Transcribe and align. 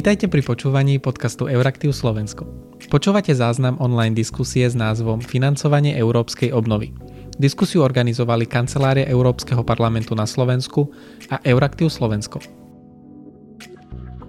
Vítajte 0.00 0.32
pri 0.32 0.40
počúvaní 0.40 0.96
podcastu 0.96 1.44
Euraktiv 1.44 1.92
Slovensko. 1.92 2.48
Počúvate 2.88 3.36
záznam 3.36 3.76
online 3.84 4.16
diskusie 4.16 4.64
s 4.64 4.72
názvom 4.72 5.20
Financovanie 5.20 5.92
európskej 5.92 6.56
obnovy. 6.56 6.96
Diskusiu 7.36 7.84
organizovali 7.84 8.48
Kancelária 8.48 9.04
Európskeho 9.04 9.60
parlamentu 9.60 10.16
na 10.16 10.24
Slovensku 10.24 10.88
a 11.28 11.44
Euraktiv 11.44 11.92
Slovensko. 11.92 12.40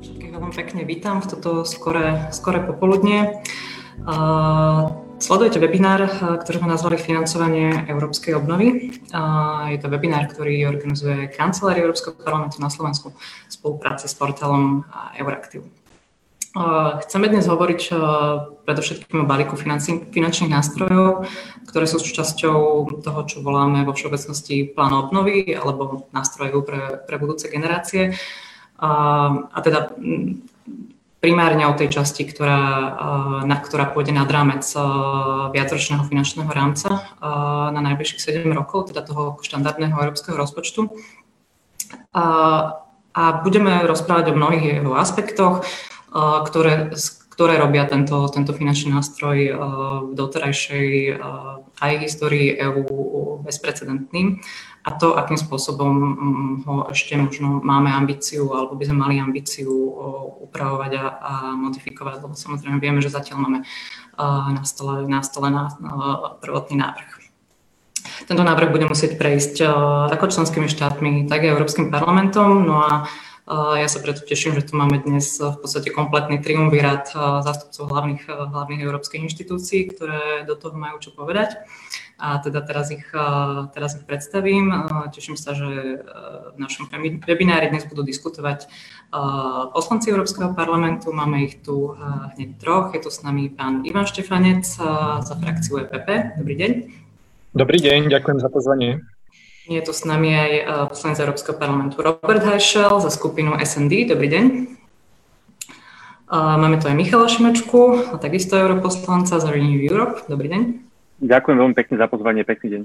Všetkých 0.04 0.36
veľmi 0.36 0.52
pekne 0.52 0.84
vítam 0.84 1.24
v 1.24 1.40
toto 1.40 1.64
skore, 1.64 2.28
skore 2.36 2.68
popoludne. 2.68 3.40
Sledujete 5.22 5.62
webinár, 5.62 6.02
ktorý 6.42 6.66
sme 6.66 6.74
nazvali 6.74 6.98
Financovanie 6.98 7.86
európskej 7.86 8.42
obnovy. 8.42 8.90
Je 9.70 9.78
to 9.78 9.86
webinár, 9.86 10.26
ktorý 10.34 10.66
organizuje 10.66 11.30
Kancelária 11.30 11.86
Európskeho 11.86 12.18
parlamentu 12.18 12.58
na 12.58 12.74
Slovensku 12.74 13.14
v 13.14 13.52
spolupráci 13.54 14.10
s 14.10 14.18
portálom 14.18 14.82
Euraktiv. 15.22 15.70
Chceme 17.06 17.30
dnes 17.30 17.46
hovoriť 17.46 17.82
predovšetkým 18.66 19.22
o 19.22 19.30
balíku 19.30 19.54
finančných 20.10 20.50
nástrojov, 20.50 21.30
ktoré 21.70 21.86
sú 21.86 22.02
súčasťou 22.02 22.90
toho, 23.06 23.22
čo 23.30 23.46
voláme 23.46 23.86
vo 23.86 23.94
všeobecnosti 23.94 24.74
plán 24.74 25.06
obnovy 25.06 25.54
alebo 25.54 26.10
nástrojov 26.18 26.66
pre, 26.66 26.82
pre 27.06 27.16
budúce 27.22 27.46
generácie. 27.46 28.18
A 28.82 29.58
teda 29.62 29.94
primárne 31.22 31.70
o 31.70 31.78
tej 31.78 32.02
časti, 32.02 32.26
ktorá, 32.26 32.62
eh, 32.66 33.42
na, 33.46 33.56
ktorá 33.62 33.94
pôjde 33.94 34.12
nad 34.12 34.28
rámec 34.28 34.66
eh, 34.66 34.82
viacročného 35.54 36.04
finančného 36.04 36.50
rámca 36.50 36.90
eh, 36.92 37.68
na 37.72 37.80
najbližších 37.80 38.44
7 38.44 38.52
rokov, 38.52 38.92
teda 38.92 39.06
toho 39.06 39.38
štandardného 39.46 39.94
európskeho 39.94 40.36
rozpočtu. 40.36 40.90
A, 42.12 42.26
a 43.12 43.24
budeme 43.44 43.84
rozprávať 43.84 44.32
o 44.32 44.38
mnohých 44.40 44.80
jeho 44.80 44.96
aspektoch, 44.96 45.68
ktoré, 46.48 46.96
ktoré 47.36 47.60
robia 47.60 47.84
tento, 47.84 48.32
tento 48.32 48.56
finančný 48.56 48.96
nástroj 48.96 49.38
v 50.08 50.12
doterajšej 50.16 51.20
aj 51.84 51.92
histórii 52.00 52.56
EÚ 52.56 53.44
bezprecedentným 53.44 54.40
a 54.82 54.90
to, 54.98 55.14
akým 55.14 55.38
spôsobom 55.38 55.94
mm, 55.94 56.54
ho 56.66 56.76
ešte 56.90 57.14
možno 57.14 57.62
máme 57.62 57.94
ambíciu 57.94 58.50
alebo 58.50 58.74
by 58.74 58.86
sme 58.90 58.98
mali 58.98 59.16
ambíciu 59.22 59.70
upravovať 60.50 60.92
a, 60.98 61.06
a 61.22 61.34
modifikovať, 61.54 62.26
lebo 62.26 62.34
samozrejme 62.34 62.82
vieme, 62.82 63.00
že 63.00 63.14
zatiaľ 63.14 63.38
máme 63.46 63.60
na 64.58 64.64
stole, 64.66 65.06
na 65.06 65.22
stole 65.22 65.54
na, 65.54 65.70
prvotný 66.42 66.82
návrh. 66.82 67.22
Tento 68.26 68.42
návrh 68.42 68.74
bude 68.74 68.86
musieť 68.90 69.18
prejsť 69.18 69.66
ako 70.10 70.26
členskými 70.30 70.66
štátmi, 70.70 71.30
tak 71.30 71.46
aj 71.46 71.54
Európskym 71.54 71.94
parlamentom. 71.94 72.66
No 72.66 72.82
a 72.82 72.92
ja 73.52 73.88
sa 73.90 74.00
preto 74.00 74.22
teším, 74.22 74.54
že 74.56 74.70
tu 74.70 74.78
máme 74.78 75.02
dnes 75.02 75.38
v 75.42 75.58
podstate 75.58 75.90
kompletný 75.90 76.40
triumvirát 76.40 77.10
zástupcov 77.42 77.90
hlavných, 77.90 78.24
hlavných 78.30 78.82
európskych 78.82 79.26
inštitúcií, 79.26 79.90
ktoré 79.92 80.46
do 80.46 80.54
toho 80.54 80.78
majú 80.78 81.02
čo 81.02 81.12
povedať. 81.14 81.58
A 82.22 82.38
teda 82.38 82.62
teraz 82.62 82.94
ich, 82.94 83.02
teraz 83.74 83.98
ich 83.98 84.06
predstavím. 84.06 84.70
Teším 85.10 85.34
sa, 85.34 85.58
že 85.58 86.06
v 86.54 86.58
našom 86.62 86.86
webinári 87.26 87.74
dnes 87.74 87.90
budú 87.90 88.06
diskutovať 88.06 88.70
poslanci 89.74 90.14
Európskeho 90.14 90.54
parlamentu. 90.54 91.10
Máme 91.10 91.50
ich 91.50 91.66
tu 91.66 91.98
hneď 92.38 92.62
troch. 92.62 92.94
Je 92.94 93.02
tu 93.02 93.10
s 93.10 93.26
nami 93.26 93.50
pán 93.50 93.82
Ivan 93.90 94.06
Štefanec 94.06 94.70
za 95.26 95.34
frakciu 95.34 95.82
EPP. 95.82 96.38
Dobrý 96.38 96.56
deň. 96.62 96.72
Dobrý 97.58 97.82
deň, 97.82 98.14
ďakujem 98.14 98.38
za 98.38 98.50
pozvanie. 98.54 99.02
Je 99.66 99.82
tu 99.82 99.92
s 99.92 100.06
nami 100.06 100.30
aj 100.32 100.52
e, 100.52 100.62
poslanec 100.90 101.20
Európskeho 101.22 101.58
parlamentu 101.58 102.00
Robert 102.00 102.42
Hajšel 102.42 103.02
za 103.02 103.12
skupinu 103.14 103.58
SND. 103.60 104.10
Dobrý 104.10 104.30
deň. 104.32 104.46
Máme 106.32 106.80
tu 106.80 106.88
aj 106.88 106.96
Michala 106.96 107.28
Šimečku, 107.28 108.16
a 108.16 108.16
takisto 108.16 108.56
europoslanca 108.56 109.36
za 109.36 109.52
Renew 109.52 109.84
Europe. 109.84 110.24
Dobrý 110.32 110.48
deň. 110.48 110.91
Ďakujem 111.22 111.58
veľmi 111.58 111.76
pekne 111.78 111.96
za 112.02 112.10
pozvanie. 112.10 112.42
Pekný 112.42 112.68
deň 112.74 112.84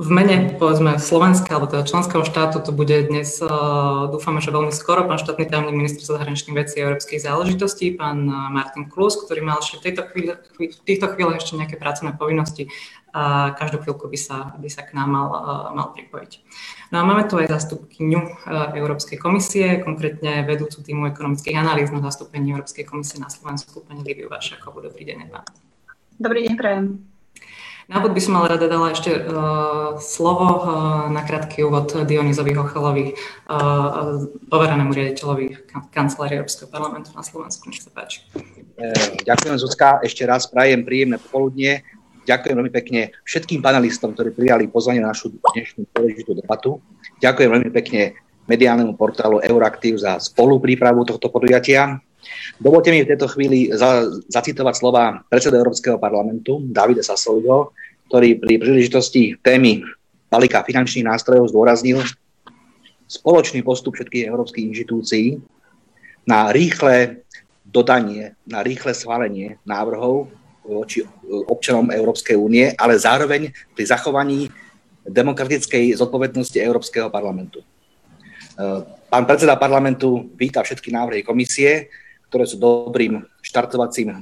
v 0.00 0.08
mene 0.14 0.54
povedzme 0.54 1.02
Slovenska 1.02 1.58
alebo 1.58 1.66
teda 1.66 1.82
členského 1.82 2.22
štátu 2.22 2.62
to 2.62 2.70
bude 2.70 2.94
dnes, 3.10 3.42
dúfame, 4.14 4.38
že 4.38 4.54
veľmi 4.54 4.70
skoro, 4.70 5.10
pán 5.10 5.18
štátny 5.18 5.50
tajomník 5.50 5.74
minister 5.74 6.06
zahraničných 6.06 6.54
vecí 6.54 6.78
a 6.78 6.86
európskych 6.86 7.18
záležitostí, 7.18 7.98
pán 7.98 8.30
Martin 8.30 8.86
Klus, 8.86 9.18
ktorý 9.18 9.42
mal 9.42 9.58
ešte 9.58 9.82
v, 9.82 9.84
tejto 9.90 10.02
chvíli, 10.14 10.30
v 10.70 10.82
týchto 10.86 11.06
chvíľach 11.10 11.42
ešte 11.42 11.58
nejaké 11.58 11.76
pracovné 11.82 12.14
povinnosti 12.14 12.70
a 13.10 13.58
každú 13.58 13.82
chvíľku 13.82 14.06
by 14.06 14.18
sa, 14.22 14.54
by 14.54 14.70
sa 14.70 14.86
k 14.86 14.94
nám 14.94 15.10
mal, 15.10 15.26
mal 15.74 15.88
pripojiť. 15.90 16.32
No 16.94 17.02
a 17.02 17.06
máme 17.10 17.26
tu 17.26 17.42
aj 17.42 17.50
zastupkyňu 17.50 18.46
Európskej 18.78 19.18
komisie, 19.18 19.82
konkrétne 19.82 20.46
vedúcu 20.46 20.78
týmu 20.78 21.10
ekonomických 21.10 21.58
analýz 21.58 21.90
na 21.90 21.98
zastúpení 22.06 22.54
Európskej 22.54 22.86
komisie 22.86 23.18
na 23.18 23.26
Slovensku, 23.26 23.82
pani 23.82 24.06
Liviu 24.06 24.30
Vašakovú. 24.30 24.78
Dobrý 24.78 25.10
deň, 25.10 25.26
vám. 25.26 25.69
Dobrý 26.20 26.44
deň, 26.44 26.54
prajem. 26.60 27.00
Na 27.88 28.04
úvod 28.04 28.12
by 28.12 28.20
som 28.20 28.36
ale 28.36 28.52
rada 28.52 28.68
dala 28.68 28.92
ešte 28.92 29.08
uh, 29.08 29.96
slovo 29.96 30.60
uh, 30.60 31.08
na 31.08 31.24
krátky 31.24 31.64
úvod 31.64 31.96
Dionizovi 32.04 32.52
Hochelovi, 32.52 33.16
uh, 33.48 34.28
poverenému 34.52 34.92
riaditeľovi 34.92 35.72
kancelárie 35.88 36.44
Európskeho 36.44 36.68
parlamentu 36.68 37.16
na 37.16 37.24
Slovensku. 37.24 37.72
Nech 37.72 37.80
sa 37.80 37.88
páči. 37.88 38.20
Ďakujem, 39.24 39.56
Zuzka. 39.64 40.04
Ešte 40.04 40.28
raz 40.28 40.44
prajem 40.44 40.84
príjemné 40.84 41.16
popoludnie. 41.16 41.88
Ďakujem 42.28 42.52
veľmi 42.52 42.72
pekne 42.84 43.16
všetkým 43.24 43.64
panelistom, 43.64 44.12
ktorí 44.12 44.36
prijali 44.36 44.68
pozvanie 44.68 45.00
na 45.00 45.16
našu 45.16 45.32
dnešnú 45.56 45.88
dôležitú 45.96 46.36
debatu. 46.36 46.84
Ďakujem 47.24 47.48
veľmi 47.48 47.72
pekne 47.72 48.12
mediálnemu 48.44 48.92
portálu 48.92 49.40
Euraktiv 49.40 49.96
za 49.96 50.20
spoluprípravu 50.20 51.00
tohto 51.08 51.32
podujatia. 51.32 51.96
Dovolte 52.60 52.92
mi 52.92 53.02
v 53.04 53.10
tejto 53.10 53.26
chvíli 53.32 53.72
za, 53.72 54.04
zacitovať 54.28 54.74
slova 54.76 55.24
predseda 55.32 55.56
Európskeho 55.60 55.96
parlamentu 55.96 56.60
Davida 56.68 57.00
Sassoliho, 57.00 57.72
ktorý 58.12 58.36
pri 58.42 58.54
príležitosti 58.60 59.38
témy 59.40 59.80
balíka 60.28 60.62
finančných 60.62 61.08
nástrojov 61.08 61.50
zdôraznil 61.50 62.02
spoločný 63.10 63.66
postup 63.66 63.98
všetkých 63.98 64.28
európskych 64.30 64.66
inštitúcií 64.70 65.42
na 66.28 66.54
rýchle 66.54 67.26
dodanie, 67.66 68.38
na 68.46 68.62
rýchle 68.62 68.94
schválenie 68.94 69.58
návrhov 69.66 70.30
voči 70.62 71.02
občanom 71.50 71.90
Európskej 71.90 72.38
únie, 72.38 72.70
ale 72.78 72.94
zároveň 72.94 73.50
pri 73.74 73.84
zachovaní 73.90 74.46
demokratickej 75.02 75.98
zodpovednosti 75.98 76.54
Európskeho 76.60 77.10
parlamentu. 77.10 77.64
Pán 79.10 79.24
predseda 79.26 79.58
parlamentu 79.58 80.30
víta 80.38 80.62
všetky 80.62 80.92
návrhy 80.94 81.26
komisie, 81.26 81.90
ktoré 82.30 82.46
sú 82.46 82.62
dobrým 82.62 83.26
štartovacím 83.42 84.14
e, 84.14 84.18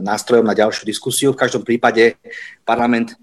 nástrojom 0.00 0.48
na 0.48 0.56
ďalšiu 0.56 0.88
diskusiu. 0.88 1.36
V 1.36 1.44
každom 1.44 1.60
prípade 1.60 2.16
parlament 2.64 3.12
e, 3.12 3.16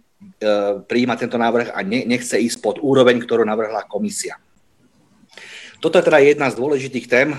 prijíma 0.86 1.18
tento 1.18 1.42
návrh 1.42 1.74
a 1.74 1.82
nechce 1.82 2.38
ísť 2.38 2.62
pod 2.62 2.78
úroveň, 2.78 3.18
ktorú 3.18 3.42
navrhla 3.42 3.90
komisia. 3.90 4.38
Toto 5.82 5.98
je 5.98 6.06
teda 6.06 6.22
jedna 6.22 6.54
z 6.54 6.56
dôležitých 6.62 7.10
tém, 7.10 7.34
e, 7.34 7.38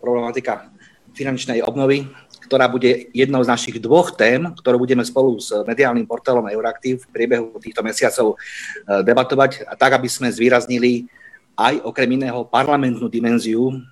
problematika 0.00 0.72
finančnej 1.12 1.60
obnovy, 1.60 2.08
ktorá 2.48 2.64
bude 2.64 3.12
jednou 3.12 3.44
z 3.44 3.52
našich 3.52 3.76
dvoch 3.76 4.16
tém, 4.16 4.48
ktorú 4.48 4.80
budeme 4.80 5.04
spolu 5.04 5.36
s 5.36 5.52
mediálnym 5.68 6.08
portálom 6.08 6.48
Euraktiv 6.48 7.04
v 7.04 7.12
priebehu 7.12 7.60
týchto 7.60 7.84
mesiacov 7.84 8.40
debatovať, 8.88 9.68
a 9.68 9.76
tak, 9.76 10.00
aby 10.00 10.08
sme 10.08 10.32
zvýraznili 10.32 11.12
aj 11.58 11.84
okrem 11.84 12.16
iného 12.16 12.46
parlamentnú 12.48 13.10
dimenziu 13.12 13.84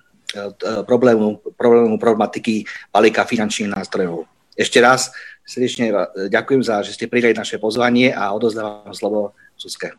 problému, 0.83 1.39
problému 1.55 1.95
problematiky 1.95 2.67
balíka 2.91 3.23
finančných 3.23 3.71
nástrojov. 3.71 4.27
Ešte 4.57 4.81
raz 4.81 5.13
srdečne 5.47 5.93
ďakujem 6.27 6.61
za, 6.65 6.83
že 6.83 6.97
ste 6.97 7.07
prijali 7.07 7.37
naše 7.37 7.61
pozvanie 7.61 8.11
a 8.11 8.35
odozdávam 8.35 8.91
slovo 8.91 9.31
Suske. 9.55 9.95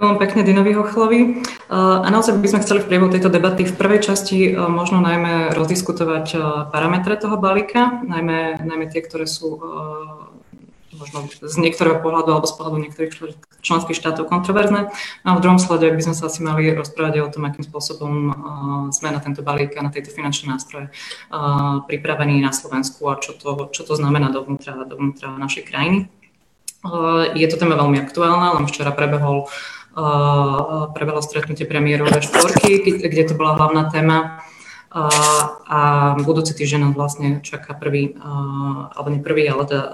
Ďakujem 0.00 0.16
pekne 0.16 0.40
Dinovi 0.48 0.72
Hochlovi. 0.72 1.20
E, 1.20 1.28
a 1.76 2.08
naozaj 2.08 2.40
by 2.40 2.48
sme 2.48 2.62
chceli 2.64 2.80
v 2.80 2.88
priebehu 2.88 3.12
tejto 3.12 3.28
debaty 3.28 3.68
v 3.68 3.76
prvej 3.76 4.00
časti 4.00 4.48
e, 4.48 4.50
možno 4.56 5.04
najmä 5.04 5.52
rozdiskutovať 5.52 6.40
parametre 6.72 7.20
toho 7.20 7.36
balíka, 7.36 8.00
najmä, 8.08 8.64
najmä 8.64 8.88
tie, 8.88 9.04
ktoré 9.04 9.28
sú 9.28 9.60
možno 11.00 11.24
z 11.40 11.56
niektorého 11.56 12.04
pohľadu 12.04 12.36
alebo 12.36 12.46
z 12.46 12.54
pohľadu 12.60 12.76
niektorých 12.84 13.12
členských 13.64 13.96
štátov 13.96 14.28
kontroverzné. 14.28 14.92
No 15.24 15.28
a 15.32 15.36
v 15.36 15.42
druhom 15.42 15.56
slade 15.56 15.88
by 15.88 16.02
sme 16.04 16.14
sa 16.14 16.28
asi 16.28 16.44
mali 16.44 16.68
rozprávať 16.76 17.24
o 17.24 17.32
tom, 17.32 17.48
akým 17.48 17.64
spôsobom 17.64 18.12
uh, 18.28 18.34
sme 18.92 19.10
na 19.10 19.20
tento 19.24 19.40
balík 19.40 19.80
a 19.80 19.84
na 19.84 19.90
tejto 19.90 20.12
finančné 20.12 20.52
nástroje 20.52 20.92
uh, 21.32 21.80
pripravení 21.88 22.44
na 22.44 22.52
Slovensku 22.52 23.08
a 23.08 23.16
čo 23.16 23.32
to, 23.32 23.72
čo 23.72 23.88
to 23.88 23.96
znamená 23.96 24.28
dovnútra, 24.28 24.84
dovnútra 24.84 25.32
našej 25.40 25.64
krajiny. 25.64 26.12
Uh, 26.84 27.32
je 27.32 27.48
to 27.48 27.56
téma 27.56 27.80
veľmi 27.80 27.96
aktuálna, 28.04 28.60
len 28.60 28.68
včera 28.68 28.92
prebehol 28.92 29.48
prebehlo 30.94 31.18
stretnutie 31.18 31.66
premiérov 31.66 32.14
štvorky, 32.14 33.02
kde 33.02 33.26
to 33.26 33.34
bola 33.34 33.58
hlavná 33.58 33.90
téma 33.90 34.38
a 34.90 35.80
budúci 36.18 36.50
týždeň 36.50 36.90
nás 36.90 36.94
vlastne 36.98 37.28
čaká 37.46 37.78
prvý, 37.78 38.18
alebo 38.90 39.08
nie 39.08 39.22
prvý, 39.22 39.46
ale 39.46 39.62
teda 39.70 39.84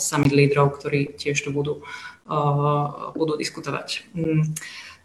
summit 0.00 0.32
lídrov, 0.32 0.80
ktorí 0.80 1.12
tiež 1.20 1.44
tu 1.44 1.52
budú, 1.52 1.84
budú 3.12 3.32
diskutovať. 3.36 4.08
Mm. 4.16 4.56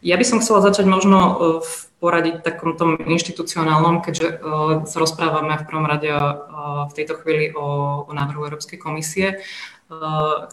Ja 0.02 0.18
by 0.18 0.26
som 0.26 0.42
chcela 0.42 0.66
začať 0.66 0.90
možno 0.90 1.20
v 1.62 1.72
poradiť 2.02 2.42
takom 2.42 2.74
tom 2.74 2.98
inštitucionálnom, 2.98 4.02
keďže 4.02 4.42
sa 4.90 4.98
rozprávame 4.98 5.62
v 5.62 5.68
prvom 5.70 5.86
rade 5.86 6.10
v 6.90 6.94
tejto 6.98 7.22
chvíli 7.22 7.54
o, 7.54 8.02
o 8.10 8.12
návrhu 8.12 8.50
Európskej 8.50 8.82
komisie. 8.82 9.38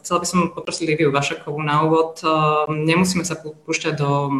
Chcela 0.02 0.18
by 0.18 0.26
som 0.26 0.50
poprosiť 0.50 0.84
Liviu 0.90 1.14
Vašakovú 1.14 1.62
na 1.62 1.86
úvod. 1.86 2.18
Nemusíme 2.66 3.22
sa 3.22 3.38
púšťať 3.38 3.94
do 3.94 4.34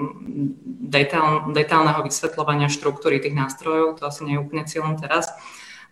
detail, 0.91 1.55
detailného 1.55 2.03
vysvetľovania 2.03 2.67
štruktúry 2.67 3.23
tých 3.23 3.39
nástrojov, 3.39 4.03
to 4.03 4.11
asi 4.11 4.27
nie 4.27 4.35
je 4.35 4.43
úplne 4.43 4.67
cieľom 4.67 4.99
teraz. 4.99 5.31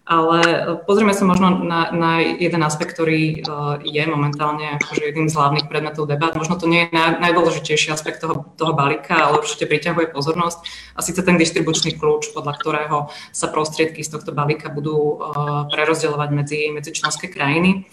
Ale 0.07 0.39
e, 0.39 0.59
pozrieme 0.87 1.11
sa 1.11 1.27
možno 1.27 1.67
na, 1.67 1.91
na 1.91 2.23
jeden 2.23 2.63
aspekt, 2.63 2.95
ktorý 2.95 3.43
uh, 3.43 3.83
je 3.83 3.99
momentálne 4.07 4.79
akože 4.79 5.03
jedným 5.03 5.27
z 5.27 5.35
hlavných 5.35 5.67
predmetov 5.67 6.07
debat. 6.07 6.31
Možno 6.39 6.55
to 6.55 6.71
nie 6.71 6.87
je 6.87 6.95
naj, 6.95 7.19
najdôležitejší 7.19 7.91
aspekt 7.91 8.23
toho, 8.23 8.47
toho 8.55 8.71
balíka, 8.71 9.19
ale 9.19 9.43
určite 9.43 9.67
priťahuje 9.67 10.15
pozornosť. 10.15 10.63
A 10.95 11.03
síce 11.03 11.27
ten 11.27 11.35
distribučný 11.35 11.99
kľúč, 11.99 12.31
podľa 12.31 12.55
ktorého 12.55 12.99
sa 13.35 13.51
prostriedky 13.51 14.07
z 14.07 14.15
tohto 14.15 14.31
balíka 14.31 14.71
budú 14.71 14.95
uh, 14.95 15.67
prerozdeľovať 15.75 16.31
medzi, 16.31 16.61
medzi 16.71 16.95
členské 16.95 17.27
krajiny. 17.27 17.91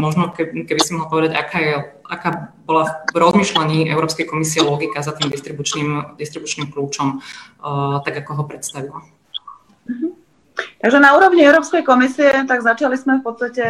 Možno 0.00 0.36
keby, 0.36 0.68
keby 0.68 0.80
si 0.84 0.92
mohol 0.92 1.08
povedať, 1.08 1.32
aká, 1.32 1.58
je, 1.60 1.74
aká 2.04 2.52
bola 2.68 3.08
v 3.08 3.16
rozmýšľaní 3.16 3.88
Európskej 3.88 4.28
komisie 4.28 4.60
logika 4.60 5.00
za 5.00 5.16
tým 5.16 5.32
distribučným, 5.32 6.20
distribučným 6.20 6.68
kľúčom, 6.68 7.24
tak 8.04 8.14
ako 8.20 8.30
ho 8.36 8.44
predstavila. 8.44 9.00
Mm-hmm. 9.88 10.23
Takže 10.54 11.02
na 11.02 11.16
úrovni 11.18 11.42
Európskej 11.42 11.82
komisie 11.82 12.30
tak 12.46 12.62
začali 12.62 12.94
sme 12.94 13.18
v 13.18 13.24
podstate 13.26 13.64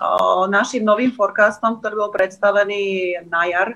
o, 0.00 0.48
našim 0.48 0.80
novým 0.80 1.12
forecastom, 1.12 1.76
ktorý 1.82 2.06
bol 2.06 2.10
predstavený 2.14 3.16
na 3.28 3.44
jar 3.44 3.68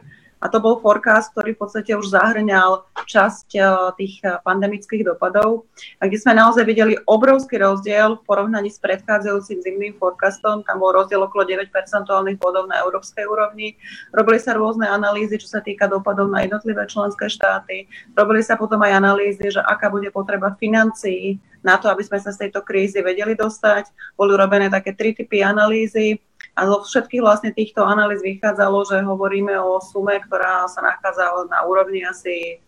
a 0.45 0.53
to 0.53 0.61
bol 0.61 0.77
forecast, 0.85 1.33
ktorý 1.33 1.57
v 1.57 1.61
podstate 1.65 1.97
už 1.97 2.13
zahrňal 2.13 2.85
časť 3.09 3.49
e, 3.57 3.61
tých 3.97 4.21
e, 4.21 4.37
pandemických 4.45 5.09
dopadov, 5.09 5.65
a 5.97 6.05
kde 6.05 6.21
sme 6.21 6.37
naozaj 6.37 6.69
videli 6.69 7.01
obrovský 7.09 7.57
rozdiel 7.65 8.21
v 8.21 8.25
porovnaní 8.29 8.69
s 8.69 8.77
predchádzajúcim 8.85 9.65
zimným 9.65 9.97
forecastom. 9.97 10.61
Tam 10.69 10.85
bol 10.85 10.93
rozdiel 10.93 11.25
okolo 11.25 11.49
9 11.49 11.73
percentuálnych 11.73 12.37
bodov 12.37 12.69
na 12.69 12.85
európskej 12.85 13.25
úrovni. 13.25 13.81
Robili 14.13 14.37
sa 14.37 14.53
rôzne 14.53 14.85
analýzy, 14.85 15.41
čo 15.41 15.49
sa 15.49 15.65
týka 15.65 15.89
dopadov 15.89 16.29
na 16.29 16.45
jednotlivé 16.45 16.85
členské 16.93 17.33
štáty. 17.33 17.89
Robili 18.13 18.45
sa 18.45 18.61
potom 18.61 18.85
aj 18.85 19.01
analýzy, 19.01 19.49
že 19.49 19.65
aká 19.65 19.89
bude 19.89 20.13
potreba 20.13 20.53
financií 20.61 21.41
na 21.65 21.81
to, 21.81 21.89
aby 21.89 22.05
sme 22.05 22.21
sa 22.21 22.29
z 22.29 22.47
tejto 22.47 22.61
krízy 22.61 23.01
vedeli 23.01 23.33
dostať. 23.33 23.89
Boli 24.21 24.37
urobené 24.37 24.69
také 24.69 24.93
tri 24.93 25.17
typy 25.17 25.41
analýzy 25.41 26.21
a 26.55 26.61
zo 26.71 26.87
všetkých 26.87 27.23
vlastne 27.23 27.51
týchto 27.51 27.83
analýz 27.83 28.23
vychádzalo, 28.23 28.87
že 28.87 29.03
hovoríme 29.03 29.59
o 29.59 29.83
sume, 29.83 30.23
ktorá 30.23 30.71
sa 30.71 30.81
nachádza 30.87 31.31
na 31.51 31.67
úrovni 31.67 32.07
asi 32.07 32.63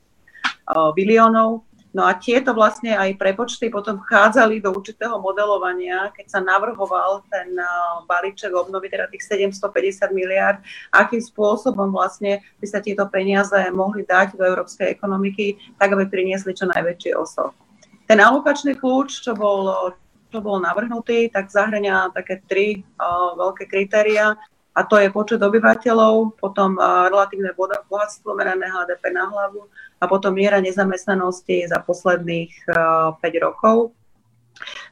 biliónov. 0.99 1.63
No 1.97 2.05
a 2.05 2.13
tieto 2.13 2.53
vlastne 2.53 2.93
aj 2.93 3.17
prepočty 3.17 3.73
potom 3.73 3.97
vchádzali 3.97 4.61
do 4.61 4.69
určitého 4.69 5.17
modelovania, 5.17 6.13
keď 6.13 6.29
sa 6.29 6.41
navrhoval 6.45 7.25
ten 7.33 7.57
balíček 8.05 8.53
obnovy, 8.53 8.93
teda 8.93 9.09
tých 9.09 9.25
750 9.25 10.13
miliard, 10.13 10.61
akým 10.93 11.25
spôsobom 11.25 11.89
vlastne 11.89 12.45
by 12.61 12.67
sa 12.69 12.85
tieto 12.85 13.09
peniaze 13.09 13.57
mohli 13.73 14.05
dať 14.05 14.37
do 14.37 14.45
európskej 14.45 14.93
ekonomiky, 14.93 15.57
tak 15.81 15.97
aby 15.97 16.05
priniesli 16.05 16.53
čo 16.53 16.69
najväčší 16.69 17.17
osob. 17.17 17.57
Ten 18.05 18.21
alokačný 18.21 18.77
kľúč, 18.77 19.25
čo 19.25 19.33
bol 19.33 19.97
čo 20.31 20.39
bol 20.43 20.59
navrhnutý, 20.59 21.31
tak 21.31 21.49
zahrania 21.51 22.11
také 22.11 22.43
tri 22.45 22.83
uh, 22.99 23.35
veľké 23.39 23.65
kritéria 23.71 24.35
a 24.77 24.81
to 24.85 25.01
je 25.01 25.09
počet 25.09 25.41
obyvateľov, 25.41 26.37
potom 26.37 26.77
uh, 26.77 27.09
relatívne 27.09 27.57
bohatstvo 27.89 28.37
merané 28.37 28.69
HDP 28.69 29.09
na 29.15 29.25
hlavu 29.25 29.73
a 29.97 30.05
potom 30.05 30.37
miera 30.37 30.61
nezamestnanosti 30.61 31.65
za 31.73 31.81
posledných 31.81 32.53
uh, 32.69 33.17
5 33.17 33.47
rokov. 33.47 33.97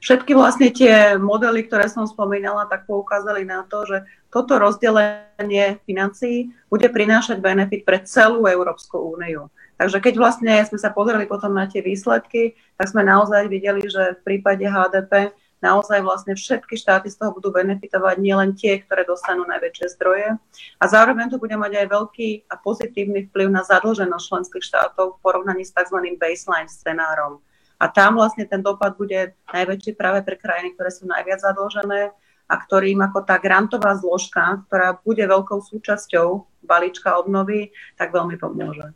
Všetky 0.00 0.36
vlastne 0.36 0.68
tie 0.68 1.16
modely, 1.16 1.64
ktoré 1.64 1.88
som 1.88 2.04
spomínala, 2.04 2.68
tak 2.68 2.84
poukázali 2.84 3.48
na 3.48 3.64
to, 3.64 3.88
že 3.88 4.04
toto 4.28 4.60
rozdelenie 4.60 5.80
financií 5.88 6.52
bude 6.68 6.84
prinášať 6.92 7.40
benefit 7.40 7.84
pre 7.88 8.04
celú 8.04 8.44
Európsku 8.44 9.00
úniu. 9.00 9.48
Takže 9.74 9.98
keď 9.98 10.14
vlastne 10.14 10.54
sme 10.62 10.78
sa 10.78 10.94
pozreli 10.94 11.26
potom 11.26 11.50
na 11.50 11.66
tie 11.66 11.82
výsledky, 11.82 12.54
tak 12.78 12.94
sme 12.94 13.02
naozaj 13.02 13.50
videli, 13.50 13.82
že 13.90 14.14
v 14.22 14.24
prípade 14.24 14.62
HDP 14.62 15.34
naozaj 15.64 16.04
vlastne 16.04 16.36
všetky 16.36 16.76
štáty 16.76 17.08
z 17.08 17.16
toho 17.16 17.32
budú 17.32 17.48
benefitovať, 17.48 18.20
nielen 18.20 18.52
tie, 18.52 18.84
ktoré 18.84 19.08
dostanú 19.08 19.48
najväčšie 19.48 19.86
zdroje. 19.96 20.36
A 20.76 20.84
zároveň 20.84 21.32
to 21.32 21.40
bude 21.40 21.56
mať 21.56 21.80
aj 21.80 21.86
veľký 21.88 22.28
a 22.52 22.54
pozitívny 22.60 23.32
vplyv 23.32 23.48
na 23.48 23.64
zadlženosť 23.64 24.28
členských 24.28 24.64
štátov 24.64 25.16
v 25.16 25.20
porovnaní 25.24 25.64
s 25.64 25.72
tzv. 25.72 25.96
baseline 26.20 26.68
scenárom. 26.68 27.40
A 27.80 27.88
tam 27.88 28.20
vlastne 28.20 28.44
ten 28.44 28.60
dopad 28.60 28.94
bude 29.00 29.34
najväčší 29.50 29.96
práve 29.96 30.22
pre 30.22 30.36
krajiny, 30.38 30.76
ktoré 30.76 30.92
sú 30.92 31.08
najviac 31.08 31.42
zadlžené 31.42 32.12
a 32.44 32.54
ktorým 32.60 33.00
ako 33.00 33.24
tá 33.24 33.40
grantová 33.40 33.96
zložka, 33.96 34.62
ktorá 34.68 35.00
bude 35.00 35.24
veľkou 35.24 35.64
súčasťou 35.64 36.44
balíčka 36.62 37.16
obnovy, 37.16 37.72
tak 37.96 38.12
veľmi 38.12 38.36
pomôže. 38.36 38.92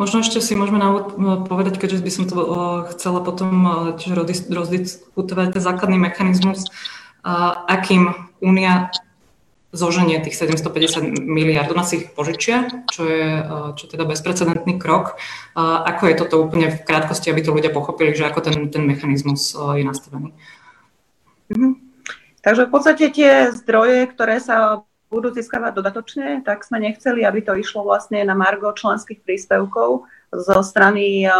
Možno 0.00 0.24
ešte 0.24 0.40
si 0.40 0.56
môžeme 0.56 0.80
na 0.80 0.88
povedať, 1.44 1.76
keďže 1.76 2.00
by 2.00 2.10
som 2.12 2.24
to 2.24 2.36
chcela 2.96 3.20
potom 3.20 3.50
tiež 4.00 4.16
rozdiskutovať 4.48 5.56
ten 5.56 5.62
základný 5.62 6.00
mechanizmus, 6.00 6.64
akým 7.68 8.16
Únia 8.40 8.92
zoženie 9.76 10.20
tých 10.24 10.40
750 10.40 11.20
miliard, 11.20 11.68
ona 11.68 11.84
si 11.84 12.00
ich 12.00 12.06
požičia, 12.16 12.84
čo 12.88 13.04
je, 13.04 13.28
čo 13.76 13.84
teda 13.92 14.08
bezprecedentný 14.08 14.80
krok. 14.80 15.20
Ako 15.56 16.08
je 16.08 16.16
toto 16.16 16.40
úplne 16.40 16.72
v 16.72 16.80
krátkosti, 16.80 17.28
aby 17.28 17.44
to 17.44 17.52
ľudia 17.52 17.68
pochopili, 17.68 18.16
že 18.16 18.24
ako 18.24 18.40
ten, 18.40 18.56
ten 18.72 18.88
mechanizmus 18.88 19.52
je 19.52 19.84
nastavený? 19.84 20.32
Mm-hmm. 21.52 21.72
Takže 22.40 22.62
v 22.64 22.70
podstate 22.72 23.04
tie 23.12 23.52
zdroje, 23.52 24.06
ktoré 24.06 24.40
sa 24.40 24.86
budú 25.06 25.30
získavať 25.30 25.72
dodatočne, 25.78 26.42
tak 26.42 26.66
sme 26.66 26.82
nechceli, 26.82 27.22
aby 27.22 27.42
to 27.42 27.54
išlo 27.54 27.86
vlastne 27.86 28.22
na 28.26 28.34
margo 28.34 28.74
členských 28.74 29.22
príspevkov 29.22 30.06
zo 30.34 30.58
strany 30.62 31.26
eh, 31.26 31.32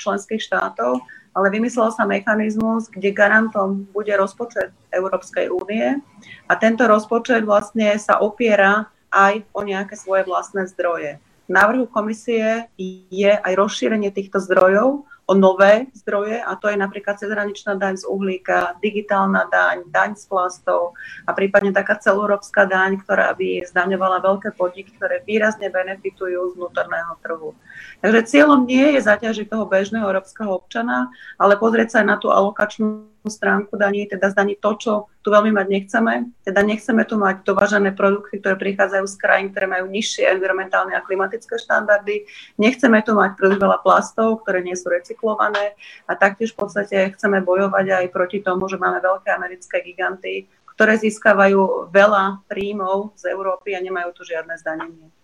členských 0.00 0.40
štátov, 0.40 1.04
ale 1.32 1.46
vymyslel 1.48 1.92
sa 1.92 2.04
mechanizmus, 2.04 2.88
kde 2.92 3.12
garantom 3.12 3.88
bude 3.92 4.12
rozpočet 4.16 4.72
Európskej 4.92 5.48
únie 5.48 6.00
a 6.48 6.52
tento 6.56 6.84
rozpočet 6.84 7.44
vlastne 7.44 7.96
sa 7.96 8.20
opiera 8.20 8.88
aj 9.12 9.44
o 9.52 9.60
nejaké 9.60 9.96
svoje 9.96 10.24
vlastné 10.24 10.68
zdroje. 10.72 11.20
V 11.48 11.50
návrhu 11.52 11.84
komisie 11.84 12.68
je 13.12 13.32
aj 13.32 13.52
rozšírenie 13.52 14.08
týchto 14.08 14.40
zdrojov 14.40 15.04
o 15.32 15.34
nové 15.34 15.88
zdroje 15.96 16.44
a 16.44 16.52
to 16.60 16.68
je 16.68 16.76
napríklad 16.76 17.16
cezhraničná 17.16 17.80
daň 17.80 17.96
z 17.96 18.04
uhlíka, 18.04 18.76
digitálna 18.84 19.48
daň, 19.48 19.88
daň 19.88 20.12
z 20.12 20.28
plastov 20.28 20.92
a 21.24 21.32
prípadne 21.32 21.72
taká 21.72 21.96
celoeurópska 21.96 22.68
daň, 22.68 23.00
ktorá 23.00 23.32
by 23.32 23.64
zdaňovala 23.64 24.20
veľké 24.20 24.52
podniky, 24.52 24.92
ktoré 25.00 25.24
výrazne 25.24 25.72
benefitujú 25.72 26.52
z 26.52 26.56
vnútorného 26.60 27.16
trhu. 27.24 27.56
Takže 28.02 28.26
cieľom 28.26 28.66
nie 28.66 28.98
je 28.98 29.00
zaťažiť 29.06 29.46
toho 29.46 29.64
bežného 29.70 30.06
európskeho 30.06 30.50
občana, 30.50 31.10
ale 31.38 31.54
pozrieť 31.54 31.88
sa 31.94 31.96
aj 32.02 32.06
na 32.06 32.16
tú 32.18 32.34
alokačnú 32.34 33.12
stránku 33.30 33.78
daní, 33.78 34.10
teda 34.10 34.34
zdaniť 34.34 34.58
to, 34.58 34.70
čo 34.82 34.92
tu 35.22 35.30
veľmi 35.30 35.54
mať 35.54 35.66
nechceme. 35.70 36.34
Teda 36.42 36.66
nechceme 36.66 37.06
tu 37.06 37.14
mať 37.14 37.46
dovážané 37.46 37.94
produkty, 37.94 38.42
ktoré 38.42 38.58
prichádzajú 38.58 39.06
z 39.06 39.16
krajín, 39.18 39.46
ktoré 39.54 39.70
majú 39.70 39.86
nižšie 39.86 40.26
environmentálne 40.34 40.98
a 40.98 41.04
klimatické 41.06 41.54
štandardy. 41.62 42.26
Nechceme 42.58 42.98
tu 43.06 43.14
mať 43.14 43.38
príliš 43.38 43.62
veľa 43.62 43.78
plastov, 43.86 44.42
ktoré 44.42 44.66
nie 44.66 44.74
sú 44.74 44.90
recyklované. 44.90 45.78
A 46.10 46.18
taktiež 46.18 46.50
v 46.58 46.66
podstate 46.66 47.14
chceme 47.14 47.38
bojovať 47.46 47.86
aj 48.02 48.06
proti 48.10 48.42
tomu, 48.42 48.66
že 48.66 48.82
máme 48.82 48.98
veľké 48.98 49.30
americké 49.30 49.86
giganty, 49.86 50.50
ktoré 50.74 50.98
získavajú 50.98 51.94
veľa 51.94 52.42
príjmov 52.50 53.14
z 53.14 53.30
Európy 53.30 53.78
a 53.78 53.84
nemajú 53.84 54.10
tu 54.18 54.26
žiadne 54.26 54.58
zdanenie. 54.58 55.21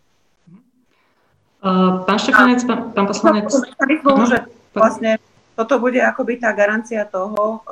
Pán 1.59 2.19
Štefanec, 2.23 2.62
pán, 2.62 2.95
pán 2.95 3.07
poslanec. 3.11 3.50
Že 3.50 4.38
vlastne 4.71 5.19
toto 5.59 5.83
bude 5.83 5.99
akoby 5.99 6.38
tá 6.38 6.55
garancia 6.55 7.03
toho, 7.03 7.67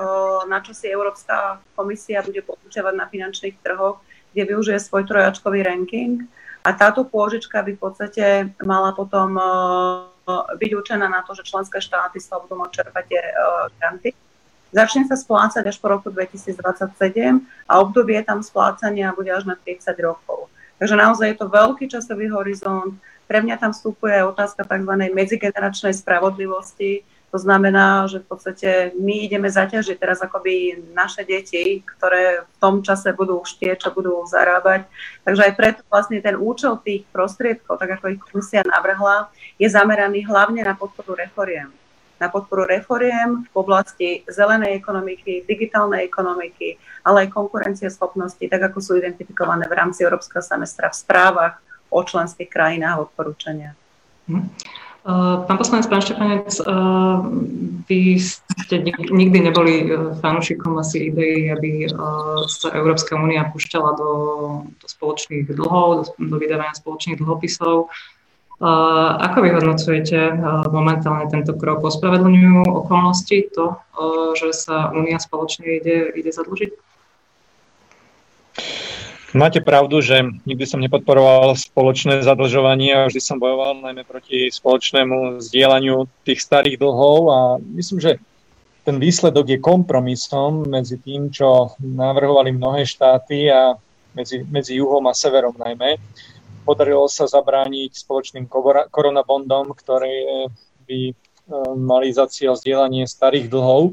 na 0.51 0.59
čo 0.59 0.75
si 0.75 0.91
Európska 0.91 1.63
komisia 1.79 2.19
bude 2.27 2.43
poučovať 2.43 2.95
na 2.99 3.07
finančných 3.07 3.63
trhoch, 3.63 4.03
kde 4.35 4.43
využije 4.43 4.83
svoj 4.83 5.07
trojačkový 5.07 5.63
ranking. 5.63 6.27
A 6.67 6.75
táto 6.75 7.07
pôžička 7.07 7.63
by 7.63 7.79
v 7.79 7.81
podstate 7.81 8.51
mala 8.67 8.91
potom 8.91 9.39
byť 10.59 10.71
určená 10.75 11.07
na 11.07 11.23
to, 11.23 11.39
že 11.39 11.47
členské 11.47 11.79
štáty 11.79 12.19
sa 12.19 12.43
budú 12.43 12.59
môcť 12.59 12.75
čerpať 12.75 13.05
tie 13.07 13.23
granty. 13.79 14.11
Začne 14.75 15.07
sa 15.07 15.15
splácať 15.15 15.63
až 15.63 15.79
po 15.79 15.95
roku 15.95 16.11
2027 16.11 16.59
a 17.71 17.73
obdobie 17.79 18.19
tam 18.27 18.43
splácania 18.43 19.15
bude 19.15 19.31
až 19.31 19.47
na 19.47 19.55
30 19.55 19.95
rokov. 20.03 20.51
Takže 20.83 20.99
naozaj 20.99 21.27
je 21.31 21.39
to 21.39 21.47
veľký 21.47 21.87
časový 21.87 22.27
horizont. 22.35 22.99
Pre 23.27 23.39
mňa 23.43 23.59
tam 23.59 23.75
vstupuje 23.75 24.23
aj 24.23 24.31
otázka 24.33 24.63
tzv. 24.63 24.93
medzigeneračnej 25.11 25.95
spravodlivosti, 25.99 27.03
To 27.35 27.45
znamená, 27.45 28.07
že 28.07 28.23
v 28.23 28.27
podstate 28.33 28.71
my 28.97 29.27
ideme 29.27 29.51
zaťažiť 29.51 30.01
teraz 30.01 30.23
akoby 30.23 30.81
naše 30.95 31.27
deti, 31.27 31.83
ktoré 31.83 32.47
v 32.47 32.57
tom 32.63 32.87
čase 32.87 33.11
budú 33.13 33.43
už 33.43 33.59
tie, 33.59 33.75
čo 33.75 33.91
budú 33.91 34.23
zarábať. 34.25 34.87
Takže 35.27 35.43
aj 35.51 35.53
preto 35.53 35.81
vlastne 35.91 36.23
ten 36.23 36.39
účel 36.39 36.79
tých 36.81 37.03
prostriedkov, 37.11 37.83
tak 37.83 37.99
ako 37.99 38.15
ich 38.15 38.23
komisia 38.23 38.63
navrhla, 38.63 39.29
je 39.59 39.67
zameraný 39.67 40.23
hlavne 40.25 40.63
na 40.63 40.79
podporu 40.79 41.19
reforiem. 41.19 41.69
Na 42.17 42.33
podporu 42.33 42.65
reforiem 42.65 43.45
v 43.45 43.55
oblasti 43.59 44.25
zelenej 44.25 44.79
ekonomiky, 44.79 45.45
digitálnej 45.45 46.09
ekonomiky, 46.09 46.81
ale 47.05 47.29
aj 47.29 47.37
konkurencieschopnosti, 47.37 48.41
tak 48.49 48.73
ako 48.73 48.81
sú 48.81 48.97
identifikované 48.97 49.69
v 49.69 49.77
rámci 49.77 50.07
Európskeho 50.07 50.41
semestra 50.41 50.89
v 50.89 50.97
správach 50.97 51.66
o 51.91 52.01
členských 52.03 52.51
krajinách 52.51 52.95
a 52.99 53.03
odporúčania. 53.07 53.71
Hm. 54.27 54.51
Eh, 55.07 55.37
pán 55.47 55.55
poslanec, 55.55 55.87
pán 55.87 56.03
Štefanec, 56.03 56.51
eh, 56.51 56.67
vy 57.87 58.19
ste 58.19 58.83
nikdy 58.91 59.39
neboli 59.39 59.87
eh, 59.87 60.19
fanúšikom 60.19 60.83
asi 60.83 61.15
idei, 61.15 61.47
aby 61.55 61.87
sa 62.51 62.75
Európska 62.75 63.15
únia 63.15 63.47
púšťala 63.55 63.95
do, 63.95 64.13
do 64.67 64.87
spoločných 64.91 65.47
dlhov, 65.47 66.11
do, 66.19 66.27
do 66.27 66.37
vydávania 66.43 66.75
spoločných 66.75 67.23
dlhopisov. 67.23 67.87
Ako 68.57 69.45
vyhodnocujete 69.45 70.33
momentálne 70.73 71.29
tento 71.29 71.53
krok? 71.61 71.85
Ospravedlňujú 71.85 72.65
okolnosti 72.65 73.53
to, 73.53 73.77
že 74.33 74.57
sa 74.57 74.97
únia 74.97 75.21
spoločne 75.21 75.77
ide, 75.77 76.09
ide 76.17 76.33
zadlžiť? 76.33 76.73
Máte 79.37 79.61
pravdu, 79.61 80.01
že 80.01 80.25
nikdy 80.49 80.65
som 80.65 80.81
nepodporoval 80.81 81.53
spoločné 81.61 82.25
zadlžovanie 82.25 82.97
a 82.97 83.05
vždy 83.05 83.21
som 83.21 83.37
bojoval 83.37 83.85
najmä 83.85 84.01
proti 84.09 84.49
spoločnému 84.49 85.45
zdieľaniu 85.45 86.09
tých 86.25 86.41
starých 86.41 86.81
dlhov 86.81 87.19
a 87.29 87.41
myslím, 87.77 88.01
že 88.01 88.13
ten 88.89 88.97
výsledok 88.97 89.45
je 89.53 89.59
kompromisom 89.61 90.65
medzi 90.65 90.97
tým, 90.97 91.29
čo 91.29 91.77
navrhovali 91.85 92.57
mnohé 92.57 92.89
štáty 92.89 93.53
a 93.53 93.77
medzi, 94.17 94.41
medzi 94.49 94.81
juhom 94.81 95.05
a 95.05 95.13
severom 95.13 95.53
najmä. 95.53 96.01
Podarilo 96.65 97.05
sa 97.05 97.29
zabrániť 97.29 97.93
spoločným 97.93 98.49
koronabondom, 98.89 99.77
ktoré 99.77 100.49
by 100.89 101.01
e, 101.11 101.15
mali 101.77 102.09
za 102.09 102.25
cieľ 102.25 102.57
zdieľanie 102.57 103.05
starých 103.05 103.53
dlhov. 103.53 103.93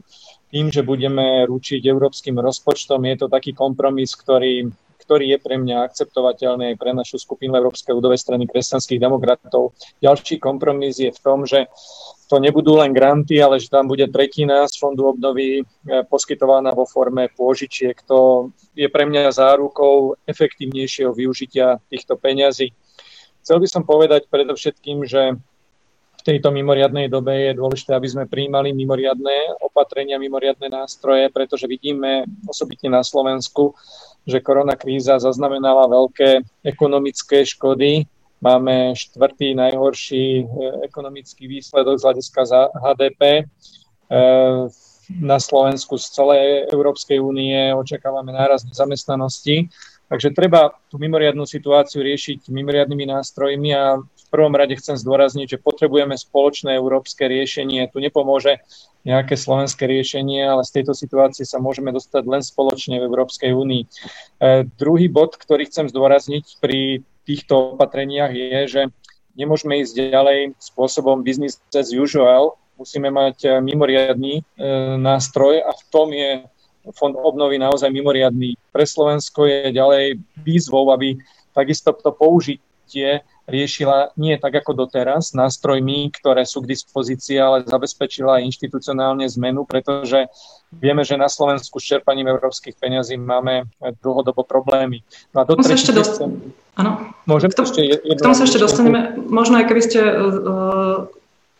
Tým, 0.56 0.72
že 0.72 0.88
budeme 0.88 1.44
ručiť 1.52 1.84
európskym 1.84 2.40
rozpočtom, 2.40 3.04
je 3.04 3.16
to 3.20 3.28
taký 3.28 3.52
kompromis, 3.52 4.16
ktorý 4.16 4.72
ktorý 5.04 5.36
je 5.36 5.40
pre 5.44 5.60
mňa 5.60 5.84
akceptovateľný 5.92 6.80
pre 6.80 6.96
našu 6.96 7.20
skupinu 7.20 7.60
Európskej 7.60 7.92
ľudovej 7.92 8.24
strany 8.24 8.48
kresťanských 8.48 9.04
demokratov. 9.04 9.76
Ďalší 10.00 10.40
kompromis 10.40 11.04
je 11.04 11.12
v 11.12 11.20
tom, 11.20 11.44
že 11.44 11.68
to 12.32 12.40
nebudú 12.42 12.80
len 12.80 12.96
granty, 12.96 13.38
ale 13.38 13.62
že 13.62 13.70
tam 13.70 13.86
bude 13.86 14.10
tretina 14.10 14.66
z 14.66 14.80
fondu 14.80 15.06
obnovy 15.06 15.62
e, 15.62 15.64
poskytovaná 16.10 16.74
vo 16.74 16.88
forme 16.90 17.30
pôžičiek. 17.30 17.94
To 18.10 18.50
je 18.74 18.90
pre 18.90 19.06
mňa 19.06 19.30
zárukou 19.30 20.18
efektívnejšieho 20.26 21.14
využitia 21.14 21.78
týchto 21.92 22.18
peňazí. 22.18 22.74
Chcel 23.44 23.60
by 23.60 23.68
som 23.68 23.84
povedať 23.84 24.32
predovšetkým, 24.32 25.04
že 25.04 25.38
v 26.24 26.32
tejto 26.32 26.56
mimoriadnej 26.56 27.12
dobe 27.12 27.52
je 27.52 27.60
dôležité, 27.60 28.00
aby 28.00 28.08
sme 28.08 28.32
prijímali 28.32 28.72
mimoriadné 28.72 29.60
opatrenia, 29.60 30.16
mimoriadné 30.16 30.72
nástroje, 30.72 31.28
pretože 31.28 31.68
vidíme 31.68 32.24
osobitne 32.48 32.96
na 32.96 33.04
Slovensku, 33.04 33.76
že 34.24 34.40
korona 34.40 34.80
kríza 34.80 35.20
zaznamenala 35.20 35.84
veľké 35.92 36.64
ekonomické 36.64 37.44
škody. 37.44 38.08
Máme 38.40 38.96
štvrtý 38.96 39.52
najhorší 39.52 40.28
e, 40.40 40.44
ekonomický 40.88 41.44
výsledok 41.52 42.00
z 42.00 42.06
hľadiska 42.08 42.42
HDP. 42.72 43.22
E, 43.36 43.44
na 45.20 45.38
Slovensku 45.44 46.00
z 46.00 46.08
celej 46.08 46.48
Európskej 46.72 47.20
únie 47.20 47.76
očakávame 47.76 48.32
nárast 48.32 48.72
zamestnanosti. 48.72 49.68
Takže 50.08 50.32
treba 50.32 50.72
tú 50.88 50.96
mimoriadnú 50.96 51.44
situáciu 51.44 52.00
riešiť 52.00 52.48
mimoriadnými 52.48 53.12
nástrojmi 53.12 53.76
a 53.76 54.00
prvom 54.34 54.58
rade 54.58 54.74
chcem 54.82 54.98
zdôrazniť, 54.98 55.46
že 55.46 55.62
potrebujeme 55.62 56.18
spoločné 56.18 56.74
európske 56.74 57.30
riešenie. 57.30 57.86
Tu 57.94 58.02
nepomôže 58.02 58.66
nejaké 59.06 59.38
slovenské 59.38 59.86
riešenie, 59.86 60.42
ale 60.42 60.66
z 60.66 60.82
tejto 60.82 60.98
situácie 60.98 61.46
sa 61.46 61.62
môžeme 61.62 61.94
dostať 61.94 62.24
len 62.26 62.42
spoločne 62.42 62.98
v 62.98 63.06
Európskej 63.06 63.54
únii. 63.54 63.84
E, 63.86 63.88
druhý 64.80 65.06
bod, 65.12 65.38
ktorý 65.38 65.70
chcem 65.70 65.86
zdôrazniť 65.86 66.58
pri 66.58 67.06
týchto 67.30 67.78
opatreniach 67.78 68.34
je, 68.34 68.60
že 68.66 68.82
nemôžeme 69.38 69.78
ísť 69.86 70.10
ďalej 70.10 70.40
spôsobom 70.58 71.22
business 71.22 71.62
as 71.76 71.94
usual, 71.94 72.58
musíme 72.80 73.14
mať 73.14 73.38
e, 73.44 73.50
mimoriadný 73.62 74.40
e, 74.40 74.44
nástroj 74.98 75.62
a 75.62 75.72
v 75.76 75.84
tom 75.94 76.10
je 76.10 76.48
fond 76.96 77.16
obnovy 77.16 77.60
naozaj 77.60 77.92
mimoriadný. 77.92 78.56
Pre 78.72 78.84
Slovensko 78.84 79.48
je 79.48 79.72
ďalej 79.72 80.20
výzvou, 80.44 80.92
aby 80.92 81.16
takisto 81.56 81.96
to 81.96 82.12
použitie 82.12 83.24
riešila 83.44 84.16
nie 84.16 84.40
tak 84.40 84.56
ako 84.64 84.88
doteraz 84.88 85.36
nástrojmi, 85.36 86.12
ktoré 86.16 86.48
sú 86.48 86.64
k 86.64 86.72
dispozícii, 86.72 87.36
ale 87.36 87.68
zabezpečila 87.68 88.40
inštitucionálne 88.44 89.28
zmenu, 89.36 89.68
pretože 89.68 90.32
vieme, 90.72 91.04
že 91.04 91.20
na 91.20 91.28
Slovensku 91.28 91.80
s 91.80 91.86
čerpaním 91.92 92.32
európskych 92.32 92.80
peňazí 92.80 93.20
máme 93.20 93.68
dlhodobo 94.00 94.48
problémy. 94.48 95.04
No 95.36 95.44
a 95.44 95.48
do 95.48 95.60
ešte 95.60 95.92
dost... 95.92 96.24
Áno. 96.74 97.14
Môžem 97.30 97.54
k 97.54 97.56
tomu, 97.60 97.68
ešte 97.70 97.82
jedno... 97.84 98.18
K 98.18 98.26
tomu 98.26 98.36
sa 98.36 98.48
ešte 98.48 98.60
dostaneme. 98.64 99.00
Možno 99.30 99.62
aj 99.62 99.66
keby 99.70 99.82
ste 99.86 100.00
uh, 100.02 101.06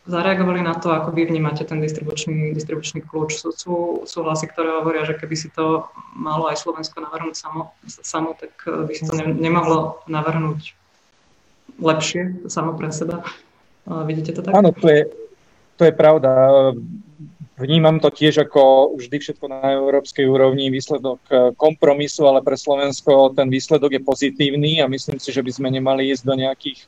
zareagovali 0.10 0.66
na 0.66 0.74
to, 0.74 0.90
ako 0.90 1.14
vy 1.14 1.30
vnímate 1.30 1.64
ten 1.68 1.80
distribučný, 1.80 2.52
distribučný 2.56 3.04
kľúč. 3.06 3.38
Sú, 3.38 3.50
sú, 3.54 3.76
sú 4.04 4.18
hlasy, 4.24 4.50
ktoré 4.50 4.82
hovoria, 4.82 5.06
že 5.06 5.16
keby 5.16 5.36
si 5.38 5.48
to 5.54 5.88
malo 6.16 6.50
aj 6.50 6.60
Slovensko 6.60 7.04
navrhnúť 7.04 7.36
samo, 7.38 7.76
samo 7.86 8.36
tak 8.36 8.56
by 8.66 8.92
si 8.96 9.04
to 9.06 9.14
ne, 9.16 9.32
nemohlo 9.32 10.02
navrhnúť 10.10 10.76
lepšie 11.80 12.50
samo 12.50 12.78
pre 12.78 12.92
seba. 12.92 13.24
Vidíte 14.06 14.32
to 14.34 14.42
tak? 14.42 14.56
Áno, 14.56 14.72
to 14.72 14.88
je, 14.88 15.02
to 15.76 15.84
je 15.86 15.94
pravda. 15.94 16.32
Vnímam 17.54 18.02
to 18.02 18.10
tiež 18.10 18.50
ako 18.50 18.96
vždy 18.98 19.22
všetko 19.22 19.46
na 19.46 19.78
európskej 19.78 20.26
úrovni 20.26 20.74
výsledok 20.74 21.22
e, 21.30 21.34
kompromisu, 21.54 22.26
ale 22.26 22.42
pre 22.42 22.58
Slovensko 22.58 23.30
ten 23.38 23.46
výsledok 23.46 23.94
je 23.94 24.02
pozitívny 24.02 24.82
a 24.82 24.90
myslím 24.90 25.22
si, 25.22 25.30
že 25.30 25.46
by 25.46 25.52
sme 25.54 25.70
nemali 25.70 26.10
ísť 26.10 26.26
do 26.26 26.34
nejakých 26.34 26.80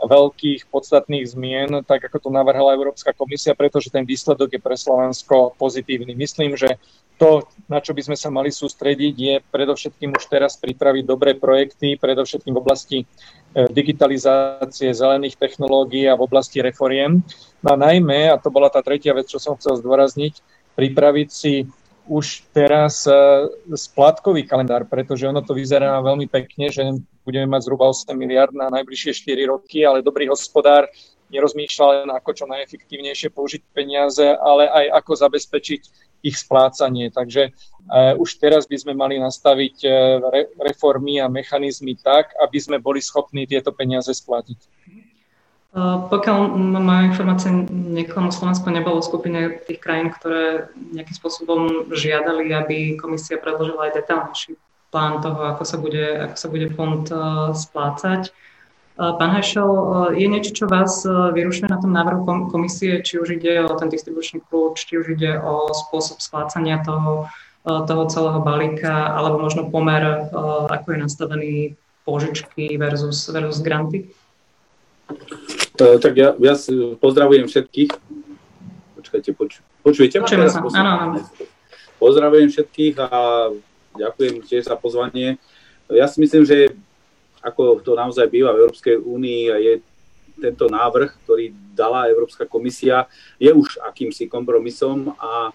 veľkých 0.00 0.72
podstatných 0.72 1.28
zmien, 1.28 1.84
tak 1.84 2.08
ako 2.08 2.26
to 2.26 2.30
navrhla 2.32 2.72
Európska 2.72 3.12
komisia, 3.12 3.52
pretože 3.52 3.92
ten 3.92 4.08
výsledok 4.08 4.56
je 4.56 4.60
pre 4.60 4.74
Slovensko 4.74 5.54
pozitívny. 5.60 6.16
Myslím, 6.16 6.56
že 6.56 6.80
to, 7.20 7.44
na 7.68 7.84
čo 7.84 7.92
by 7.92 8.00
sme 8.00 8.16
sa 8.16 8.32
mali 8.32 8.48
sústrediť, 8.48 9.14
je 9.14 9.34
predovšetkým 9.52 10.16
už 10.16 10.24
teraz 10.32 10.56
pripraviť 10.56 11.04
dobré 11.04 11.36
projekty, 11.36 12.00
predovšetkým 12.00 12.56
v 12.56 12.62
oblasti 12.64 12.98
digitalizácie 13.50 14.94
zelených 14.94 15.34
technológií 15.34 16.06
a 16.06 16.14
v 16.14 16.22
oblasti 16.22 16.62
reforiem. 16.62 17.22
No 17.60 17.74
a 17.74 17.76
najmä, 17.76 18.30
a 18.30 18.38
to 18.38 18.48
bola 18.48 18.70
tá 18.70 18.78
tretia 18.78 19.10
vec, 19.10 19.26
čo 19.26 19.42
som 19.42 19.58
chcel 19.58 19.82
zdôrazniť, 19.82 20.38
pripraviť 20.78 21.28
si 21.28 21.66
už 22.10 22.50
teraz 22.50 23.06
e, 23.06 23.14
splátkový 23.70 24.42
kalendár, 24.42 24.82
pretože 24.90 25.30
ono 25.30 25.46
to 25.46 25.54
vyzerá 25.54 26.02
veľmi 26.02 26.26
pekne, 26.26 26.66
že 26.66 26.82
budeme 27.22 27.46
mať 27.46 27.70
zhruba 27.70 27.86
8 27.86 28.10
miliard 28.18 28.50
na 28.50 28.66
najbližšie 28.66 29.30
4 29.30 29.46
roky, 29.46 29.86
ale 29.86 30.02
dobrý 30.02 30.26
hospodár 30.26 30.90
nerozmýšľa 31.30 31.86
len 32.02 32.08
ako 32.10 32.30
čo 32.34 32.44
najefektívnejšie 32.50 33.30
použiť 33.30 33.62
peniaze, 33.70 34.26
ale 34.26 34.66
aj 34.66 34.84
ako 34.98 35.12
zabezpečiť 35.22 35.80
ich 36.20 36.36
splácanie. 36.36 37.08
Takže 37.10 37.50
uh, 37.50 38.14
už 38.16 38.40
teraz 38.40 38.64
by 38.64 38.76
sme 38.76 38.92
mali 38.96 39.16
nastaviť 39.20 39.76
re, 40.20 40.42
reformy 40.60 41.18
a 41.20 41.32
mechanizmy 41.32 41.96
tak, 41.96 42.32
aby 42.40 42.58
sme 42.60 42.76
boli 42.78 43.00
schopní 43.00 43.44
tieto 43.44 43.72
peniaze 43.72 44.10
splatiť. 44.12 44.58
Uh, 45.70 46.10
pokiaľ 46.10 46.50
mám 46.58 47.14
informácie, 47.14 47.54
niekomu 47.70 48.34
Slovensko 48.34 48.74
nebolo 48.74 48.98
v 48.98 49.08
skupine 49.08 49.40
tých 49.62 49.78
krajín, 49.78 50.10
ktoré 50.10 50.66
nejakým 50.74 51.14
spôsobom 51.14 51.60
žiadali, 51.94 52.50
aby 52.50 52.76
komisia 52.98 53.38
predložila 53.38 53.86
aj 53.86 54.02
detálnejší 54.02 54.58
plán 54.90 55.22
toho, 55.22 55.54
ako 55.54 55.62
sa 55.62 55.78
bude, 55.78 56.26
ako 56.26 56.36
sa 56.36 56.48
bude 56.50 56.66
fond 56.74 57.06
splácať. 57.54 58.34
Pán 59.00 59.32
Hešel, 59.32 59.72
je 60.12 60.28
niečo, 60.28 60.52
čo 60.52 60.64
vás 60.68 61.08
vyrušuje 61.08 61.72
na 61.72 61.80
tom 61.80 61.88
návrhu 61.88 62.52
komisie, 62.52 63.00
či 63.00 63.16
už 63.16 63.40
ide 63.40 63.64
o 63.64 63.72
ten 63.72 63.88
distribučný 63.88 64.44
kľúč, 64.44 64.84
či 64.84 65.00
už 65.00 65.16
ide 65.16 65.40
o 65.40 65.72
spôsob 65.72 66.20
splácania 66.20 66.84
toho, 66.84 67.24
toho 67.64 68.02
celého 68.12 68.44
balíka, 68.44 68.92
alebo 69.16 69.40
možno 69.40 69.72
pomer, 69.72 70.28
ako 70.68 70.86
je 70.92 70.98
nastavený 71.00 71.54
požičky 72.04 72.76
versus, 72.76 73.24
versus 73.32 73.64
granty? 73.64 74.12
Tak 75.80 76.12
ja, 76.12 76.36
ja 76.36 76.54
pozdravujem 77.00 77.48
všetkých. 77.48 77.96
Počkajte, 79.00 79.32
poč, 79.32 79.64
počujete? 79.80 80.20
Počujeme 80.20 80.52
sa, 80.52 80.60
áno, 80.60 80.92
áno. 81.08 81.14
Pozdravujem 81.96 82.52
všetkých 82.52 83.00
a 83.00 83.08
ďakujem 83.96 84.44
tiež 84.44 84.68
za 84.68 84.76
pozvanie. 84.76 85.40
Ja 85.88 86.04
si 86.04 86.20
myslím, 86.20 86.44
že 86.44 86.76
ako 87.40 87.80
to 87.80 87.96
naozaj 87.96 88.28
býva 88.28 88.52
v 88.52 88.68
Európskej 88.68 88.96
únii 89.00 89.42
a 89.52 89.56
je 89.56 89.74
tento 90.40 90.68
návrh, 90.72 91.20
ktorý 91.24 91.52
dala 91.76 92.08
Európska 92.08 92.48
komisia, 92.48 93.04
je 93.36 93.52
už 93.52 93.80
akýmsi 93.84 94.24
kompromisom 94.28 95.12
a 95.20 95.52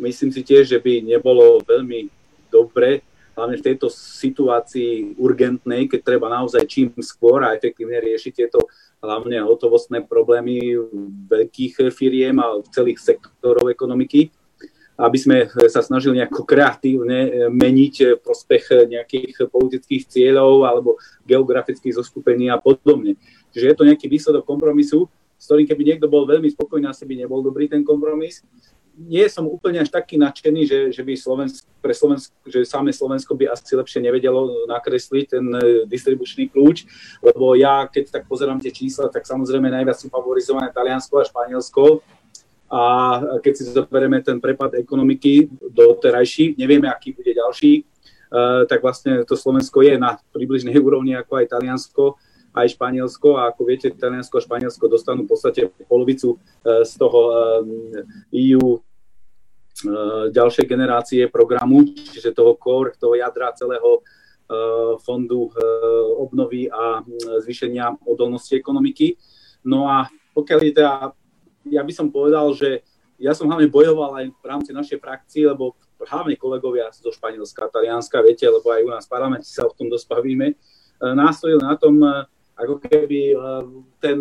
myslím 0.00 0.32
si 0.32 0.40
tiež, 0.40 0.72
že 0.72 0.78
by 0.80 1.04
nebolo 1.04 1.60
veľmi 1.64 2.08
dobre, 2.48 3.04
hlavne 3.32 3.56
v 3.56 3.66
tejto 3.72 3.88
situácii 3.92 5.16
urgentnej, 5.16 5.88
keď 5.88 6.00
treba 6.04 6.28
naozaj 6.28 6.68
čím 6.68 6.92
skôr 7.00 7.40
a 7.44 7.56
efektívne 7.56 7.96
riešiť 7.96 8.32
tieto 8.32 8.60
hlavne 9.00 9.40
hotovostné 9.42 10.04
problémy 10.04 10.76
veľkých 11.26 11.90
firiem 11.90 12.38
a 12.38 12.60
celých 12.70 13.00
sektorov 13.00 13.72
ekonomiky, 13.72 14.30
aby 14.98 15.18
sme 15.18 15.36
sa 15.72 15.80
snažili 15.80 16.20
nejako 16.20 16.44
kreatívne 16.44 17.18
eh, 17.26 17.30
meniť 17.48 17.94
eh, 18.04 18.08
prospech 18.20 18.64
eh, 18.72 18.78
nejakých 18.98 19.48
politických 19.48 20.04
cieľov 20.08 20.68
alebo 20.68 21.00
geografických 21.24 21.96
zoskupení 21.96 22.52
a 22.52 22.60
podobne. 22.60 23.16
Čiže 23.52 23.68
je 23.72 23.76
to 23.76 23.88
nejaký 23.88 24.06
výsledok 24.08 24.44
kompromisu, 24.44 25.08
s 25.36 25.44
ktorým 25.48 25.66
keby 25.68 25.82
niekto 25.84 26.06
bol 26.08 26.28
veľmi 26.28 26.48
spokojný, 26.52 26.88
asi 26.88 27.04
by 27.08 27.24
nebol 27.24 27.40
dobrý 27.40 27.68
ten 27.68 27.82
kompromis. 27.82 28.44
Nie 28.92 29.24
som 29.32 29.48
úplne 29.48 29.80
až 29.80 29.88
taký 29.88 30.20
nadšený, 30.20 30.68
že, 30.68 30.78
že 30.92 31.00
by 31.00 31.16
Slovensk, 31.16 31.64
pre 31.80 31.96
Slovensko, 31.96 32.36
že 32.44 32.60
samé 32.68 32.92
Slovensko 32.92 33.32
by 33.32 33.48
asi 33.48 33.72
lepšie 33.72 34.04
nevedelo 34.04 34.68
nakresliť 34.68 35.24
ten 35.32 35.44
distribučný 35.88 36.52
kľúč, 36.52 36.84
lebo 37.24 37.56
ja, 37.56 37.88
keď 37.88 38.20
tak 38.20 38.28
pozerám 38.28 38.60
tie 38.60 38.68
čísla, 38.68 39.08
tak 39.08 39.24
samozrejme 39.24 39.72
najviac 39.72 39.96
sú 39.96 40.12
favorizované 40.12 40.68
Taliansko 40.76 41.24
a 41.24 41.24
Španielsko, 41.24 42.04
a 42.72 42.82
keď 43.44 43.52
si 43.52 43.68
zoberieme 43.68 44.24
ten 44.24 44.40
prepad 44.40 44.72
ekonomiky 44.80 45.52
do 45.68 45.92
terajší, 46.00 46.56
nevieme, 46.56 46.88
aký 46.88 47.12
bude 47.12 47.28
ďalší, 47.28 47.84
uh, 47.84 48.64
tak 48.64 48.80
vlastne 48.80 49.28
to 49.28 49.36
Slovensko 49.36 49.84
je 49.84 50.00
na 50.00 50.16
približnej 50.32 50.80
úrovni 50.80 51.12
ako 51.12 51.44
aj 51.44 51.52
Taliansko, 51.52 52.16
aj 52.56 52.72
Španielsko 52.72 53.36
a 53.36 53.52
ako 53.52 53.60
viete, 53.68 53.92
Taliansko 53.92 54.40
a 54.40 54.44
Španielsko 54.48 54.88
dostanú 54.88 55.28
v 55.28 55.36
podstate 55.36 55.68
polovicu 55.84 56.40
uh, 56.40 56.80
z 56.80 56.92
toho 56.96 57.20
EU 58.32 58.80
ďalšej 60.32 60.68
generácie 60.68 61.26
programu, 61.32 61.82
čiže 61.96 62.36
toho 62.36 62.54
core, 62.60 62.92
toho 63.00 63.16
jadra 63.16 63.56
celého 63.56 64.04
fondu 65.00 65.48
obnovy 66.20 66.68
a 66.68 67.00
zvýšenia 67.40 68.04
odolnosti 68.04 68.52
ekonomiky. 68.52 69.16
No 69.64 69.88
a 69.88 70.06
pokiaľ 70.36 70.58
je 70.60 70.72
teda 70.76 70.92
ja 71.68 71.82
by 71.82 71.92
som 71.92 72.08
povedal, 72.10 72.50
že 72.54 72.82
ja 73.22 73.36
som 73.36 73.46
hlavne 73.46 73.70
bojoval 73.70 74.18
aj 74.18 74.26
v 74.34 74.44
rámci 74.46 74.70
našej 74.74 74.98
frakcie, 74.98 75.46
lebo 75.46 75.78
hlavne 76.02 76.34
kolegovia 76.34 76.90
zo 76.90 77.14
Španielska, 77.14 77.70
Talianska, 77.70 78.18
viete, 78.18 78.50
lebo 78.50 78.66
aj 78.74 78.82
u 78.82 78.90
nás 78.90 79.04
v 79.06 79.12
parlamente 79.14 79.46
sa 79.46 79.62
o 79.62 79.74
tom 79.74 79.86
dosť 79.86 80.06
bavíme, 80.10 80.46
e, 80.50 80.54
nástojil 80.98 81.62
na 81.62 81.78
tom, 81.78 82.02
e, 82.02 82.26
ako 82.58 82.82
keby 82.82 83.20
e, 83.30 83.36
ten, 84.02 84.18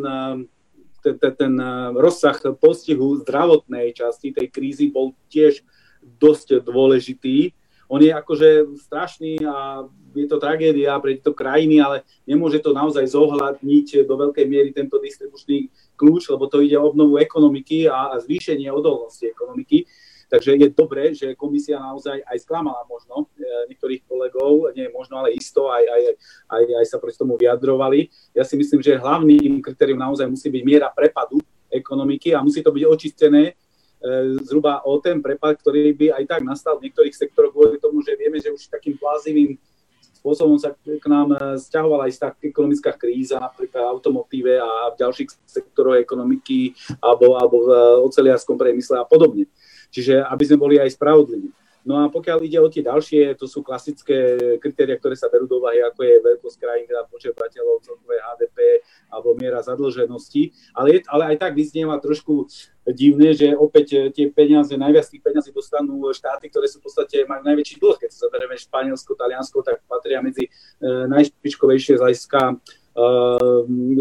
ten, 1.02 1.16
ten, 1.18 1.34
ten 1.34 1.54
rozsah 1.98 2.38
postihu 2.62 3.26
zdravotnej 3.26 3.90
časti 3.98 4.30
tej 4.30 4.48
krízy 4.54 4.94
bol 4.94 5.18
tiež 5.34 5.66
dosť 6.02 6.62
dôležitý. 6.62 7.54
On 7.92 8.00
je 8.00 8.08
akože 8.08 8.80
strašný 8.88 9.44
a 9.44 9.84
je 10.16 10.24
to 10.24 10.40
tragédia 10.40 10.96
pre 11.04 11.20
tieto 11.20 11.36
krajiny, 11.36 11.84
ale 11.84 12.08
nemôže 12.24 12.64
to 12.64 12.72
naozaj 12.72 13.04
zohľadniť 13.04 14.08
do 14.08 14.16
veľkej 14.16 14.46
miery 14.48 14.72
tento 14.72 14.96
distribučný 14.96 15.68
kľúč, 16.00 16.32
lebo 16.32 16.48
to 16.48 16.64
ide 16.64 16.80
o 16.80 16.88
obnovu 16.88 17.20
ekonomiky 17.20 17.92
a, 17.92 18.16
a 18.16 18.24
zvýšenie 18.24 18.72
odolnosti 18.72 19.28
ekonomiky. 19.28 19.84
Takže 20.32 20.56
je 20.56 20.72
dobré, 20.72 21.12
že 21.12 21.36
komisia 21.36 21.84
naozaj 21.84 22.24
aj 22.24 22.38
sklamala 22.48 22.88
možno 22.88 23.28
e, 23.36 23.68
niektorých 23.68 24.08
kolegov, 24.08 24.72
nie 24.72 24.88
možno, 24.88 25.20
ale 25.20 25.36
isto, 25.36 25.68
aj, 25.68 25.84
aj, 25.84 26.02
aj, 26.48 26.64
aj 26.80 26.86
sa 26.88 26.96
proti 27.04 27.20
tomu 27.20 27.36
vyjadrovali. 27.36 28.08
Ja 28.32 28.48
si 28.48 28.56
myslím, 28.56 28.80
že 28.80 28.96
hlavným 28.96 29.60
kritérium 29.60 30.00
naozaj 30.00 30.32
musí 30.32 30.48
byť 30.48 30.64
miera 30.64 30.88
prepadu 30.88 31.44
ekonomiky 31.68 32.32
a 32.32 32.40
musí 32.40 32.64
to 32.64 32.72
byť 32.72 32.84
očistené 32.88 33.60
zhruba 34.42 34.82
o 34.82 34.98
ten 34.98 35.22
prepad, 35.22 35.62
ktorý 35.62 35.94
by 35.94 36.08
aj 36.18 36.24
tak 36.26 36.42
nastal 36.42 36.78
v 36.82 36.90
niektorých 36.90 37.14
sektoroch 37.14 37.54
kvôli 37.54 37.78
tomu, 37.78 38.02
že 38.02 38.18
vieme, 38.18 38.42
že 38.42 38.50
už 38.50 38.66
takým 38.70 38.98
plázivým 38.98 39.58
spôsobom 40.22 40.58
sa 40.62 40.74
k 40.78 41.06
nám 41.10 41.34
stiahovala 41.58 42.06
e, 42.06 42.14
istá 42.14 42.30
ekonomická 42.46 42.94
kríza, 42.94 43.42
napríklad 43.42 43.82
v 43.82 43.90
automotíve 43.90 44.54
a 44.62 44.94
v 44.94 45.00
ďalších 45.02 45.30
sektoroch 45.50 45.98
ekonomiky 45.98 46.78
alebo, 47.02 47.38
alebo 47.38 47.66
v 47.66 47.70
oceliarskom 48.06 48.54
priemysle 48.54 49.02
a 49.02 49.06
podobne. 49.06 49.50
Čiže 49.90 50.22
aby 50.22 50.44
sme 50.46 50.62
boli 50.62 50.76
aj 50.78 50.94
spravodliví. 50.94 51.50
No 51.82 51.98
a 51.98 52.14
pokiaľ 52.14 52.38
ide 52.46 52.62
o 52.62 52.70
tie 52.70 52.86
ďalšie, 52.86 53.34
to 53.42 53.50
sú 53.50 53.66
klasické 53.66 54.38
kritéria, 54.62 55.02
ktoré 55.02 55.18
sa 55.18 55.34
berú 55.34 55.50
do 55.50 55.58
úvahy, 55.58 55.82
ako 55.82 56.06
je 56.06 56.16
veľkosť 56.22 56.58
krajín, 56.62 56.86
teda 56.86 57.10
počet 57.10 57.34
obyvateľov, 57.34 57.82
celkové 57.82 58.16
HDP 58.22 58.58
alebo 59.10 59.34
miera 59.34 59.66
zadlženosti. 59.66 60.54
Ale, 60.78 60.88
je, 60.94 61.00
ale 61.10 61.34
aj 61.34 61.38
tak 61.42 61.58
vyznieva 61.58 61.98
trošku 61.98 62.46
divné, 62.94 63.34
že 63.34 63.54
opäť 63.58 64.14
tie 64.14 64.30
peniaze, 64.30 64.74
najviac 64.78 65.10
tých 65.10 65.22
peniazí 65.26 65.50
dostanú 65.50 65.98
štáty, 66.14 66.54
ktoré 66.54 66.70
sú 66.70 66.78
v 66.82 66.86
podstate 66.86 67.26
majú 67.26 67.42
najväčší 67.46 67.82
dlh. 67.82 67.98
Keď 67.98 68.10
sa 68.14 68.30
zoberieme 68.30 68.58
Španielsko, 68.58 69.18
Taliansko, 69.18 69.66
tak 69.66 69.82
patria 69.90 70.22
medzi 70.22 70.46
e, 70.46 70.50
najšpičkovejšie 71.10 71.98
z 71.98 72.02
hľadiska 72.02 72.42
e, 72.42 72.54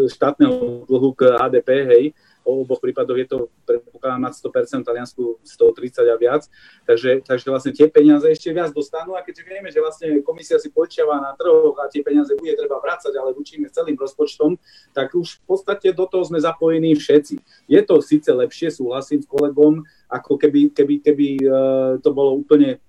štátneho 0.09 0.85
dlhu 0.85 1.11
k 1.17 1.21
HDP, 1.37 1.69
hej 1.89 2.05
o 2.45 2.65
oboch 2.65 2.81
prípadoch 2.81 3.19
je 3.21 3.29
to 3.29 3.39
predpokladám 3.69 4.21
nad 4.21 4.33
100%, 4.33 4.83
v 4.83 4.87
Taliansku 4.87 5.23
130 5.45 6.09
a 6.09 6.17
viac. 6.17 6.43
Takže, 6.89 7.23
takže 7.25 7.47
vlastne 7.51 7.73
tie 7.77 7.87
peniaze 7.87 8.27
ešte 8.27 8.51
viac 8.51 8.73
dostanú 8.73 9.15
a 9.15 9.25
keďže 9.25 9.43
vieme, 9.47 9.69
že 9.69 9.81
vlastne 9.81 10.09
komisia 10.25 10.57
si 10.57 10.73
počiava 10.73 11.21
na 11.21 11.33
trhoch 11.37 11.77
a 11.81 11.89
tie 11.89 12.01
peniaze 12.01 12.33
bude 12.35 12.53
treba 12.57 12.81
vrácať, 12.81 13.13
ale 13.17 13.37
učíme 13.37 13.69
celým 13.71 13.97
rozpočtom, 13.97 14.57
tak 14.97 15.13
už 15.15 15.41
v 15.41 15.43
podstate 15.45 15.93
do 15.93 16.09
toho 16.09 16.25
sme 16.27 16.41
zapojení 16.41 16.97
všetci. 16.97 17.41
Je 17.69 17.81
to 17.85 18.01
síce 18.01 18.29
lepšie, 18.29 18.73
súhlasím 18.73 19.21
s 19.21 19.29
kolegom, 19.29 19.85
ako 20.11 20.41
keby, 20.41 20.75
keby, 20.75 20.95
keby 21.05 21.27
uh, 21.47 21.97
to 22.03 22.11
bolo 22.11 22.35
úplne 22.37 22.81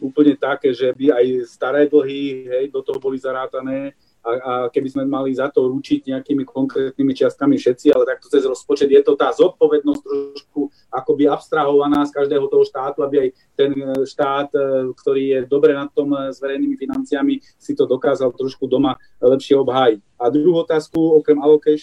úplne 0.00 0.36
také, 0.36 0.76
že 0.76 0.92
by 0.92 1.12
aj 1.12 1.26
staré 1.48 1.88
dlhy 1.88 2.48
hej, 2.52 2.64
do 2.68 2.84
toho 2.84 3.00
boli 3.00 3.16
zarátané, 3.16 3.96
a, 4.26 4.30
a 4.34 4.52
keby 4.68 4.88
sme 4.90 5.04
mali 5.06 5.30
za 5.30 5.46
to 5.46 5.70
ručiť 5.70 6.10
nejakými 6.10 6.42
konkrétnymi 6.42 7.12
čiastkami 7.14 7.54
všetci, 7.54 7.94
ale 7.94 8.02
takto 8.10 8.26
cez 8.26 8.42
rozpočet 8.42 8.90
je 8.90 8.98
to 9.06 9.14
tá 9.14 9.30
zodpovednosť 9.30 10.02
trošku 10.02 10.66
akoby 10.90 11.30
abstrahovaná 11.30 12.02
z 12.02 12.14
každého 12.14 12.50
toho 12.50 12.64
štátu, 12.66 13.06
aby 13.06 13.16
aj 13.22 13.28
ten 13.54 13.70
štát, 14.02 14.50
e, 14.50 14.90
ktorý 14.98 15.22
je 15.30 15.40
dobre 15.46 15.78
na 15.78 15.86
tom 15.86 16.10
e, 16.10 16.34
s 16.34 16.42
verejnými 16.42 16.74
financiami, 16.74 17.38
si 17.54 17.72
to 17.78 17.86
dokázal 17.86 18.34
trošku 18.34 18.66
doma 18.66 18.98
lepšie 19.22 19.54
obhájiť. 19.62 20.00
A 20.16 20.32
druhú 20.32 20.64
otázku, 20.66 21.22
okrem, 21.22 21.38
e, 21.38 21.78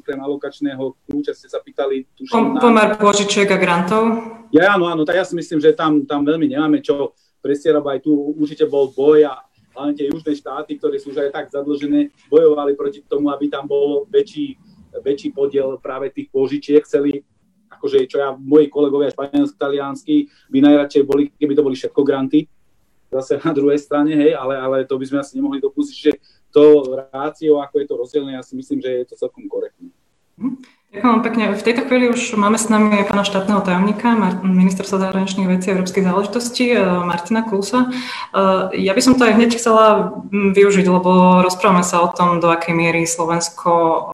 okrem 0.00 0.18
alokačného 0.24 0.96
kľúča 1.04 1.36
ste 1.36 1.52
sa 1.52 1.60
pýtali... 1.60 2.08
Tuším, 2.16 2.56
Pomer 2.56 2.96
požičiek 2.96 3.50
a 3.52 3.58
grantov? 3.60 4.02
Ja, 4.48 4.80
áno, 4.80 4.88
áno, 4.88 5.04
tak 5.04 5.20
ja 5.20 5.24
si 5.28 5.36
myslím, 5.36 5.60
že 5.60 5.76
tam, 5.76 6.08
tam 6.08 6.24
veľmi 6.24 6.48
nemáme 6.48 6.80
čo 6.80 7.12
presierať, 7.44 7.84
aj 7.84 8.00
tu 8.00 8.12
určite 8.40 8.64
bol 8.64 8.88
boj 8.88 9.28
a 9.28 9.44
hlavne 9.74 9.94
tie 9.98 10.06
južné 10.08 10.32
štáty, 10.38 10.78
ktoré 10.78 10.96
sú 11.02 11.10
už 11.10 11.26
aj 11.26 11.30
tak 11.34 11.46
zadlžené, 11.50 12.14
bojovali 12.30 12.78
proti 12.78 13.02
tomu, 13.04 13.28
aby 13.34 13.50
tam 13.50 13.66
bol 13.66 14.06
väčší, 14.06 14.56
väčší 15.02 15.34
podiel 15.34 15.76
práve 15.82 16.14
tých 16.14 16.30
požičiek. 16.30 16.86
Chceli, 16.86 17.26
akože 17.68 18.06
čo 18.06 18.22
ja, 18.22 18.32
moji 18.38 18.70
kolegovia 18.70 19.10
španielsko 19.10 19.58
taliansky 19.58 20.30
by 20.48 20.58
najradšej 20.62 21.02
boli, 21.02 21.34
keby 21.34 21.52
to 21.58 21.66
boli 21.66 21.76
všetko 21.76 22.00
granty, 22.06 22.46
zase 23.10 23.38
na 23.42 23.52
druhej 23.54 23.78
strane, 23.78 24.14
hej, 24.14 24.34
ale, 24.34 24.58
ale 24.58 24.76
to 24.86 24.98
by 24.98 25.06
sme 25.06 25.18
asi 25.22 25.38
nemohli 25.38 25.62
dopustiť, 25.62 25.98
že 25.98 26.12
to 26.54 26.82
rácio, 27.10 27.58
ako 27.58 27.74
je 27.82 27.86
to 27.86 27.94
rozdelené, 27.98 28.38
ja 28.38 28.42
si 28.46 28.54
myslím, 28.54 28.78
že 28.78 28.90
je 29.02 29.06
to 29.10 29.14
celkom 29.18 29.46
korektné. 29.50 29.90
Mhm. 30.38 30.58
Ďakujem 30.94 31.26
pekne. 31.26 31.44
V 31.58 31.66
tejto 31.66 31.90
chvíli 31.90 32.06
už 32.06 32.38
máme 32.38 32.54
s 32.54 32.70
nami 32.70 33.02
pána 33.02 33.26
štátneho 33.26 33.58
tajomníka, 33.66 34.14
ministerstva 34.46 35.02
zahraničných 35.02 35.50
vecí 35.50 35.66
a 35.66 35.74
európskych 35.74 36.06
záležitostí, 36.06 36.70
eh, 36.70 36.78
Martina 37.02 37.42
Klusa. 37.42 37.90
Eh, 37.90 38.78
ja 38.78 38.94
by 38.94 39.02
som 39.02 39.18
to 39.18 39.26
aj 39.26 39.34
hneď 39.34 39.58
chcela 39.58 40.14
využiť, 40.30 40.86
lebo 40.86 41.42
rozprávame 41.42 41.82
sa 41.82 41.98
o 41.98 42.14
tom, 42.14 42.38
do 42.38 42.46
akej 42.46 42.78
miery 42.78 43.10
Slovensko 43.10 43.70
eh, 43.74 44.06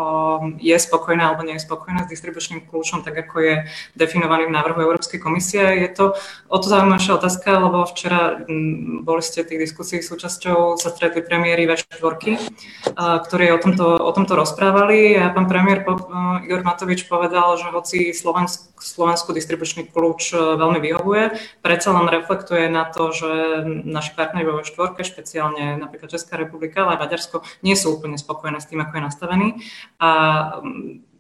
je 0.73 0.77
spokojné 0.81 1.21
alebo 1.21 1.45
nie 1.45 1.61
je 1.61 1.69
spokojné 1.69 2.09
s 2.09 2.13
distribučným 2.17 2.65
kľúčom, 2.65 3.05
tak 3.05 3.29
ako 3.29 3.45
je 3.45 3.55
definovaný 3.93 4.49
v 4.49 4.57
návrhu 4.57 4.81
Európskej 4.81 5.21
komisie. 5.21 5.85
Je 5.85 5.91
to 5.93 6.17
o 6.49 6.57
to 6.57 6.65
zaujímavšia 6.65 7.13
otázka, 7.21 7.61
lebo 7.61 7.85
včera 7.93 8.41
boli 9.05 9.21
ste 9.21 9.45
tých 9.45 9.69
diskusí 9.69 10.01
súčasťou, 10.01 10.81
sa 10.81 10.89
stretli 10.89 11.21
premiéry 11.21 11.69
V4, 11.69 12.41
ktorí 12.97 13.53
o 13.53 13.61
tomto, 13.61 14.01
o 14.01 14.13
tomto 14.17 14.33
rozprávali 14.33 15.21
a 15.21 15.29
pán 15.29 15.45
premiér 15.45 15.85
Igor 16.45 16.67
Matovič 16.67 17.07
povedal, 17.07 17.57
že 17.57 17.71
hoci 17.71 18.11
Slovensk, 18.11 18.83
Slovensku 18.83 19.31
distribučný 19.31 19.87
kľúč 19.89 20.35
e, 20.35 20.37
veľmi 20.37 20.81
vyhovuje, 20.83 21.39
predsa 21.63 21.95
len 21.95 22.11
reflektuje 22.11 22.67
na 22.67 22.89
to, 22.89 23.15
že 23.15 23.31
naši 23.87 24.13
partneri 24.19 24.49
vo 24.49 24.67
štvorke, 24.67 25.07
špeciálne 25.07 25.79
napríklad 25.79 26.11
Česká 26.11 26.37
republika, 26.37 26.83
ale 26.85 26.99
Maďarsko, 26.99 27.47
nie 27.63 27.79
sú 27.79 27.95
úplne 27.95 28.19
spokojné 28.19 28.59
s 28.59 28.69
tým, 28.69 28.83
ako 28.83 28.93
je 28.99 29.03
nastavený. 29.07 29.49
A 30.03 30.09
mm, 30.61 31.11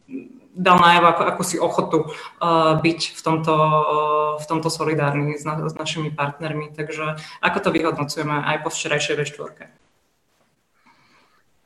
dal 0.54 0.76
najavo 0.82 1.06
ako, 1.14 1.22
akúsi 1.24 1.56
ochotu 1.56 1.98
uh, 2.10 2.76
byť 2.82 3.00
v 3.16 3.20
tomto, 3.22 3.54
uh, 3.54 4.32
v 4.42 4.44
tomto 4.50 4.68
solidárny 4.68 5.38
s, 5.38 5.46
na, 5.46 5.56
s 5.56 5.74
našimi 5.78 6.10
partnermi. 6.10 6.74
Takže 6.74 7.16
ako 7.40 7.58
to 7.62 7.70
vyhodnocujeme 7.70 8.34
aj 8.34 8.66
po 8.66 8.68
včerajšej 8.68 9.14
V4? 9.24 9.70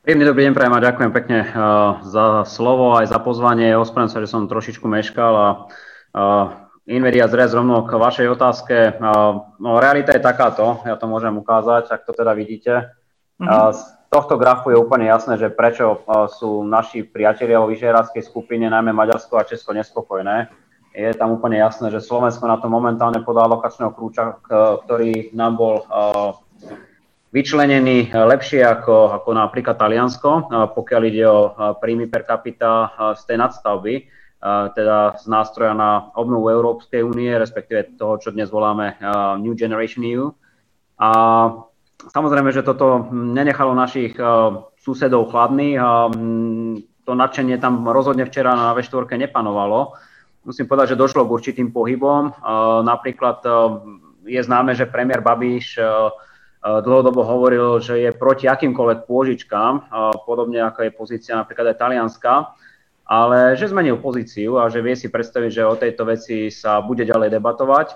Príjemný 0.05 0.29
dobrý 0.29 0.45
deň, 0.45 0.53
prajem 0.53 0.77
a 0.77 0.85
ďakujem 0.85 1.11
pekne 1.17 1.39
uh, 1.41 1.97
za 2.05 2.45
slovo 2.45 2.93
aj 2.93 3.09
za 3.09 3.17
pozvanie. 3.17 3.73
Ospravedlňujem 3.73 4.13
sa, 4.13 4.21
že 4.21 4.29
som 4.29 4.45
trošičku 4.45 4.85
meškal 4.85 5.33
a 5.33 5.47
uh, 5.49 6.45
Invedia 6.85 7.25
zrez 7.25 7.49
rovno 7.57 7.81
k 7.89 7.97
vašej 7.97 8.29
otázke. 8.37 9.01
Uh, 9.01 9.49
no, 9.57 9.81
realita 9.81 10.13
je 10.13 10.21
takáto, 10.21 10.85
ja 10.85 10.93
to 10.93 11.09
môžem 11.09 11.33
ukázať, 11.33 11.89
ak 11.89 12.05
to 12.05 12.13
teda 12.13 12.37
vidíte. 12.37 12.93
Mm-hmm. 13.41 13.73
Z 13.73 13.81
tohto 14.13 14.37
grafu 14.37 14.69
je 14.69 14.77
úplne 14.77 15.09
jasné, 15.09 15.41
že 15.41 15.49
prečo 15.49 16.05
sú 16.37 16.61
naši 16.61 17.01
priatelia 17.01 17.57
vo 17.57 17.73
vyžehradskej 17.73 18.29
skupine, 18.29 18.69
najmä 18.69 18.93
Maďarsko 18.93 19.41
a 19.41 19.47
Česko, 19.49 19.73
nespokojné. 19.73 20.53
Je 20.93 21.17
tam 21.17 21.33
úplne 21.33 21.57
jasné, 21.57 21.89
že 21.89 22.05
Slovensko 22.05 22.45
na 22.45 22.61
to 22.61 22.69
momentálne 22.69 23.25
podá 23.25 23.49
lokačného 23.49 23.89
kľúča, 23.89 24.37
ktorý 24.85 25.33
nám 25.33 25.57
bol 25.57 25.81
vyčlenený 27.35 28.07
eh, 28.07 28.11
lepšie 28.15 28.63
ako, 28.63 29.19
ako 29.19 29.29
napríklad 29.35 29.75
Taliansko, 29.75 30.31
eh, 30.31 30.43
pokiaľ 30.71 31.01
ide 31.03 31.27
o 31.27 31.51
eh, 31.51 31.53
príjmy 31.75 32.07
per 32.07 32.23
capita 32.23 32.95
z 33.19 33.21
tej 33.27 33.37
nadstavby, 33.43 33.95
teda 34.45 35.17
z 35.17 35.25
nástroja 35.25 35.73
na 35.73 36.13
obnovu 36.13 36.53
Európskej 36.53 37.01
únie, 37.01 37.33
respektíve 37.33 37.97
toho, 37.97 38.21
čo 38.21 38.29
dnes 38.29 38.53
voláme 38.53 38.93
New 39.41 39.57
Generation 39.57 40.05
EU. 40.05 40.29
A 41.01 41.09
samozrejme, 42.13 42.53
že 42.53 42.61
toto 42.61 43.09
nenechalo 43.09 43.73
našich 43.73 44.13
susedov 44.77 45.33
chladných 45.33 45.81
a 45.81 46.13
to 47.09 47.11
nadšenie 47.17 47.57
tam 47.57 47.89
rozhodne 47.89 48.29
včera 48.29 48.53
na 48.53 48.77
V4 48.77 49.17
nepanovalo. 49.17 49.97
Musím 50.45 50.69
povedať, 50.69 50.93
že 50.93 51.01
došlo 51.01 51.25
k 51.25 51.33
určitým 51.41 51.73
pohybom. 51.73 52.37
Napríklad 52.85 53.41
je 54.29 54.41
známe, 54.45 54.77
že 54.77 54.85
premiér 54.85 55.25
Babiš 55.25 55.81
dlhodobo 56.65 57.21
hovoril, 57.21 57.77
že 57.77 58.01
je 58.01 58.09
proti 58.09 58.49
akýmkoľvek 58.49 59.05
pôžičkám, 59.05 59.73
podobne 60.25 60.65
ako 60.65 60.89
je 60.89 60.91
pozícia 60.97 61.37
napríklad 61.37 61.71
aj 61.71 61.77
talianská, 61.77 62.33
ale 63.05 63.53
že 63.53 63.69
zmenil 63.69 64.01
pozíciu 64.01 64.57
a 64.57 64.65
že 64.65 64.81
vie 64.81 64.97
si 64.97 65.13
predstaviť, 65.13 65.49
že 65.53 65.69
o 65.69 65.77
tejto 65.77 66.09
veci 66.09 66.49
sa 66.49 66.81
bude 66.81 67.05
ďalej 67.05 67.37
debatovať. 67.37 67.87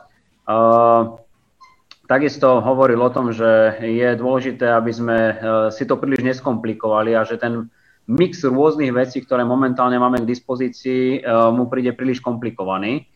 Takisto 2.05 2.61
hovoril 2.61 3.01
o 3.01 3.09
tom, 3.09 3.33
že 3.33 3.81
je 3.81 4.09
dôležité, 4.13 4.69
aby 4.69 4.91
sme 4.93 5.17
si 5.73 5.89
to 5.89 5.97
príliš 5.97 6.21
neskomplikovali 6.21 7.17
a 7.17 7.25
že 7.25 7.41
ten 7.41 7.73
mix 8.05 8.41
rôznych 8.45 8.93
vecí, 8.93 9.21
ktoré 9.21 9.45
momentálne 9.45 9.97
máme 9.97 10.21
k 10.21 10.29
dispozícii, 10.29 11.25
mu 11.53 11.65
príde 11.69 11.93
príliš 11.93 12.21
komplikovaný. 12.21 13.09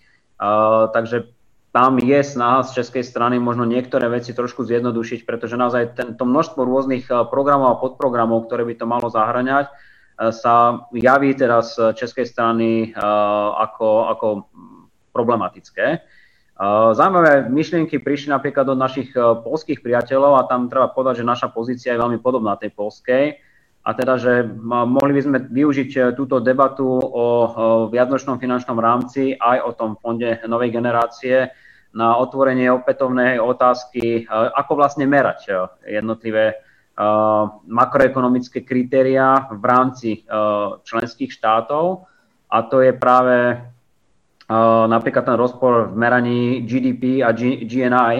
Takže 0.94 1.30
tam 1.74 1.98
je 1.98 2.22
snaha 2.22 2.62
z 2.62 2.80
českej 2.80 3.02
strany 3.02 3.42
možno 3.42 3.66
niektoré 3.66 4.06
veci 4.06 4.30
trošku 4.30 4.62
zjednodušiť, 4.62 5.26
pretože 5.26 5.58
naozaj 5.58 5.98
tento 5.98 6.22
množstvo 6.22 6.62
rôznych 6.62 7.10
eh, 7.10 7.26
programov 7.26 7.68
a 7.74 7.82
podprogramov, 7.82 8.46
ktoré 8.46 8.62
by 8.64 8.78
to 8.78 8.86
malo 8.86 9.10
zahraňať, 9.10 9.74
eh, 9.74 10.30
sa 10.30 10.86
javí 10.94 11.34
teraz 11.34 11.74
z 11.74 11.98
českej 11.98 12.30
strany 12.30 12.94
eh, 12.94 12.96
ako, 13.58 13.90
ako 14.14 14.28
problematické. 15.12 16.22
Zaujímavé 16.94 17.50
myšlienky 17.50 17.98
prišli 17.98 18.30
napríklad 18.30 18.70
od 18.70 18.78
našich 18.78 19.10
polských 19.18 19.82
priateľov 19.82 20.38
a 20.38 20.46
tam 20.46 20.70
treba 20.70 20.86
povedať, 20.86 21.26
že 21.26 21.26
naša 21.26 21.50
pozícia 21.50 21.92
je 21.92 22.00
veľmi 22.00 22.22
podobná 22.22 22.54
tej 22.62 22.70
polskej. 22.78 23.42
A 23.82 23.90
teda, 23.98 24.22
že 24.22 24.46
mohli 24.62 25.18
by 25.18 25.22
sme 25.26 25.38
využiť 25.50 26.14
túto 26.14 26.38
debatu 26.38 26.86
o 26.86 27.26
viacnočnom 27.90 28.38
finančnom 28.38 28.78
rámci 28.78 29.34
aj 29.34 29.58
o 29.66 29.72
tom 29.74 29.98
fonde 29.98 30.46
novej 30.46 30.70
generácie 30.70 31.50
na 31.94 32.18
otvorenie 32.18 32.74
opätovnej 32.74 33.38
otázky, 33.38 34.26
ako 34.30 34.74
vlastne 34.74 35.06
merať 35.06 35.40
e, 35.46 35.52
jednotlivé 36.02 36.46
e, 36.52 36.56
makroekonomické 37.70 38.66
kritéria 38.66 39.46
v 39.54 39.64
rámci 39.64 40.10
e, 40.18 40.20
členských 40.82 41.30
štátov. 41.30 42.10
A 42.50 42.58
to 42.66 42.82
je 42.82 42.94
práve 42.94 43.58
napríklad 44.86 45.26
ten 45.26 45.40
rozpor 45.40 45.90
v 45.90 45.98
meraní 45.98 46.42
GDP 46.70 47.26
a 47.26 47.34
GNI, 47.34 48.16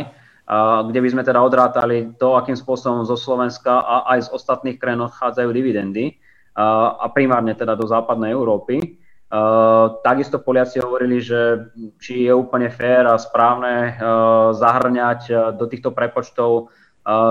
kde 0.90 1.00
by 1.04 1.10
sme 1.14 1.22
teda 1.22 1.38
odrátali 1.38 2.18
to, 2.18 2.34
akým 2.34 2.58
spôsobom 2.58 3.06
zo 3.06 3.14
Slovenska 3.14 3.86
a 3.86 4.10
aj 4.18 4.26
z 4.26 4.30
ostatných 4.34 4.82
krajín 4.82 5.06
odchádzajú 5.06 5.50
dividendy 5.54 6.18
a 6.58 7.06
primárne 7.14 7.54
teda 7.54 7.78
do 7.78 7.86
západnej 7.86 8.34
Európy. 8.34 9.03
Uh, 9.34 9.98
takisto 10.06 10.38
Poliaci 10.38 10.78
hovorili, 10.78 11.18
že 11.18 11.74
či 11.98 12.30
je 12.30 12.34
úplne 12.38 12.70
fér 12.70 13.10
a 13.10 13.18
správne 13.18 13.98
uh, 13.98 14.54
zahrňať 14.54 15.22
uh, 15.34 15.38
do 15.58 15.66
týchto 15.66 15.90
prepočtov 15.90 16.70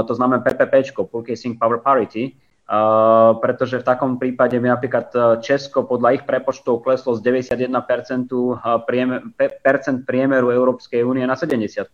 to 0.06 0.12
znamená 0.12 0.44
PPP, 0.44 0.92
Purchasing 0.92 1.56
Power 1.56 1.80
Parity, 1.80 2.36
pretože 3.40 3.80
v 3.80 3.84
takom 3.84 4.16
prípade 4.16 4.56
by 4.56 4.68
napríklad 4.68 5.12
Česko 5.40 5.84
podľa 5.84 6.20
ich 6.20 6.24
prepočtov 6.24 6.84
kleslo 6.84 7.16
z 7.16 7.20
91% 7.24 8.28
priemer, 8.88 9.20
percent 9.36 10.04
priemeru 10.08 10.52
Európskej 10.52 11.04
únie 11.04 11.24
na 11.24 11.36
70%. 11.36 11.88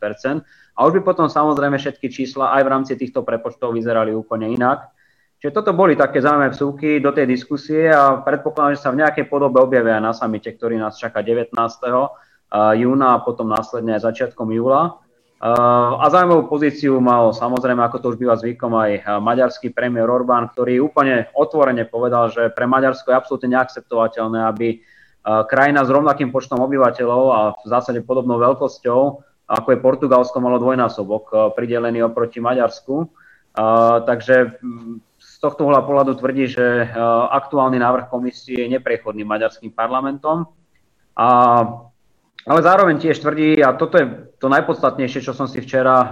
A 0.79 0.81
už 0.87 0.92
by 0.99 1.01
potom 1.03 1.27
samozrejme 1.27 1.79
všetky 1.79 2.11
čísla 2.11 2.55
aj 2.59 2.62
v 2.62 2.71
rámci 2.71 2.92
týchto 2.94 3.27
prepočtov 3.27 3.75
vyzerali 3.75 4.14
úplne 4.14 4.55
inak. 4.55 4.90
Čiže 5.38 5.55
toto 5.55 5.70
boli 5.70 5.94
také 5.94 6.18
zaujímavé 6.18 6.51
vsúky 6.51 6.98
do 6.98 7.14
tej 7.14 7.31
diskusie 7.31 7.87
a 7.87 8.18
predpokladám, 8.27 8.74
že 8.74 8.83
sa 8.83 8.90
v 8.90 9.07
nejakej 9.07 9.31
podobe 9.31 9.62
objavia 9.62 10.03
na 10.03 10.11
samite, 10.11 10.51
ktorý 10.51 10.83
nás 10.83 10.98
čaká 10.98 11.22
19. 11.22 11.55
júna 12.74 13.09
a 13.14 13.22
potom 13.22 13.46
následne 13.46 13.94
aj 13.94 14.03
začiatkom 14.03 14.51
júla. 14.51 14.98
A 15.38 16.03
zaujímavú 16.11 16.51
pozíciu 16.51 16.98
mal 16.98 17.31
samozrejme, 17.31 17.79
ako 17.87 17.96
to 18.03 18.07
už 18.11 18.18
býva 18.18 18.35
zvykom, 18.35 18.74
aj 18.74 19.22
maďarský 19.22 19.70
premiér 19.70 20.11
Orbán, 20.11 20.51
ktorý 20.51 20.83
úplne 20.83 21.31
otvorene 21.31 21.87
povedal, 21.87 22.35
že 22.35 22.51
pre 22.51 22.66
Maďarsko 22.66 23.14
je 23.14 23.18
absolútne 23.22 23.55
neakceptovateľné, 23.55 24.42
aby 24.51 24.83
krajina 25.22 25.87
s 25.87 25.94
rovnakým 25.94 26.35
počtom 26.35 26.59
obyvateľov 26.66 27.22
a 27.31 27.40
v 27.55 27.66
zásade 27.70 28.03
podobnou 28.03 28.42
veľkosťou, 28.42 29.01
ako 29.46 29.68
je 29.70 29.79
Portugalsko, 29.79 30.42
malo 30.42 30.59
dvojnásobok 30.59 31.55
pridelený 31.55 32.03
oproti 32.03 32.42
Maďarsku. 32.42 33.07
takže 34.07 34.61
tohto 35.38 35.70
hľa 35.70 35.87
pohľadu 35.87 36.18
tvrdí, 36.18 36.51
že 36.51 36.66
e, 36.83 36.87
aktuálny 37.31 37.79
návrh 37.79 38.11
komisie 38.11 38.66
je 38.66 38.68
neprechodný 38.74 39.22
maďarským 39.22 39.70
parlamentom. 39.70 40.51
A, 41.14 41.29
ale 42.46 42.61
zároveň 42.62 42.98
tiež 42.98 43.22
tvrdí, 43.22 43.62
a 43.62 43.74
toto 43.74 43.98
je 43.98 44.07
to 44.38 44.46
najpodstatnejšie, 44.46 45.20
čo 45.22 45.35
som 45.35 45.51
si 45.51 45.59
včera 45.59 45.98
uh, 45.98 46.09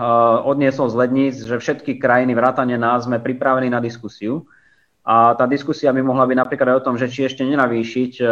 odniesol 0.51 0.91
z 0.91 0.99
ledníc, 0.99 1.35
že 1.47 1.63
všetky 1.63 2.03
krajiny 2.03 2.35
vrátane 2.35 2.75
nás 2.75 3.07
sme 3.07 3.23
pripravení 3.23 3.71
na 3.71 3.79
diskusiu. 3.79 4.51
A 5.07 5.39
tá 5.39 5.47
diskusia 5.47 5.95
by 5.95 6.03
mohla 6.03 6.27
byť 6.27 6.37
napríklad 6.37 6.67
aj 6.75 6.79
o 6.83 6.87
tom, 6.91 6.99
že 6.99 7.07
či 7.07 7.31
ešte 7.31 7.47
nenavýšiť 7.47 8.13
uh, 8.19 8.29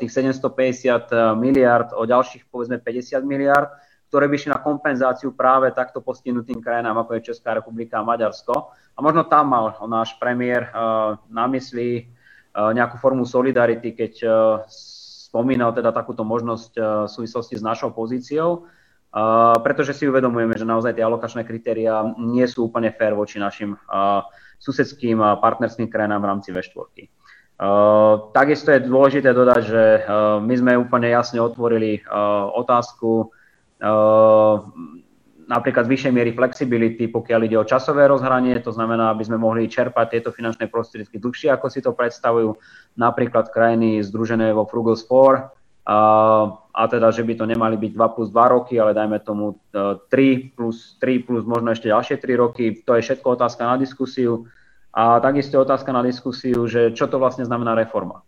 tých 0.00 0.08
750 0.08 1.36
miliard 1.36 1.92
o 1.92 2.08
ďalších 2.08 2.48
povedzme 2.48 2.80
50 2.80 3.20
miliard, 3.28 3.68
ktoré 4.06 4.30
by 4.30 4.36
šli 4.38 4.50
na 4.54 4.62
kompenzáciu 4.62 5.34
práve 5.34 5.74
takto 5.74 5.98
postihnutým 5.98 6.62
krajinám, 6.62 7.02
ako 7.02 7.18
je 7.18 7.34
Česká 7.34 7.58
republika 7.58 7.98
a 7.98 8.06
Maďarsko. 8.06 8.70
A 8.70 8.98
možno 9.02 9.26
tam 9.26 9.50
mal 9.50 9.74
náš 9.90 10.14
premiér 10.22 10.70
uh, 10.70 11.18
na 11.26 11.44
mysli 11.50 12.06
uh, 12.06 12.70
nejakú 12.70 13.02
formu 13.02 13.26
solidarity, 13.26 13.92
keď 13.92 14.12
uh, 14.22 14.32
spomínal 14.70 15.74
teda 15.74 15.90
takúto 15.90 16.22
možnosť 16.22 16.72
v 16.80 17.10
súvislosti 17.12 17.60
s 17.60 17.62
našou 17.66 17.92
pozíciou, 17.92 18.64
pretože 19.60 19.92
si 19.92 20.08
uvedomujeme, 20.08 20.56
že 20.56 20.64
naozaj 20.64 20.96
tie 20.96 21.04
alokačné 21.04 21.44
kritéria 21.44 22.00
nie 22.16 22.46
sú 22.48 22.72
úplne 22.72 22.88
fér 22.94 23.12
voči 23.12 23.36
našim 23.36 23.76
susedským 24.56 25.20
partnerským 25.20 25.92
krajinám 25.92 26.24
v 26.24 26.28
rámci 26.30 26.48
V4. 26.56 27.10
Takisto 28.32 28.72
je 28.72 28.86
dôležité 28.86 29.36
dodať, 29.36 29.62
že 29.66 29.84
my 30.40 30.54
sme 30.56 30.72
úplne 30.80 31.12
jasne 31.12 31.42
otvorili 31.42 32.00
otázku 32.56 33.28
Ehm, 33.28 33.44
napríklad 35.46 35.86
z 35.86 35.92
vyššej 35.94 36.12
miery 36.12 36.32
flexibility, 36.34 37.06
pokiaľ 37.06 37.40
ide 37.46 37.56
o 37.56 37.68
časové 37.68 38.10
rozhranie, 38.10 38.58
to 38.60 38.74
znamená, 38.74 39.14
aby 39.14 39.22
sme 39.22 39.38
mohli 39.38 39.70
čerpať 39.70 40.18
tieto 40.18 40.30
finančné 40.34 40.66
prostriedky 40.66 41.22
dlhšie, 41.22 41.54
ako 41.54 41.66
si 41.70 41.80
to 41.80 41.94
predstavujú 41.94 42.58
napríklad 42.98 43.48
krajiny 43.54 44.02
združené 44.02 44.50
vo 44.52 44.66
Frugals 44.66 45.06
4, 45.06 45.54
a, 45.86 45.98
a 46.74 46.82
teda, 46.90 47.14
že 47.14 47.22
by 47.22 47.38
to 47.38 47.46
nemali 47.46 47.78
byť 47.78 47.94
2 47.94 48.14
plus 48.18 48.28
2 48.34 48.54
roky, 48.58 48.74
ale 48.74 48.90
dajme 48.90 49.22
tomu 49.22 49.62
3 49.70 50.10
e, 50.10 50.50
plus 50.50 50.98
3 50.98 51.22
plus 51.22 51.46
možno 51.46 51.70
ešte 51.70 51.86
ďalšie 51.86 52.18
3 52.18 52.42
roky. 52.42 52.82
To 52.82 52.98
je 52.98 53.06
všetko 53.06 53.38
otázka 53.38 53.62
na 53.62 53.78
diskusiu. 53.78 54.50
A 54.90 55.22
takisto 55.22 55.62
otázka 55.62 55.94
na 55.94 56.02
diskusiu, 56.02 56.66
že 56.66 56.90
čo 56.90 57.06
to 57.06 57.22
vlastne 57.22 57.46
znamená 57.46 57.78
reforma 57.78 58.26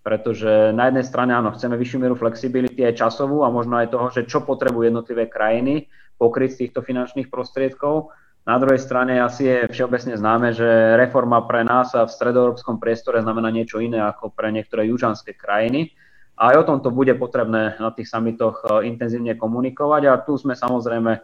pretože 0.00 0.72
na 0.72 0.88
jednej 0.88 1.04
strane 1.04 1.36
áno, 1.36 1.52
chceme 1.52 1.76
vyššiu 1.76 1.98
mieru 2.00 2.16
flexibility 2.16 2.80
aj 2.84 3.04
časovú 3.04 3.44
a 3.44 3.52
možno 3.52 3.76
aj 3.76 3.92
toho, 3.92 4.06
že 4.08 4.24
čo 4.24 4.40
potrebujú 4.40 4.88
jednotlivé 4.88 5.28
krajiny 5.28 5.92
pokryť 6.16 6.50
z 6.52 6.58
týchto 6.66 6.80
finančných 6.80 7.28
prostriedkov. 7.28 8.12
Na 8.48 8.56
druhej 8.56 8.80
strane 8.80 9.20
asi 9.20 9.48
je 9.52 9.58
všeobecne 9.68 10.16
známe, 10.16 10.56
že 10.56 10.96
reforma 10.96 11.44
pre 11.44 11.60
nás 11.60 11.92
v 11.92 12.08
stredoeurópskom 12.08 12.80
priestore 12.80 13.20
znamená 13.20 13.52
niečo 13.52 13.80
iné 13.84 14.00
ako 14.00 14.32
pre 14.32 14.48
niektoré 14.48 14.88
južanské 14.88 15.36
krajiny. 15.36 15.92
A 16.40 16.56
aj 16.56 16.64
o 16.64 16.68
tomto 16.72 16.88
bude 16.88 17.12
potrebné 17.20 17.76
na 17.76 17.92
tých 17.92 18.08
samitoch 18.08 18.64
e, 18.64 18.88
intenzívne 18.88 19.36
komunikovať 19.36 20.02
a 20.08 20.20
tu 20.24 20.40
sme 20.40 20.56
samozrejme 20.56 21.20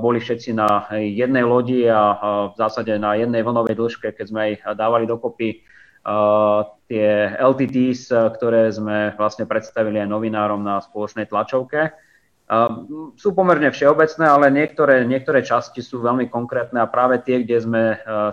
boli 0.00 0.18
všetci 0.24 0.56
na 0.56 0.88
jednej 0.96 1.44
lodi 1.44 1.84
a 1.84 2.16
v 2.48 2.54
zásade 2.56 2.96
na 2.96 3.12
jednej 3.12 3.44
vlnovej 3.44 3.76
dĺžke, 3.76 4.16
keď 4.16 4.26
sme 4.26 4.40
aj 4.40 4.52
dávali 4.72 5.04
dokopy 5.04 5.60
tie 6.88 7.08
LTTs, 7.36 8.10
ktoré 8.40 8.72
sme 8.72 9.12
vlastne 9.14 9.44
predstavili 9.44 10.00
aj 10.00 10.08
novinárom 10.08 10.64
na 10.64 10.80
spoločnej 10.80 11.28
tlačovke. 11.28 11.92
Sú 13.14 13.30
pomerne 13.30 13.70
všeobecné, 13.70 14.26
ale 14.26 14.50
niektoré, 14.50 15.06
niektoré 15.06 15.44
časti 15.44 15.84
sú 15.84 16.02
veľmi 16.02 16.26
konkrétne 16.26 16.82
a 16.82 16.90
práve 16.90 17.22
tie, 17.22 17.46
kde 17.46 17.56
sme 17.62 17.84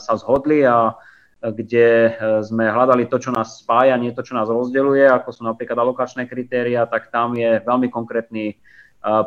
sa 0.01 0.13
zhodli 0.17 0.65
a 0.65 0.97
kde 1.38 2.17
sme 2.41 2.65
hľadali 2.65 3.06
to, 3.06 3.21
čo 3.21 3.30
nás 3.30 3.62
spája, 3.62 3.93
nie 3.93 4.10
to, 4.10 4.25
čo 4.25 4.34
nás 4.34 4.49
rozdeluje, 4.49 5.06
ako 5.06 5.30
sú 5.30 5.45
napríklad 5.45 5.77
alokačné 5.77 6.25
kritéria, 6.25 6.89
tak 6.89 7.13
tam 7.13 7.38
je 7.38 7.62
veľmi 7.62 7.93
konkrétny 7.93 8.58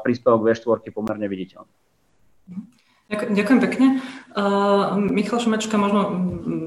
príspevok 0.02 0.42
V4 0.42 0.90
pomerne 0.90 1.30
viditeľný. 1.30 1.70
Ďakujem 3.10 3.58
pekne. 3.58 3.86
Uh, 4.30 4.94
Michal 5.10 5.42
Šumečka, 5.42 5.74
možno 5.74 6.14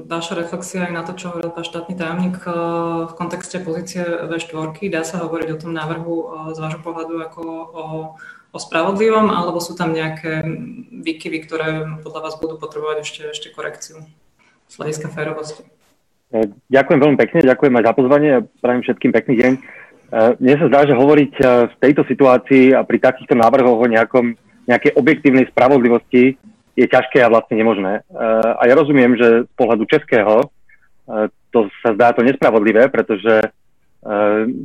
vaša 0.04 0.36
reflexia 0.36 0.84
aj 0.84 0.92
na 0.92 1.00
to, 1.00 1.16
čo 1.16 1.32
hovoril 1.32 1.48
pán 1.48 1.64
štátny 1.64 1.96
tajomník 1.96 2.36
uh, 2.44 3.08
v 3.08 3.12
kontexte 3.16 3.64
pozície 3.64 4.04
V4. 4.04 4.76
Dá 4.92 5.08
sa 5.08 5.24
hovoriť 5.24 5.48
o 5.56 5.60
tom 5.64 5.72
návrhu 5.72 6.12
uh, 6.12 6.24
z 6.52 6.60
vášho 6.60 6.84
pohľadu 6.84 7.16
ako 7.24 7.40
o, 7.48 7.84
o 8.54 8.58
spravodlivom, 8.60 9.32
alebo 9.32 9.56
sú 9.58 9.72
tam 9.72 9.96
nejaké 9.96 10.44
výkyvy, 10.92 11.38
ktoré 11.42 11.68
podľa 12.04 12.20
vás 12.30 12.34
budú 12.36 12.60
potrebovať 12.60 12.96
ešte, 13.02 13.22
ešte 13.32 13.48
korekciu 13.50 14.04
z 14.70 14.74
hľadiska 14.78 15.10
férovosti? 15.10 15.66
E, 16.30 16.50
ďakujem 16.70 17.00
veľmi 17.02 17.18
pekne, 17.18 17.50
ďakujem 17.50 17.74
aj 17.78 17.84
za 17.84 17.92
pozvanie 17.98 18.30
a 18.38 18.44
prajem 18.62 18.82
všetkým 18.86 19.10
pekný 19.10 19.34
deň. 19.42 19.52
E, 19.54 19.60
mne 20.38 20.54
sa 20.60 20.66
zdá, 20.70 20.80
že 20.86 20.94
hovoriť 20.94 21.32
e, 21.34 21.44
v 21.66 21.74
tejto 21.82 22.02
situácii 22.06 22.78
a 22.78 22.86
pri 22.86 22.98
takýchto 23.02 23.34
návrhoch 23.34 23.78
o 23.82 23.90
nejakom 23.90 24.38
nejakej 24.64 24.96
objektívnej 24.96 25.46
spravodlivosti 25.52 26.40
je 26.74 26.86
ťažké 26.90 27.22
a 27.22 27.30
vlastne 27.30 27.54
nemožné. 27.54 28.02
Eh, 28.02 28.50
a 28.58 28.62
ja 28.66 28.74
rozumiem, 28.74 29.14
že 29.14 29.46
z 29.46 29.52
pohľadu 29.54 29.86
českého 29.86 30.42
eh, 30.42 31.30
to 31.54 31.70
sa 31.80 31.94
zdá 31.94 32.10
to 32.10 32.26
nespravodlivé, 32.26 32.90
pretože 32.90 33.46
eh, 33.46 33.50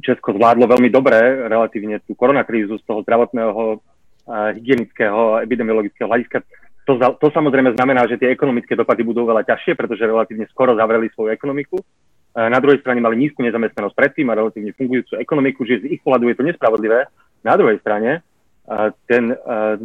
Česko 0.01 0.33
zvládlo 0.33 0.65
veľmi 0.65 0.89
dobre 0.89 1.45
relatívne 1.47 2.01
tú 2.03 2.17
koronakrízu 2.17 2.81
z 2.81 2.85
toho 2.85 3.05
zdravotného, 3.05 3.81
hygienického 4.29 5.41
a 5.41 5.41
epidemiologického 5.41 6.05
hľadiska. 6.05 6.45
To, 6.85 7.01
to 7.17 7.33
samozrejme 7.33 7.73
znamená, 7.73 8.05
že 8.05 8.21
tie 8.21 8.29
ekonomické 8.29 8.77
dopady 8.77 9.01
budú 9.01 9.25
veľa 9.25 9.41
ťažšie, 9.41 9.73
pretože 9.73 10.05
relatívne 10.05 10.45
skoro 10.53 10.77
zavreli 10.77 11.09
svoju 11.17 11.33
ekonomiku. 11.33 11.81
Na 12.37 12.61
druhej 12.61 12.77
strane 12.77 13.01
mali 13.01 13.25
nízku 13.25 13.41
nezamestnanosť 13.41 13.97
predtým 13.97 14.29
a 14.29 14.37
relatívne 14.37 14.77
fungujúcu 14.77 15.17
ekonomiku, 15.17 15.65
že 15.65 15.81
z 15.81 15.97
ich 15.97 16.01
pohľadu 16.05 16.29
je 16.29 16.37
to 16.37 16.45
nespravodlivé. 16.45 17.09
Na 17.41 17.57
druhej 17.57 17.81
strane 17.81 18.21
ten, 19.09 19.33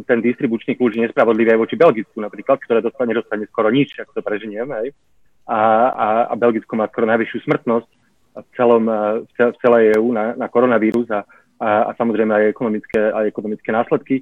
ten 0.05 0.19
distribučný 0.21 0.77
kľúč 0.77 0.93
je 0.93 1.03
nespravodlivý 1.09 1.57
aj 1.57 1.61
voči 1.65 1.75
Belgicku 1.75 2.21
napríklad, 2.21 2.61
ktoré 2.61 2.85
dostane, 2.85 3.17
nedostane 3.17 3.49
skoro 3.49 3.73
nič, 3.73 3.97
ak 3.97 4.13
to 4.13 4.21
preženiem, 4.21 4.69
hej. 4.81 4.93
A, 5.45 5.57
a, 5.89 6.07
a 6.29 6.33
Belgicko 6.37 6.77
má 6.77 6.85
skoro 6.89 7.09
najvyššiu 7.09 7.49
smrtnosť 7.49 7.89
v, 8.35 8.49
celom, 8.57 8.85
v 9.25 9.57
celej 9.61 9.97
EÚ 9.97 10.09
na, 10.13 10.37
na 10.37 10.47
koronavírus 10.49 11.09
a, 11.09 11.25
a, 11.57 11.89
a 11.89 11.91
samozrejme 11.97 12.33
aj 12.33 12.45
ekonomické, 12.53 13.01
aj 13.13 13.25
ekonomické 13.29 13.69
následky. 13.73 14.15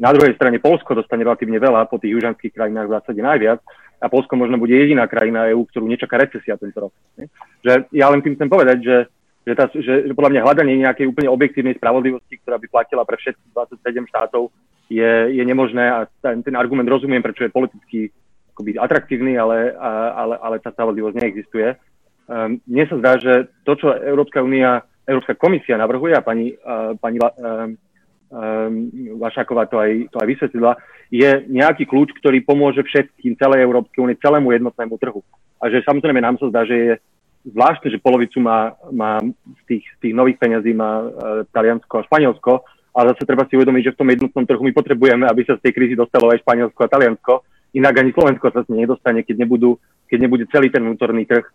Na 0.00 0.12
druhej 0.12 0.34
strane 0.36 0.60
Polsko 0.60 0.96
dostane 0.96 1.24
relatívne 1.24 1.60
veľa, 1.60 1.88
po 1.88 2.00
tých 2.00 2.16
južanských 2.16 2.52
krajinách 2.52 2.88
v 2.88 2.94
zásade 3.00 3.20
najviac 3.20 3.60
a 4.02 4.06
Polsko 4.10 4.34
možno 4.34 4.58
bude 4.58 4.74
jediná 4.74 5.06
krajina 5.06 5.46
EÚ, 5.52 5.68
ktorú 5.68 5.86
nečaká 5.86 6.18
recesia 6.18 6.58
tento 6.58 6.88
rok. 6.88 6.92
Že 7.62 7.86
ja 7.94 8.10
len 8.10 8.20
tým 8.20 8.34
chcem 8.34 8.50
povedať, 8.50 8.78
že 8.82 8.96
že, 9.42 9.52
tá, 9.58 9.66
že, 9.74 10.06
že 10.06 10.12
podľa 10.14 10.38
mňa 10.38 10.44
hľadanie 10.46 10.74
nejakej 10.86 11.10
úplne 11.10 11.28
objektívnej 11.30 11.74
spravodlivosti, 11.74 12.38
ktorá 12.42 12.62
by 12.62 12.66
platila 12.70 13.02
pre 13.02 13.18
všetkých 13.18 13.50
27 13.82 14.12
štátov, 14.14 14.54
je, 14.86 15.12
je 15.34 15.42
nemožné 15.42 15.84
a 15.88 15.98
ten, 16.20 16.44
ten 16.46 16.54
argument 16.54 16.86
rozumiem, 16.86 17.24
prečo 17.24 17.42
je 17.42 17.54
politicky 17.54 18.12
akoby 18.52 18.76
atraktívny, 18.76 19.34
ale, 19.40 19.72
ale, 20.14 20.36
ale 20.38 20.60
tá 20.60 20.70
spravodlivosť 20.70 21.16
neexistuje. 21.16 21.74
Um, 22.28 22.60
mne 22.68 22.84
sa 22.86 22.96
zdá, 23.00 23.12
že 23.18 23.32
to, 23.64 23.74
čo 23.74 23.90
Európska 23.90 24.44
únia, 24.44 24.84
Európska 25.08 25.34
komisia 25.34 25.80
navrhuje, 25.80 26.14
a 26.14 26.22
pani, 26.22 26.54
uh, 26.54 26.94
pani 27.00 27.18
um, 27.18 27.74
um, 28.30 28.72
Vašáková 29.18 29.66
to 29.66 29.80
aj, 29.80 30.12
to 30.12 30.16
aj 30.20 30.28
vysvetlila, 30.28 30.72
je 31.08 31.28
nejaký 31.50 31.88
kľúč, 31.88 32.14
ktorý 32.20 32.44
pomôže 32.44 32.84
všetkým, 32.84 33.36
celej 33.36 33.64
Európskej 33.64 34.00
únie, 34.00 34.20
celému 34.20 34.52
jednotnému 34.54 34.96
trhu. 35.00 35.20
A 35.58 35.68
že 35.72 35.84
samozrejme 35.84 36.20
nám 36.20 36.38
sa 36.38 36.48
zdá, 36.48 36.62
že 36.68 36.76
je 36.76 36.92
zvláštne, 37.42 37.90
že 37.90 38.02
polovicu 38.02 38.38
má, 38.38 38.78
má 38.94 39.18
z, 39.20 39.62
tých, 39.66 39.84
z 39.98 39.98
tých 40.08 40.14
nových 40.14 40.38
peňazí 40.38 40.70
má 40.74 41.02
e, 41.02 41.06
Taliansko 41.50 41.94
a 41.98 42.06
Španielsko, 42.06 42.52
ale 42.94 43.10
zase 43.16 43.26
treba 43.26 43.48
si 43.48 43.58
uvedomiť, 43.58 43.82
že 43.90 43.94
v 43.96 43.98
tom 43.98 44.08
jednotnom 44.12 44.44
trhu 44.46 44.62
my 44.62 44.72
potrebujeme, 44.72 45.24
aby 45.26 45.42
sa 45.42 45.58
z 45.58 45.64
tej 45.66 45.72
krízy 45.74 45.94
dostalo 45.98 46.30
aj 46.30 46.44
Španielsko 46.44 46.80
a 46.86 46.92
Taliansko, 46.92 47.34
inak 47.74 47.94
ani 47.98 48.10
Slovensko 48.14 48.52
sa 48.52 48.62
z 48.62 48.70
nej 48.70 48.86
nedostane, 48.86 49.26
keď, 49.26 49.36
nebudú, 49.42 49.80
keď 50.06 50.18
nebude 50.20 50.44
celý 50.52 50.70
ten 50.70 50.84
vnútorný 50.84 51.26
trh 51.26 51.42
e, 51.42 51.52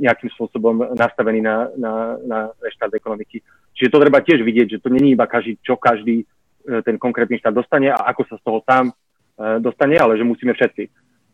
nejakým 0.00 0.30
spôsobom 0.32 0.96
nastavený 0.96 1.44
na, 1.44 1.68
na, 1.76 1.92
na 2.24 2.38
reštát 2.62 2.88
ekonomiky. 2.94 3.44
Čiže 3.76 3.92
to 3.92 4.02
treba 4.02 4.24
tiež 4.24 4.40
vidieť, 4.40 4.78
že 4.78 4.82
to 4.82 4.88
není 4.88 5.12
iba 5.12 5.28
každý, 5.28 5.60
čo 5.60 5.76
každý 5.76 6.22
e, 6.22 6.24
ten 6.86 6.96
konkrétny 6.96 7.36
štát 7.36 7.52
dostane 7.52 7.92
a 7.92 8.08
ako 8.08 8.22
sa 8.24 8.34
z 8.40 8.42
toho 8.46 8.58
sám 8.64 8.88
e, 8.88 8.94
dostane, 9.60 10.00
ale 10.00 10.16
že 10.16 10.24
musíme 10.24 10.56
všetci. 10.56 10.84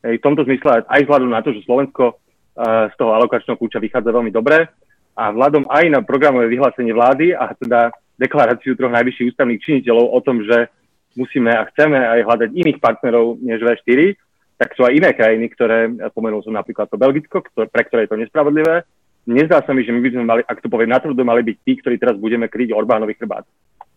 V 0.07 0.22
tomto 0.22 0.46
zmysle 0.46 0.87
aj 0.87 1.03
vzhľadom 1.03 1.35
na 1.35 1.42
to, 1.42 1.51
že 1.51 1.66
Slovensko 1.66 2.20
z 2.57 2.95
toho 2.97 3.12
alokačného 3.12 3.61
kľúča 3.61 3.79
vychádza 3.79 4.11
veľmi 4.11 4.33
dobre 4.33 4.64
a 5.12 5.33
vzhľadom 5.33 5.69
aj 5.69 5.85
na 5.92 6.01
programové 6.01 6.49
vyhlásenie 6.49 6.97
vlády 6.97 7.37
a 7.37 7.53
teda 7.53 7.92
deklaráciu 8.16 8.73
troch 8.77 8.92
najvyšších 8.92 9.37
ústavných 9.37 9.61
činiteľov 9.61 10.07
o 10.09 10.21
tom, 10.25 10.40
že 10.40 10.73
musíme 11.16 11.53
a 11.53 11.69
chceme 11.69 11.97
aj 11.97 12.21
hľadať 12.25 12.51
iných 12.53 12.79
partnerov 12.81 13.40
než 13.45 13.61
V4, 13.61 14.16
tak 14.57 14.73
sú 14.73 14.88
aj 14.88 14.97
iné 14.97 15.12
krajiny, 15.12 15.53
ktoré, 15.53 15.92
spomenul 16.12 16.40
som 16.40 16.57
napríklad 16.57 16.88
to 16.88 16.97
Belgicko, 16.97 17.45
ktoré, 17.45 17.69
pre 17.69 17.85
ktoré 17.85 18.09
je 18.09 18.11
to 18.16 18.21
nespravodlivé. 18.21 18.88
Nezdá 19.29 19.61
sa 19.61 19.77
mi, 19.77 19.85
že 19.85 19.92
my 19.92 20.01
by 20.01 20.11
sme 20.16 20.25
mali, 20.25 20.42
ak 20.49 20.64
to 20.64 20.73
poviem 20.73 20.97
natvrdo, 20.97 21.21
mali 21.27 21.45
byť 21.45 21.57
tí, 21.61 21.73
ktorí 21.77 22.01
teraz 22.01 22.16
budeme 22.16 22.49
kryť 22.49 22.73
Orbánovi 22.73 23.21
chrbát. 23.21 23.45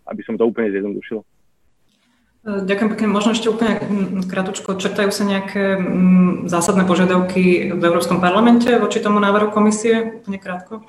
Aby 0.04 0.22
som 0.28 0.36
to 0.36 0.44
úplne 0.44 0.74
zjednodušil. 0.74 1.24
Ďakujem 2.50 2.90
pekne. 2.98 3.08
Možno 3.14 3.38
ešte 3.38 3.54
úplne 3.54 3.78
krátko, 4.26 4.74
črtajú 4.74 5.14
sa 5.14 5.22
nejaké 5.22 5.78
mm, 5.78 6.50
zásadné 6.50 6.82
požiadavky 6.90 7.78
v 7.78 7.84
Európskom 7.86 8.18
parlamente 8.18 8.74
voči 8.82 8.98
tomu 8.98 9.22
návrhu 9.22 9.54
komisie? 9.54 10.26
Úplne 10.26 10.40
krátko. 10.42 10.82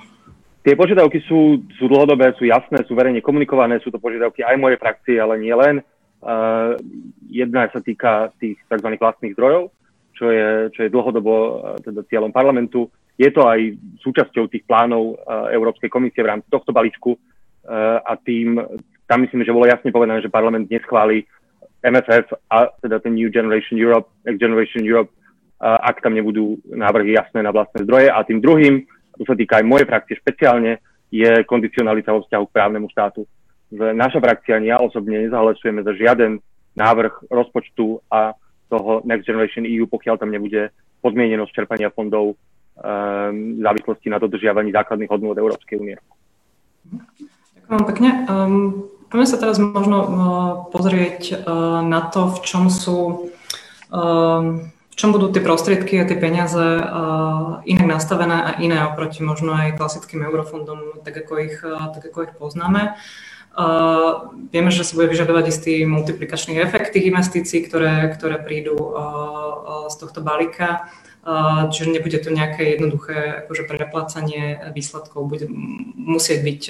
Tie 0.65 0.73
požiadavky 0.77 1.21
sú, 1.29 1.61
sú 1.77 1.85
dlhodobé, 1.89 2.33
sú 2.41 2.49
jasné, 2.49 2.81
sú 2.85 2.97
verejne 2.97 3.21
komunikované, 3.21 3.81
sú 3.81 3.93
to 3.93 4.01
požiadavky 4.01 4.41
aj 4.41 4.57
mojej 4.57 4.81
frakcie, 4.81 5.17
ale 5.21 5.37
nie 5.37 5.53
len. 5.53 5.85
Uh, 6.21 6.77
jedna 7.29 7.69
sa 7.73 7.81
týka 7.81 8.33
tých 8.41 8.61
tzv. 8.69 8.89
vlastných 8.97 9.37
zdrojov, 9.37 9.73
čo 10.17 10.29
je, 10.29 10.49
čo 10.77 10.81
je 10.85 10.93
dlhodobo 10.93 11.33
uh, 11.33 11.53
teda 11.81 12.05
cieľom 12.09 12.33
parlamentu. 12.33 12.89
Je 13.21 13.29
to 13.33 13.45
aj 13.45 13.77
súčasťou 14.01 14.49
tých 14.49 14.65
plánov 14.65 15.21
Európskej 15.53 15.93
komisie 15.93 16.25
v 16.25 16.33
rámci 16.33 16.49
tohto 16.49 16.73
balíčku 16.73 17.17
uh, 17.17 18.01
a 18.01 18.17
tým, 18.17 18.57
tam 19.05 19.25
myslím, 19.25 19.45
že 19.45 19.53
bolo 19.53 19.69
jasne 19.69 19.93
povedané, 19.93 20.25
že 20.25 20.33
parlament 20.33 20.69
neschváli 20.69 21.29
MFF 21.81 22.37
a 22.53 22.69
teda 22.81 23.01
ten 23.01 23.17
New 23.17 23.33
Generation 23.33 23.81
Europe, 23.81 24.13
Next 24.29 24.41
Generation 24.41 24.85
Europe, 24.85 25.11
ak 25.61 26.01
tam 26.01 26.17
nebudú 26.17 26.57
návrhy 26.69 27.17
jasné 27.17 27.45
na 27.45 27.53
vlastné 27.53 27.85
zdroje. 27.85 28.09
A 28.09 28.25
tým 28.25 28.41
druhým, 28.41 28.85
to 29.17 29.25
sa 29.29 29.37
týka 29.37 29.61
aj 29.61 29.69
mojej 29.69 29.87
frakcie 29.89 30.17
špeciálne, 30.17 30.81
je 31.13 31.45
kondicionalita 31.45 32.15
vo 32.15 32.25
vzťahu 32.25 32.45
k 32.49 32.55
právnemu 32.55 32.87
štátu. 32.89 33.27
Naša 33.75 34.19
frakcia 34.19 34.57
ani 34.57 34.73
ja 34.73 34.79
osobne 34.81 35.21
nezahlasujeme 35.27 35.85
za 35.85 35.93
žiaden 35.95 36.41
návrh 36.75 37.29
rozpočtu 37.31 38.03
a 38.09 38.35
toho 38.71 39.03
Next 39.03 39.27
Generation 39.27 39.67
EU, 39.67 39.91
pokiaľ 39.91 40.17
tam 40.23 40.31
nebude 40.31 40.71
podmienenosť 41.03 41.53
čerpania 41.55 41.91
fondov 41.91 42.35
um, 42.35 43.59
v 43.59 43.61
závislosti 43.63 44.07
na 44.07 44.23
dodržiavaní 44.23 44.71
základných 44.71 45.11
hodnôt 45.11 45.35
Európskej 45.35 45.77
únie. 45.81 45.97
Ďakujem 47.67 47.85
pekne. 47.91 48.11
Um, 48.31 48.87
Poďme 49.11 49.27
sa 49.27 49.43
teraz 49.43 49.59
možno 49.59 49.99
uh, 49.99 50.11
pozrieť 50.71 51.35
uh, 51.35 51.83
na 51.83 52.01
to, 52.07 52.31
v 52.31 52.39
čom 52.47 52.71
sú, 52.71 52.99
uh, 53.91 54.41
v 54.63 54.95
čom 54.95 55.11
budú 55.11 55.35
tie 55.35 55.43
prostriedky 55.43 55.99
a 55.99 56.07
tie 56.07 56.15
peniaze 56.15 56.61
inak 57.65 57.87
nastavené 57.89 58.37
a 58.39 58.51
iné 58.61 58.85
oproti 58.85 59.25
možno 59.25 59.57
aj 59.57 59.81
klasickým 59.81 60.23
eurofondom, 60.29 61.01
tak 61.03 61.25
ako 61.25 61.33
ich, 61.41 61.57
tak 61.65 62.05
ako 62.05 62.19
ich 62.29 62.33
poznáme. 62.37 63.01
Uh, 63.51 64.31
vieme, 64.55 64.71
že 64.71 64.87
sa 64.87 64.95
bude 64.95 65.11
vyžadovať 65.11 65.45
istý 65.51 65.83
multiplikačný 65.83 66.63
efekt 66.63 66.95
tých 66.95 67.11
investícií, 67.11 67.67
ktoré, 67.67 68.07
ktoré 68.15 68.39
prídu 68.39 68.79
uh, 68.79 68.95
uh, 68.95 69.87
z 69.91 69.99
tohto 69.99 70.23
balíka. 70.23 70.87
Čiže 71.71 71.93
nebude 71.93 72.17
to 72.17 72.33
nejaké 72.33 72.81
jednoduché 72.81 73.45
akože 73.45 73.69
preplácanie 73.69 74.73
výsledkov. 74.73 75.29
Bude 75.29 75.53
musieť 76.01 76.41
byť 76.41 76.61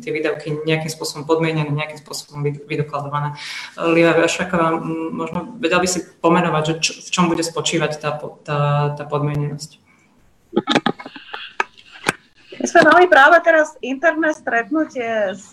tie 0.00 0.10
výdavky 0.16 0.64
nejakým 0.64 0.88
spôsobom 0.88 1.28
podmienené, 1.28 1.68
nejakým 1.68 2.00
spôsobom 2.00 2.40
vydokladované. 2.40 3.36
Liva 3.76 4.16
Vašaková, 4.16 4.80
možno 5.12 5.60
vedel 5.60 5.84
by 5.84 5.88
si 5.92 6.00
pomenovať, 6.24 6.62
že 6.64 6.74
čo, 6.80 6.92
v 7.04 7.08
čom 7.12 7.24
bude 7.28 7.44
spočívať 7.44 8.00
tá, 8.00 8.16
tá, 8.48 8.58
tá 8.96 9.04
podmienenosť? 9.04 9.76
My 12.56 12.66
sme 12.66 12.82
mali 12.88 13.04
práve 13.04 13.36
teraz 13.44 13.76
interné 13.84 14.32
stretnutie 14.32 15.36
s 15.36 15.52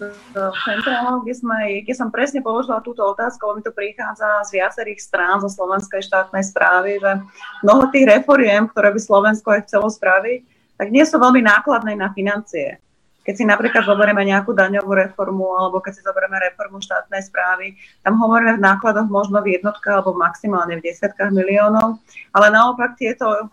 centrálou, 0.64 1.20
kde, 1.24 1.36
sme, 1.36 1.84
kde 1.84 1.94
som 2.00 2.08
presne 2.08 2.40
položila 2.40 2.80
túto 2.80 3.04
otázku, 3.04 3.44
lebo 3.44 3.60
mi 3.60 3.64
to 3.64 3.76
prichádza 3.76 4.48
z 4.48 4.64
viacerých 4.64 5.00
strán 5.04 5.44
zo 5.44 5.52
slovenskej 5.52 6.00
štátnej 6.00 6.48
správy, 6.48 7.04
že 7.04 7.12
mnoho 7.60 7.92
tých 7.92 8.08
reforiem, 8.08 8.72
ktoré 8.72 8.96
by 8.96 9.00
Slovensko 9.04 9.52
aj 9.52 9.68
chcelo 9.68 9.92
spraviť, 9.92 10.40
tak 10.80 10.88
nie 10.96 11.04
sú 11.04 11.20
veľmi 11.20 11.44
nákladné 11.44 11.94
na 12.00 12.08
financie. 12.16 12.80
Keď 13.24 13.34
si 13.40 13.48
napríklad 13.48 13.88
zoberieme 13.88 14.20
nejakú 14.28 14.52
daňovú 14.52 14.92
reformu 15.00 15.56
alebo 15.56 15.80
keď 15.80 15.96
si 15.96 16.02
zoberieme 16.04 16.36
reformu 16.44 16.84
štátnej 16.84 17.24
správy, 17.24 17.80
tam 18.04 18.20
hovoríme 18.20 18.60
v 18.60 18.66
nákladoch 18.68 19.08
možno 19.08 19.40
v 19.40 19.56
jednotkách 19.56 20.04
alebo 20.04 20.12
maximálne 20.12 20.76
v 20.76 20.84
desiatkách 20.84 21.32
miliónov, 21.32 22.04
ale 22.36 22.48
naopak 22.52 23.00
tieto 23.00 23.48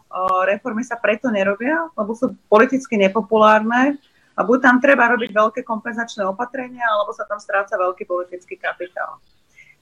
reformy 0.50 0.82
sa 0.82 0.98
preto 0.98 1.30
nerobia, 1.30 1.86
lebo 1.94 2.18
sú 2.18 2.34
politicky 2.50 2.98
nepopulárne 2.98 3.94
a 4.34 4.40
buď 4.42 4.58
tam 4.58 4.76
treba 4.82 5.06
robiť 5.14 5.30
veľké 5.30 5.60
kompenzačné 5.62 6.26
opatrenia, 6.26 6.82
alebo 6.90 7.14
sa 7.14 7.28
tam 7.30 7.38
stráca 7.38 7.78
veľký 7.78 8.10
politický 8.10 8.58
kapitál. 8.58 9.22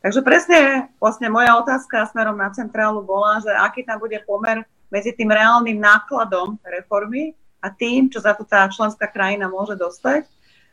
Takže 0.05 0.21
presne 0.23 0.61
vlastne 1.01 1.33
moja 1.33 1.59
otázka 1.59 2.07
smerom 2.13 2.37
na 2.37 2.53
centrálu 2.53 3.03
bola, 3.03 3.41
že 3.41 3.51
aký 3.51 3.83
tam 3.83 3.99
bude 3.99 4.21
pomer 4.29 4.69
medzi 4.93 5.17
tým 5.17 5.33
reálnym 5.33 5.81
nákladom 5.81 6.61
reformy 6.61 7.35
a 7.59 7.67
tým, 7.71 8.07
čo 8.11 8.23
za 8.23 8.35
to 8.35 8.47
tá 8.47 8.71
členská 8.71 9.11
krajina 9.11 9.51
môže 9.51 9.75
dostať. 9.75 10.27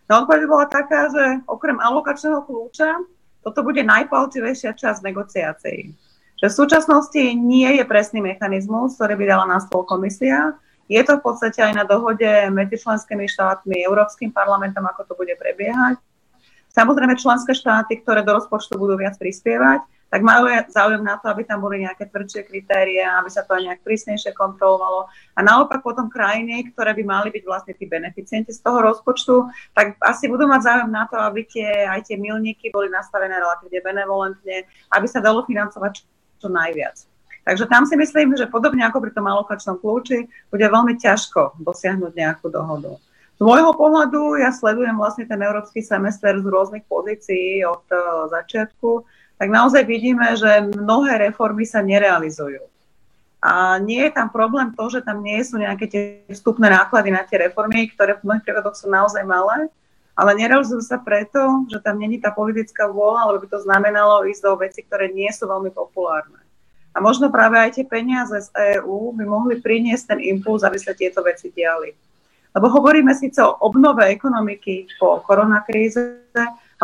No 0.06 0.22
odpoveď 0.22 0.46
bola 0.46 0.66
taká, 0.70 1.10
že 1.10 1.42
okrem 1.50 1.82
alokačného 1.82 2.46
kľúča 2.46 3.02
toto 3.46 3.62
bude 3.62 3.86
najpalčivejšia 3.86 4.74
časť 4.74 5.06
negociácií. 5.06 5.94
Že 6.42 6.48
v 6.50 6.58
súčasnosti 6.58 7.24
nie 7.38 7.78
je 7.78 7.86
presný 7.86 8.22
mechanizmus, 8.22 8.98
ktorý 8.98 9.14
by 9.22 9.26
dala 9.26 9.46
na 9.46 9.62
stôl 9.62 9.86
komisia. 9.86 10.58
Je 10.90 10.98
to 11.06 11.18
v 11.18 11.26
podstate 11.26 11.62
aj 11.62 11.74
na 11.74 11.86
dohode 11.86 12.26
medzi 12.54 12.78
členskými 12.82 13.26
štátmi, 13.30 13.86
Európskym 13.86 14.34
parlamentom, 14.34 14.86
ako 14.86 15.02
to 15.10 15.14
bude 15.14 15.34
prebiehať. 15.38 15.98
Samozrejme 16.74 17.16
členské 17.16 17.56
štáty, 17.56 18.02
ktoré 18.04 18.26
do 18.26 18.36
rozpočtu 18.36 18.76
budú 18.76 19.00
viac 19.00 19.16
prispievať, 19.16 19.86
tak 20.16 20.24
majú 20.24 20.48
záujem 20.72 21.04
na 21.04 21.20
to, 21.20 21.28
aby 21.28 21.44
tam 21.44 21.60
boli 21.60 21.84
nejaké 21.84 22.08
tvrdšie 22.08 22.48
kritéria, 22.48 23.20
aby 23.20 23.28
sa 23.28 23.44
to 23.44 23.60
nejak 23.60 23.84
prísnejšie 23.84 24.32
kontrolovalo. 24.32 25.12
A 25.36 25.44
naopak 25.44 25.84
potom 25.84 26.08
krajiny, 26.08 26.72
ktoré 26.72 26.96
by 26.96 27.04
mali 27.04 27.36
byť 27.36 27.44
vlastne 27.44 27.76
tí 27.76 27.84
beneficienti 27.84 28.56
z 28.56 28.64
toho 28.64 28.80
rozpočtu, 28.80 29.52
tak 29.76 30.00
asi 30.00 30.32
budú 30.32 30.48
mať 30.48 30.72
záujem 30.72 30.88
na 30.88 31.04
to, 31.12 31.20
aby 31.20 31.44
tie, 31.44 31.68
aj 31.68 32.08
tie 32.08 32.16
milníky 32.16 32.72
boli 32.72 32.88
nastavené 32.88 33.36
relatívne 33.36 33.84
benevolentne, 33.84 34.64
aby 34.96 35.04
sa 35.04 35.20
dalo 35.20 35.44
financovať 35.44 36.08
čo 36.40 36.48
najviac. 36.48 36.96
Takže 37.44 37.68
tam 37.68 37.84
si 37.84 38.00
myslím, 38.00 38.40
že 38.40 38.48
podobne 38.48 38.88
ako 38.88 39.04
pri 39.04 39.12
tom 39.12 39.28
alokačnom 39.28 39.84
kľúči, 39.84 40.32
bude 40.48 40.64
veľmi 40.64 40.96
ťažko 40.96 41.60
dosiahnuť 41.60 42.16
nejakú 42.16 42.48
dohodu. 42.48 42.96
Z 43.36 43.44
môjho 43.44 43.76
pohľadu 43.76 44.40
ja 44.40 44.56
sledujem 44.56 44.96
vlastne 44.96 45.28
ten 45.28 45.44
európsky 45.44 45.84
semester 45.84 46.40
z 46.40 46.48
rôznych 46.48 46.88
pozícií 46.88 47.68
od 47.68 47.84
uh, 47.92 48.32
začiatku 48.32 49.04
tak 49.36 49.52
naozaj 49.52 49.84
vidíme, 49.84 50.36
že 50.40 50.72
mnohé 50.76 51.30
reformy 51.32 51.68
sa 51.68 51.84
nerealizujú. 51.84 52.64
A 53.46 53.78
nie 53.78 54.02
je 54.02 54.12
tam 54.16 54.34
problém 54.34 54.74
to, 54.74 54.90
že 54.90 55.06
tam 55.06 55.22
nie 55.22 55.38
sú 55.46 55.62
nejaké 55.62 55.86
tie 55.86 56.04
vstupné 56.34 56.66
náklady 56.72 57.14
na 57.14 57.22
tie 57.22 57.46
reformy, 57.46 57.94
ktoré 57.94 58.18
v 58.18 58.26
mnohých 58.26 58.46
prípadoch 58.48 58.74
sú 58.74 58.90
naozaj 58.90 59.22
malé, 59.22 59.70
ale 60.16 60.32
nerealizujú 60.34 60.82
sa 60.82 60.98
preto, 60.98 61.68
že 61.68 61.84
tam 61.84 62.00
není 62.00 62.18
tá 62.18 62.32
politická 62.32 62.88
vôľa, 62.88 63.28
alebo 63.28 63.46
by 63.46 63.48
to 63.52 63.60
znamenalo 63.62 64.26
ísť 64.26 64.42
do 64.42 64.54
veci, 64.58 64.80
ktoré 64.82 65.12
nie 65.12 65.30
sú 65.30 65.46
veľmi 65.46 65.70
populárne. 65.76 66.42
A 66.96 67.04
možno 67.04 67.28
práve 67.28 67.60
aj 67.60 67.76
tie 67.76 67.86
peniaze 67.86 68.34
z 68.48 68.80
EÚ 68.80 69.12
by 69.12 69.28
mohli 69.28 69.60
priniesť 69.60 70.16
ten 70.16 70.20
impuls, 70.24 70.64
aby 70.64 70.80
sa 70.80 70.96
tieto 70.96 71.20
veci 71.20 71.52
diali. 71.52 71.92
Lebo 72.56 72.72
hovoríme 72.72 73.12
síce 73.12 73.44
o 73.44 73.60
obnove 73.60 74.08
ekonomiky 74.08 74.96
po 74.96 75.20
koronakríze, 75.20 76.32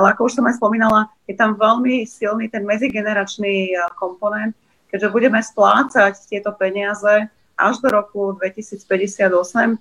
ale 0.01 0.17
ako 0.17 0.25
už 0.25 0.41
som 0.41 0.49
aj 0.49 0.57
spomínala, 0.57 1.13
je 1.29 1.37
tam 1.37 1.53
veľmi 1.53 2.09
silný 2.09 2.49
ten 2.49 2.65
medzigeneračný 2.65 3.77
eh, 3.77 3.79
komponent, 3.93 4.57
keďže 4.89 5.13
budeme 5.13 5.37
splácať 5.37 6.17
tieto 6.25 6.49
peniaze 6.57 7.29
až 7.61 7.77
do 7.77 7.93
roku 7.93 8.33
2058, 8.41 9.29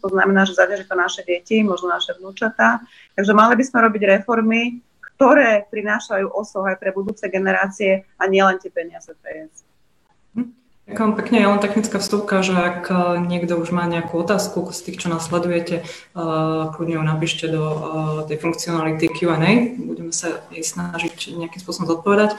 to 0.04 0.08
znamená, 0.12 0.44
že 0.44 0.52
zaťaží 0.52 0.84
to 0.84 0.96
naše 1.00 1.24
deti, 1.24 1.64
možno 1.64 1.88
naše 1.88 2.12
vnúčatá. 2.20 2.84
Takže 3.16 3.32
mali 3.32 3.56
by 3.56 3.64
sme 3.64 3.88
robiť 3.88 4.02
reformy, 4.20 4.84
ktoré 5.16 5.64
prinášajú 5.72 6.28
osoh 6.28 6.68
aj 6.68 6.76
pre 6.76 6.92
budúce 6.92 7.24
generácie 7.32 8.04
a 8.20 8.28
nielen 8.28 8.60
tie 8.60 8.68
peniaze 8.68 9.08
PS. 9.24 9.69
Ďakujem 10.90 11.14
pekne. 11.14 11.36
Ja 11.38 11.54
len 11.54 11.62
technická 11.62 12.02
vstupka, 12.02 12.42
že 12.42 12.50
ak 12.50 12.90
eh, 12.90 12.98
niekto 13.22 13.54
už 13.62 13.70
má 13.70 13.86
nejakú 13.86 14.26
otázku 14.26 14.74
z 14.74 14.90
tých, 14.90 15.06
čo 15.06 15.06
nasledujete, 15.06 15.86
eh, 15.86 16.62
kľudne 16.74 16.98
ju 16.98 17.04
napíšte 17.06 17.46
do 17.46 17.62
eh, 17.62 17.78
tej 18.26 18.42
funkcionality 18.42 19.06
Q&A. 19.06 19.78
Budeme 19.78 20.10
sa 20.10 20.42
jej 20.50 20.66
snažiť 20.66 21.38
nejakým 21.38 21.62
spôsobom 21.62 21.86
zodpovedať. 21.94 22.34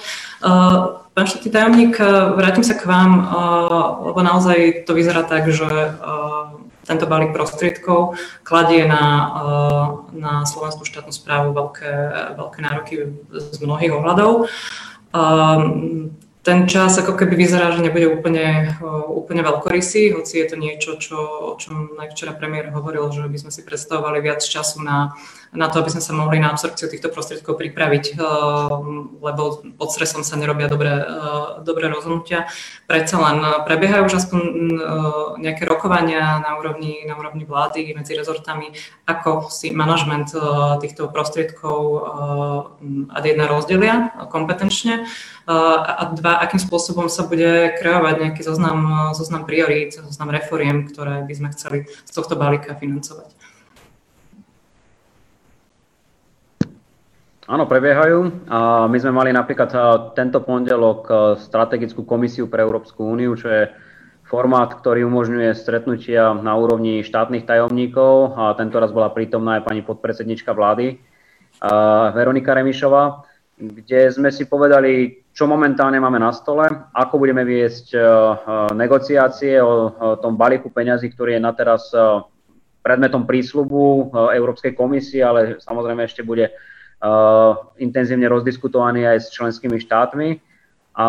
Pán 1.12 1.28
štátny 1.28 1.48
tajomník, 1.48 1.96
vrátim 2.36 2.64
sa 2.68 2.76
k 2.76 2.84
vám, 2.88 3.24
lebo 4.12 4.20
naozaj 4.20 4.84
to 4.84 4.96
vyzerá 4.96 5.24
tak, 5.24 5.48
že 5.48 5.68
tento 6.88 7.08
balík 7.08 7.36
prostriedkov 7.36 8.16
kladie 8.44 8.88
na, 8.88 9.04
na 10.12 10.48
slovenskú 10.48 10.88
štátnu 10.88 11.12
správu 11.12 11.52
veľké, 11.52 11.92
veľké 12.36 12.60
nároky 12.64 12.96
z 13.32 13.58
mnohých 13.60 13.92
ohľadov 13.92 14.48
ten 16.42 16.66
čas 16.66 16.98
ako 16.98 17.14
keby 17.14 17.38
vyzerá, 17.38 17.70
že 17.70 17.86
nebude 17.86 18.10
úplne, 18.10 18.74
úplne 19.14 19.46
veľkorysý, 19.46 20.18
hoci 20.18 20.42
je 20.42 20.46
to 20.50 20.56
niečo, 20.58 20.98
čo, 20.98 21.18
o 21.50 21.54
čom 21.54 21.94
aj 22.02 22.18
včera 22.18 22.34
premiér 22.34 22.74
hovoril, 22.74 23.14
že 23.14 23.30
by 23.30 23.38
sme 23.38 23.52
si 23.54 23.62
predstavovali 23.62 24.26
viac 24.26 24.42
času 24.42 24.82
na 24.82 25.14
na 25.52 25.68
to, 25.68 25.84
aby 25.84 25.92
sme 25.92 26.04
sa 26.04 26.16
mohli 26.16 26.40
na 26.40 26.56
absorpciu 26.56 26.88
týchto 26.88 27.12
prostriedkov 27.12 27.60
pripraviť, 27.60 28.06
eh, 28.16 28.20
lebo 29.20 29.44
pod 29.76 29.90
stresom 29.92 30.24
sa 30.24 30.40
nerobia 30.40 30.72
dobré, 30.72 30.96
eh, 30.96 31.64
dobré 31.68 31.92
rozhodnutia. 31.92 32.48
Predsa 32.88 33.20
len 33.20 33.38
prebiehajú 33.68 34.08
už 34.08 34.16
aspoň 34.16 34.42
eh, 34.42 34.80
nejaké 35.44 35.68
rokovania 35.68 36.40
na 36.40 36.56
úrovni, 36.56 37.04
na 37.04 37.20
úrovni 37.20 37.44
vlády 37.44 37.92
medzi 37.92 38.16
rezortami, 38.16 38.72
ako 39.04 39.52
si 39.52 39.76
manažment 39.76 40.34
týchto 40.80 41.12
prostriedkov 41.12 41.80
a 43.12 43.18
jedna 43.24 43.46
rozdelia 43.48 44.14
kompetenčne 44.32 45.04
a 45.48 46.04
dva, 46.14 46.40
akým 46.40 46.62
spôsobom 46.62 47.10
sa 47.10 47.28
bude 47.28 47.76
kreovať 47.80 48.16
nejaký 48.22 48.42
zoznam, 48.46 49.12
zoznam 49.18 49.44
priorít, 49.44 49.98
zoznam 50.00 50.32
reforiem, 50.32 50.88
ktoré 50.88 51.26
by 51.26 51.34
sme 51.34 51.50
chceli 51.52 51.78
z 51.90 52.12
tohto 52.12 52.38
balíka 52.40 52.78
financovať. 52.78 53.51
Áno, 57.52 57.68
prebiehajú. 57.68 58.48
A 58.48 58.88
my 58.88 58.96
sme 58.96 59.12
mali 59.12 59.36
napríklad 59.36 59.68
tento 60.16 60.40
pondelok 60.40 61.36
strategickú 61.36 62.08
komisiu 62.08 62.48
pre 62.48 62.64
Európsku 62.64 63.04
úniu, 63.04 63.36
čo 63.36 63.52
je 63.52 63.68
formát, 64.24 64.72
ktorý 64.72 65.04
umožňuje 65.04 65.52
stretnutia 65.52 66.32
na 66.32 66.56
úrovni 66.56 67.04
štátnych 67.04 67.44
tajomníkov. 67.44 68.40
A 68.40 68.56
tento 68.56 68.80
raz 68.80 68.96
bola 68.96 69.12
prítomná 69.12 69.60
aj 69.60 69.68
pani 69.68 69.84
podpredsednička 69.84 70.56
vlády 70.56 70.96
Veronika 72.16 72.56
Remišová, 72.56 73.28
kde 73.60 74.08
sme 74.16 74.32
si 74.32 74.48
povedali, 74.48 75.20
čo 75.36 75.44
momentálne 75.44 76.00
máme 76.00 76.24
na 76.24 76.32
stole, 76.32 76.72
ako 76.96 77.20
budeme 77.20 77.44
viesť 77.44 78.00
negociácie 78.80 79.60
o 79.60 80.00
tom 80.24 80.40
balíku 80.40 80.72
peňazí, 80.72 81.12
ktorý 81.12 81.36
je 81.36 81.44
na 81.44 81.52
teraz 81.52 81.92
predmetom 82.80 83.28
prísľubu 83.28 84.16
Európskej 84.40 84.72
komisie, 84.72 85.20
ale 85.20 85.60
samozrejme 85.60 86.08
ešte 86.08 86.24
bude 86.24 86.56
intenzívne 87.82 88.30
rozdiskutovaný 88.30 89.10
aj 89.10 89.18
s 89.26 89.28
členskými 89.34 89.82
štátmi. 89.82 90.38
A 90.96 91.08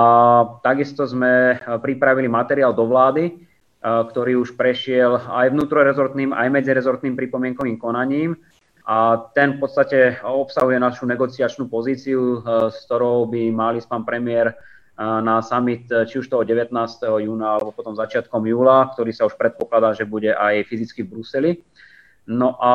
takisto 0.62 1.04
sme 1.04 1.56
eh, 1.56 1.58
pripravili 1.58 2.30
materiál 2.30 2.72
do 2.72 2.86
vlády, 2.86 3.24
eh, 3.28 3.34
ktorý 3.82 4.38
už 4.40 4.54
prešiel 4.54 5.18
aj 5.18 5.50
vnútrorezortným, 5.52 6.30
aj 6.30 6.48
medzirezortným 6.48 7.18
pripomienkovým 7.18 7.76
konaním. 7.76 8.38
A 8.82 9.30
ten 9.30 9.54
v 9.54 9.62
podstate 9.62 10.18
obsahuje 10.26 10.74
našu 10.74 11.06
negociačnú 11.06 11.70
pozíciu, 11.70 12.42
s 12.66 12.82
ktorou 12.90 13.30
by 13.30 13.54
mali 13.54 13.78
pán 13.86 14.02
premiér 14.02 14.58
na 14.98 15.38
summit 15.38 15.86
či 15.86 16.18
už 16.18 16.26
toho 16.26 16.42
19. 16.42 16.74
júna 17.22 17.54
alebo 17.54 17.70
potom 17.70 17.94
začiatkom 17.94 18.42
júla, 18.42 18.90
ktorý 18.90 19.14
sa 19.14 19.30
už 19.30 19.38
predpokladá, 19.38 19.94
že 19.94 20.02
bude 20.02 20.34
aj 20.34 20.66
fyzicky 20.66 21.06
v 21.06 21.10
Bruseli. 21.14 21.50
No 22.22 22.54
a 22.54 22.72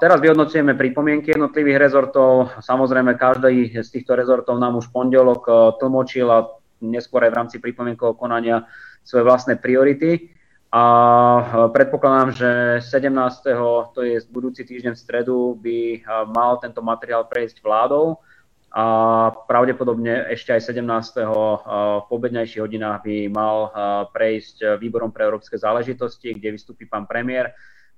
teraz 0.00 0.24
vyhodnocujeme 0.24 0.72
pripomienky 0.72 1.36
jednotlivých 1.36 1.76
rezortov. 1.76 2.48
Samozrejme, 2.64 3.20
každý 3.20 3.76
z 3.76 3.88
týchto 3.92 4.16
rezortov 4.16 4.56
nám 4.56 4.80
už 4.80 4.88
pondelok 4.88 5.44
e, 5.44 5.52
tlmočil 5.76 6.24
a 6.32 6.48
neskôr 6.80 7.20
aj 7.28 7.30
v 7.32 7.38
rámci 7.44 7.56
pripomienkového 7.60 8.16
konania 8.16 8.64
svoje 9.04 9.28
vlastné 9.28 9.60
priority. 9.60 10.32
A 10.72 10.84
e, 10.88 11.42
predpokladám, 11.76 12.40
že 12.40 12.50
17. 12.80 13.92
to 13.92 14.00
je 14.00 14.16
budúci 14.32 14.64
týždeň 14.64 14.96
v 14.96 15.02
stredu, 15.04 15.60
by 15.60 15.78
e, 15.92 15.98
mal 16.32 16.56
tento 16.64 16.80
materiál 16.80 17.28
prejsť 17.28 17.60
vládou 17.60 18.24
a 18.72 18.84
pravdepodobne 19.44 20.32
ešte 20.32 20.56
aj 20.56 20.72
17. 20.72 21.20
v 21.24 22.04
pobednejších 22.12 22.60
hodinách 22.60 23.08
by 23.08 23.16
mal 23.32 23.72
prejsť 24.12 24.76
výborom 24.76 25.08
pre 25.16 25.24
európske 25.24 25.56
záležitosti, 25.56 26.36
kde 26.36 26.60
vystúpi 26.60 26.84
pán 26.84 27.08
premiér 27.08 27.56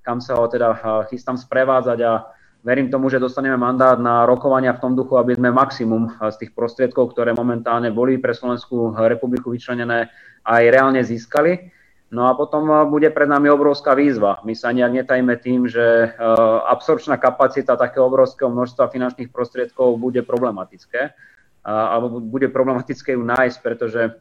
kam 0.09 0.25
sa 0.25 0.41
ho 0.41 0.49
teda 0.49 0.73
chystám 1.13 1.37
sprevádzať 1.37 1.99
a 2.01 2.33
verím 2.65 2.89
tomu, 2.89 3.13
že 3.13 3.21
dostaneme 3.21 3.61
mandát 3.61 4.01
na 4.01 4.25
rokovania 4.25 4.73
v 4.73 4.81
tom 4.81 4.97
duchu, 4.97 5.21
aby 5.21 5.37
sme 5.37 5.53
maximum 5.53 6.17
z 6.17 6.37
tých 6.41 6.57
prostriedkov, 6.57 7.13
ktoré 7.13 7.37
momentálne 7.37 7.93
boli 7.93 8.17
pre 8.17 8.33
Slovenskú 8.33 8.97
republiku 8.97 9.53
vyčlenené, 9.53 10.09
aj 10.49 10.63
reálne 10.73 11.05
získali. 11.05 11.77
No 12.09 12.25
a 12.25 12.33
potom 12.33 12.89
bude 12.89 13.13
pred 13.13 13.29
nami 13.29 13.53
obrovská 13.53 13.93
výzva. 13.93 14.41
My 14.49 14.57
sa 14.57 14.73
nejak 14.73 15.05
netajme 15.05 15.37
tým, 15.45 15.69
že 15.69 16.17
absorpčná 16.73 17.21
kapacita 17.21 17.77
takého 17.77 18.09
obrovského 18.09 18.49
množstva 18.49 18.89
finančných 18.89 19.29
prostriedkov 19.29 20.01
bude 20.01 20.25
problematické. 20.25 21.13
Alebo 21.69 22.17
bude 22.25 22.49
problematické 22.49 23.13
ju 23.13 23.21
nájsť, 23.29 23.59
pretože 23.61 24.17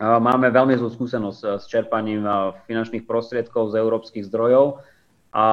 máme 0.00 0.48
veľmi 0.48 0.80
zlú 0.80 0.88
skúsenosť 0.88 1.60
s 1.60 1.64
čerpaním 1.68 2.24
finančných 2.64 3.04
prostriedkov 3.04 3.76
z 3.76 3.84
európskych 3.84 4.24
zdrojov 4.24 4.80
a 5.34 5.46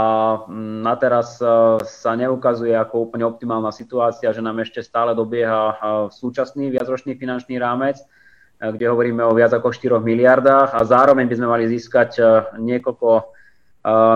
mm, 0.45 0.86
na 0.86 0.93
teraz 0.93 1.41
sa 1.89 2.11
neukazuje 2.13 2.77
ako 2.77 3.09
úplne 3.09 3.25
optimálna 3.25 3.73
situácia, 3.73 4.29
že 4.29 4.45
nám 4.45 4.61
ešte 4.61 4.86
stále 4.86 5.17
dobieha 5.17 5.82
súčasný 6.13 6.69
viacročný 6.69 7.17
finančný 7.17 7.57
rámec, 7.57 7.97
kde 8.61 8.86
hovoríme 8.86 9.25
o 9.25 9.34
viac 9.34 9.57
ako 9.57 9.73
4 9.73 9.97
miliardách 9.97 10.77
a 10.77 10.86
zároveň 10.86 11.25
by 11.25 11.34
sme 11.34 11.49
mali 11.49 11.65
získať 11.65 12.21
e, 12.21 12.23
niekoľko 12.61 13.09
e, 13.17 13.23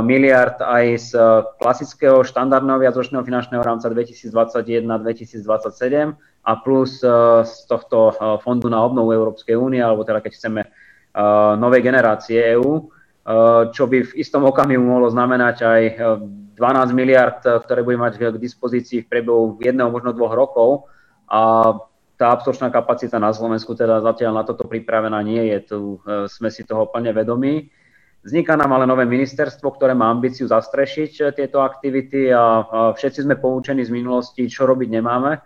miliard 0.06 0.62
aj 0.62 0.86
z 1.02 1.18
klasického 1.58 2.22
štandardného 2.22 2.78
viacročného 2.78 3.26
finančného 3.26 3.66
rámca 3.66 3.90
2021-2027 3.90 6.46
a 6.46 6.52
plus 6.62 7.02
e, 7.02 7.10
z 7.42 7.54
tohto 7.66 8.14
fondu 8.46 8.70
na 8.70 8.86
obnovu 8.86 9.18
Európskej 9.18 9.58
únie, 9.58 9.82
alebo 9.82 10.06
teda 10.06 10.22
keď 10.22 10.34
chceme 10.38 10.62
novej 11.58 11.80
generácie 11.80 12.60
EÚ, 12.60 12.92
čo 13.74 13.84
by 13.90 13.98
v 14.06 14.12
istom 14.22 14.46
okamihu 14.46 14.86
mohlo 14.86 15.10
znamenať 15.10 15.56
aj 15.66 15.82
12 16.56 16.94
miliard, 16.94 17.42
ktoré 17.42 17.82
bude 17.82 17.98
mať 17.98 18.22
k 18.22 18.38
dispozícii 18.38 19.04
v 19.04 19.10
priebehu 19.10 19.58
jedného, 19.60 19.90
možno 19.90 20.14
dvoch 20.14 20.38
rokov. 20.38 20.70
A 21.26 21.74
tá 22.16 22.32
absorčná 22.32 22.72
kapacita 22.72 23.20
na 23.20 23.34
Slovensku 23.34 23.76
teda 23.76 24.00
zatiaľ 24.00 24.40
na 24.40 24.44
toto 24.46 24.70
pripravená 24.70 25.20
nie 25.26 25.52
je, 25.52 25.58
tu 25.68 25.80
sme 26.30 26.54
si 26.54 26.64
toho 26.64 26.88
plne 26.88 27.12
vedomí. 27.12 27.74
Vzniká 28.26 28.58
nám 28.58 28.74
ale 28.78 28.90
nové 28.90 29.06
ministerstvo, 29.06 29.74
ktoré 29.74 29.94
má 29.94 30.10
ambíciu 30.10 30.50
zastrešiť 30.50 31.36
tieto 31.36 31.62
aktivity 31.62 32.34
a 32.34 32.66
všetci 32.94 33.26
sme 33.26 33.38
poučení 33.38 33.86
z 33.86 33.94
minulosti, 33.94 34.50
čo 34.50 34.66
robiť 34.66 34.90
nemáme. 34.96 35.42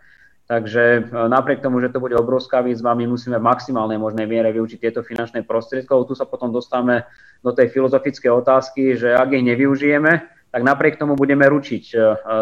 Takže 0.50 0.84
e, 0.98 1.02
napriek 1.30 1.62
tomu, 1.62 1.78
že 1.78 1.94
to 1.94 2.02
bude 2.02 2.18
obrovská 2.18 2.66
výzva, 2.66 2.98
my 2.98 3.06
musíme 3.06 3.38
v 3.38 3.48
maximálnej 3.54 4.02
možnej 4.02 4.26
miere 4.26 4.50
využiť 4.50 4.82
tieto 4.82 5.06
finančné 5.06 5.46
prostriedky. 5.46 5.94
Tu 6.10 6.18
sa 6.18 6.26
potom 6.26 6.50
dostávame 6.50 7.06
do 7.46 7.54
tej 7.54 7.70
filozofickej 7.70 8.34
otázky, 8.34 8.98
že 8.98 9.14
ak 9.14 9.30
ich 9.30 9.46
nevyužijeme, 9.46 10.12
tak 10.50 10.62
napriek 10.66 10.98
tomu 10.98 11.14
budeme 11.14 11.46
ručiť 11.46 11.94
e, 11.94 11.98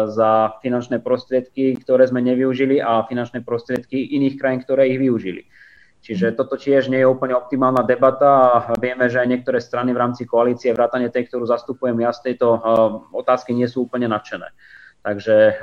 za 0.08 0.56
finančné 0.64 1.04
prostriedky, 1.04 1.76
ktoré 1.84 2.08
sme 2.08 2.24
nevyužili 2.24 2.80
a 2.80 3.04
finančné 3.04 3.44
prostriedky 3.44 4.16
iných 4.16 4.40
krajín, 4.40 4.64
ktoré 4.64 4.88
ich 4.88 4.96
využili. 4.96 5.44
Čiže 6.00 6.32
mhm. 6.32 6.34
toto 6.40 6.56
tiež 6.56 6.88
nie 6.88 7.04
je 7.04 7.12
úplne 7.12 7.36
optimálna 7.36 7.84
debata 7.84 8.56
a 8.56 8.72
vieme, 8.80 9.12
že 9.12 9.20
aj 9.20 9.28
niektoré 9.28 9.60
strany 9.60 9.92
v 9.92 10.00
rámci 10.00 10.24
koalície, 10.24 10.72
vrátane 10.72 11.12
tej, 11.12 11.28
ktorú 11.28 11.44
zastupujem 11.44 12.00
ja 12.00 12.16
z 12.16 12.32
tejto 12.32 12.56
e, 12.56 12.58
otázky, 13.12 13.52
nie 13.52 13.68
sú 13.68 13.84
úplne 13.84 14.08
nadšené. 14.08 14.48
Takže 15.04 15.60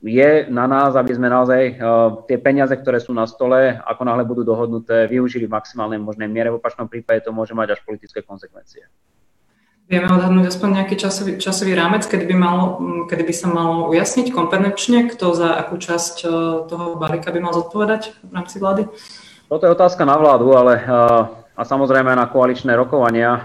je 0.00 0.48
na 0.48 0.64
nás, 0.64 0.96
aby 0.96 1.12
sme 1.12 1.28
naozaj 1.28 1.76
tie 2.24 2.38
peniaze, 2.40 2.72
ktoré 2.72 3.00
sú 3.04 3.12
na 3.12 3.28
stole, 3.28 3.76
ako 3.84 4.02
náhle 4.08 4.24
budú 4.24 4.42
dohodnuté, 4.48 5.04
využili 5.04 5.44
v 5.44 5.52
maximálnej 5.52 6.00
možnej 6.00 6.28
miere. 6.28 6.48
V 6.48 6.56
opačnom 6.56 6.88
prípade 6.88 7.20
to 7.20 7.36
môže 7.36 7.52
mať 7.52 7.76
až 7.76 7.80
politické 7.84 8.24
konsekvencie. 8.24 8.88
Vieme 9.90 10.06
odhadnúť 10.06 10.54
aspoň 10.54 10.68
nejaký 10.80 10.94
časový, 11.02 11.32
časový 11.42 11.74
rámec, 11.74 12.06
kedy 12.06 12.22
by, 12.30 12.36
mal, 12.38 12.78
kedy 13.10 13.26
by 13.26 13.34
sa 13.34 13.50
malo 13.50 13.90
ujasniť 13.90 14.30
kompetenčne, 14.30 15.10
kto 15.10 15.34
za 15.34 15.58
akú 15.58 15.82
časť 15.82 16.16
e, 16.22 16.26
toho 16.70 16.94
balíka 16.94 17.34
by 17.34 17.42
mal 17.42 17.50
zodpovedať 17.50 18.14
v 18.22 18.30
rámci 18.30 18.62
vlády? 18.62 18.86
Toto 19.50 19.66
je 19.66 19.74
otázka 19.74 20.06
na 20.06 20.14
vládu, 20.14 20.54
ale 20.54 20.78
e, 20.78 20.82
a 21.60 21.62
samozrejme 21.68 22.16
na 22.16 22.24
koaličné 22.32 22.72
rokovania. 22.72 23.36
E, 23.36 23.40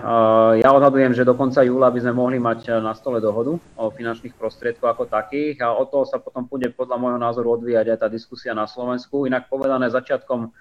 ja 0.63 0.71
odhadujem, 0.71 1.11
že 1.11 1.27
do 1.27 1.35
konca 1.35 1.67
júla 1.67 1.91
by 1.91 1.99
sme 1.99 2.15
mohli 2.15 2.39
mať 2.39 2.79
na 2.79 2.95
stole 2.95 3.19
dohodu 3.19 3.59
o 3.75 3.91
finančných 3.91 4.39
prostriedkoch 4.39 4.87
ako 4.87 5.03
takých 5.11 5.59
a 5.59 5.75
od 5.75 5.91
toho 5.91 6.07
sa 6.07 6.23
potom 6.23 6.47
bude 6.47 6.71
podľa 6.71 6.95
môjho 6.95 7.19
názoru 7.19 7.59
odvíjať 7.59 7.91
aj 7.91 7.99
tá 7.99 8.07
diskusia 8.07 8.55
na 8.55 8.71
Slovensku. 8.71 9.27
Inak 9.27 9.51
povedané 9.51 9.91
začiatkom 9.91 10.55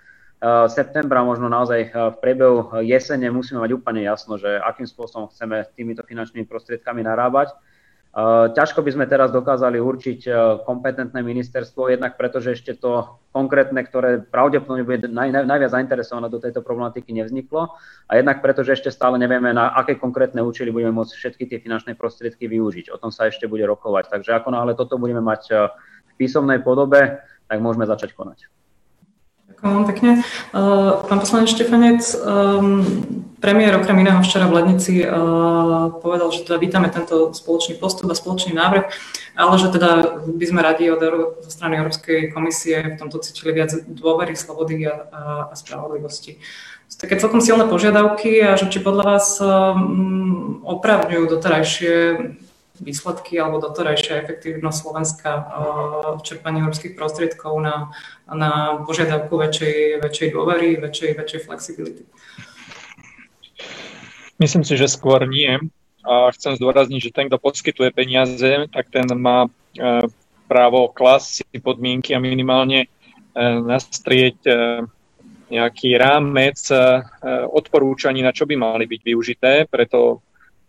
Eh, 0.44 0.68
septembra, 0.68 1.24
možno 1.24 1.48
naozaj 1.48 1.80
eh, 1.80 1.90
v 1.94 2.16
priebehu 2.20 2.76
jesene 2.84 3.32
musíme 3.32 3.64
mať 3.64 3.80
úplne 3.80 4.04
jasno, 4.04 4.36
že 4.36 4.60
akým 4.60 4.84
spôsobom 4.84 5.32
chceme 5.32 5.64
týmito 5.72 6.04
finančnými 6.04 6.44
prostriedkami 6.44 7.00
narábať. 7.00 7.56
Eh, 8.14 8.46
ťažko 8.54 8.86
by 8.86 8.90
sme 8.94 9.10
teraz 9.10 9.34
dokázali 9.34 9.82
určiť 9.82 10.30
kompetentné 10.62 11.18
ministerstvo, 11.18 11.90
jednak 11.90 12.14
preto, 12.14 12.38
že 12.38 12.54
ešte 12.54 12.78
to 12.78 13.18
konkrétne, 13.34 13.82
ktoré 13.82 14.22
pravdepodobne 14.22 14.86
bude 14.86 15.10
naj, 15.10 15.34
naj, 15.34 15.44
najviac 15.50 15.74
zainteresované 15.74 16.30
do 16.30 16.38
tejto 16.38 16.62
problematiky, 16.62 17.10
nevzniklo. 17.10 17.74
A 18.06 18.12
jednak 18.14 18.38
preto, 18.38 18.62
že 18.62 18.78
ešte 18.78 18.94
stále 18.94 19.18
nevieme, 19.18 19.50
na 19.50 19.74
aké 19.74 19.98
konkrétne 19.98 20.46
účely 20.46 20.70
budeme 20.70 20.94
môcť 20.94 21.10
všetky 21.10 21.44
tie 21.50 21.58
finančné 21.58 21.98
prostriedky 21.98 22.46
využiť. 22.46 22.94
O 22.94 23.00
tom 23.02 23.10
sa 23.10 23.26
ešte 23.26 23.50
bude 23.50 23.66
rokovať. 23.66 24.14
Takže 24.14 24.30
ako 24.30 24.48
náhle 24.54 24.78
toto 24.78 24.94
budeme 24.94 25.18
mať 25.18 25.74
v 26.06 26.12
písomnej 26.14 26.62
podobe, 26.62 27.18
tak 27.50 27.58
môžeme 27.58 27.82
začať 27.82 28.14
konať. 28.14 28.46
Ďakujem 29.64 29.86
pekne. 29.88 30.12
Uh, 30.52 31.00
pán 31.08 31.24
poslanec 31.24 31.48
Štefanec, 31.48 32.04
um, 32.20 32.84
premiér 33.40 33.80
okrem 33.80 33.96
iného 33.96 34.20
včera 34.20 34.44
v 34.44 34.60
Lednici 34.60 35.00
uh, 35.00 35.88
povedal, 36.04 36.28
že 36.36 36.44
teda 36.44 36.60
vítame 36.60 36.92
tento 36.92 37.32
spoločný 37.32 37.80
postup 37.80 38.12
a 38.12 38.14
spoločný 38.14 38.52
návrh, 38.52 38.84
ale 39.32 39.54
že 39.56 39.72
teda 39.72 40.20
by 40.28 40.44
sme 40.44 40.60
radi 40.60 40.92
od 40.92 41.00
zo 41.40 41.48
strany 41.48 41.80
Európskej 41.80 42.36
komisie 42.36 42.92
v 42.92 43.00
tomto 43.00 43.24
cítili 43.24 43.56
viac 43.56 43.72
dôvery, 43.88 44.36
slobody 44.36 44.84
a, 44.84 45.08
a, 45.08 45.20
a 45.48 45.54
spravodlivosti. 45.56 46.36
Sú 46.84 47.00
také 47.00 47.16
celkom 47.16 47.40
silné 47.40 47.64
požiadavky 47.64 48.44
a 48.44 48.60
že 48.60 48.68
či 48.68 48.84
podľa 48.84 49.16
vás 49.16 49.40
um, 49.40 50.60
opravňujú 50.60 51.24
doterajšie 51.40 51.92
výsledky 52.82 53.38
alebo 53.38 53.62
doterajšia 53.62 54.26
efektívnosť 54.26 54.78
Slovenska 54.82 55.30
v 56.18 56.20
čerpaní 56.26 56.58
európskych 56.58 56.98
prostriedkov 56.98 57.62
na, 57.62 57.94
na 58.26 58.82
požiadavku 58.82 59.38
väčšej, 59.38 60.02
väčšej 60.02 60.28
dôvery, 60.34 60.82
väčšej, 60.82 61.10
väčšej 61.14 61.40
flexibility? 61.46 62.02
Myslím 64.42 64.66
si, 64.66 64.74
že 64.74 64.90
skôr 64.90 65.22
nie. 65.30 65.54
A 66.04 66.28
chcem 66.34 66.58
zdôrazniť, 66.58 67.00
že 67.00 67.14
ten, 67.14 67.30
kto 67.30 67.38
poskytuje 67.40 67.94
peniaze, 67.94 68.68
tak 68.68 68.92
ten 68.92 69.08
má 69.16 69.48
e, 69.48 70.04
právo 70.50 70.92
si 71.22 71.46
podmienky 71.62 72.12
a 72.12 72.20
minimálne 72.20 72.84
e, 72.84 72.88
nastrieť 73.40 74.36
nejaký 75.44 75.94
rámec 76.00 76.56
odporúčaní, 77.52 78.24
na 78.24 78.32
čo 78.34 78.48
by 78.48 78.58
mali 78.58 78.90
byť 78.90 79.00
využité. 79.04 79.52
Preto 79.70 80.24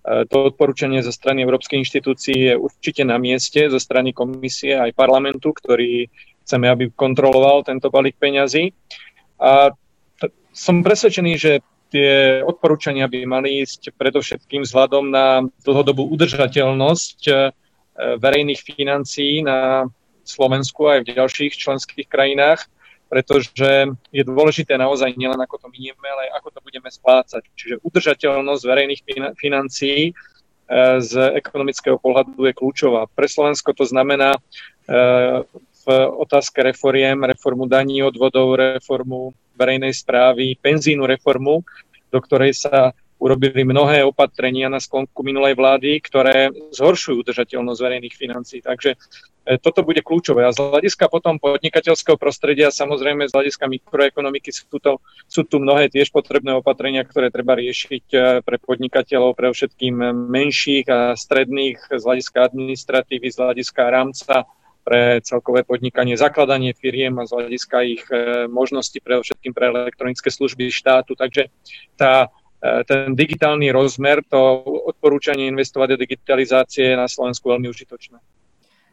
to 0.05 0.53
odporúčanie 0.53 1.01
zo 1.01 1.09
strany 1.09 1.41
Európskej 1.41 1.81
inštitúcií 1.81 2.53
je 2.53 2.53
určite 2.53 3.01
na 3.01 3.17
mieste, 3.17 3.65
zo 3.65 3.81
strany 3.81 4.13
komisie 4.13 4.77
aj 4.77 4.93
parlamentu, 4.93 5.49
ktorý 5.49 6.05
chceme, 6.45 6.69
aby 6.69 6.93
kontroloval 6.93 7.65
tento 7.65 7.89
balík 7.89 8.13
peňazí. 8.21 8.69
A 9.41 9.73
t- 10.21 10.29
som 10.53 10.85
presvedčený, 10.85 11.33
že 11.41 11.65
tie 11.89 12.41
odporúčania 12.45 13.09
by 13.09 13.25
mali 13.25 13.65
ísť 13.65 13.97
predovšetkým 13.97 14.61
vzhľadom 14.61 15.09
na 15.09 15.41
dlhodobú 15.65 16.05
udržateľnosť 16.13 17.19
e, 17.25 17.33
verejných 18.21 18.61
financií 18.61 19.41
na 19.41 19.89
Slovensku 20.21 20.85
aj 20.85 21.05
v 21.05 21.17
ďalších 21.17 21.53
členských 21.57 22.05
krajinách 22.09 22.69
pretože 23.16 23.95
je 24.11 24.24
dôležité 24.28 24.76
naozaj 24.76 25.16
nielen 25.16 25.39
ako 25.39 25.55
to 25.55 25.68
minieme, 25.72 26.03
ale 26.03 26.28
aj 26.28 26.43
ako 26.43 26.49
to 26.51 26.59
budeme 26.68 26.89
splácať. 26.91 27.47
Čiže 27.55 27.76
udržateľnosť 27.80 28.63
verejných 28.68 29.01
financií 29.39 30.11
e, 30.11 30.13
z 30.99 31.11
ekonomického 31.39 31.95
pohľadu 31.95 32.36
je 32.43 32.51
kľúčová. 32.51 33.07
Pre 33.07 33.24
Slovensko 33.24 33.72
to 33.72 33.88
znamená 33.88 34.36
e, 34.36 34.39
v 35.47 35.86
otázke 35.95 36.59
reforiem, 36.59 37.24
reformu 37.24 37.72
daní, 37.72 38.03
odvodov, 38.03 38.59
reformu 38.59 39.32
verejnej 39.55 39.95
správy, 39.95 40.59
penzínu 40.59 41.07
reformu, 41.07 41.63
do 42.11 42.20
ktorej 42.20 42.51
sa 42.68 42.91
urobili 43.16 43.63
mnohé 43.63 44.03
opatrenia 44.03 44.68
na 44.68 44.84
sklonku 44.84 45.24
minulej 45.24 45.55
vlády, 45.55 46.03
ktoré 46.03 46.51
zhoršujú 46.76 47.24
udržateľnosť 47.24 47.80
verejných 47.80 48.16
financí. 48.16 48.59
Takže 48.59 48.93
e, 48.93 49.55
toto 49.57 49.88
bude 49.88 50.03
kľúčové. 50.03 50.43
A 50.43 50.51
z 50.51 50.59
hľadiska 50.59 51.07
potom 51.07 51.39
podnikateľského 51.39 52.20
prostredia, 52.20 52.76
samozrejme 52.76 53.26
z 53.26 53.36
hľadiska 53.36 53.66
mikroekonomiky 53.72 54.51
sú, 54.51 54.78
to, 54.84 54.99
sú 55.32 55.47
tu 55.47 55.63
mnohé 55.63 55.88
tiež 55.88 56.11
potrebné 56.11 56.59
opatrenia, 56.59 57.07
ktoré 57.07 57.32
treba 57.32 57.55
riešiť 57.55 58.05
e, 58.11 58.20
pre 58.43 58.57
podnikateľov, 58.59 59.39
pre 59.39 59.47
všetkým 59.49 59.95
menších 60.30 60.86
a 60.91 61.16
stredných, 61.16 61.80
z 61.95 62.03
hľadiska 62.03 62.51
administratívy, 62.51 63.28
z 63.32 63.38
hľadiska 63.39 63.82
rámca 63.88 64.43
pre 64.86 65.18
celkové 65.26 65.66
podnikanie, 65.66 66.13
zakladanie 66.13 66.78
firiem 66.78 67.18
a 67.18 67.26
z 67.26 67.34
hľadiska 67.34 67.78
ich 67.89 68.05
e, 68.13 68.45
možností 68.45 69.01
pre 69.01 69.18
všetkým 69.18 69.49
pre 69.55 69.74
elektronické 69.74 70.30
služby 70.30 70.70
štátu. 70.70 71.18
Takže 71.18 71.49
tá 71.97 72.30
ten 72.88 73.13
digitálny 73.13 73.70
rozmer, 73.70 74.24
to 74.26 74.39
odporúčanie 74.89 75.49
investovať 75.49 75.95
do 75.95 76.01
digitalizácie 76.01 76.97
na 76.97 77.05
Slovensku 77.05 77.49
veľmi 77.51 77.68
užitočné. 77.70 78.18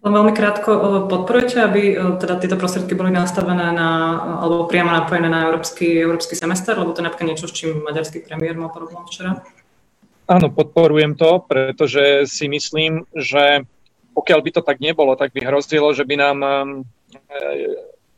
Len 0.03 0.11
veľmi 0.11 0.35
krátko, 0.35 1.07
podporujete, 1.07 1.63
aby 1.63 1.95
teda 2.19 2.43
tieto 2.43 2.59
prostriedky 2.59 2.99
boli 2.99 3.15
nastavené 3.15 3.71
na, 3.71 4.19
alebo 4.43 4.67
priamo 4.67 4.91
napojené 4.91 5.31
na 5.31 5.47
európsky, 5.47 6.03
európsky 6.03 6.35
semester, 6.35 6.75
lebo 6.75 6.91
to 6.91 7.01
je 7.01 7.07
napríklad 7.07 7.29
niečo, 7.31 7.47
s 7.47 7.55
čím 7.55 7.87
maďarský 7.87 8.27
premiér 8.27 8.59
mal 8.59 8.75
problém 8.75 8.99
včera? 9.07 9.47
Áno, 10.27 10.51
podporujem 10.51 11.15
to, 11.15 11.47
pretože 11.47 12.27
si 12.27 12.51
myslím, 12.51 13.07
že 13.15 13.63
pokiaľ 14.11 14.39
by 14.43 14.51
to 14.59 14.63
tak 14.67 14.83
nebolo, 14.83 15.15
tak 15.15 15.31
by 15.31 15.47
hrozilo, 15.47 15.95
že 15.95 16.03
by 16.03 16.15
nám 16.19 16.37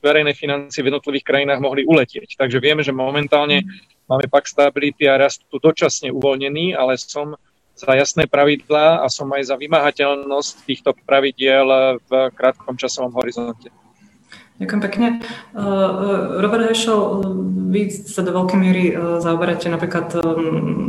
verejné 0.01 0.33
financie 0.33 0.81
v 0.81 0.89
jednotlivých 0.89 1.25
krajinách 1.25 1.61
mohli 1.61 1.85
uletieť. 1.85 2.41
Takže 2.41 2.65
vieme, 2.65 2.81
že 2.81 2.97
momentálne 2.97 3.65
máme 4.09 4.27
pak 4.29 4.45
stability 4.49 5.09
a 5.09 5.17
rast 5.17 5.45
tu 5.49 5.57
dočasne 5.61 6.13
uvoľnený, 6.13 6.77
ale 6.77 7.01
som 7.01 7.37
za 7.75 7.91
jasné 7.91 8.31
pravidlá 8.31 9.03
a 9.03 9.11
som 9.11 9.27
aj 9.35 9.51
za 9.51 9.57
vymáhateľnosť 9.59 10.55
týchto 10.63 10.95
pravidiel 11.03 11.99
v 12.07 12.11
krátkom 12.31 12.79
časovom 12.79 13.11
horizonte. 13.19 13.75
Ďakujem 14.55 14.83
pekne. 14.87 15.07
Uh, 15.51 15.59
uh, 15.59 16.39
Robert 16.39 16.71
Hešel, 16.71 17.27
vy 17.75 17.91
sa 17.91 18.23
do 18.23 18.31
veľkej 18.31 18.55
miery 18.55 18.95
zaoberáte 19.19 19.67
napríklad 19.67 20.15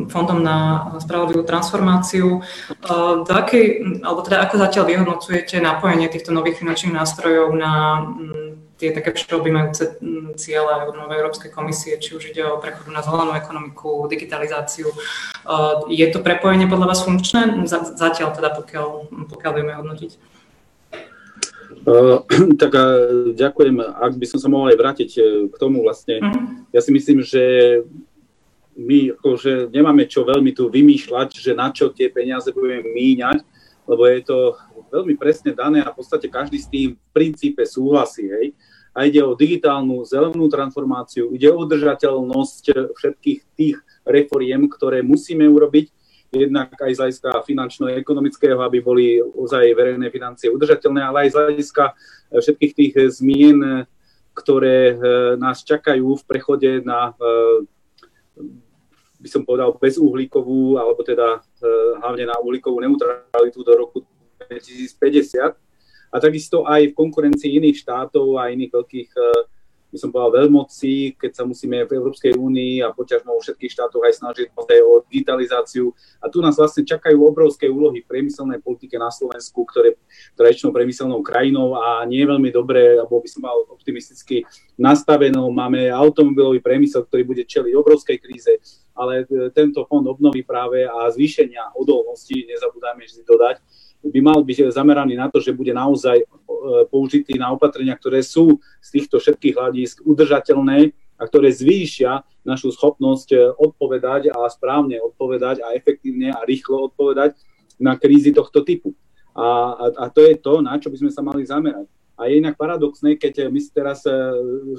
fondom 0.06 0.46
na 0.46 0.86
spravodlivú 1.02 1.42
transformáciu. 1.42 2.46
Do 3.26 3.32
akej, 3.34 3.82
alebo 4.06 4.22
teda 4.22 4.46
ako 4.46 4.62
zatiaľ 4.62 4.86
vyhodnocujete 4.86 5.58
napojenie 5.58 6.14
týchto 6.14 6.30
nových 6.30 6.62
finančných 6.62 6.94
nástrojov 6.94 7.58
na 7.58 8.06
tie 8.76 8.92
také 8.92 9.16
všeobjímajúce 9.16 10.04
mm, 10.04 10.36
ciele 10.36 10.92
Novej 10.92 11.20
Európskej 11.24 11.52
komisie, 11.52 11.96
či 11.96 12.16
už 12.16 12.36
ide 12.36 12.44
o 12.44 12.60
prechodu 12.60 12.92
na 12.92 13.00
zelenú 13.00 13.32
ekonomiku, 13.32 14.08
digitalizáciu. 14.12 14.92
Uh, 15.48 15.88
je 15.88 16.04
to 16.12 16.20
prepojenie 16.20 16.68
podľa 16.68 16.92
vás 16.92 17.00
funkčné? 17.08 17.56
Zatiaľ 17.72 18.36
teda, 18.36 18.52
pokiaľ, 18.52 18.88
pokiaľ 19.32 19.52
vieme 19.56 19.74
hodnotiť. 19.80 20.12
Uh, 21.88 22.20
tak 22.62 22.72
a 22.76 22.86
ďakujem. 23.32 23.80
Ak 23.80 24.20
by 24.20 24.26
som 24.28 24.40
sa 24.44 24.52
mohol 24.52 24.76
aj 24.76 24.78
vrátiť 24.80 25.10
e, 25.16 25.22
k 25.48 25.56
tomu 25.56 25.86
vlastne, 25.86 26.20
uh-huh. 26.20 26.68
ja 26.76 26.84
si 26.84 26.92
myslím, 26.92 27.24
že 27.24 27.44
my 28.76 29.16
akože 29.16 29.72
nemáme 29.72 30.04
čo 30.04 30.28
veľmi 30.28 30.52
tu 30.52 30.68
vymýšľať, 30.68 31.30
že 31.32 31.56
na 31.56 31.72
čo 31.72 31.96
tie 31.96 32.12
peniaze 32.12 32.52
budeme 32.52 32.92
míňať, 32.92 33.40
lebo 33.88 34.04
je 34.04 34.20
to 34.20 34.38
veľmi 34.92 35.16
presne 35.16 35.56
dané 35.56 35.80
a 35.80 35.96
v 35.96 36.04
podstate 36.04 36.28
každý 36.28 36.60
s 36.60 36.68
tým 36.68 37.00
v 37.00 37.10
princípe 37.16 37.64
súhlasí. 37.64 38.28
Hej 38.28 38.52
a 38.96 39.04
ide 39.04 39.20
o 39.20 39.36
digitálnu 39.36 40.08
zelenú 40.08 40.48
transformáciu, 40.48 41.36
ide 41.36 41.52
o 41.52 41.60
udržateľnosť 41.68 42.96
všetkých 42.96 43.40
tých 43.60 43.78
reforiem, 44.08 44.72
ktoré 44.72 45.04
musíme 45.04 45.44
urobiť, 45.44 45.92
jednak 46.32 46.76
aj 46.80 46.92
z 46.96 47.00
hľadiska 47.00 47.30
finančno-ekonomického, 47.44 48.60
aby 48.64 48.80
boli 48.80 49.20
ozaj 49.20 49.76
verejné 49.76 50.08
financie 50.12 50.48
udržateľné, 50.52 51.02
ale 51.04 51.28
aj 51.28 51.30
z 51.32 51.36
hľadiska 51.36 51.84
všetkých 52.40 52.74
tých 52.76 52.94
zmien, 53.20 53.88
ktoré 54.36 54.80
eh, 54.92 54.98
nás 55.40 55.64
čakajú 55.64 56.20
v 56.20 56.24
prechode 56.28 56.84
na 56.84 57.16
eh, 57.16 57.64
by 59.16 59.30
som 59.32 59.42
povedal, 59.48 59.74
bezuhlíkovú, 59.74 60.78
alebo 60.78 61.02
teda 61.02 61.40
eh, 61.40 61.68
hlavne 62.04 62.28
na 62.28 62.36
uhlíkovú 62.44 62.84
neutralitu 62.84 63.64
do 63.64 63.74
roku 63.74 63.98
2050 64.52 65.65
a 66.12 66.16
takisto 66.22 66.66
aj 66.66 66.92
v 66.92 66.98
konkurencii 66.98 67.58
iných 67.58 67.82
štátov 67.82 68.38
a 68.38 68.54
iných 68.54 68.72
veľkých, 68.72 69.10
eh, 69.16 69.54
by 69.96 69.98
som 70.04 70.12
povedal, 70.12 70.44
veľmocí, 70.44 71.16
keď 71.16 71.32
sa 71.32 71.44
musíme 71.48 71.88
v 71.88 71.96
Európskej 71.96 72.36
únii 72.36 72.84
a 72.84 72.92
poťažmo 72.92 73.32
vo 73.32 73.40
všetkých 73.40 73.80
štátoch 73.80 74.04
aj 74.04 74.20
snažiť 74.20 74.52
o 74.84 75.00
digitalizáciu. 75.08 75.96
A 76.20 76.28
tu 76.28 76.44
nás 76.44 76.60
vlastne 76.60 76.84
čakajú 76.84 77.16
obrovské 77.24 77.72
úlohy 77.72 78.04
v 78.04 78.10
priemyselnej 78.12 78.60
politike 78.60 79.00
na 79.00 79.08
Slovensku, 79.08 79.64
ktoré 79.64 79.96
tradičnou 80.36 80.76
priemyselnou 80.76 81.24
krajinou 81.24 81.80
a 81.80 82.04
nie 82.04 82.20
je 82.20 82.28
veľmi 82.28 82.52
dobré, 82.52 83.00
alebo 83.00 83.24
by 83.24 83.30
som 83.32 83.48
mal 83.48 83.56
optimisticky 83.72 84.44
nastavenú. 84.76 85.48
Máme 85.48 85.88
automobilový 85.88 86.60
priemysel, 86.60 87.08
ktorý 87.08 87.24
bude 87.24 87.44
čeliť 87.48 87.72
obrovskej 87.72 88.18
kríze, 88.20 88.52
ale 88.92 89.24
eh, 89.24 89.48
tento 89.56 89.88
fond 89.88 90.04
obnovy 90.04 90.44
práve 90.44 90.84
a 90.84 91.08
zvýšenia 91.08 91.72
odolnosti, 91.72 92.36
nezabúdajme 92.36 93.08
vždy 93.08 93.24
dodať, 93.24 93.64
by 94.06 94.20
mal 94.22 94.40
byť 94.46 94.70
zameraný 94.70 95.18
na 95.18 95.28
to, 95.34 95.42
že 95.42 95.56
bude 95.56 95.74
naozaj 95.74 96.22
e, 96.22 96.26
použitý 96.90 97.36
na 97.42 97.50
opatrenia, 97.50 97.98
ktoré 97.98 98.22
sú 98.22 98.62
z 98.82 98.90
týchto 98.94 99.18
všetkých 99.18 99.56
hľadisk 99.58 99.96
udržateľné 100.06 100.94
a 101.16 101.24
ktoré 101.26 101.50
zvýšia 101.50 102.22
našu 102.46 102.70
schopnosť 102.70 103.30
e, 103.34 103.38
odpovedať 103.50 104.30
a 104.30 104.46
správne 104.52 105.02
odpovedať 105.02 105.66
a 105.66 105.74
efektívne 105.74 106.30
a 106.30 106.46
rýchlo 106.46 106.94
odpovedať 106.94 107.34
na 107.82 107.98
krízy 107.98 108.30
tohto 108.30 108.62
typu. 108.62 108.94
A, 109.36 109.76
a, 109.76 109.86
a 110.00 110.06
to 110.14 110.24
je 110.24 110.38
to, 110.40 110.62
na 110.64 110.78
čo 110.80 110.88
by 110.94 110.98
sme 111.02 111.12
sa 111.12 111.26
mali 111.26 111.44
zamerať. 111.44 111.90
A 112.16 112.32
je 112.32 112.40
inak 112.40 112.56
paradoxné, 112.56 113.20
keď 113.20 113.52
my 113.52 113.60
teraz 113.76 114.08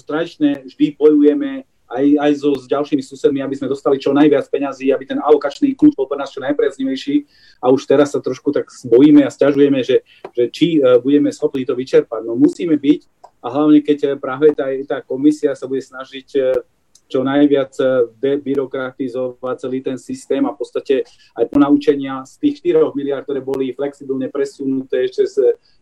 tradične 0.09 0.65
vždy 0.65 0.97
bojujeme 0.97 1.69
aj, 1.87 2.05
aj 2.19 2.33
so 2.43 2.51
s 2.59 2.67
ďalšími 2.67 3.03
susedmi, 3.03 3.41
aby 3.43 3.55
sme 3.55 3.71
dostali 3.71 4.03
čo 4.03 4.11
najviac 4.11 4.51
peňazí, 4.51 4.91
aby 4.91 5.07
ten 5.07 5.23
alokačný 5.23 5.79
kľúč 5.79 5.95
bol 5.95 6.11
pre 6.11 6.19
nás 6.19 6.35
čo 6.35 6.43
najpriaznivejší. 6.43 7.23
A 7.63 7.71
už 7.71 7.87
teraz 7.87 8.15
sa 8.15 8.19
trošku 8.19 8.51
tak 8.51 8.67
bojíme 8.91 9.23
a 9.23 9.31
stiažujeme, 9.31 9.87
že, 9.87 10.03
že 10.35 10.51
či 10.51 10.83
uh, 10.83 10.99
budeme 10.99 11.31
schopní 11.31 11.63
to 11.63 11.79
vyčerpať. 11.79 12.27
No 12.27 12.35
musíme 12.35 12.75
byť 12.75 13.01
a 13.45 13.47
hlavne 13.47 13.79
keď 13.79 13.99
e, 14.03 14.09
práve 14.19 14.51
tá, 14.59 14.67
tá 14.89 14.99
komisia 15.07 15.55
sa 15.55 15.71
bude 15.71 15.79
snažiť 15.79 16.29
uh, 16.35 16.59
čo 17.07 17.23
najviac 17.23 17.73
debyrokratizovať 18.19 19.57
celý 19.63 19.79
ten 19.83 19.95
systém 19.95 20.43
a 20.43 20.55
v 20.55 20.59
podstate 20.59 20.95
aj 21.39 21.45
ponaučenia 21.49 22.27
z 22.27 22.35
tých 22.43 22.55
4 22.75 22.91
miliard, 22.99 23.23
ktoré 23.23 23.39
boli 23.39 23.71
flexibilne 23.73 24.27
presunuté 24.27 25.07
ešte 25.07 25.23
z 25.27 25.37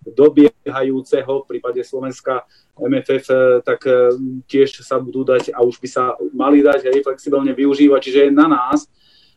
dobiehajúceho 0.04 1.44
v 1.44 1.48
prípade 1.48 1.80
Slovenska 1.80 2.44
MFF, 2.76 3.26
eh, 3.30 3.60
tak 3.64 3.80
eh, 3.86 4.12
tiež 4.44 4.84
sa 4.84 5.00
budú 5.00 5.24
dať 5.24 5.54
a 5.54 5.64
už 5.64 5.80
by 5.80 5.88
sa 5.88 6.12
mali 6.36 6.60
dať 6.60 6.92
aj 6.92 7.04
flexibilne 7.06 7.56
využívať, 7.56 8.00
čiže 8.04 8.20
je 8.28 8.30
na 8.34 8.48
nás, 8.50 8.84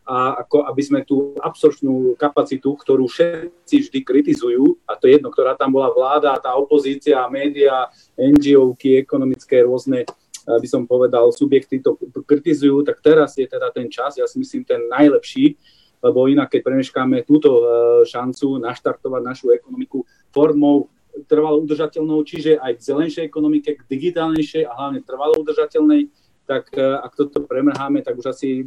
a 0.07 0.39
ako 0.39 0.63
aby 0.71 0.81
sme 0.88 0.99
tú 1.03 1.35
absorpčnú 1.35 2.15
kapacitu, 2.15 2.79
ktorú 2.79 3.11
všetci 3.11 3.91
vždy 3.91 3.99
kritizujú, 4.07 4.79
a 4.88 4.95
to 4.95 5.11
je 5.11 5.19
jedno, 5.19 5.27
ktorá 5.27 5.51
tam 5.59 5.75
bola 5.75 5.91
vláda, 5.91 6.39
tá 6.39 6.55
opozícia, 6.55 7.27
média, 7.27 7.91
NGOky, 8.15 9.03
ekonomické 9.03 9.67
rôzne 9.67 10.07
by 10.47 10.67
som 10.67 10.87
povedal, 10.87 11.27
subjekty 11.35 11.83
to 11.83 11.99
kritizujú, 12.23 12.79
tak 12.87 13.03
teraz 13.03 13.35
je 13.35 13.43
teda 13.43 13.67
ten 13.75 13.91
čas, 13.91 14.15
ja 14.15 14.23
si 14.23 14.39
myslím, 14.39 14.63
ten 14.63 14.87
najlepší, 14.87 15.59
lebo 15.99 16.31
inak, 16.31 16.47
keď 16.53 16.61
premeškáme 16.63 17.27
túto 17.27 17.49
e, 17.59 17.63
šancu 18.07 18.63
naštartovať 18.63 19.21
našu 19.27 19.51
ekonomiku 19.51 20.07
formou 20.31 20.87
trvalo 21.25 21.65
udržateľnou, 21.65 22.21
čiže 22.21 22.61
aj 22.61 22.77
k 22.77 22.85
zelenšej 22.85 23.23
ekonomike, 23.25 23.73
k 23.73 23.81
digitálnejšej 23.89 24.69
a 24.69 24.71
hlavne 24.77 25.01
trvalo 25.01 25.41
udržateľnej, 25.41 26.13
tak 26.45 26.69
e, 26.77 26.79
ak 26.79 27.11
toto 27.17 27.43
premrháme, 27.43 28.05
tak 28.05 28.13
už 28.15 28.31
asi 28.31 28.61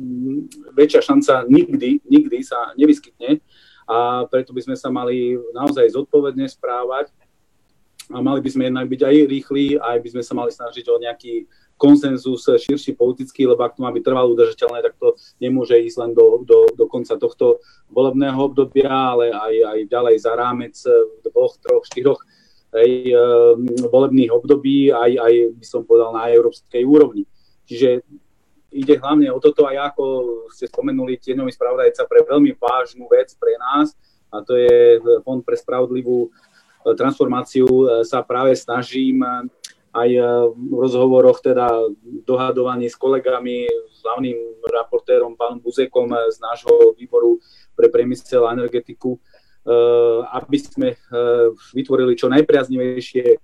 väčšia 0.74 1.00
šanca 1.06 1.46
nikdy, 1.46 2.02
nikdy 2.04 2.38
sa 2.42 2.74
nevyskytne. 2.74 3.38
A 3.90 4.26
preto 4.26 4.54
by 4.54 4.62
sme 4.66 4.76
sa 4.78 4.90
mali 4.90 5.34
naozaj 5.54 5.90
zodpovedne 5.90 6.46
správať 6.46 7.10
a 8.10 8.18
mali 8.18 8.42
by 8.42 8.50
sme 8.50 8.70
jednak 8.70 8.86
byť 8.90 9.00
aj 9.06 9.16
rýchli, 9.26 9.64
aj 9.78 9.98
by 10.02 10.08
sme 10.14 10.22
sa 10.22 10.34
mali 10.34 10.50
snažiť 10.50 10.84
o 10.90 10.98
nejaký 10.98 11.46
konsenzus 11.80 12.44
širší 12.44 12.92
politický, 12.92 13.48
lebo 13.48 13.64
ak 13.64 13.80
to 13.80 13.80
má 13.80 13.88
byť 13.88 14.04
trvalo 14.04 14.36
udržateľné, 14.36 14.84
tak 14.84 15.00
to 15.00 15.16
nemôže 15.40 15.80
ísť 15.80 15.96
len 15.96 16.10
do, 16.12 16.44
do, 16.44 16.68
do 16.76 16.84
konca 16.84 17.16
tohto 17.16 17.64
volebného 17.88 18.36
obdobia, 18.36 18.92
ale 18.92 19.32
aj, 19.32 19.54
aj 19.64 19.78
ďalej 19.88 20.16
za 20.20 20.32
rámec 20.36 20.76
dvoch, 21.24 21.56
troch, 21.56 21.88
štyroch 21.88 22.20
aj, 22.76 22.90
um, 23.16 23.64
volebných 23.88 24.28
období, 24.28 24.92
aj, 24.92 25.12
aj 25.16 25.34
by 25.56 25.64
som 25.64 25.82
povedal 25.88 26.12
na 26.12 26.28
európskej 26.28 26.84
úrovni. 26.84 27.24
Čiže 27.64 28.04
ide 28.70 28.94
hlavne 29.00 29.32
o 29.34 29.42
toto 29.42 29.66
aj 29.66 29.94
ako 29.94 30.04
ste 30.52 30.70
spomenuli 30.70 31.18
tieňový 31.18 31.50
spravodajca 31.50 32.06
pre 32.06 32.22
veľmi 32.22 32.54
vážnu 32.54 33.08
vec 33.10 33.34
pre 33.34 33.58
nás 33.58 33.98
a 34.30 34.46
to 34.46 34.54
je 34.54 35.02
Fond 35.26 35.42
pre 35.42 35.58
spravodlivú 35.58 36.30
eh, 36.30 36.94
transformáciu 36.94 37.66
eh, 37.66 37.86
sa 38.06 38.22
práve 38.22 38.54
snažím 38.54 39.26
aj 39.90 40.10
eh, 40.10 40.24
v 40.50 40.72
rozhovoroch 40.74 41.42
teda 41.42 41.70
dohadovaní 42.26 42.86
s 42.86 42.96
kolegami, 42.96 43.66
s 43.68 43.98
hlavným 44.06 44.38
raportérom 44.64 45.34
pánom 45.34 45.58
Buzekom 45.58 46.10
z 46.30 46.38
nášho 46.38 46.94
výboru 46.94 47.42
pre 47.74 47.90
priemysel 47.90 48.46
a 48.46 48.54
energetiku, 48.54 49.18
eh, 49.18 50.18
aby 50.36 50.58
sme 50.58 50.88
vytvorili 51.74 52.14
čo 52.14 52.30
najpriaznivejšie 52.30 53.38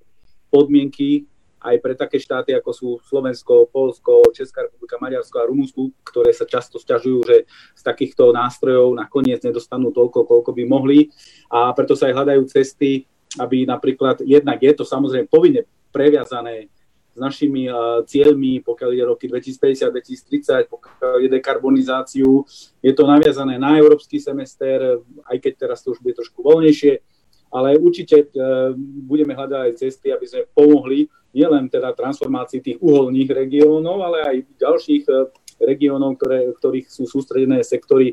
podmienky 0.48 1.26
aj 1.66 1.76
pre 1.82 1.94
také 1.98 2.22
štáty, 2.22 2.54
ako 2.54 2.70
sú 2.70 2.88
Slovensko, 3.02 3.66
Polsko, 3.66 4.22
Česká 4.30 4.62
republika, 4.62 5.02
Maďarsko 5.02 5.36
a 5.42 5.48
Rumunsko, 5.50 5.90
ktoré 6.06 6.30
sa 6.30 6.46
často 6.46 6.78
stiažujú, 6.78 7.26
že 7.26 7.36
z 7.74 7.82
takýchto 7.82 8.30
nástrojov 8.30 8.94
nakoniec 8.94 9.42
nedostanú 9.42 9.90
toľko, 9.90 10.30
koľko 10.30 10.50
by 10.54 10.62
mohli. 10.62 11.10
A 11.50 11.74
preto 11.74 11.98
sa 11.98 12.06
aj 12.06 12.22
hľadajú 12.22 12.42
cesty, 12.46 13.10
aby 13.42 13.66
napríklad, 13.66 14.22
jednak 14.22 14.62
je 14.62 14.72
to 14.78 14.84
samozrejme 14.86 15.26
povinne 15.26 15.66
previazané 15.96 16.68
s 17.16 17.16
našimi 17.16 17.64
cieľmi, 18.04 18.60
pokiaľ 18.60 18.90
je 18.92 19.04
roky 19.08 19.24
2050-2030, 19.32 20.68
pokiaľ 20.68 21.24
je 21.24 21.28
dekarbonizáciu. 21.32 22.44
Je 22.84 22.92
to 22.92 23.08
naviazané 23.08 23.56
na 23.56 23.80
európsky 23.80 24.20
semester, 24.20 25.00
aj 25.24 25.36
keď 25.40 25.52
teraz 25.56 25.80
to 25.80 25.96
už 25.96 26.04
bude 26.04 26.12
trošku 26.12 26.44
voľnejšie, 26.44 27.00
ale 27.56 27.80
určite 27.80 28.28
budeme 29.08 29.32
hľadať 29.32 29.60
aj 29.64 29.72
cesty, 29.80 30.12
aby 30.12 30.28
sme 30.28 30.44
pomohli 30.52 31.08
nielen 31.32 31.72
teda 31.72 31.96
transformácii 31.96 32.60
tých 32.60 32.78
uholných 32.84 33.32
regiónov, 33.32 33.96
ale 34.04 34.18
aj 34.20 34.36
ďalších 34.60 35.08
regiónov, 35.56 36.20
ktoré, 36.20 36.52
ktorých 36.52 36.92
sú 36.92 37.08
sústredené 37.08 37.64
sektory 37.64 38.12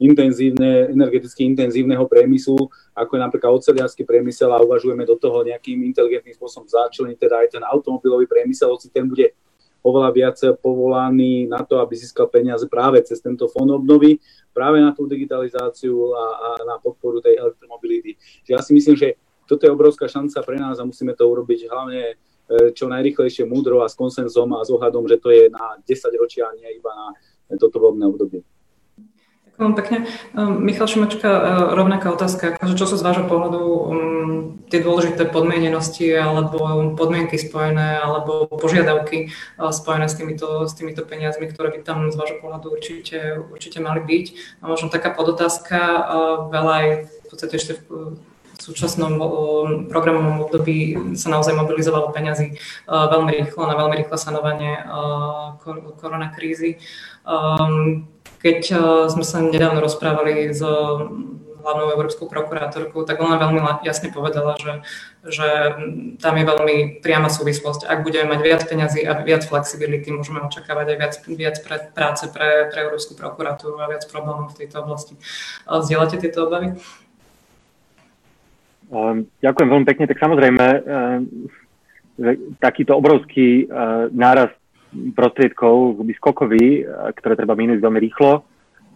intenzívne, 0.00 0.88
energeticky 0.88 1.44
intenzívneho 1.44 2.08
priemyslu, 2.08 2.56
ako 2.96 3.10
je 3.14 3.20
napríklad 3.20 3.52
oceliarský 3.60 4.08
priemysel 4.08 4.48
a 4.48 4.64
uvažujeme 4.64 5.04
do 5.04 5.20
toho 5.20 5.44
nejakým 5.44 5.84
inteligentným 5.84 6.32
spôsobom 6.32 6.64
začleniť 6.64 7.20
teda 7.20 7.36
aj 7.44 7.48
ten 7.60 7.62
automobilový 7.62 8.24
priemysel, 8.24 8.72
hoci 8.72 8.88
ten 8.88 9.04
bude 9.04 9.36
oveľa 9.84 10.10
viac 10.12 10.36
povolaný 10.60 11.48
na 11.48 11.64
to, 11.64 11.80
aby 11.80 11.96
získal 11.96 12.28
peniaze 12.28 12.68
práve 12.68 13.00
cez 13.04 13.20
tento 13.20 13.48
fond 13.48 13.68
obnovy, 13.68 14.20
práve 14.52 14.80
na 14.80 14.92
tú 14.92 15.08
digitalizáciu 15.08 16.12
a, 16.12 16.24
a 16.36 16.48
na 16.68 16.76
podporu 16.76 17.20
tej 17.20 17.40
elektromobility. 17.40 18.16
Že 18.44 18.50
ja 18.56 18.60
si 18.60 18.72
myslím, 18.76 18.96
že 18.96 19.08
toto 19.48 19.66
je 19.66 19.72
obrovská 19.72 20.06
šanca 20.06 20.38
pre 20.44 20.56
nás 20.60 20.76
a 20.78 20.86
musíme 20.86 21.16
to 21.16 21.24
urobiť 21.26 21.66
hlavne 21.66 22.02
e, 22.12 22.14
čo 22.76 22.86
najrychlejšie, 22.92 23.48
múdro 23.48 23.80
a 23.80 23.88
s 23.88 23.96
konsenzom 23.96 24.52
a 24.54 24.62
s 24.62 24.70
ohľadom, 24.70 25.08
že 25.08 25.16
to 25.16 25.32
je 25.32 25.48
na 25.48 25.80
10 25.82 26.20
ročia, 26.20 26.52
nie 26.54 26.76
iba 26.76 26.92
na 26.92 27.56
toto 27.56 27.80
voľbné 27.80 28.04
obdobie. 28.04 28.44
Ďakujem 29.60 29.76
pekne. 29.76 29.98
Ehm, 30.40 30.64
Michal 30.64 30.88
Šimečka, 30.88 31.28
e, 31.28 31.40
rovnaká 31.76 32.08
otázka. 32.08 32.56
Akože 32.56 32.80
čo 32.80 32.88
sú 32.88 32.96
z 32.96 33.04
vášho 33.04 33.28
pohľadu 33.28 33.60
um, 33.60 34.56
tie 34.72 34.80
dôležité 34.80 35.28
podmienenosti 35.28 36.16
alebo 36.16 36.88
podmienky 36.96 37.36
spojené 37.36 38.00
alebo 38.00 38.48
požiadavky 38.48 39.28
uh, 39.60 39.68
spojené 39.68 40.08
s 40.08 40.16
týmito, 40.16 40.64
s 40.64 40.72
týmito 40.72 41.04
peniazmi, 41.04 41.44
ktoré 41.52 41.76
by 41.76 41.84
tam 41.84 42.08
z 42.08 42.16
vášho 42.16 42.40
pohľadu 42.40 42.72
určite, 42.72 43.36
určite 43.52 43.84
mali 43.84 44.00
byť. 44.00 44.26
A 44.64 44.72
možno 44.72 44.88
taká 44.88 45.12
podotázka, 45.12 45.76
uh, 45.76 46.48
veľa 46.48 46.72
aj 46.80 46.86
v 47.04 47.26
podstate 47.28 47.54
ešte 47.60 47.72
v, 47.84 48.16
v 48.16 48.60
súčasnom 48.64 49.12
programovom 49.92 50.48
období 50.48 50.96
sa 51.20 51.28
naozaj 51.28 51.52
mobilizovalo 51.52 52.12
peňazí 52.12 52.60
veľmi 52.88 53.32
rýchlo 53.44 53.64
na 53.64 53.72
veľmi 53.72 54.04
rýchle 54.04 54.16
sanovanie 54.20 54.84
koronakrízy. 55.96 56.76
Um, 57.24 58.04
keď 58.40 58.60
eh, 58.72 58.80
sme 59.12 59.24
sa 59.24 59.38
nedávno 59.44 59.84
rozprávali 59.84 60.50
s 60.50 60.64
hlavnou 61.60 61.92
európskou 61.92 62.26
prokurátorkou, 62.26 63.04
tak 63.04 63.20
ona 63.20 63.36
veľmi 63.36 63.84
jasne 63.84 64.08
povedala, 64.08 64.56
že, 64.56 64.80
že 65.28 65.48
tam 66.18 66.34
je 66.40 66.44
veľmi 66.48 66.76
priama 67.04 67.28
súvislosť. 67.28 67.84
Ak 67.84 68.02
budeme 68.02 68.32
mať 68.32 68.40
viac 68.40 68.62
peňazí 68.64 69.04
a 69.04 69.20
viac 69.20 69.44
flexibility, 69.44 70.08
môžeme 70.10 70.40
očakávať 70.40 70.86
aj 70.88 70.96
viac, 70.96 71.14
viac 71.28 71.56
pre, 71.60 71.76
práce 71.92 72.24
pre, 72.32 72.72
pre 72.72 72.78
Európsku 72.88 73.12
prokuratúru 73.14 73.76
a 73.78 73.90
viac 73.92 74.08
problémov 74.08 74.56
v 74.56 74.64
tejto 74.64 74.82
oblasti. 74.82 75.14
Eh, 75.14 75.80
zdieľate 75.84 76.16
tieto 76.16 76.48
obavy? 76.48 76.74
Ehm, 78.90 79.30
ďakujem 79.38 79.68
veľmi 79.70 79.86
pekne. 79.86 80.04
Tak 80.10 80.18
samozrejme, 80.18 80.64
ehm, 80.82 81.22
takýto 82.58 82.96
obrovský 82.96 83.64
eh, 83.64 84.10
nárast 84.10 84.59
prostriedkov 84.90 86.02
by 86.02 86.12
skokový, 86.18 86.82
eh, 86.82 87.10
ktoré 87.16 87.38
treba 87.38 87.54
minúť 87.54 87.78
veľmi 87.78 88.00
rýchlo, 88.02 88.44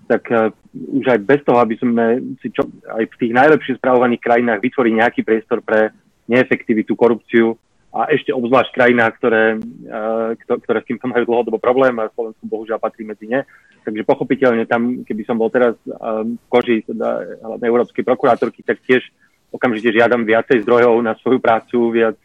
tak 0.05 0.29
uh, 0.29 0.53
už 0.77 1.07
aj 1.09 1.21
bez 1.25 1.41
toho, 1.49 1.59
aby 1.65 1.75
sme 1.81 2.21
si 2.45 2.53
čo, 2.53 2.69
aj 2.93 3.09
v 3.09 3.19
tých 3.25 3.33
najlepšie 3.33 3.81
spravovaných 3.81 4.21
krajinách 4.21 4.61
vytvorili 4.61 5.01
nejaký 5.01 5.25
priestor 5.25 5.65
pre 5.65 5.97
neefektivitu, 6.29 6.93
korupciu 6.93 7.57
a 7.89 8.13
ešte 8.13 8.29
obzvlášť 8.35 8.69
krajinách, 8.77 9.13
ktoré, 9.17 9.57
uh, 9.57 10.37
ktoré 10.37 10.79
s 10.85 10.89
týmto 10.93 11.09
majú 11.09 11.25
dlhodobo 11.25 11.57
problém 11.57 11.97
a 11.97 12.13
Slovensku 12.13 12.45
bohužiaľ 12.45 12.77
patrí 12.85 13.09
medzi 13.09 13.25
ne. 13.33 13.49
Takže 13.81 14.05
pochopiteľne 14.05 14.69
tam, 14.69 15.09
keby 15.09 15.23
som 15.25 15.37
bol 15.41 15.53
teraz 15.53 15.77
v 15.85 16.41
koži 16.49 16.85
teda, 16.85 17.41
európskej 17.61 18.01
prokurátorky, 18.01 18.65
tak 18.65 18.81
tiež 18.85 19.05
okamžite 19.53 19.93
žiadam 19.93 20.25
viacej 20.25 20.65
zdrojov 20.65 20.97
na 21.05 21.13
svoju 21.21 21.37
prácu, 21.37 21.93
viac, 21.93 22.17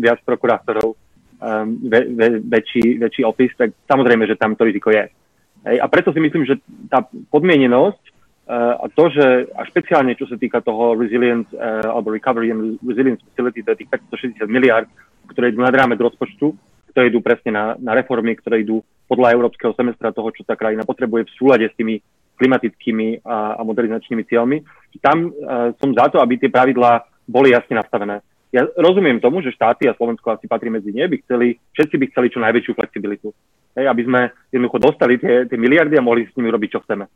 viac 0.00 0.24
prokurátorov, 0.24 0.96
um, 1.44 1.76
ve, 1.84 2.00
ve, 2.08 2.28
väčší, 2.40 2.98
väčší 2.98 3.22
opis, 3.24 3.52
tak 3.56 3.76
samozrejme, 3.84 4.24
že 4.24 4.40
tam 4.40 4.56
to 4.56 4.64
riziko 4.64 4.88
je. 4.88 5.04
Hej, 5.64 5.76
a 5.80 5.86
preto 5.88 6.12
si 6.12 6.20
myslím, 6.20 6.48
že 6.48 6.60
tá 6.88 7.04
podmienenosť 7.32 8.02
uh, 8.48 8.80
a 8.80 8.86
to, 8.92 9.04
že 9.12 9.52
a 9.52 9.64
špeciálne 9.68 10.16
čo 10.16 10.24
sa 10.24 10.40
týka 10.40 10.64
toho 10.64 10.96
resilience 10.96 11.48
uh, 11.52 11.84
alebo 11.88 12.12
recovery 12.12 12.52
and 12.52 12.80
resilience 12.80 13.20
facility, 13.32 13.60
to 13.60 13.76
je 13.76 13.80
tých 13.84 13.92
560 14.40 14.48
miliard, 14.48 14.88
ktoré 15.28 15.52
idú 15.52 15.60
nad 15.60 15.72
rámec 15.72 16.00
rozpočtu, 16.00 16.56
ktoré 16.92 17.12
idú 17.12 17.20
presne 17.20 17.52
na, 17.52 17.64
na 17.80 17.92
reformy, 17.96 18.36
ktoré 18.36 18.64
idú 18.64 18.80
podľa 19.04 19.36
európskeho 19.36 19.76
semestra 19.76 20.16
toho, 20.16 20.32
čo 20.32 20.48
tá 20.48 20.56
krajina 20.56 20.84
potrebuje 20.84 21.28
v 21.28 21.34
súlade 21.36 21.66
s 21.68 21.76
tými 21.76 22.00
klimatickými 22.34 23.22
a, 23.22 23.60
a 23.60 23.60
modernizačnými 23.62 24.24
cieľmi. 24.26 24.58
Tam 25.00 25.28
uh, 25.28 25.72
som 25.76 25.92
za 25.92 26.08
to, 26.08 26.20
aby 26.20 26.40
tie 26.40 26.50
pravidlá 26.52 27.04
boli 27.24 27.56
jasne 27.56 27.80
nastavené 27.80 28.20
ja 28.54 28.62
rozumiem 28.78 29.18
tomu, 29.18 29.42
že 29.42 29.50
štáty 29.50 29.90
a 29.90 29.98
Slovensko 29.98 30.30
asi 30.30 30.46
patrí 30.46 30.70
medzi 30.70 30.94
ne, 30.94 31.10
by 31.10 31.26
chceli, 31.26 31.58
všetci 31.74 31.96
by 31.98 32.06
chceli 32.14 32.26
čo 32.30 32.38
najväčšiu 32.38 32.72
flexibilitu. 32.78 33.34
Hej, 33.74 33.90
aby 33.90 34.02
sme 34.06 34.20
jednoducho 34.54 34.78
dostali 34.78 35.18
tie, 35.18 35.50
tie 35.50 35.58
miliardy 35.58 35.98
a 35.98 36.06
mohli 36.06 36.30
s 36.30 36.36
nimi 36.38 36.54
robiť, 36.54 36.70
čo 36.78 36.82
chceme. 36.86 37.10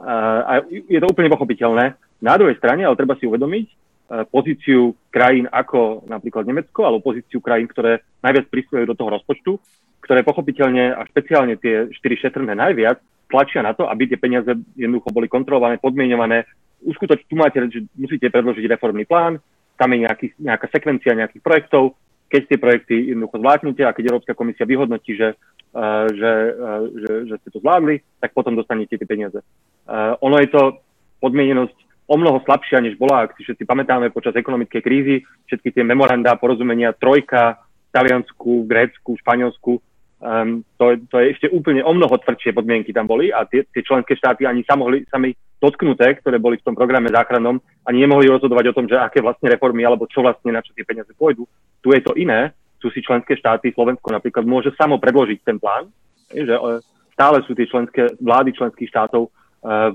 Uh, 0.00 0.40
a 0.48 0.52
je 0.64 0.96
to 0.96 1.12
úplne 1.12 1.28
pochopiteľné. 1.28 2.00
Na 2.24 2.40
druhej 2.40 2.56
strane, 2.56 2.88
ale 2.88 2.96
treba 2.96 3.12
si 3.20 3.28
uvedomiť 3.28 3.66
uh, 3.68 4.24
pozíciu 4.24 4.96
krajín 5.12 5.44
ako 5.52 6.08
napríklad 6.08 6.48
Nemecko, 6.48 6.88
alebo 6.88 7.12
pozíciu 7.12 7.44
krajín, 7.44 7.68
ktoré 7.68 8.00
najviac 8.24 8.48
prispievajú 8.48 8.88
do 8.88 8.96
toho 8.96 9.12
rozpočtu, 9.20 9.52
ktoré 10.00 10.24
pochopiteľne 10.24 10.96
a 10.96 11.04
špeciálne 11.04 11.60
tie 11.60 11.92
štyri 11.92 12.16
šetrné 12.16 12.56
najviac 12.56 13.04
tlačia 13.28 13.60
na 13.60 13.76
to, 13.76 13.84
aby 13.84 14.08
tie 14.08 14.16
peniaze 14.16 14.48
jednoducho 14.74 15.12
boli 15.12 15.28
kontrolované, 15.28 15.76
podmienované. 15.76 16.48
Uskutoč, 16.80 17.28
tu 17.28 17.36
máte, 17.36 17.60
že 17.68 17.84
musíte 17.92 18.32
predložiť 18.32 18.64
reformný 18.64 19.04
plán, 19.04 19.36
tam 19.80 19.96
je 19.96 20.04
nejaký, 20.04 20.26
nejaká 20.36 20.68
sekvencia 20.68 21.16
nejakých 21.16 21.40
projektov, 21.40 21.96
keď 22.28 22.42
tie 22.46 22.58
projekty 22.60 22.94
jednoducho 23.16 23.40
zvládnete 23.40 23.82
a 23.88 23.96
keď 23.96 24.04
Európska 24.12 24.36
komisia 24.36 24.68
vyhodnotí, 24.68 25.16
že, 25.16 25.34
uh, 25.72 26.04
že, 26.12 26.32
uh, 26.52 26.82
že, 26.92 27.12
že 27.32 27.34
ste 27.40 27.48
to 27.48 27.58
zvládli, 27.64 28.04
tak 28.20 28.36
potom 28.36 28.52
dostanete 28.52 29.00
tie 29.00 29.08
peniaze. 29.08 29.40
Uh, 29.88 30.20
ono 30.20 30.36
je 30.38 30.52
to 30.52 30.84
podmienenosť 31.24 31.74
o 32.10 32.14
mnoho 32.20 32.44
slabšia, 32.44 32.84
než 32.84 33.00
bola, 33.00 33.24
ak 33.24 33.40
si 33.40 33.46
všetci 33.48 33.64
pamätáme 33.64 34.12
počas 34.12 34.36
ekonomickej 34.36 34.82
krízy, 34.82 35.16
všetky 35.48 35.72
tie 35.72 35.84
memoranda, 35.86 36.36
porozumenia, 36.36 36.92
trojka, 36.92 37.62
v 37.90 37.90
Taliansku, 37.90 38.66
Grécku, 38.70 39.18
v 39.18 39.22
Španielsku, 39.22 39.72
Um, 40.20 40.68
to, 40.76 41.00
to 41.08 41.16
je 41.16 41.32
ešte 41.32 41.46
úplne 41.48 41.80
o 41.80 41.96
mnoho 41.96 42.12
tvrdšie 42.12 42.52
podmienky 42.52 42.92
tam 42.92 43.08
boli 43.08 43.32
a 43.32 43.48
tie, 43.48 43.64
tie 43.72 43.80
členské 43.80 44.12
štáty 44.20 44.44
ani 44.44 44.60
sa 44.68 44.76
mohli 44.76 45.00
sami 45.08 45.32
dotknuté, 45.56 46.20
ktoré 46.20 46.36
boli 46.36 46.60
v 46.60 46.66
tom 46.68 46.76
programe 46.76 47.08
záchrannom, 47.08 47.56
ani 47.88 48.04
nemohli 48.04 48.28
rozhodovať 48.28 48.68
o 48.68 48.76
tom, 48.76 48.84
že 48.84 49.00
aké 49.00 49.24
vlastne 49.24 49.48
reformy 49.48 49.80
alebo 49.80 50.04
čo 50.04 50.20
vlastne 50.20 50.52
na 50.52 50.60
čo 50.60 50.76
tie 50.76 50.84
peniaze 50.84 51.08
pôjdu. 51.16 51.48
Tu 51.80 51.96
je 51.96 52.04
to 52.04 52.12
iné, 52.20 52.52
tu 52.80 52.92
si 52.92 53.00
členské 53.00 53.32
štáty, 53.40 53.72
Slovensko 53.72 54.12
napríklad 54.12 54.44
môže 54.44 54.76
samo 54.76 55.00
predložiť 55.00 55.40
ten 55.40 55.56
plán, 55.56 55.88
že 56.28 56.52
e, 56.52 56.84
stále 57.16 57.40
sú 57.48 57.56
tie 57.56 57.64
členské 57.68 58.12
vlády 58.20 58.52
členských 58.52 58.92
štátov 58.92 59.24
e, 59.24 59.30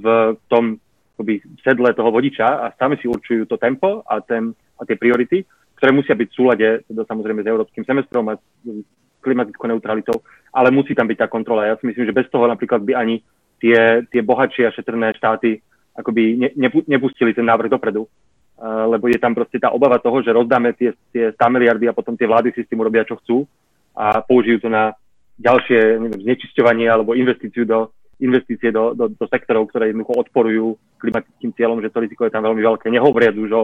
v 0.02 0.06
tom 0.50 0.82
akoby, 1.18 1.42
sedle 1.62 1.94
toho 1.94 2.10
vodiča 2.10 2.66
a 2.66 2.66
sami 2.78 2.98
si 2.98 3.06
určujú 3.06 3.46
to 3.46 3.62
tempo 3.62 4.02
a, 4.10 4.26
ten, 4.26 4.58
a 4.78 4.82
tie 4.90 4.98
priority, 4.98 5.46
ktoré 5.78 5.94
musia 5.94 6.18
byť 6.18 6.28
v 6.30 6.38
súlade 6.38 6.68
teda 6.90 7.06
samozrejme 7.06 7.46
s 7.46 7.50
európskym 7.50 7.86
semestrom 7.86 8.26
a 8.30 8.42
klimatickou 9.26 9.66
neutralitou, 9.66 10.22
ale 10.54 10.70
musí 10.70 10.94
tam 10.94 11.10
byť 11.10 11.18
tá 11.26 11.28
kontrola. 11.28 11.66
Ja 11.66 11.76
si 11.82 11.90
myslím, 11.90 12.06
že 12.06 12.14
bez 12.14 12.30
toho 12.30 12.46
napríklad 12.46 12.86
by 12.86 12.94
ani 12.94 13.26
tie, 13.58 14.06
tie 14.14 14.22
bohatšie 14.22 14.70
a 14.70 14.76
šetrné 14.76 15.18
štáty 15.18 15.58
akoby 15.98 16.54
ne, 16.54 16.70
nepustili 16.86 17.34
ten 17.34 17.48
návrh 17.48 17.74
dopredu. 17.74 18.06
Uh, 18.56 18.88
lebo 18.88 19.12
je 19.12 19.20
tam 19.20 19.36
proste 19.36 19.60
tá 19.60 19.68
obava 19.76 20.00
toho, 20.00 20.24
že 20.24 20.32
rozdáme 20.32 20.72
tie, 20.80 20.96
tie 21.12 21.36
100 21.36 21.44
miliardy 21.52 21.92
a 21.92 21.98
potom 21.98 22.16
tie 22.16 22.24
vlády 22.24 22.56
si 22.56 22.64
s 22.64 22.70
tým 22.72 22.80
urobia, 22.80 23.04
čo 23.04 23.20
chcú 23.20 23.44
a 23.92 24.24
použijú 24.24 24.64
to 24.64 24.70
na 24.72 24.96
ďalšie 25.36 26.00
neviem, 26.00 26.24
znečisťovanie 26.24 26.88
alebo 26.88 27.20
investíciu 27.20 27.68
do, 27.68 27.92
investície 28.24 28.72
do, 28.72 28.96
do, 28.96 29.12
do 29.12 29.26
sektorov, 29.28 29.68
ktoré 29.68 29.92
jednoducho 29.92 30.24
odporujú 30.24 30.80
klimatickým 31.04 31.52
cieľom, 31.52 31.84
že 31.84 31.92
to 31.92 32.00
riziko 32.00 32.24
je 32.24 32.32
tam 32.32 32.48
veľmi 32.48 32.64
veľké. 32.64 32.88
Nehovoriac 32.88 33.36
už 33.36 33.52
o 33.52 33.64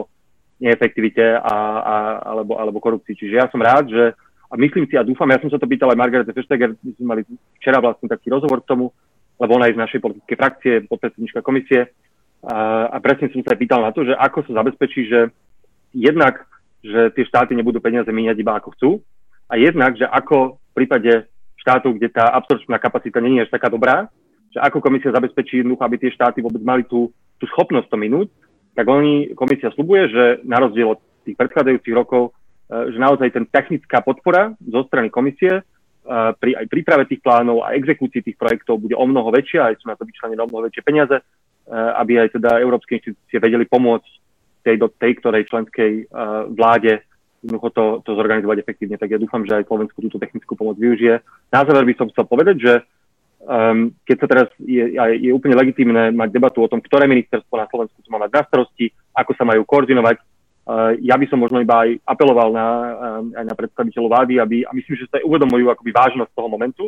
neefektivite 0.59 1.39
a, 1.39 1.55
a, 1.79 1.95
alebo, 2.35 2.59
alebo 2.59 2.83
korupcii. 2.83 3.15
Čiže 3.15 3.35
ja 3.39 3.47
som 3.47 3.63
rád, 3.63 3.89
že 3.89 4.03
a 4.51 4.53
myslím 4.59 4.83
si 4.91 4.99
a 4.99 5.07
dúfam, 5.07 5.31
ja 5.31 5.39
som 5.39 5.47
sa 5.47 5.55
to 5.55 5.63
pýtal 5.63 5.87
aj 5.95 5.99
Margarete 5.99 6.35
Fešteger, 6.35 6.75
my 6.75 6.91
sme 6.99 7.05
mali 7.07 7.21
včera 7.63 7.79
vlastne 7.79 8.11
taký 8.11 8.27
rozhovor 8.27 8.59
k 8.59 8.75
tomu, 8.75 8.91
lebo 9.39 9.51
ona 9.55 9.71
je 9.71 9.79
z 9.79 9.81
našej 9.81 9.99
politickej 10.03 10.37
frakcie, 10.37 10.73
podpredsednička 10.91 11.39
komisie. 11.39 11.87
A, 12.43 12.91
a 12.91 12.97
presne 12.99 13.31
som 13.31 13.39
sa 13.47 13.55
aj 13.55 13.59
pýtal 13.63 13.79
na 13.79 13.95
to, 13.95 14.03
že 14.03 14.11
ako 14.11 14.43
sa 14.43 14.59
zabezpečí, 14.59 15.07
že 15.07 15.31
jednak, 15.95 16.43
že 16.83 17.15
tie 17.15 17.23
štáty 17.23 17.55
nebudú 17.55 17.79
peniaze 17.79 18.11
míňať 18.11 18.37
iba 18.43 18.59
ako 18.59 18.69
chcú, 18.75 18.91
a 19.51 19.55
jednak, 19.55 19.95
že 19.95 20.07
ako 20.07 20.59
v 20.59 20.71
prípade 20.75 21.11
štátov, 21.59 21.99
kde 21.99 22.11
tá 22.11 22.31
absorpčná 22.35 22.79
kapacita 22.79 23.19
nie 23.19 23.39
je 23.39 23.45
až 23.47 23.51
taká 23.51 23.67
dobrá, 23.67 24.07
že 24.51 24.59
ako 24.59 24.83
komisia 24.83 25.15
zabezpečí 25.15 25.59
jednoducho, 25.59 25.83
aby 25.83 25.95
tie 25.99 26.11
štáty 26.11 26.43
vôbec 26.43 26.63
mali 26.63 26.83
tú, 26.87 27.11
tú 27.39 27.47
schopnosť 27.51 27.87
to 27.87 27.97
minúť, 27.99 28.27
tak 28.75 28.87
oni, 28.87 29.35
komisia 29.35 29.71
slubuje, 29.75 30.07
že 30.11 30.23
na 30.47 30.59
rozdiel 30.59 30.95
od 30.95 30.99
tých 31.27 31.35
predchádzajúcich 31.35 31.95
rokov 31.95 32.31
že 32.71 32.97
naozaj 32.97 33.35
ten 33.35 33.43
technická 33.43 33.99
podpora 33.99 34.55
zo 34.63 34.81
strany 34.87 35.11
komisie 35.11 35.59
pri 36.39 36.51
aj 36.55 36.65
príprave 36.71 37.03
tých 37.05 37.19
plánov 37.19 37.67
a 37.67 37.75
exekúcii 37.75 38.23
tých 38.23 38.39
projektov 38.39 38.79
bude 38.79 38.95
o 38.95 39.05
mnoho 39.05 39.27
väčšia, 39.29 39.69
aj 39.69 39.83
sú 39.83 39.85
na 39.91 39.99
to 39.99 40.07
vyčlenené 40.07 40.39
o 40.39 40.49
mnoho 40.49 40.71
väčšie 40.71 40.81
peniaze, 40.81 41.19
aby 41.71 42.23
aj 42.23 42.39
teda 42.39 42.63
európske 42.63 42.97
inštitúcie 42.97 43.37
vedeli 43.37 43.67
pomôcť 43.69 44.11
tej, 44.65 44.75
do 44.81 44.87
tej 44.87 45.19
ktorej 45.19 45.51
členskej 45.51 46.09
vláde 46.55 47.03
jednoducho 47.41 47.69
to, 47.73 47.85
to 48.05 48.11
zorganizovať 48.13 48.61
efektívne. 48.61 49.01
Tak 49.01 49.09
ja 49.09 49.19
dúfam, 49.21 49.41
že 49.41 49.57
aj 49.57 49.65
Slovensku 49.65 49.97
túto 49.97 50.21
technickú 50.21 50.53
pomoc 50.53 50.77
využije. 50.77 51.25
Na 51.49 51.65
záver 51.65 51.85
by 51.89 51.93
som 51.97 52.09
chcel 52.13 52.25
povedať, 52.29 52.55
že 52.61 52.73
um, 53.41 53.89
keď 54.05 54.17
sa 54.21 54.27
teraz 54.29 54.47
je, 54.61 54.93
je 54.93 55.33
úplne 55.33 55.57
legitímne 55.57 56.13
mať 56.13 56.29
debatu 56.29 56.61
o 56.61 56.69
tom, 56.69 56.77
ktoré 56.77 57.09
ministerstvo 57.09 57.57
na 57.57 57.65
Slovensku 57.65 57.97
to 57.97 58.13
má 58.13 58.21
mať 58.21 58.31
na 58.37 58.41
starosti, 58.45 58.93
ako 59.17 59.31
sa 59.33 59.43
majú 59.43 59.65
koordinovať, 59.65 60.21
ja 61.01 61.15
by 61.17 61.25
som 61.25 61.41
možno 61.41 61.57
iba 61.57 61.83
aj 61.83 61.89
apeloval 62.05 62.53
na, 62.53 62.67
um, 62.69 63.33
aj 63.33 63.45
na 63.49 63.55
predstaviteľov 63.57 64.09
vlády, 64.13 64.33
aby, 64.37 64.57
a 64.61 64.71
myslím, 64.77 64.95
že 64.97 65.09
sa 65.09 65.17
uvedomujú 65.25 65.73
akoby 65.73 65.91
vážnosť 65.91 66.31
toho 66.37 66.49
momentu 66.49 66.85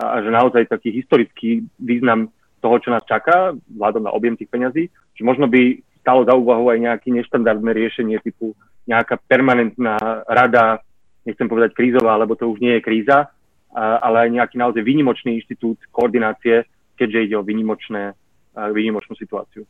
a, 0.00 0.16
a 0.16 0.24
že 0.24 0.32
naozaj 0.32 0.72
taký 0.72 0.90
historický 0.96 1.62
význam 1.76 2.32
toho, 2.64 2.76
čo 2.80 2.88
nás 2.88 3.04
čaká, 3.04 3.52
vládom 3.68 4.08
na 4.08 4.14
objem 4.14 4.38
tých 4.38 4.48
peňazí, 4.48 4.88
že 4.88 5.22
možno 5.22 5.44
by 5.50 5.82
stalo 6.00 6.24
za 6.24 6.34
úvahu 6.34 6.72
aj 6.72 6.78
nejaké 6.78 7.08
neštandardné 7.14 7.70
riešenie 7.70 8.18
typu 8.22 8.56
nejaká 8.88 9.18
permanentná 9.30 9.98
rada, 10.26 10.82
nechcem 11.22 11.46
povedať 11.46 11.78
krízová, 11.78 12.18
lebo 12.18 12.34
to 12.34 12.50
už 12.50 12.58
nie 12.58 12.78
je 12.78 12.86
kríza, 12.86 13.30
ale 13.74 14.26
aj 14.26 14.30
nejaký 14.34 14.56
naozaj 14.58 14.82
výnimočný 14.82 15.38
inštitút 15.38 15.78
koordinácie, 15.94 16.66
keďže 16.98 17.30
ide 17.30 17.36
o 17.38 17.46
výnimočné, 17.46 18.18
výnimočnú 18.54 19.14
situáciu. 19.14 19.62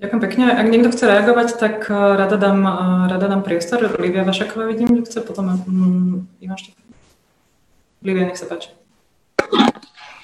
Ďakujem 0.00 0.20
pekne. 0.24 0.44
Ak 0.56 0.66
niekto 0.72 0.88
chce 0.96 1.04
reagovať, 1.04 1.60
tak 1.60 1.84
rada 1.92 2.40
dám, 2.40 2.64
rada 3.04 3.26
dám 3.28 3.44
priestor. 3.44 3.84
Livia 4.00 4.24
Vašaková 4.24 4.64
vidím, 4.64 4.88
že 4.96 5.12
chce, 5.12 5.18
potom 5.20 5.52
um, 5.52 6.24
Ivan 6.40 6.56
Štefan. 6.56 6.88
Livia, 8.00 8.24
nech 8.24 8.40
sa 8.40 8.48
páči. 8.48 8.72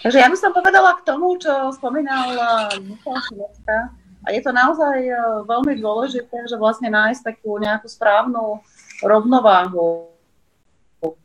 Takže 0.00 0.16
ja 0.16 0.32
by 0.32 0.36
som 0.40 0.56
povedala 0.56 0.96
k 0.96 1.04
tomu, 1.04 1.36
čo 1.36 1.76
spomínal 1.76 2.32
Michal 2.88 3.20
Šimecka, 3.28 3.92
a 4.26 4.34
je 4.34 4.40
to 4.42 4.50
naozaj 4.50 5.06
veľmi 5.46 5.78
dôležité, 5.78 6.50
že 6.50 6.58
vlastne 6.58 6.90
nájsť 6.90 7.22
takú 7.22 7.60
nejakú 7.62 7.86
správnu 7.86 8.58
rovnováhu 9.04 10.10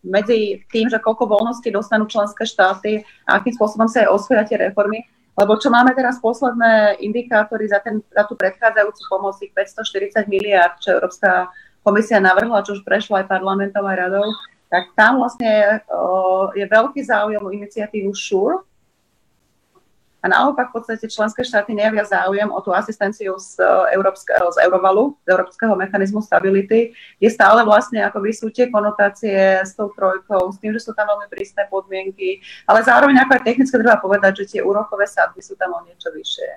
medzi 0.06 0.62
tým, 0.70 0.86
že 0.92 1.02
koľko 1.02 1.26
voľnosti 1.26 1.66
dostanú 1.72 2.06
členské 2.06 2.46
štáty 2.46 3.02
a 3.26 3.42
akým 3.42 3.58
spôsobom 3.58 3.90
sa 3.90 4.06
aj 4.06 4.14
osvoja 4.14 4.44
tie 4.46 4.60
reformy. 4.60 5.08
Lebo 5.32 5.56
čo 5.56 5.72
máme 5.72 5.96
teraz 5.96 6.20
posledné 6.20 7.00
indikátory 7.00 7.66
za, 7.72 7.80
ten, 7.80 8.04
za 8.12 8.28
tú 8.28 8.36
predchádzajúcu 8.36 9.02
pomoc, 9.08 9.40
tých 9.40 9.56
540 9.56 10.28
miliard, 10.28 10.76
čo 10.84 11.00
Európska 11.00 11.48
komisia 11.82 12.20
navrhla, 12.20 12.62
čo 12.68 12.78
už 12.78 12.84
prešlo 12.84 13.18
aj 13.18 13.32
parlamentom, 13.32 13.82
aj 13.88 13.98
radou, 13.98 14.28
tak 14.72 14.92
tam 14.96 15.20
vlastne 15.24 15.84
o, 15.92 16.52
je 16.56 16.64
veľký 16.64 17.02
záujem 17.04 17.44
o 17.44 17.52
iniciatívu 17.52 18.12
SURE, 18.16 18.64
a 20.22 20.26
naopak 20.30 20.70
v 20.70 20.76
podstate 20.78 21.10
členské 21.10 21.42
štáty 21.42 21.74
nejavia 21.74 22.06
záujem 22.06 22.46
o 22.54 22.62
tú 22.62 22.70
asistenciu 22.70 23.42
z, 23.42 23.58
e, 23.58 23.98
Európske, 23.98 24.30
z 24.30 24.58
Eurovalu, 24.62 25.18
z 25.26 25.34
Európskeho 25.34 25.74
mechanizmu 25.74 26.22
stability, 26.22 26.94
kde 27.18 27.30
stále 27.34 27.66
vlastne 27.66 28.06
akoby 28.06 28.30
sú 28.30 28.54
tie 28.54 28.70
konotácie 28.70 29.66
s 29.66 29.74
tou 29.74 29.90
trojkou, 29.90 30.54
s 30.54 30.62
tým, 30.62 30.78
že 30.78 30.86
sú 30.86 30.94
tam 30.94 31.10
veľmi 31.10 31.26
prísne 31.26 31.66
podmienky, 31.74 32.38
ale 32.70 32.86
zároveň 32.86 33.26
ako 33.26 33.32
aj 33.34 33.44
technicky 33.50 33.76
treba 33.82 33.98
povedať, 33.98 34.46
že 34.46 34.58
tie 34.58 34.62
úrokové 34.62 35.10
sadby 35.10 35.42
sú 35.42 35.58
tam 35.58 35.74
o 35.74 35.82
niečo 35.90 36.14
vyššie. 36.14 36.50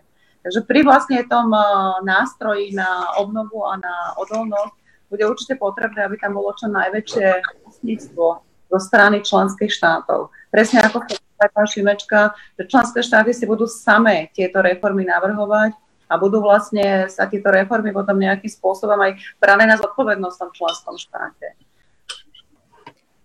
Takže 0.45 0.61
pri 0.69 0.85
vlastne 0.85 1.25
tom 1.25 1.49
e, 1.49 1.61
nástroji 2.05 2.77
na 2.77 3.17
obnovu 3.17 3.65
a 3.65 3.81
na 3.81 4.12
odolnosť 4.21 4.77
bude 5.09 5.25
určite 5.25 5.57
potrebné, 5.57 6.05
aby 6.05 6.21
tam 6.21 6.37
bolo 6.37 6.53
čo 6.53 6.69
najväčšie 6.69 7.27
vlastníctvo 7.65 8.27
zo 8.69 8.79
strany 8.83 9.25
členských 9.25 9.73
štátov. 9.73 10.29
Presne 10.53 10.85
ako 10.85 11.01
sa 11.09 11.24
pán 11.39 11.66
Šimečka, 11.66 12.35
že 12.59 12.68
členské 12.68 13.01
štáty 13.03 13.30
si 13.35 13.45
budú 13.45 13.66
samé 13.66 14.30
tieto 14.32 14.62
reformy 14.62 15.07
navrhovať 15.07 15.74
a 16.09 16.14
budú 16.20 16.45
vlastne 16.45 17.09
sa 17.11 17.26
tieto 17.26 17.51
reformy 17.51 17.91
potom 17.91 18.20
nejakým 18.20 18.51
spôsobom 18.51 18.97
aj 19.01 19.18
brané 19.41 19.64
na 19.66 19.80
zodpovednosť 19.80 20.37
v 20.37 20.43
tom 20.43 20.51
členskom 20.53 20.97
štáte. 21.01 21.59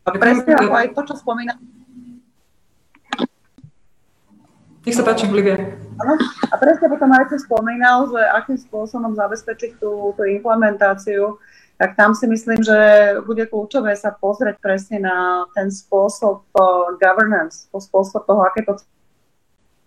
A 0.07 0.09
presne 0.15 0.57
ako 0.57 0.73
aj 0.73 0.87
to, 0.95 1.01
čo 1.05 1.15
spomína. 1.21 1.53
Nech 4.87 4.95
sa 4.95 5.05
páči, 5.05 5.29
Olivia. 5.29 5.59
A 6.49 6.55
presne 6.57 6.87
potom 6.87 7.11
aj 7.13 7.29
si 7.29 7.37
spomínal, 7.43 8.09
že 8.09 8.21
akým 8.41 8.57
spôsobom 8.57 9.13
zabezpečiť 9.13 9.77
tú, 9.77 10.15
tú 10.15 10.23
implementáciu 10.25 11.37
tak 11.79 11.95
tam 11.95 12.11
si 12.11 12.27
myslím, 12.27 12.59
že 12.59 12.75
bude 13.23 13.47
kľúčové 13.47 13.95
sa 13.95 14.11
pozrieť 14.11 14.59
presne 14.59 14.99
na 14.99 15.47
ten 15.55 15.71
spôsob 15.71 16.43
governance, 16.99 17.71
to 17.71 17.79
spôsob 17.79 18.27
toho, 18.27 18.43
aké 18.43 18.67
to 18.67 18.75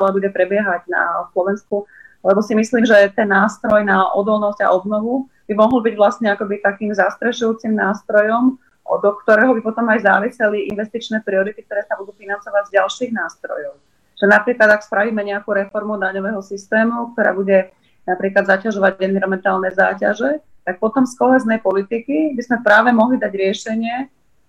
bude 0.01 0.25
prebiehať 0.33 0.89
na 0.89 1.29
Slovensku, 1.37 1.85
lebo 2.25 2.41
si 2.41 2.57
myslím, 2.57 2.89
že 2.89 3.13
ten 3.13 3.29
nástroj 3.29 3.85
na 3.85 4.09
odolnosť 4.09 4.65
a 4.65 4.73
obnovu 4.73 5.29
by 5.47 5.53
mohol 5.53 5.85
byť 5.85 5.95
vlastne 5.95 6.33
akoby 6.33 6.65
takým 6.65 6.97
zastrešujúcim 6.97 7.77
nástrojom, 7.77 8.57
do 8.89 9.11
ktorého 9.23 9.53
by 9.53 9.61
potom 9.61 9.85
aj 9.93 10.03
záviseli 10.03 10.73
investičné 10.73 11.21
priority, 11.21 11.61
ktoré 11.61 11.85
sa 11.85 12.01
budú 12.01 12.17
financovať 12.17 12.73
z 12.73 12.75
ďalších 12.81 13.11
nástrojov. 13.13 13.77
Že 14.17 14.27
napríklad, 14.33 14.81
ak 14.81 14.87
spravíme 14.89 15.21
nejakú 15.23 15.53
reformu 15.53 16.01
daňového 16.01 16.41
systému, 16.41 17.13
ktorá 17.13 17.37
bude 17.37 17.69
napríklad 18.09 18.49
zaťažovať 18.49 19.03
environmentálne 19.03 19.71
záťaže, 19.71 20.41
tak 20.63 20.79
potom 20.79 21.03
z 21.03 21.15
koheznej 21.19 21.59
politiky 21.59 22.35
by 22.39 22.43
sme 22.43 22.59
práve 22.63 22.95
mohli 22.95 23.19
dať 23.19 23.33
riešenie, 23.35 23.97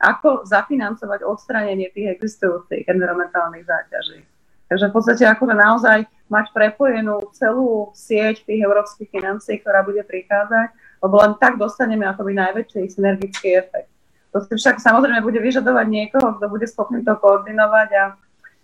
ako 0.04 0.44
zafinancovať 0.46 1.24
odstranenie 1.24 1.90
tých 1.90 2.20
existujúcich 2.20 2.86
environmentálnych 2.86 3.64
záťaží. 3.66 4.22
Takže 4.68 4.90
v 4.90 4.94
podstate 4.94 5.24
akože 5.30 5.56
naozaj 5.56 6.00
mať 6.28 6.46
prepojenú 6.50 7.22
celú 7.38 7.94
sieť 7.94 8.42
tých 8.44 8.62
európskych 8.66 9.10
financií, 9.10 9.62
ktorá 9.62 9.86
bude 9.86 10.02
prichádzať, 10.02 10.74
lebo 11.04 11.16
len 11.22 11.34
tak 11.38 11.62
dostaneme 11.62 12.10
akoby 12.10 12.34
najväčší 12.34 12.90
synergický 12.90 13.60
efekt. 13.60 13.92
To 14.34 14.42
si 14.42 14.58
však 14.58 14.82
samozrejme 14.82 15.22
bude 15.22 15.38
vyžadovať 15.38 15.86
niekoho, 15.86 16.42
kto 16.42 16.46
bude 16.50 16.66
schopný 16.66 17.06
to 17.06 17.14
koordinovať 17.22 17.90
a 17.94 18.04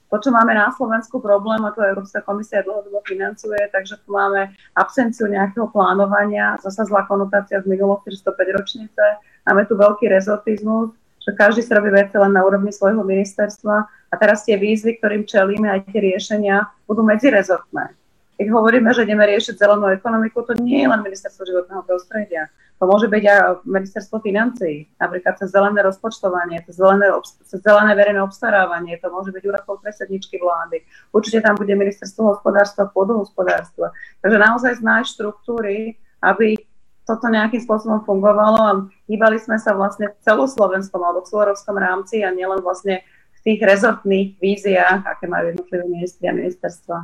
to, 0.10 0.18
čo 0.18 0.30
máme 0.34 0.58
na 0.58 0.74
Slovensku 0.74 1.22
problém, 1.22 1.62
a 1.62 1.70
to 1.70 1.86
Európska 1.86 2.26
komisia 2.26 2.66
dlhodobo 2.66 3.06
financuje, 3.06 3.62
takže 3.70 4.02
tu 4.02 4.18
máme 4.18 4.50
absenciu 4.74 5.30
nejakého 5.30 5.70
plánovania, 5.70 6.58
zasa 6.66 6.90
zlá 6.90 7.06
konotácia 7.06 7.62
z 7.62 7.70
minulosti, 7.70 8.18
že 8.18 8.26
105 8.26 8.58
ročnice, 8.58 9.04
máme 9.46 9.70
tu 9.70 9.78
veľký 9.78 10.10
rezortizmus, 10.10 10.98
že 11.22 11.38
každý 11.38 11.62
si 11.62 11.70
robí 11.70 11.94
veci 11.94 12.18
len 12.18 12.34
na 12.34 12.42
úrovni 12.42 12.74
svojho 12.74 13.06
ministerstva 13.06 13.76
a 14.10 14.16
teraz 14.18 14.50
tie 14.50 14.58
výzvy, 14.58 14.98
ktorým 14.98 15.30
čelíme, 15.30 15.70
aj 15.70 15.94
tie 15.94 16.02
riešenia 16.02 16.66
budú 16.90 17.06
medzirezortné. 17.06 17.94
Keď 18.42 18.48
hovoríme, 18.50 18.90
že 18.96 19.06
ideme 19.06 19.30
riešiť 19.30 19.62
zelenú 19.62 19.94
ekonomiku, 19.94 20.42
to 20.42 20.58
nie 20.58 20.82
je 20.82 20.90
len 20.90 21.04
ministerstvo 21.06 21.44
životného 21.44 21.84
prostredia. 21.86 22.50
To 22.80 22.88
môže 22.88 23.12
byť 23.12 23.24
aj 23.28 23.40
ministerstvo 23.68 24.24
financií, 24.24 24.88
napríklad 25.04 25.36
cez 25.36 25.52
zelené 25.52 25.84
rozpočtovanie, 25.84 26.64
cez 26.64 26.80
zelené, 26.80 27.12
cez 27.44 27.60
zelené 27.60 27.92
verejné 27.92 28.24
obstarávanie, 28.24 28.96
to 29.04 29.12
môže 29.12 29.36
byť 29.36 29.44
úrad 29.44 29.68
predsedničky 29.68 30.40
vlády. 30.40 30.88
Určite 31.12 31.44
tam 31.44 31.60
bude 31.60 31.76
ministerstvo 31.76 32.40
hospodárstva, 32.40 32.88
pôdohospodárstva. 32.88 33.92
Takže 34.24 34.38
naozaj 34.40 34.80
znáš 34.80 35.12
štruktúry, 35.12 36.00
aby 36.24 36.56
toto 37.04 37.28
nejakým 37.28 37.60
spôsobom 37.60 38.06
fungovalo 38.08 38.60
a 38.64 38.72
hýbali 39.12 39.44
sme 39.44 39.60
sa 39.60 39.76
vlastne 39.76 40.16
v 40.16 40.20
celoslovenskom 40.24 41.04
alebo 41.04 41.28
celorovskom 41.28 41.76
rámci 41.76 42.24
a 42.24 42.32
nielen 42.32 42.64
vlastne 42.64 43.04
v 43.34 43.40
tých 43.44 43.60
rezortných 43.60 44.40
víziách, 44.40 45.04
aké 45.04 45.28
majú 45.28 45.52
jednotlivé 45.52 45.84
ministri 45.84 46.32
a 46.32 46.38
ministerstva. 46.38 46.98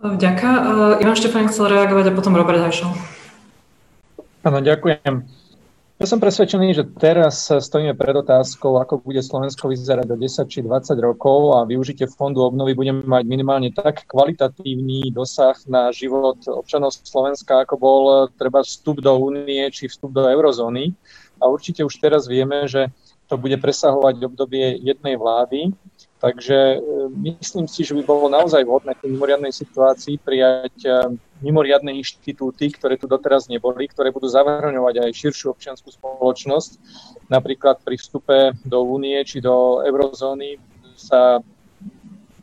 Ďakujem. 0.00 0.56
Ivan 1.02 1.16
Štefan 1.16 1.48
chcel 1.52 1.72
reagovať 1.72 2.08
a 2.08 2.16
potom 2.16 2.36
Robert 2.36 2.60
Hajšel. 2.60 3.23
Áno, 4.44 4.60
ďakujem. 4.60 5.24
Ja 5.94 6.06
som 6.10 6.20
presvedčený, 6.20 6.76
že 6.76 6.84
teraz 7.00 7.48
stojíme 7.48 7.96
pred 7.96 8.12
otázkou, 8.12 8.76
ako 8.76 9.00
bude 9.00 9.24
Slovensko 9.24 9.72
vyzerať 9.72 10.04
o 10.12 10.20
10 10.20 10.52
či 10.52 10.60
20 10.60 11.00
rokov 11.00 11.56
a 11.56 11.64
využitie 11.64 12.04
fondu 12.12 12.44
obnovy 12.44 12.76
budeme 12.76 13.00
mať 13.08 13.24
minimálne 13.24 13.72
tak 13.72 14.04
kvalitatívny 14.04 15.08
dosah 15.16 15.56
na 15.64 15.88
život 15.96 16.44
občanov 16.44 16.92
Slovenska, 16.92 17.64
ako 17.64 17.74
bol 17.80 18.02
treba 18.36 18.60
vstup 18.60 19.00
do 19.00 19.16
únie 19.16 19.64
či 19.72 19.88
vstup 19.88 20.12
do 20.12 20.28
eurozóny. 20.28 20.92
A 21.40 21.48
určite 21.48 21.80
už 21.80 21.96
teraz 21.96 22.28
vieme, 22.28 22.68
že 22.68 22.92
to 23.32 23.40
bude 23.40 23.56
presahovať 23.56 24.28
obdobie 24.28 24.76
jednej 24.76 25.16
vlády 25.16 25.72
Takže 26.24 26.56
e, 26.56 26.78
myslím 27.36 27.68
si, 27.68 27.84
že 27.84 27.92
by 27.92 28.00
bolo 28.00 28.32
naozaj 28.32 28.64
vhodné 28.64 28.96
v 28.96 29.12
mimoriadnej 29.12 29.52
situácii 29.52 30.16
prijať 30.24 30.72
e, 30.80 31.20
mimoriadne 31.44 31.92
inštitúty, 32.00 32.72
ktoré 32.72 32.96
tu 32.96 33.04
doteraz 33.04 33.52
neboli, 33.52 33.84
ktoré 33.92 34.08
budú 34.08 34.32
zahrňovať 34.32 35.04
aj 35.04 35.20
širšiu 35.20 35.52
občianskú 35.52 35.92
spoločnosť. 35.92 36.80
Napríklad 37.28 37.84
pri 37.84 38.00
vstupe 38.00 38.56
do 38.64 38.78
únie 38.88 39.20
či 39.28 39.44
do 39.44 39.84
eurozóny 39.84 40.56
sa, 40.96 41.44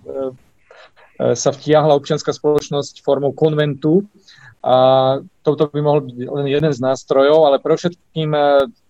e, 0.05 1.33
sa 1.33 1.49
vtiahla 1.49 1.97
občianská 1.97 2.37
spoločnosť 2.37 3.01
formou 3.01 3.33
konventu 3.33 4.05
A 4.61 5.17
toto 5.41 5.73
by 5.73 5.81
mohol 5.81 6.05
byť 6.05 6.15
len 6.29 6.45
jeden 6.45 6.69
z 6.69 6.85
nástrojov, 6.85 7.49
ale 7.49 7.57
pre 7.57 7.73
všetkým 7.73 8.29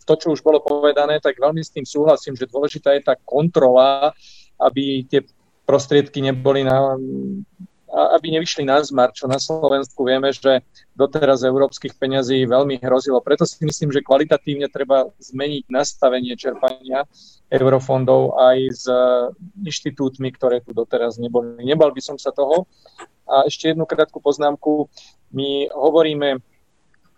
to, 0.03 0.13
čo 0.19 0.35
už 0.35 0.43
bolo 0.43 0.59
povedané, 0.59 1.23
tak 1.23 1.39
veľmi 1.39 1.63
s 1.63 1.71
tým 1.71 1.87
súhlasím, 1.87 2.35
že 2.35 2.51
dôležitá 2.51 2.91
je 2.99 3.07
tá 3.07 3.15
kontrola, 3.23 4.11
aby 4.61 5.03
tie 5.09 5.25
prostriedky 5.65 6.21
neboli 6.21 6.61
na, 6.61 6.95
aby 7.91 8.27
nevyšli 8.39 8.63
na 8.63 8.79
zmar, 8.83 9.11
čo 9.11 9.27
na 9.27 9.39
Slovensku 9.39 10.07
vieme, 10.07 10.31
že 10.31 10.63
doteraz 10.95 11.43
európskych 11.43 11.95
peňazí 11.99 12.47
veľmi 12.47 12.79
hrozilo. 12.79 13.19
Preto 13.19 13.43
si 13.43 13.59
myslím, 13.63 13.91
že 13.91 14.05
kvalitatívne 14.05 14.71
treba 14.71 15.11
zmeniť 15.19 15.67
nastavenie 15.67 16.35
čerpania 16.39 17.03
eurofondov 17.51 18.39
aj 18.39 18.57
s 18.71 18.85
inštitútmi, 19.59 20.31
ktoré 20.35 20.63
tu 20.63 20.71
doteraz 20.71 21.19
neboli. 21.19 21.59
Nebal 21.67 21.91
by 21.91 22.01
som 22.03 22.15
sa 22.15 22.31
toho. 22.31 22.67
A 23.27 23.47
ešte 23.47 23.71
jednu 23.71 23.87
krátku 23.87 24.19
poznámku. 24.19 24.91
My 25.31 25.71
hovoríme 25.71 26.43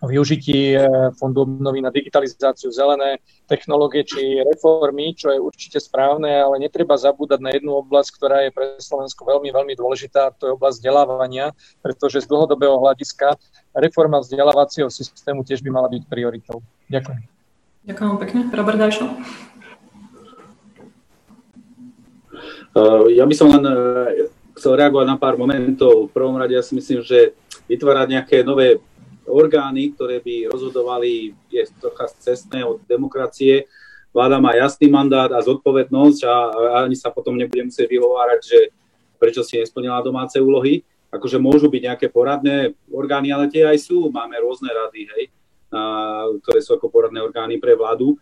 využití 0.06 0.76
eh, 0.76 0.86
fondu 1.18 1.42
obnovy 1.42 1.80
na 1.80 1.90
digitalizáciu 1.90 2.72
zelené 2.72 3.18
technológie 3.46 4.04
či 4.04 4.40
reformy, 4.42 5.12
čo 5.16 5.30
je 5.30 5.38
určite 5.40 5.80
správne, 5.80 6.30
ale 6.30 6.62
netreba 6.62 6.96
zabúdať 6.96 7.40
na 7.40 7.50
jednu 7.52 7.76
oblasť, 7.84 8.10
ktorá 8.16 8.44
je 8.46 8.50
pre 8.50 8.66
Slovensko 8.80 9.24
veľmi, 9.24 9.52
veľmi 9.52 9.74
dôležitá, 9.76 10.36
to 10.36 10.48
je 10.48 10.56
oblasť 10.56 10.80
vzdelávania, 10.80 11.52
pretože 11.84 12.24
z 12.24 12.30
dlhodobého 12.30 12.80
hľadiska 12.80 13.36
reforma 13.76 14.20
vzdelávacieho 14.20 14.88
systému 14.88 15.44
tiež 15.44 15.60
by 15.60 15.70
mala 15.70 15.88
byť 15.92 16.02
prioritou. 16.08 16.64
Ďakujem. 16.88 17.22
Ďakujem 17.84 18.16
pekne. 18.16 18.40
Robert 18.54 18.78
Dajšo. 18.80 19.06
Eh, 22.74 23.06
ja 23.14 23.24
by 23.24 23.34
som 23.38 23.54
len 23.54 23.62
eh, 23.62 24.26
chcel 24.58 24.74
reagovať 24.74 25.06
na 25.06 25.16
pár 25.18 25.38
momentov. 25.38 26.10
V 26.10 26.14
prvom 26.14 26.34
rade 26.34 26.58
ja 26.58 26.62
si 26.62 26.74
myslím, 26.74 27.06
že 27.06 27.34
vytvárať 27.70 28.06
nejaké 28.10 28.36
nové 28.42 28.82
orgány, 29.26 29.92
ktoré 29.92 30.20
by 30.20 30.52
rozhodovali, 30.52 31.34
je 31.50 31.62
trocha 31.80 32.08
cestné 32.20 32.64
od 32.64 32.80
demokracie. 32.84 33.66
Vláda 34.14 34.38
má 34.38 34.54
jasný 34.54 34.86
mandát 34.86 35.26
a 35.34 35.42
zodpovednosť 35.42 36.20
a, 36.24 36.34
ani 36.86 36.94
sa 36.94 37.10
potom 37.10 37.34
nebude 37.34 37.66
musieť 37.66 37.90
vyhovárať, 37.90 38.40
že 38.44 38.58
prečo 39.18 39.42
si 39.42 39.58
nesplnila 39.58 40.04
domáce 40.04 40.38
úlohy. 40.38 40.86
Akože 41.10 41.38
môžu 41.38 41.70
byť 41.70 41.82
nejaké 41.82 42.06
poradné 42.10 42.74
orgány, 42.90 43.30
ale 43.34 43.50
tie 43.50 43.66
aj 43.66 43.78
sú. 43.90 44.10
Máme 44.10 44.38
rôzne 44.38 44.70
rady, 44.70 45.06
hej, 45.10 45.24
a, 45.74 46.30
ktoré 46.42 46.58
sú 46.62 46.78
ako 46.78 46.90
poradné 46.90 47.18
orgány 47.22 47.58
pre 47.58 47.74
vládu. 47.74 48.14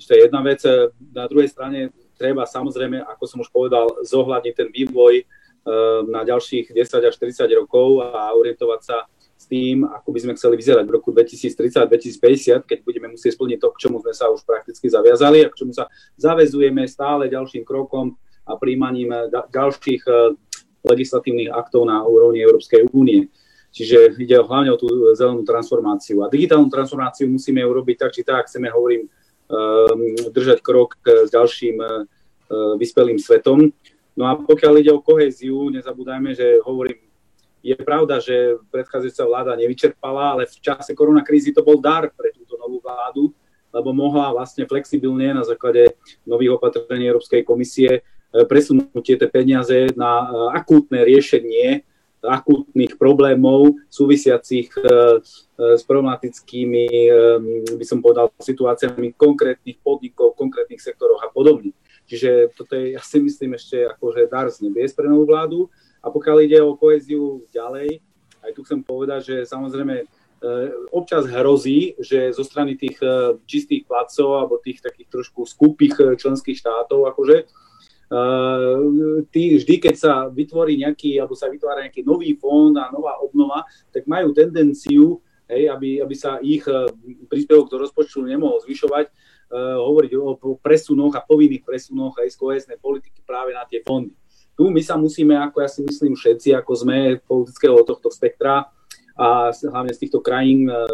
To 0.00 0.16
je 0.16 0.24
jedna 0.24 0.40
vec. 0.40 0.64
Na 1.12 1.28
druhej 1.28 1.52
strane 1.52 1.92
treba 2.20 2.44
samozrejme, 2.44 3.00
ako 3.04 3.24
som 3.24 3.38
už 3.40 3.48
povedal, 3.48 4.00
zohľadniť 4.04 4.54
ten 4.56 4.68
vývoj 4.68 5.14
e, 5.20 5.24
na 6.08 6.20
ďalších 6.24 6.76
10 6.76 7.08
až 7.08 7.12
40 7.16 7.48
rokov 7.64 8.04
a 8.04 8.32
orientovať 8.36 8.80
sa 8.84 9.08
tým, 9.50 9.82
ako 9.82 10.14
by 10.14 10.18
sme 10.22 10.32
chceli 10.38 10.54
vyzerať 10.54 10.86
v 10.86 10.94
roku 10.94 11.10
2030-2050, 11.10 12.70
keď 12.70 12.78
budeme 12.86 13.10
musieť 13.10 13.34
splniť 13.34 13.58
to, 13.58 13.68
k 13.74 13.80
čomu 13.82 13.98
sme 13.98 14.14
sa 14.14 14.30
už 14.30 14.46
prakticky 14.46 14.86
zaviazali 14.86 15.42
a 15.42 15.50
k 15.50 15.58
čomu 15.58 15.74
sa 15.74 15.90
zavezujeme 16.14 16.86
stále 16.86 17.26
ďalším 17.26 17.66
krokom 17.66 18.14
a 18.46 18.54
príjmaním 18.54 19.10
ďalších 19.50 20.02
e, 20.06 20.12
legislatívnych 20.86 21.50
aktov 21.50 21.90
na 21.90 22.06
úrovni 22.06 22.46
Európskej 22.46 22.94
únie. 22.94 23.26
Čiže 23.74 24.18
ide 24.18 24.38
hlavne 24.38 24.70
o 24.70 24.78
tú 24.78 24.86
zelenú 25.18 25.42
transformáciu. 25.42 26.22
A 26.22 26.30
digitálnu 26.30 26.70
transformáciu 26.70 27.26
musíme 27.30 27.62
urobiť 27.62 27.96
tak, 27.98 28.10
či 28.14 28.22
tak, 28.22 28.46
chceme, 28.46 28.70
hovorím, 28.70 29.06
e, 29.06 29.08
držať 30.30 30.62
krok 30.62 30.94
s 31.02 31.34
ďalším 31.34 31.76
e, 31.82 31.88
vyspelým 32.78 33.18
svetom. 33.18 33.74
No 34.14 34.30
a 34.30 34.38
pokiaľ 34.38 34.72
ide 34.78 34.94
o 34.94 35.02
kohéziu, 35.02 35.70
nezabúdajme, 35.74 36.38
že 36.38 36.62
hovorím, 36.62 37.09
je 37.60 37.76
pravda, 37.76 38.20
že 38.20 38.56
predchádzajúca 38.72 39.24
vláda 39.28 39.52
nevyčerpala, 39.56 40.36
ale 40.36 40.48
v 40.48 40.56
čase 40.60 40.96
koronakrízy 40.96 41.52
to 41.52 41.60
bol 41.60 41.76
dar 41.76 42.08
pre 42.12 42.32
túto 42.32 42.56
novú 42.56 42.80
vládu, 42.80 43.32
lebo 43.70 43.92
mohla 43.92 44.32
vlastne 44.34 44.66
flexibilne 44.66 45.30
na 45.36 45.44
základe 45.44 45.94
nových 46.26 46.56
opatrení 46.58 47.06
Európskej 47.06 47.44
komisie 47.44 48.00
eh, 48.00 48.44
presunúť 48.48 49.04
tieto 49.04 49.26
peniaze 49.28 49.92
na 49.94 50.24
eh, 50.24 50.30
akútne 50.56 51.04
riešenie 51.04 51.84
akútnych 52.20 53.00
problémov 53.00 53.80
súvisiacich 53.88 54.68
eh, 54.76 55.24
s 55.60 55.82
problematickými, 55.84 56.84
by 57.76 57.84
som 57.84 58.00
povedal, 58.00 58.32
situáciami 58.40 59.12
konkrétnych 59.12 59.76
podnikov, 59.84 60.32
konkrétnych 60.36 60.80
sektoroch 60.80 61.20
a 61.20 61.28
podobne. 61.28 61.76
Čiže 62.08 62.56
toto 62.56 62.80
je, 62.80 62.96
ja 62.96 63.02
si 63.04 63.20
myslím, 63.20 63.60
ešte 63.60 63.84
akože 63.84 64.24
dar 64.32 64.48
z 64.48 64.64
nebies 64.64 64.96
pre 64.96 65.04
novú 65.04 65.28
vládu 65.28 65.68
a 66.00 66.06
pokiaľ 66.08 66.36
ide 66.48 66.58
o 66.64 66.80
poéziu 66.80 67.44
ďalej, 67.52 68.00
aj 68.40 68.50
tu 68.56 68.64
chcem 68.64 68.80
povedať, 68.80 69.20
že 69.20 69.36
samozrejme 69.44 69.96
e, 70.00 70.04
občas 70.96 71.28
hrozí, 71.28 71.92
že 72.00 72.32
zo 72.32 72.40
strany 72.40 72.76
tých 72.80 72.96
e, 73.04 73.36
čistých 73.44 73.84
placov 73.84 74.40
alebo 74.40 74.64
tých 74.64 74.80
takých 74.80 75.12
trošku 75.12 75.44
skúpých 75.44 75.94
e, 76.00 76.04
členských 76.16 76.56
štátov, 76.56 77.08
akože 77.14 77.48
tí, 79.30 79.54
vždy, 79.54 79.74
keď 79.78 79.94
sa 79.94 80.26
vytvorí 80.26 80.74
nejaký, 80.82 81.14
alebo 81.22 81.38
sa 81.38 81.46
vytvára 81.46 81.86
nejaký 81.86 82.02
nový 82.02 82.34
fond 82.34 82.74
a 82.74 82.90
nová 82.90 83.22
obnova, 83.22 83.62
tak 83.94 84.10
majú 84.10 84.34
tendenciu, 84.34 85.22
hej, 85.46 85.70
aby, 85.70 86.02
aby 86.02 86.14
sa 86.18 86.42
ich 86.42 86.66
príspevok 87.30 87.70
do 87.70 87.78
rozpočtu 87.78 88.26
nemohol 88.26 88.66
zvyšovať, 88.66 89.14
hovoriť 89.54 90.10
o, 90.18 90.58
presunoch 90.58 91.14
a 91.14 91.22
povinných 91.22 91.62
presunoch 91.62 92.18
aj 92.18 92.34
z 92.34 92.36
koheznej 92.42 92.78
politiky 92.82 93.22
práve 93.22 93.54
na 93.54 93.62
tie 93.62 93.78
fondy 93.78 94.10
tu 94.60 94.68
my 94.68 94.84
sa 94.84 95.00
musíme, 95.00 95.32
ako 95.40 95.64
ja 95.64 95.72
si 95.72 95.80
myslím 95.80 96.12
všetci, 96.12 96.52
ako 96.52 96.72
sme 96.76 97.16
politického 97.24 97.80
tohto 97.80 98.12
spektra 98.12 98.68
a 99.16 99.48
hlavne 99.48 99.96
z 99.96 100.04
týchto 100.04 100.20
krajín, 100.20 100.68
e, 100.68 100.84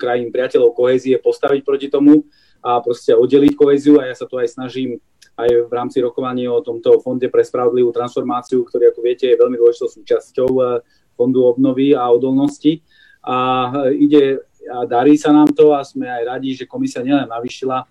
krajín 0.00 0.32
priateľov 0.32 0.72
kohézie 0.72 1.20
postaviť 1.20 1.60
proti 1.60 1.92
tomu 1.92 2.24
a 2.64 2.80
proste 2.80 3.12
oddeliť 3.12 3.52
kohéziu 3.60 4.00
a 4.00 4.08
ja 4.08 4.16
sa 4.16 4.24
to 4.24 4.40
aj 4.40 4.56
snažím 4.56 5.04
aj 5.36 5.68
v 5.68 5.72
rámci 5.72 6.00
rokovania 6.00 6.48
o 6.48 6.64
tomto 6.64 6.96
fonde 7.04 7.28
pre 7.28 7.44
spravodlivú 7.44 7.92
transformáciu, 7.92 8.64
ktorý, 8.64 8.88
ako 8.88 9.00
viete, 9.04 9.28
je 9.28 9.36
veľmi 9.36 9.60
dôležitou 9.60 9.92
súčasťou 9.92 10.50
e, 10.56 10.64
fondu 11.12 11.44
obnovy 11.44 11.92
a 11.92 12.08
odolnosti. 12.08 12.80
A 13.20 13.68
e, 13.92 14.00
ide 14.00 14.48
a 14.64 14.88
darí 14.88 15.20
sa 15.20 15.28
nám 15.32 15.52
to 15.52 15.76
a 15.76 15.84
sme 15.84 16.08
aj 16.08 16.36
radi, 16.36 16.56
že 16.56 16.68
komisia 16.68 17.04
nielen 17.04 17.28
navýšila 17.28 17.84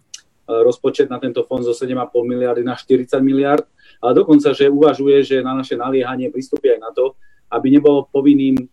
rozpočet 0.49 1.09
na 1.09 1.21
tento 1.21 1.45
fond 1.45 1.61
zo 1.61 1.77
7,5 1.77 2.09
miliardy 2.25 2.65
na 2.65 2.73
40 2.73 3.21
miliard, 3.21 3.65
ale 4.01 4.17
dokonca, 4.17 4.49
že 4.51 4.71
uvažuje, 4.71 5.21
že 5.21 5.35
na 5.45 5.53
naše 5.53 5.77
naliehanie 5.77 6.33
pristúpi 6.33 6.73
aj 6.73 6.79
na 6.81 6.91
to, 6.95 7.13
aby 7.49 7.73
nebolo 7.73 8.05
povinným 8.09 8.57
e, 8.57 8.65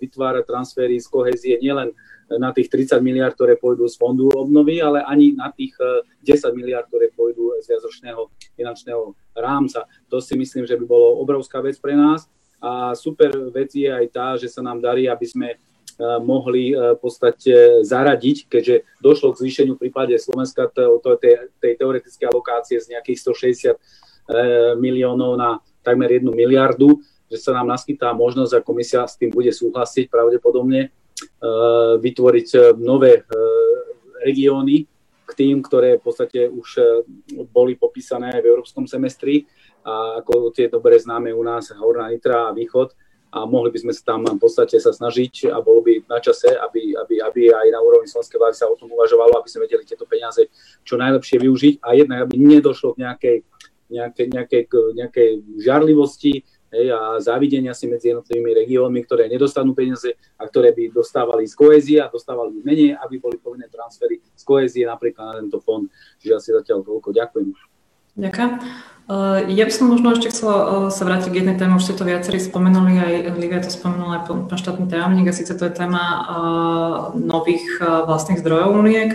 vytvárať 0.00 0.44
transfery 0.48 0.96
z 0.96 1.06
kohezie 1.08 1.60
nielen 1.60 1.92
na 2.40 2.56
tých 2.56 2.72
30 2.72 3.04
miliard, 3.04 3.36
ktoré 3.36 3.60
pôjdu 3.60 3.84
z 3.84 4.00
fondu 4.00 4.32
obnovy, 4.32 4.80
ale 4.80 5.04
ani 5.04 5.36
na 5.36 5.52
tých 5.52 5.76
10 6.24 6.24
e, 6.24 6.52
miliard, 6.56 6.88
ktoré 6.88 7.12
pôjdu 7.12 7.52
z 7.60 7.68
viacročného 7.68 8.32
finančného 8.56 9.12
rámca. 9.36 9.84
To 10.08 10.24
si 10.24 10.36
myslím, 10.40 10.64
že 10.64 10.80
by 10.80 10.84
bolo 10.88 11.20
obrovská 11.20 11.60
vec 11.60 11.76
pre 11.76 11.92
nás. 11.92 12.24
A 12.64 12.96
super 12.96 13.28
vec 13.52 13.76
je 13.76 13.92
aj 13.92 14.06
tá, 14.08 14.26
že 14.40 14.48
sa 14.48 14.64
nám 14.64 14.80
darí, 14.80 15.04
aby 15.04 15.26
sme 15.28 15.60
mohli 16.00 16.74
v 16.74 16.98
podstate 16.98 17.86
zaradiť, 17.86 18.50
keďže 18.50 18.82
došlo 18.98 19.30
k 19.30 19.40
zvýšeniu 19.46 19.78
v 19.78 19.88
prípade 19.88 20.18
Slovenska 20.18 20.66
tej, 20.72 21.50
tej 21.62 21.72
teoretickej 21.78 22.26
alokácie 22.26 22.82
z 22.82 22.98
nejakých 22.98 23.18
160 23.22 23.78
E, 24.24 24.72
miliónov 24.80 25.36
na 25.36 25.60
takmer 25.84 26.16
jednu 26.16 26.32
miliardu, 26.32 26.96
že 27.28 27.36
sa 27.44 27.52
nám 27.52 27.76
naskytá 27.76 28.16
možnosť 28.16 28.56
a 28.56 28.64
komisia 28.64 29.04
s 29.04 29.20
tým 29.20 29.28
bude 29.28 29.52
súhlasiť 29.52 30.08
pravdepodobne 30.08 30.88
e, 30.88 30.90
vytvoriť 32.00 32.48
e, 32.56 32.58
nové 32.80 33.28
regióny 34.24 34.88
k 35.28 35.30
tým, 35.36 35.60
ktoré 35.60 36.00
v 36.00 36.04
podstate 36.08 36.48
už 36.48 36.68
boli 37.52 37.76
popísané 37.76 38.32
aj 38.32 38.40
v 38.40 38.48
európskom 38.48 38.88
semestri. 38.88 39.44
A 39.84 40.24
ako 40.24 40.48
tie 40.56 40.72
dobre 40.72 40.96
známe 40.96 41.28
u 41.36 41.44
nás 41.44 41.68
Horná 41.76 42.08
Nitra 42.08 42.48
a 42.48 42.56
Východ 42.56 42.96
a 43.34 43.42
mohli 43.50 43.74
by 43.74 43.82
sme 43.82 43.92
sa 43.92 44.14
tam 44.14 44.22
v 44.22 44.38
podstate 44.38 44.78
sa 44.78 44.94
snažiť 44.94 45.50
a 45.50 45.58
bolo 45.58 45.82
by 45.82 46.06
na 46.06 46.22
čase, 46.22 46.54
aby, 46.54 46.94
aby, 46.94 47.18
aby 47.18 47.42
aj 47.50 47.66
na 47.74 47.82
úrovni 47.82 48.06
slovenskej 48.06 48.38
vlády 48.38 48.54
sa 48.54 48.70
o 48.70 48.78
tom 48.78 48.94
uvažovalo, 48.94 49.34
aby 49.42 49.50
sme 49.50 49.66
vedeli 49.66 49.82
tieto 49.82 50.06
peniaze 50.06 50.46
čo 50.86 50.94
najlepšie 50.94 51.42
využiť 51.42 51.74
a 51.82 51.98
jednak, 51.98 52.30
aby 52.30 52.38
nedošlo 52.38 52.94
k 52.94 53.02
nejakej 53.02 53.36
nejakej, 53.84 54.26
nejakej, 54.32 54.62
nejakej 54.96 55.30
žarlivosti 55.60 56.40
hej, 56.72 56.86
a 56.90 57.20
závidenia 57.20 57.76
si 57.76 57.86
medzi 57.86 58.10
jednotlivými 58.10 58.64
regiónmi, 58.64 59.00
ktoré 59.04 59.28
nedostanú 59.28 59.76
peniaze 59.76 60.16
a 60.40 60.48
ktoré 60.48 60.72
by 60.72 60.90
dostávali 60.90 61.44
z 61.46 61.54
koézie 61.54 61.98
a 62.00 62.10
dostávali 62.10 62.58
menej, 62.64 62.96
aby 62.98 63.20
boli 63.20 63.36
povinné 63.38 63.68
transfery 63.70 64.18
z 64.34 64.42
koézie 64.42 64.88
napríklad 64.88 65.24
na 65.30 65.34
tento 65.44 65.60
fond. 65.60 65.86
Čiže 66.18 66.32
asi 66.34 66.48
zatiaľ 66.56 66.80
toľko. 66.82 67.08
Ďakujem. 67.12 67.48
Ďakujem. 68.18 68.93
Eh, 69.04 69.52
ja 69.52 69.68
by 69.68 69.72
som 69.72 69.92
možno 69.92 70.16
ešte 70.16 70.32
chcela 70.32 70.56
eh, 70.56 70.68
sa 70.88 71.04
vrátiť 71.04 71.28
k 71.28 71.38
jednej 71.44 71.60
téme, 71.60 71.76
už 71.76 71.84
ste 71.84 71.92
to 71.92 72.08
viacerí 72.08 72.40
spomenuli, 72.40 72.96
aj 72.96 73.14
Livia 73.36 73.60
to 73.60 73.68
spomenul, 73.68 74.16
aj 74.16 74.48
pán 74.48 74.56
štátny 74.56 74.88
tajomník, 74.88 75.28
a 75.28 75.36
síce 75.36 75.52
to 75.52 75.68
je 75.68 75.76
téma 75.76 76.04
eh, 76.24 76.96
nových 77.20 77.84
vlastných 77.84 78.40
zdrojov 78.40 78.80
únie, 78.80 79.12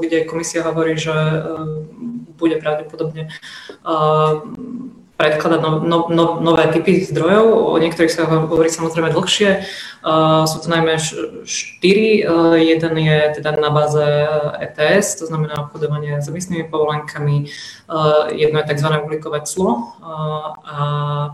kde 0.00 0.24
komisia 0.24 0.64
hovorí, 0.64 0.96
že 0.96 1.12
bude 2.38 2.56
pravdepodobne 2.56 3.28
predkladať 5.18 5.60
no, 5.60 5.70
no, 5.82 5.98
no, 6.14 6.24
nové 6.38 6.70
typy 6.70 7.02
zdrojov. 7.02 7.74
O 7.74 7.76
niektorých 7.82 8.14
sa 8.14 8.30
hovorí 8.30 8.70
samozrejme 8.70 9.10
dlhšie. 9.10 9.66
Sú 10.46 10.56
to 10.62 10.70
najmä 10.70 10.94
štyri. 11.42 12.22
Jeden 12.54 12.94
je 13.02 13.18
teda 13.42 13.58
na 13.58 13.74
báze 13.74 14.06
ETS, 14.62 15.18
to 15.18 15.26
znamená 15.26 15.58
obchodovanie 15.66 16.22
s 16.22 16.30
emisnými 16.30 16.70
povolenkami. 16.70 17.50
Jedno 18.36 18.60
je 18.60 18.68
tzv. 18.68 18.88
uhlíkové 19.00 19.40
clo 19.48 19.96
a 20.60 20.76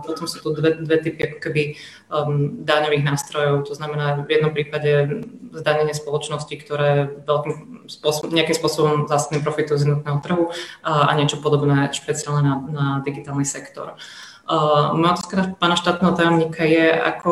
potom 0.07 0.31
sú 0.31 0.39
tu 0.39 0.55
dve, 0.55 0.79
dve 0.79 1.03
typy 1.03 1.21
ako 1.27 1.39
keby 1.43 1.63
um, 2.07 2.63
daňových 2.63 3.03
nástrojov. 3.03 3.67
To 3.67 3.75
znamená 3.75 4.23
v 4.23 4.39
jednom 4.39 4.55
prípade 4.55 5.19
zdanenie 5.51 5.99
spoločnosti, 5.99 6.55
ktoré 6.55 7.11
veľkým 7.27 7.91
spôsob, 7.91 8.31
nejakým 8.31 8.55
spôsobom 8.55 9.11
zásadným 9.11 9.43
profitujú 9.43 9.83
z 9.83 9.85
jednotného 9.91 10.19
trhu 10.23 10.45
a, 10.87 11.11
a 11.11 11.13
niečo 11.19 11.43
podobné 11.43 11.91
špeciálne 11.91 12.47
na, 12.47 12.55
na 12.71 12.87
digitálny 13.03 13.43
sektor. 13.43 13.99
Uh, 14.47 14.95
moja 14.95 15.19
otázka 15.19 15.59
pána 15.59 15.75
štátneho 15.75 16.15
tajomníka 16.15 16.63
je, 16.63 16.87
ako 16.95 17.31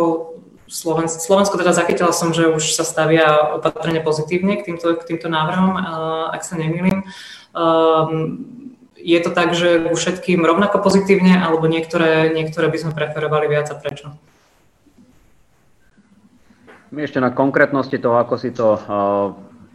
Slovensko, 0.67 1.23
Slovensko 1.23 1.63
teda 1.63 1.71
zachytila 1.71 2.11
som, 2.11 2.35
že 2.35 2.51
už 2.51 2.75
sa 2.75 2.83
stavia 2.83 3.55
opatrne 3.55 4.03
pozitívne 4.03 4.59
k 4.59 4.67
týmto, 4.67 4.99
k 4.99 5.07
týmto 5.15 5.31
návrhom, 5.31 5.79
uh, 5.79 6.35
ak 6.35 6.43
sa 6.43 6.59
nemýlim. 6.59 7.07
Um, 7.55 8.62
je 9.03 9.19
to 9.21 9.35
tak, 9.35 9.59
že 9.59 9.83
u 9.83 9.93
všetkým 9.93 10.47
rovnako 10.47 10.79
pozitívne, 10.79 11.35
alebo 11.43 11.67
niektoré, 11.67 12.31
niektoré 12.31 12.71
by 12.71 12.79
sme 12.79 12.93
preferovali 12.95 13.51
viac 13.51 13.69
a 13.69 13.77
prečo? 13.77 14.15
Ešte 16.95 17.19
na 17.19 17.35
konkrétnosti 17.35 17.99
toho, 17.99 18.17
ako 18.23 18.35
si 18.39 18.55
to 18.55 18.79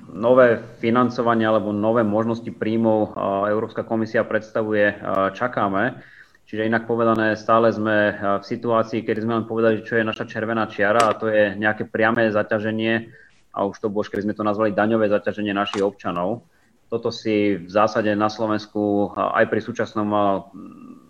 nové 0.07 0.63
financovanie 0.79 1.43
alebo 1.43 1.75
nové 1.75 2.05
možnosti 2.05 2.47
príjmov 2.47 3.13
Európska 3.51 3.83
komisia 3.83 4.23
predstavuje, 4.23 4.95
čakáme. 5.35 5.99
Čiže 6.47 6.63
inak 6.63 6.87
povedané, 6.87 7.35
stále 7.35 7.75
sme 7.75 8.15
v 8.39 8.43
situácii, 8.45 9.03
kedy 9.03 9.19
sme 9.19 9.43
len 9.43 9.49
povedali, 9.49 9.83
čo 9.83 9.99
je 9.99 10.07
naša 10.07 10.23
červená 10.23 10.71
čiara 10.71 11.11
a 11.11 11.17
to 11.17 11.27
je 11.27 11.59
nejaké 11.59 11.83
priame 11.83 12.31
zaťaženie, 12.31 13.11
a 13.51 13.65
už 13.65 13.81
to 13.81 13.89
bolo, 13.89 14.07
keby 14.07 14.31
sme 14.31 14.37
to 14.37 14.47
nazvali 14.47 14.71
daňové 14.71 15.09
zaťaženie 15.09 15.51
našich 15.51 15.81
občanov. 15.81 16.45
Toto 16.87 17.11
si 17.11 17.59
v 17.59 17.67
zásade 17.67 18.15
na 18.15 18.31
Slovensku 18.31 19.11
aj 19.15 19.51
pri 19.51 19.59
súčasnom 19.59 20.07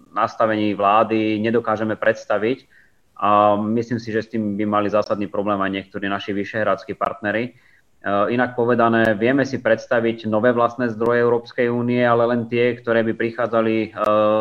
nastavení 0.10 0.74
vlády 0.74 1.38
nedokážeme 1.38 1.94
predstaviť 1.94 2.66
a 3.18 3.54
myslím 3.62 4.02
si, 4.02 4.10
že 4.10 4.26
s 4.26 4.32
tým 4.34 4.58
by 4.58 4.66
mali 4.66 4.90
zásadný 4.90 5.30
problém 5.30 5.62
aj 5.62 5.70
niektorí 5.70 6.10
naši 6.10 6.34
vyšehradskí 6.34 6.98
partnery. 6.98 7.54
Inak 8.08 8.58
povedané, 8.58 9.14
vieme 9.18 9.46
si 9.46 9.62
predstaviť 9.62 10.26
nové 10.26 10.54
vlastné 10.54 10.90
zdroje 10.94 11.22
Európskej 11.22 11.70
únie, 11.70 12.02
ale 12.02 12.26
len 12.30 12.50
tie, 12.50 12.78
ktoré 12.78 13.06
by 13.06 13.14
prichádzali 13.14 13.94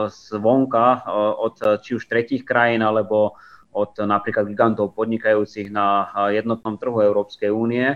zvonka 0.09 1.05
od 1.41 1.57
či 1.85 2.01
už 2.01 2.05
tretích 2.09 2.49
krajín 2.49 2.81
alebo 2.81 3.37
od 3.77 3.93
napríklad 4.01 4.49
gigantov 4.49 4.97
podnikajúcich 4.97 5.69
na 5.69 6.09
jednotnom 6.33 6.81
trhu 6.81 7.01
Európskej 7.05 7.53
únie 7.53 7.93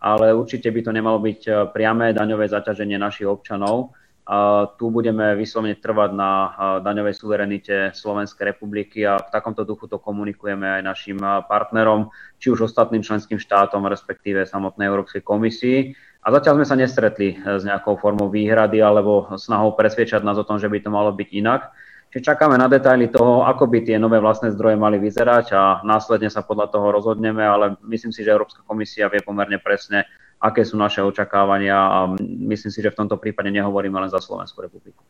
ale 0.00 0.32
určite 0.32 0.72
by 0.72 0.80
to 0.80 0.90
nemalo 0.96 1.20
byť 1.20 1.40
eh, 1.46 1.54
priame 1.70 2.16
daňové 2.16 2.48
zaťaženie 2.48 2.96
našich 2.96 3.28
občanov. 3.28 3.92
A 4.30 4.68
tu 4.78 4.94
budeme 4.94 5.34
vyslovene 5.34 5.76
trvať 5.76 6.10
na 6.16 6.30
eh, 6.32 6.50
daňovej 6.80 7.14
suverenite 7.14 7.76
Slovenskej 7.92 8.56
republiky 8.56 9.04
a 9.04 9.20
v 9.20 9.28
takomto 9.28 9.68
duchu 9.68 9.86
to 9.86 10.00
komunikujeme 10.00 10.80
aj 10.80 10.82
našim 10.82 11.18
partnerom, 11.46 12.08
či 12.40 12.48
už 12.48 12.72
ostatným 12.72 13.04
členským 13.04 13.36
štátom, 13.36 13.84
respektíve 13.84 14.48
samotnej 14.48 14.88
Európskej 14.88 15.20
komisii. 15.20 15.92
A 16.20 16.28
zatiaľ 16.28 16.60
sme 16.60 16.68
sa 16.68 16.76
nestretli 16.76 17.32
s 17.40 17.64
nejakou 17.64 17.96
formou 17.96 18.28
výhrady 18.28 18.84
alebo 18.84 19.32
snahou 19.40 19.72
presviečať 19.72 20.20
nás 20.20 20.36
o 20.36 20.44
tom, 20.44 20.60
že 20.60 20.68
by 20.68 20.84
to 20.84 20.92
malo 20.92 21.16
byť 21.16 21.28
inak. 21.32 21.72
Čiže 22.10 22.34
čakáme 22.34 22.58
na 22.58 22.66
detaily 22.66 23.06
toho, 23.06 23.46
ako 23.46 23.70
by 23.70 23.86
tie 23.86 23.94
nové 23.94 24.18
vlastné 24.18 24.50
zdroje 24.50 24.74
mali 24.74 24.98
vyzerať 24.98 25.46
a 25.54 25.62
následne 25.86 26.26
sa 26.26 26.42
podľa 26.42 26.74
toho 26.74 26.90
rozhodneme, 26.90 27.38
ale 27.38 27.78
myslím 27.86 28.10
si, 28.10 28.26
že 28.26 28.34
Európska 28.34 28.66
komisia 28.66 29.06
vie 29.06 29.22
pomerne 29.22 29.62
presne, 29.62 30.10
aké 30.42 30.66
sú 30.66 30.74
naše 30.74 31.06
očakávania 31.06 31.78
a 31.78 31.98
myslím 32.18 32.74
si, 32.74 32.82
že 32.82 32.90
v 32.90 32.98
tomto 33.06 33.14
prípade 33.14 33.54
nehovoríme 33.54 33.94
len 33.94 34.10
za 34.10 34.18
Slovenskú 34.18 34.58
republiku. 34.58 35.06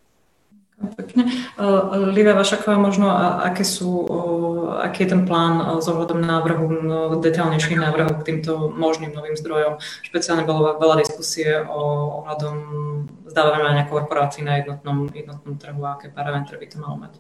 Pekne. 0.81 1.29
Livia 2.17 2.33
Vašaková, 2.33 2.81
možno 2.81 3.13
aké 3.45 3.69
sú, 3.69 4.09
aký 4.81 5.05
je 5.05 5.13
ten 5.13 5.29
plán 5.29 5.77
s 5.77 5.85
ohľadom 5.85 6.25
návrhu, 6.25 6.65
detailnejších 7.21 7.77
návrhov 7.77 8.25
k 8.25 8.27
týmto 8.33 8.73
možným 8.73 9.13
novým 9.13 9.37
zdrojom? 9.37 9.77
Špeciálne 10.01 10.49
bolo 10.49 10.73
veľa 10.81 11.05
diskusie 11.05 11.61
o 11.69 11.81
ohľadom 12.25 12.57
zdávania 13.29 13.85
korporácií 13.93 14.41
na 14.41 14.57
jednotnom, 14.65 15.13
jednotnom 15.13 15.61
trhu 15.61 15.85
a 15.85 16.01
aké 16.01 16.09
parametre 16.09 16.57
by 16.57 16.67
to 16.67 16.77
malo 16.81 16.97
mať. 16.97 17.13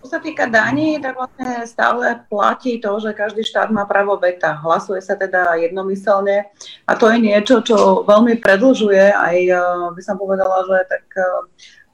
Čo 0.00 0.14
sa 0.14 0.22
týka 0.22 0.46
daní, 0.46 1.02
tak 1.02 1.18
vlastne 1.18 1.66
stále 1.66 2.22
platí 2.30 2.78
to, 2.78 2.94
že 3.02 3.10
každý 3.10 3.42
štát 3.42 3.74
má 3.74 3.90
právo 3.90 4.14
veta. 4.14 4.54
Hlasuje 4.54 5.02
sa 5.02 5.18
teda 5.18 5.58
jednomyselne 5.58 6.46
a 6.86 6.92
to 6.94 7.10
je 7.10 7.18
niečo, 7.18 7.58
čo 7.60 8.06
veľmi 8.06 8.38
predlžuje 8.38 9.10
aj, 9.10 9.36
by 9.98 10.02
som 10.06 10.14
povedala, 10.14 10.62
že 10.62 10.78
tak 10.86 11.04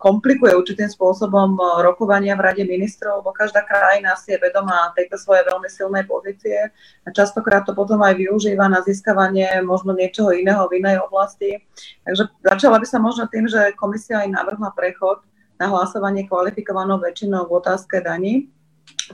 komplikuje 0.03 0.51
určitým 0.59 0.91
spôsobom 0.91 1.55
eh, 1.55 1.65
rokovania 1.87 2.35
v 2.35 2.43
Rade 2.43 2.65
ministrov, 2.67 3.23
lebo 3.23 3.31
každá 3.31 3.63
krajina 3.63 4.19
si 4.19 4.35
je 4.35 4.43
vedomá 4.43 4.91
tejto 4.99 5.15
svojej 5.15 5.47
veľmi 5.47 5.71
silnej 5.71 6.03
pozície 6.11 6.75
a 7.07 7.09
častokrát 7.15 7.63
to 7.63 7.71
potom 7.71 8.03
aj 8.03 8.19
využíva 8.19 8.67
na 8.67 8.83
získavanie 8.83 9.63
možno 9.63 9.95
niečoho 9.95 10.35
iného 10.35 10.67
v 10.67 10.83
inej 10.83 10.99
oblasti. 11.07 11.63
Takže 12.03 12.35
začala 12.43 12.83
by 12.83 12.87
sa 12.91 12.99
možno 12.99 13.31
tým, 13.31 13.47
že 13.47 13.71
komisia 13.79 14.27
aj 14.27 14.35
navrhla 14.35 14.75
prechod 14.75 15.23
na 15.63 15.71
hlasovanie 15.71 16.27
kvalifikovanou 16.27 16.99
väčšinou 16.99 17.47
v 17.47 17.63
otázke 17.63 18.03
daní. 18.03 18.51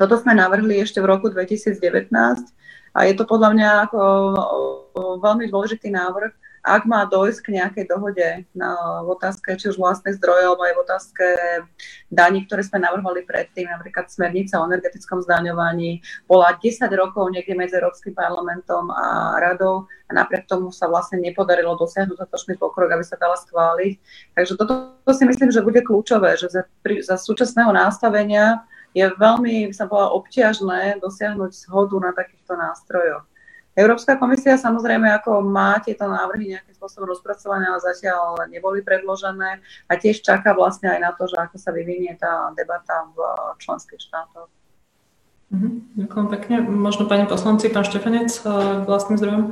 Toto 0.01 0.16
sme 0.16 0.32
navrhli 0.32 0.80
ešte 0.80 1.05
v 1.05 1.12
roku 1.12 1.28
2019 1.28 2.09
a 2.97 2.99
je 3.05 3.12
to 3.12 3.28
podľa 3.28 3.53
mňa 3.53 3.68
ako 3.84 4.01
veľmi 5.20 5.45
dôležitý 5.53 5.93
návrh, 5.93 6.32
ak 6.69 6.85
má 6.85 7.09
dojsť 7.09 7.41
k 7.41 7.53
nejakej 7.57 7.85
dohode 7.89 8.29
na, 8.53 9.01
otázke 9.09 9.57
či 9.57 9.73
už 9.73 9.81
vlastných 9.81 10.21
zdrojov, 10.21 10.61
alebo 10.61 10.64
aj 10.69 10.75
v 10.77 10.83
otázke 10.85 11.27
daní, 12.12 12.45
ktoré 12.45 12.61
sme 12.61 12.85
navrhovali 12.85 13.25
predtým, 13.25 13.73
napríklad 13.73 14.12
smernica 14.12 14.61
o 14.61 14.69
energetickom 14.69 15.25
zdaňovaní, 15.25 16.05
bola 16.29 16.53
10 16.55 16.85
rokov 16.93 17.33
niekde 17.33 17.57
medzi 17.57 17.81
Európskym 17.81 18.12
parlamentom 18.12 18.93
a 18.93 19.41
radou 19.41 19.89
a 20.09 20.11
napriek 20.12 20.45
tomu 20.45 20.69
sa 20.69 20.89
vlastne 20.93 21.21
nepodarilo 21.25 21.77
dosiahnuť 21.81 22.16
zatočný 22.16 22.55
pokrok, 22.61 22.93
aby 22.93 23.05
sa 23.05 23.16
dala 23.16 23.37
schváliť. 23.41 23.93
Takže 24.37 24.53
toto 24.61 24.97
to 25.09 25.12
si 25.16 25.25
myslím, 25.25 25.49
že 25.49 25.64
bude 25.64 25.81
kľúčové, 25.81 26.37
že 26.37 26.53
za, 26.53 26.62
pri, 26.85 27.01
za 27.01 27.16
súčasného 27.16 27.73
nastavenia 27.73 28.64
je 28.97 29.05
veľmi, 29.05 29.69
by 29.69 29.75
sa 29.77 29.85
povedala, 29.85 30.16
obťažné 30.16 30.81
dosiahnuť 31.01 31.51
zhodu 31.69 31.97
na 32.01 32.11
takýchto 32.16 32.57
nástrojoch. 32.57 33.25
Európska 33.79 34.18
komisia 34.18 34.59
samozrejme 34.59 35.07
ako 35.22 35.39
má 35.39 35.79
tieto 35.79 36.11
návrhy 36.11 36.59
nejakým 36.59 36.74
spôsobom 36.74 37.14
rozpracované, 37.14 37.70
ale 37.70 37.79
zatiaľ 37.79 38.51
neboli 38.51 38.83
predložené 38.83 39.62
a 39.87 39.93
tiež 39.95 40.18
čaká 40.26 40.51
vlastne 40.51 40.91
aj 40.91 40.99
na 40.99 41.14
to, 41.14 41.31
že 41.31 41.39
ako 41.39 41.57
sa 41.62 41.70
vyvinie 41.70 42.18
tá 42.18 42.51
debata 42.59 43.07
v 43.14 43.18
členských 43.62 44.03
štátoch. 44.03 44.51
Mhm, 45.55 45.70
ďakujem 45.95 46.29
pekne. 46.35 46.57
Možno 46.66 47.07
pani 47.07 47.31
poslanci, 47.31 47.70
pán 47.70 47.87
Štefanec, 47.87 48.35
k 48.43 48.85
vlastným 48.85 49.16
zdrojom? 49.22 49.43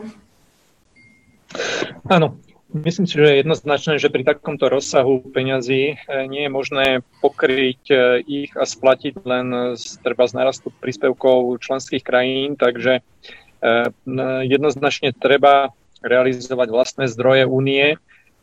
Áno, 2.11 2.35
Myslím 2.67 3.07
si, 3.07 3.15
že 3.17 3.25
je 3.25 3.41
jednoznačné, 3.47 4.03
že 4.03 4.13
pri 4.13 4.27
takomto 4.27 4.67
rozsahu 4.67 5.23
peňazí 5.33 5.97
eh, 5.97 6.27
nie 6.27 6.45
je 6.45 6.51
možné 6.51 6.87
pokryť 7.23 7.83
eh, 7.89 7.99
ich 8.27 8.53
a 8.59 8.67
splatiť 8.67 9.23
len 9.23 9.79
z, 9.79 10.03
treba 10.03 10.27
z 10.27 10.35
narastu 10.35 10.75
príspevkov 10.83 11.63
členských 11.63 12.03
krajín, 12.03 12.59
takže 12.59 13.01
Eh, 13.01 13.46
jednoznačne 14.47 15.11
treba 15.17 15.75
realizovať 16.05 16.69
vlastné 16.71 17.05
zdroje 17.11 17.45
únie. 17.49 17.97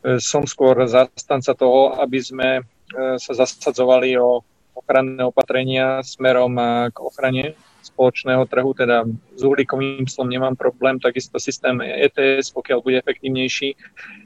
Eh, 0.04 0.20
som 0.20 0.44
skôr 0.44 0.76
zastanca 0.84 1.56
toho, 1.56 1.96
aby 1.96 2.18
sme 2.20 2.48
eh, 2.60 3.16
sa 3.16 3.32
zasadzovali 3.32 4.16
o 4.20 4.44
ochranné 4.74 5.22
opatrenia 5.22 6.02
smerom 6.02 6.58
k 6.90 6.96
ochrane 6.98 7.54
spoločného 7.94 8.42
trhu, 8.50 8.74
teda 8.74 9.06
s 9.38 9.42
uhlíkovým 9.46 10.10
slom 10.10 10.26
nemám 10.26 10.58
problém, 10.58 10.98
takisto 10.98 11.38
systém 11.38 11.78
ETS, 11.78 12.50
pokiaľ 12.50 12.78
bude 12.82 12.98
efektívnejší, 12.98 13.78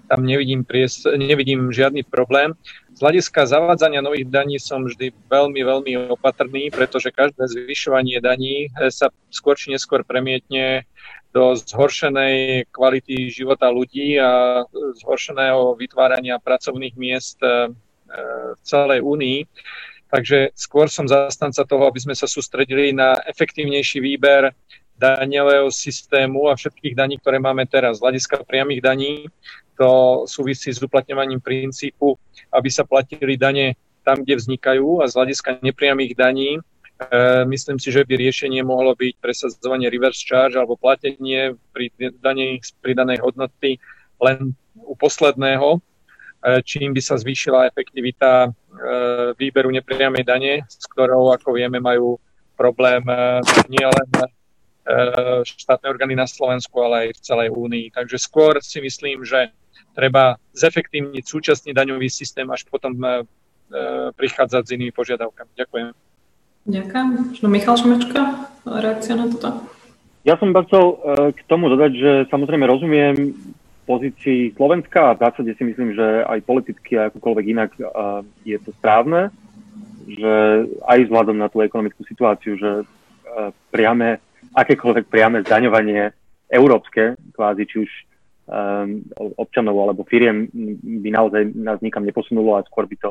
tam 0.09 0.25
nevidím, 0.25 0.65
pries, 0.65 1.05
nevidím 1.05 1.69
žiadny 1.69 2.09
problém. 2.09 2.57
Z 2.97 3.05
hľadiska 3.05 3.45
zavádzania 3.45 4.01
nových 4.01 4.27
daní 4.27 4.57
som 4.57 4.89
vždy 4.89 5.13
veľmi, 5.29 5.61
veľmi 5.61 5.93
opatrný, 6.09 6.73
pretože 6.73 7.13
každé 7.13 7.45
zvyšovanie 7.47 8.19
daní 8.25 8.73
sa 8.89 9.13
skôr 9.29 9.55
či 9.55 9.71
neskôr 9.71 10.01
premietne 10.03 10.89
do 11.37 11.53
zhoršenej 11.55 12.67
kvality 12.73 13.29
života 13.29 13.69
ľudí 13.69 14.17
a 14.17 14.65
zhoršeného 15.05 15.77
vytvárania 15.77 16.41
pracovných 16.41 16.97
miest 16.97 17.37
e, 17.45 17.69
v 18.57 18.61
celej 18.65 19.05
únii. 19.05 19.45
Takže 20.09 20.57
skôr 20.57 20.89
som 20.89 21.05
zastanca 21.05 21.65
toho, 21.69 21.85
aby 21.85 22.01
sme 22.01 22.17
sa 22.17 22.25
sústredili 22.25 22.97
na 22.97 23.21
efektívnejší 23.29 24.01
výber 24.01 24.57
daňového 24.99 25.71
systému 25.71 26.49
a 26.51 26.59
všetkých 26.59 26.97
daní, 26.97 27.21
ktoré 27.21 27.39
máme 27.39 27.69
teraz. 27.69 28.01
Z 28.01 28.05
hľadiska 28.09 28.43
priamých 28.49 28.83
daní 28.83 29.13
to 29.79 30.25
súvisí 30.27 30.75
s 30.75 30.83
uplatňovaním 30.83 31.39
princípu, 31.39 32.19
aby 32.51 32.69
sa 32.73 32.83
platili 32.83 33.39
dane 33.39 33.79
tam, 34.03 34.25
kde 34.25 34.41
vznikajú 34.41 35.05
a 35.05 35.07
z 35.07 35.15
hľadiska 35.15 35.63
nepriamých 35.63 36.17
daní 36.19 36.59
myslím 37.47 37.79
si, 37.79 37.95
že 37.95 38.03
by 38.03 38.19
riešenie 38.19 38.67
mohlo 38.67 38.95
byť 38.99 39.23
presadzovanie 39.23 39.87
reverse 39.87 40.27
charge 40.27 40.59
alebo 40.59 40.75
platenie 40.75 41.55
pri 41.71 41.95
daní 42.19 42.59
z 42.59 42.75
pridanej 42.83 43.23
hodnoty 43.23 43.79
len 44.19 44.59
u 44.75 44.99
posledného, 44.99 45.79
čím 46.63 46.95
by 46.95 47.03
sa 47.03 47.19
zvýšila 47.19 47.69
efektivita 47.71 48.53
výberu 49.35 49.71
nepriamej 49.75 50.23
dane, 50.23 50.55
s 50.67 50.87
ktorou, 50.87 51.35
ako 51.35 51.59
vieme, 51.59 51.83
majú 51.83 52.19
problém 52.55 53.03
nie 53.67 53.83
len 53.83 54.09
štátne 55.45 55.91
orgány 55.91 56.15
na 56.15 56.25
Slovensku, 56.25 56.79
ale 56.81 57.11
aj 57.11 57.19
v 57.19 57.25
celej 57.27 57.49
únii. 57.53 57.87
Takže 57.93 58.17
skôr 58.17 58.63
si 58.63 58.79
myslím, 58.81 59.27
že 59.27 59.51
treba 59.93 60.39
zefektívniť 60.55 61.25
súčasný 61.27 61.75
daňový 61.75 62.09
systém, 62.09 62.47
až 62.49 62.65
potom 62.71 62.97
prichádzať 64.17 64.63
s 64.65 64.75
inými 64.75 64.93
požiadavkami. 64.97 65.51
Ďakujem. 65.59 65.87
Ďakujem. 66.69 67.07
Možno 67.33 67.49
Michal 67.49 67.77
Šmečka, 67.77 68.21
reakcia 68.65 69.17
na 69.17 69.27
toto? 69.29 69.65
Ja 70.27 70.37
som 70.37 70.53
chcel 70.53 70.85
e, 70.85 70.97
k 71.33 71.41
tomu 71.49 71.73
dodať, 71.73 71.93
že 71.97 72.13
samozrejme 72.29 72.69
rozumiem 72.69 73.33
pozícii 73.89 74.53
Slovenska 74.53 75.11
a 75.11 75.17
v 75.17 75.25
zásade 75.25 75.57
si 75.57 75.65
myslím, 75.65 75.97
že 75.97 76.29
aj 76.29 76.45
politicky 76.45 77.01
a 77.01 77.09
akokoľvek 77.09 77.47
inak 77.49 77.73
je 78.45 78.61
to 78.61 78.77
správne, 78.77 79.33
že 80.05 80.35
aj 80.85 81.09
vzhľadom 81.09 81.41
na 81.41 81.49
tú 81.49 81.65
ekonomickú 81.65 82.05
situáciu, 82.05 82.61
že 82.61 82.85
priame, 83.73 84.21
akékoľvek 84.53 85.09
priame 85.09 85.41
zdaňovanie 85.41 86.13
európske, 86.53 87.17
kvázi 87.33 87.65
či 87.65 87.77
už 87.89 87.91
občanov 89.37 89.77
alebo 89.81 90.09
firiem 90.09 90.49
by 91.05 91.09
naozaj 91.13 91.53
nás 91.57 91.81
nikam 91.81 92.05
neposunulo 92.05 92.57
a 92.57 92.65
skôr 92.69 92.85
by 92.85 92.97
to, 92.97 93.11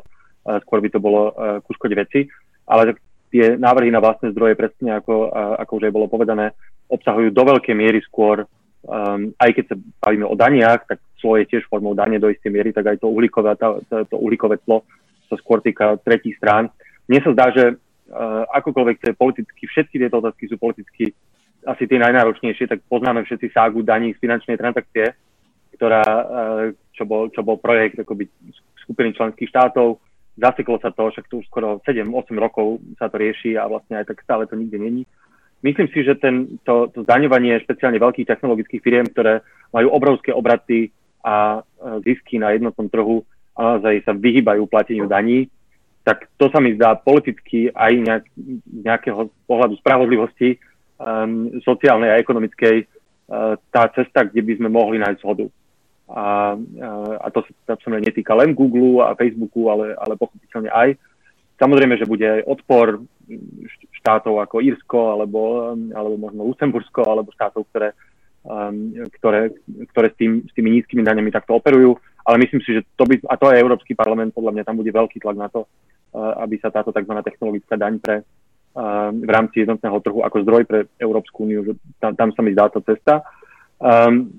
skôr 0.65 0.81
by 0.81 0.89
to 0.93 1.01
bolo 1.01 1.33
ku 1.65 1.73
škode 1.73 1.93
veci. 1.97 2.29
Ale 2.65 2.97
tie 3.29 3.57
návrhy 3.57 3.93
na 3.93 4.01
vlastné 4.01 4.33
zdroje, 4.33 4.57
presne 4.57 4.97
ako, 4.97 5.33
ako 5.61 5.71
už 5.77 5.83
aj 5.89 5.93
bolo 5.93 6.07
povedané, 6.09 6.53
obsahujú 6.89 7.29
do 7.29 7.43
veľkej 7.45 7.75
miery 7.77 8.01
skôr, 8.01 8.47
um, 8.85 9.33
aj 9.39 9.49
keď 9.55 9.65
sa 9.73 9.75
bavíme 10.05 10.25
o 10.27 10.35
daniach, 10.37 10.85
tak 10.85 10.99
clo 11.17 11.37
je 11.41 11.49
tiež 11.49 11.65
formou 11.65 11.97
dane 11.97 12.21
do 12.21 12.29
istej 12.29 12.51
miery, 12.53 12.69
tak 12.75 12.85
aj 12.85 12.97
to 13.01 13.09
uhlíkové, 13.09 13.57
to, 13.57 13.81
to 13.89 14.15
uhlíkové 14.17 14.61
clo 14.61 14.85
sa 15.27 15.35
skôr 15.41 15.59
týka 15.59 15.97
tretích 16.05 16.37
strán. 16.37 16.69
Mne 17.09 17.19
sa 17.23 17.31
zdá, 17.33 17.45
že 17.51 17.63
uh, 17.73 18.43
akokoľvek 18.53 18.97
to 19.01 19.05
je 19.11 19.15
politicky, 19.19 19.63
všetky 19.67 19.95
tieto 19.99 20.21
otázky 20.21 20.47
sú 20.47 20.55
politicky 20.59 21.11
asi 21.67 21.83
tie 21.83 21.99
najnáročnejšie, 21.99 22.69
tak 22.69 22.79
poznáme 22.87 23.27
všetci 23.27 23.51
ságu 23.51 23.83
daní 23.83 24.15
z 24.15 24.21
finančnej 24.23 24.55
transakcie, 24.55 25.11
ktorá, 25.75 26.03
uh, 26.05 26.63
čo, 26.95 27.03
bol, 27.03 27.27
čo 27.33 27.43
bol 27.43 27.59
projekt 27.59 27.99
akoby 27.99 28.29
skupiny 28.87 29.11
členských 29.11 29.51
štátov, 29.51 29.99
zaseklo 30.37 30.77
sa 30.79 30.93
to, 30.93 31.09
však 31.11 31.25
tu 31.27 31.41
už 31.41 31.45
skoro 31.49 31.81
7-8 31.83 32.07
rokov 32.37 32.79
sa 32.95 33.09
to 33.09 33.17
rieši 33.17 33.57
a 33.57 33.65
vlastne 33.67 33.99
aj 33.99 34.05
tak 34.13 34.21
stále 34.23 34.45
to 34.45 34.55
nikde 34.55 34.77
není. 34.79 35.03
Myslím 35.65 35.89
si, 35.89 36.05
že 36.05 36.15
ten, 36.21 36.61
to, 36.61 36.89
to 36.93 37.01
zdaňovanie 37.01 37.57
špeciálne 37.65 37.97
veľkých 37.97 38.29
technologických 38.29 38.83
firiem, 38.83 39.07
ktoré 39.09 39.41
majú 39.73 39.89
obrovské 39.89 40.29
obraty 40.29 40.93
a 41.25 41.65
zisky 42.05 42.37
na 42.37 42.53
jednotnom 42.53 42.87
trhu 42.87 43.25
a 43.57 43.75
naozaj 43.75 44.05
sa 44.05 44.13
vyhýbajú 44.13 44.69
plateniu 44.69 45.09
daní, 45.09 45.49
tak 46.05 46.29
to 46.39 46.47
sa 46.53 46.61
mi 46.63 46.77
zdá 46.77 46.95
politicky 46.95 47.67
aj 47.73 47.93
nejak, 47.99 48.25
nejakého 48.85 49.27
pohľadu 49.43 49.75
spravodlivosti 49.81 50.55
um, 51.01 51.51
sociálnej 51.65 52.15
a 52.15 52.21
ekonomickej 52.21 52.85
uh, 52.85 53.59
tá 53.73 53.91
cesta, 53.91 54.23
kde 54.23 54.39
by 54.45 54.53
sme 54.61 54.69
mohli 54.71 55.01
nájsť 55.03 55.19
zhodu. 55.19 55.51
A, 56.07 56.55
a 57.19 57.27
to 57.35 57.43
sa 57.67 57.75
samozrejme 57.75 58.07
netýka 58.07 58.31
len 58.31 58.55
Google 58.55 59.03
a 59.03 59.11
Facebooku, 59.19 59.67
ale, 59.67 59.91
ale 59.99 60.15
pochopiteľne 60.15 60.71
aj. 60.71 60.95
Samozrejme, 61.57 61.97
že 61.97 62.05
bude 62.05 62.45
odpor 62.45 63.01
štátov 63.97 64.39
ako 64.45 64.61
Írsko, 64.61 64.99
alebo, 65.17 65.73
alebo 65.73 66.15
možno 66.15 66.45
Luxembursko, 66.45 67.01
alebo 67.03 67.33
štátov, 67.33 67.65
ktoré, 67.73 67.97
um, 68.45 68.93
ktoré, 69.17 69.51
ktoré 69.91 70.07
s, 70.13 70.15
tým, 70.21 70.31
s 70.45 70.53
tými 70.53 70.77
nízkymi 70.77 71.01
daňami 71.01 71.33
takto 71.33 71.57
operujú. 71.57 71.97
Ale 72.23 72.37
myslím 72.45 72.61
si, 72.61 72.77
že 72.77 72.85
to 72.93 73.09
by, 73.09 73.17
a 73.25 73.35
to 73.35 73.49
je 73.49 73.61
Európsky 73.63 73.97
parlament, 73.97 74.37
podľa 74.37 74.53
mňa 74.53 74.63
tam 74.67 74.77
bude 74.77 74.91
veľký 74.93 75.17
tlak 75.17 75.37
na 75.39 75.49
to, 75.49 75.65
uh, 75.65 76.45
aby 76.45 76.61
sa 76.61 76.69
táto 76.69 76.93
tzv. 76.93 77.13
technologická 77.25 77.73
daň 77.73 77.97
pre 77.97 78.15
uh, 78.21 79.09
v 79.09 79.29
rámci 79.29 79.65
jednotného 79.65 79.97
trhu 80.05 80.19
ako 80.21 80.37
zdroj 80.45 80.63
pre 80.69 80.79
Európsku 81.01 81.49
úniu, 81.49 81.65
že 81.65 81.73
tam, 81.97 82.13
tam 82.13 82.29
sa 82.37 82.41
mi 82.45 82.53
zdá 82.53 82.69
to 82.69 82.85
cesta. 82.85 83.25
Um, 83.81 84.29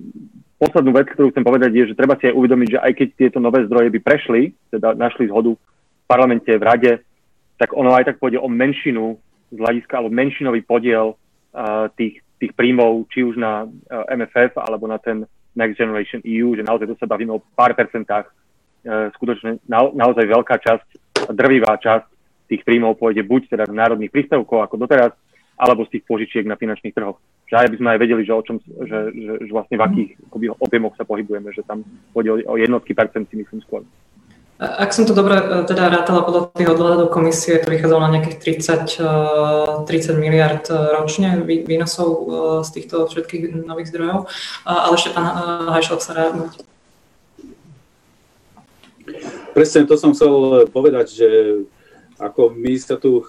poslednú 0.59 0.91
vec, 0.95 1.11
ktorú 1.11 1.35
chcem 1.35 1.47
povedať, 1.47 1.71
je, 1.75 1.85
že 1.95 1.99
treba 1.99 2.19
si 2.19 2.31
aj 2.31 2.35
uvedomiť, 2.35 2.69
že 2.75 2.83
aj 2.83 2.93
keď 2.95 3.09
tieto 3.14 3.39
nové 3.39 3.66
zdroje 3.66 3.91
by 3.95 4.01
prešli, 4.03 4.55
teda 4.75 4.95
našli 4.99 5.31
zhodu 5.31 5.55
v 5.55 6.05
parlamente, 6.11 6.51
v 6.51 6.66
rade, 6.66 6.93
tak 7.59 7.75
ono 7.75 7.93
aj 7.93 8.15
tak 8.15 8.17
pôjde 8.23 8.39
o 8.39 8.49
menšinu 8.49 9.19
z 9.51 9.59
hľadiska, 9.59 9.99
alebo 9.99 10.15
menšinový 10.15 10.63
podiel 10.63 11.19
uh, 11.19 11.91
tých, 11.99 12.23
tých 12.39 12.53
príjmov, 12.55 13.11
či 13.11 13.27
už 13.27 13.37
na 13.37 13.67
uh, 13.67 14.05
MFF, 14.15 14.55
alebo 14.57 14.87
na 14.87 15.03
ten 15.03 15.27
Next 15.59 15.75
Generation 15.75 16.23
EU, 16.23 16.55
že 16.55 16.63
naozaj 16.63 16.87
to 16.87 16.97
sa 17.03 17.11
bavíme 17.11 17.35
o 17.35 17.43
pár 17.59 17.75
percentách. 17.75 18.31
Uh, 18.87 19.11
skutočne 19.19 19.59
na, 19.67 19.91
naozaj 19.91 20.23
veľká 20.23 20.57
časť, 20.63 20.89
drvivá 21.35 21.75
časť 21.83 22.07
tých 22.49 22.63
príjmov 22.65 22.97
pôjde 22.97 23.27
buď 23.27 23.51
teda 23.51 23.65
z 23.67 23.75
národných 23.75 24.15
príspevkov, 24.15 24.65
ako 24.65 24.81
doteraz, 24.81 25.13
alebo 25.59 25.83
z 25.85 25.99
tých 25.99 26.07
požičiek 26.07 26.47
na 26.47 26.55
finančných 26.55 26.95
trhoch. 26.95 27.19
Že 27.51 27.55
aj 27.59 27.69
by 27.75 27.77
sme 27.77 27.89
aj 27.91 27.99
vedeli, 27.99 28.23
že, 28.23 28.33
o 28.33 28.43
čom, 28.47 28.57
že, 28.63 28.99
že, 29.11 29.33
že 29.43 29.53
vlastne 29.53 29.77
v 29.77 29.85
akých 29.85 30.11
objemoch 30.63 30.95
sa 30.95 31.05
pohybujeme, 31.05 31.51
že 31.51 31.67
tam 31.67 31.83
pôjde 32.15 32.47
o 32.47 32.55
jednotky 32.55 32.95
percent 32.95 33.27
si 33.27 33.37
myslím 33.37 33.61
skôr. 33.67 33.83
Ak 34.59 34.91
som 34.91 35.07
to 35.07 35.15
dobre 35.15 35.39
e, 35.39 35.63
teda 35.71 35.87
rátala 35.87 36.27
podľa 36.27 36.51
tých 36.51 36.67
odhľadov 36.67 37.15
komisie, 37.15 37.63
to 37.63 37.71
vychádzalo 37.71 38.03
na 38.03 38.19
nejakých 38.19 38.59
30, 38.67 39.87
30 39.87 39.87
e, 39.87 40.19
miliard 40.19 40.67
e, 40.67 40.75
ročne 40.75 41.47
výnosov 41.47 42.11
z 42.67 42.71
týchto 42.75 43.07
všetkých 43.07 43.55
nových 43.63 43.95
zdrojov. 43.95 44.27
Ale 44.67 44.95
ešte 44.99 45.15
pán 45.15 45.31
Hajšov 45.71 46.03
sa 46.03 46.13
rád 46.19 46.35
Presne 49.55 49.87
to 49.87 49.95
som 49.95 50.11
chcel 50.11 50.67
povedať, 50.75 51.07
že 51.15 51.29
ako 52.19 52.51
my 52.51 52.75
sa 52.83 52.99
tu 52.99 53.23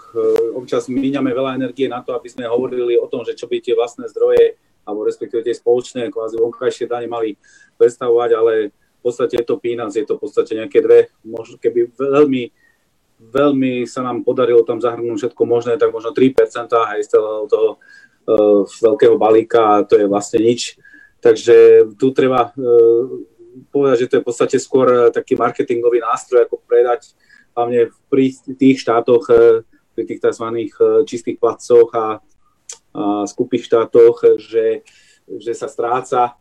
občas 0.57 0.89
míňame 0.89 1.29
veľa 1.29 1.61
energie 1.61 1.85
na 1.85 2.01
to, 2.01 2.17
aby 2.17 2.25
sme 2.25 2.49
hovorili 2.49 2.97
o 2.97 3.05
tom, 3.05 3.21
že 3.21 3.37
čo 3.37 3.45
by 3.45 3.61
tie 3.61 3.77
vlastné 3.77 4.09
zdroje, 4.11 4.57
alebo 4.83 5.05
respektíve 5.05 5.45
tie 5.45 5.53
spoločné 5.53 6.09
kvázi 6.09 6.41
vonkajšie 6.41 6.89
dane 6.89 7.05
mali 7.05 7.37
predstavovať, 7.77 8.29
ale 8.33 8.53
v 8.99 9.01
podstate 9.01 9.39
je 9.39 9.45
to 9.47 9.55
pínac, 9.55 9.95
je 9.95 10.03
to 10.03 10.19
v 10.19 10.21
podstate 10.27 10.51
nejaké 10.59 10.83
dve, 10.83 11.07
možno 11.23 11.55
keby 11.55 11.95
veľmi, 11.95 12.51
veľmi 13.31 13.87
sa 13.87 14.03
nám 14.03 14.27
podarilo 14.27 14.67
tam 14.67 14.83
zahrnúť 14.83 15.31
všetko 15.31 15.43
možné, 15.47 15.79
tak 15.79 15.95
možno 15.95 16.11
3% 16.11 16.35
aj 16.67 16.99
z 16.99 17.07
celého 17.07 17.47
toho 17.47 17.69
uh, 17.79 18.67
veľkého 18.67 19.15
balíka 19.15 19.59
a 19.79 19.83
to 19.87 19.95
je 19.95 20.05
vlastne 20.05 20.43
nič. 20.43 20.75
Takže 21.23 21.87
tu 21.95 22.11
treba 22.11 22.51
uh, 22.51 23.07
povedať, 23.71 24.05
že 24.05 24.09
to 24.11 24.15
je 24.19 24.23
v 24.23 24.27
podstate 24.27 24.57
skôr 24.59 25.11
taký 25.11 25.35
marketingový 25.35 25.99
nástroj, 25.99 26.47
ako 26.47 26.63
predať 26.63 27.15
hlavne 27.53 27.91
pri 28.07 28.31
tých 28.55 28.79
štátoch, 28.79 29.27
e, 29.27 29.67
pri 29.67 30.03
tých 30.07 30.23
tzv. 30.23 30.45
E, 30.47 30.67
čistých 31.03 31.37
platcoch 31.41 31.89
a, 31.91 32.07
a 32.95 33.27
skupých 33.27 33.67
štátoch, 33.67 34.39
že, 34.39 34.87
že 35.27 35.51
sa 35.51 35.67
stráca 35.67 36.39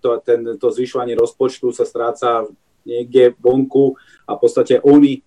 to, 0.00 0.10
ten, 0.24 0.40
to 0.56 0.66
zvyšovanie 0.70 1.18
rozpočtu 1.18 1.74
sa 1.74 1.84
stráca 1.84 2.48
niekde 2.86 3.36
vonku 3.36 3.98
a 4.24 4.36
v 4.36 4.40
podstate 4.40 4.80
oni 4.80 5.20
e, 5.20 5.22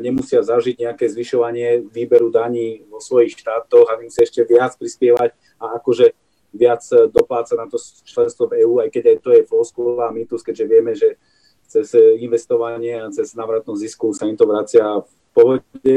nemusia 0.00 0.40
zažiť 0.40 0.80
nejaké 0.80 1.10
zvyšovanie 1.12 1.84
výberu 1.92 2.32
daní 2.32 2.86
vo 2.88 3.02
svojich 3.02 3.36
štátoch 3.36 3.90
a 3.92 4.00
musia 4.00 4.24
ešte 4.24 4.46
viac 4.48 4.76
prispievať 4.80 5.36
a 5.60 5.76
akože 5.76 6.16
viac 6.56 6.82
dopláca 7.14 7.54
na 7.54 7.70
to 7.70 7.78
členstvo 8.08 8.50
v 8.50 8.66
EÚ, 8.66 8.82
aj 8.82 8.90
keď 8.90 9.04
aj 9.14 9.18
to 9.22 9.30
je 9.36 9.42
floskula 9.46 10.10
a 10.10 10.14
mýtus, 10.14 10.42
keďže 10.42 10.64
vieme, 10.66 10.92
že 10.98 11.14
cez 11.70 11.94
investovanie 12.18 12.98
a 12.98 13.14
cez 13.14 13.30
návratnosť 13.38 13.80
zisku 13.86 14.10
sa 14.10 14.26
im 14.26 14.34
to 14.34 14.42
vracia 14.42 14.82
v 14.82 15.10
pohode. 15.30 15.94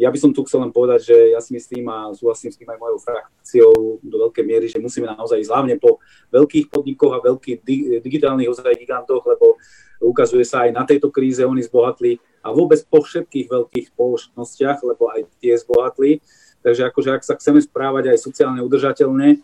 Ja 0.00 0.08
by 0.08 0.18
som 0.18 0.30
tu 0.30 0.42
chcel 0.46 0.62
len 0.64 0.72
povedať, 0.72 1.12
že 1.12 1.16
ja 1.34 1.40
si 1.42 1.52
myslím 1.54 1.86
a 1.90 2.10
súhlasím 2.14 2.50
s 2.52 2.58
tým 2.58 2.70
aj 2.70 2.78
mojou 2.78 2.98
frakciou 3.02 4.00
do 4.00 4.16
veľkej 4.28 4.44
miery, 4.46 4.66
že 4.70 4.82
musíme 4.82 5.10
naozaj 5.10 5.42
ísť 5.42 5.52
hlavne 5.52 5.74
po 5.76 5.98
veľkých 6.32 6.70
podnikoch 6.70 7.12
a 7.16 7.24
veľkých 7.24 7.62
digitálnych 8.00 8.50
ozaj 8.50 8.78
gigantoch, 8.78 9.26
lebo 9.26 9.58
ukazuje 10.00 10.44
sa 10.44 10.68
aj 10.68 10.70
na 10.76 10.84
tejto 10.84 11.08
kríze, 11.08 11.40
oni 11.40 11.64
zbohatli 11.64 12.20
a 12.44 12.52
vôbec 12.52 12.78
po 12.86 13.02
všetkých 13.02 13.50
veľkých 13.50 13.86
spoločnostiach, 13.96 14.84
lebo 14.84 15.10
aj 15.10 15.26
tie 15.42 15.56
zbohatli. 15.56 16.22
Takže 16.62 16.82
akože 16.90 17.10
ak 17.14 17.22
sa 17.22 17.34
chceme 17.38 17.62
správať 17.62 18.10
aj 18.10 18.18
sociálne 18.22 18.60
udržateľne, 18.62 19.40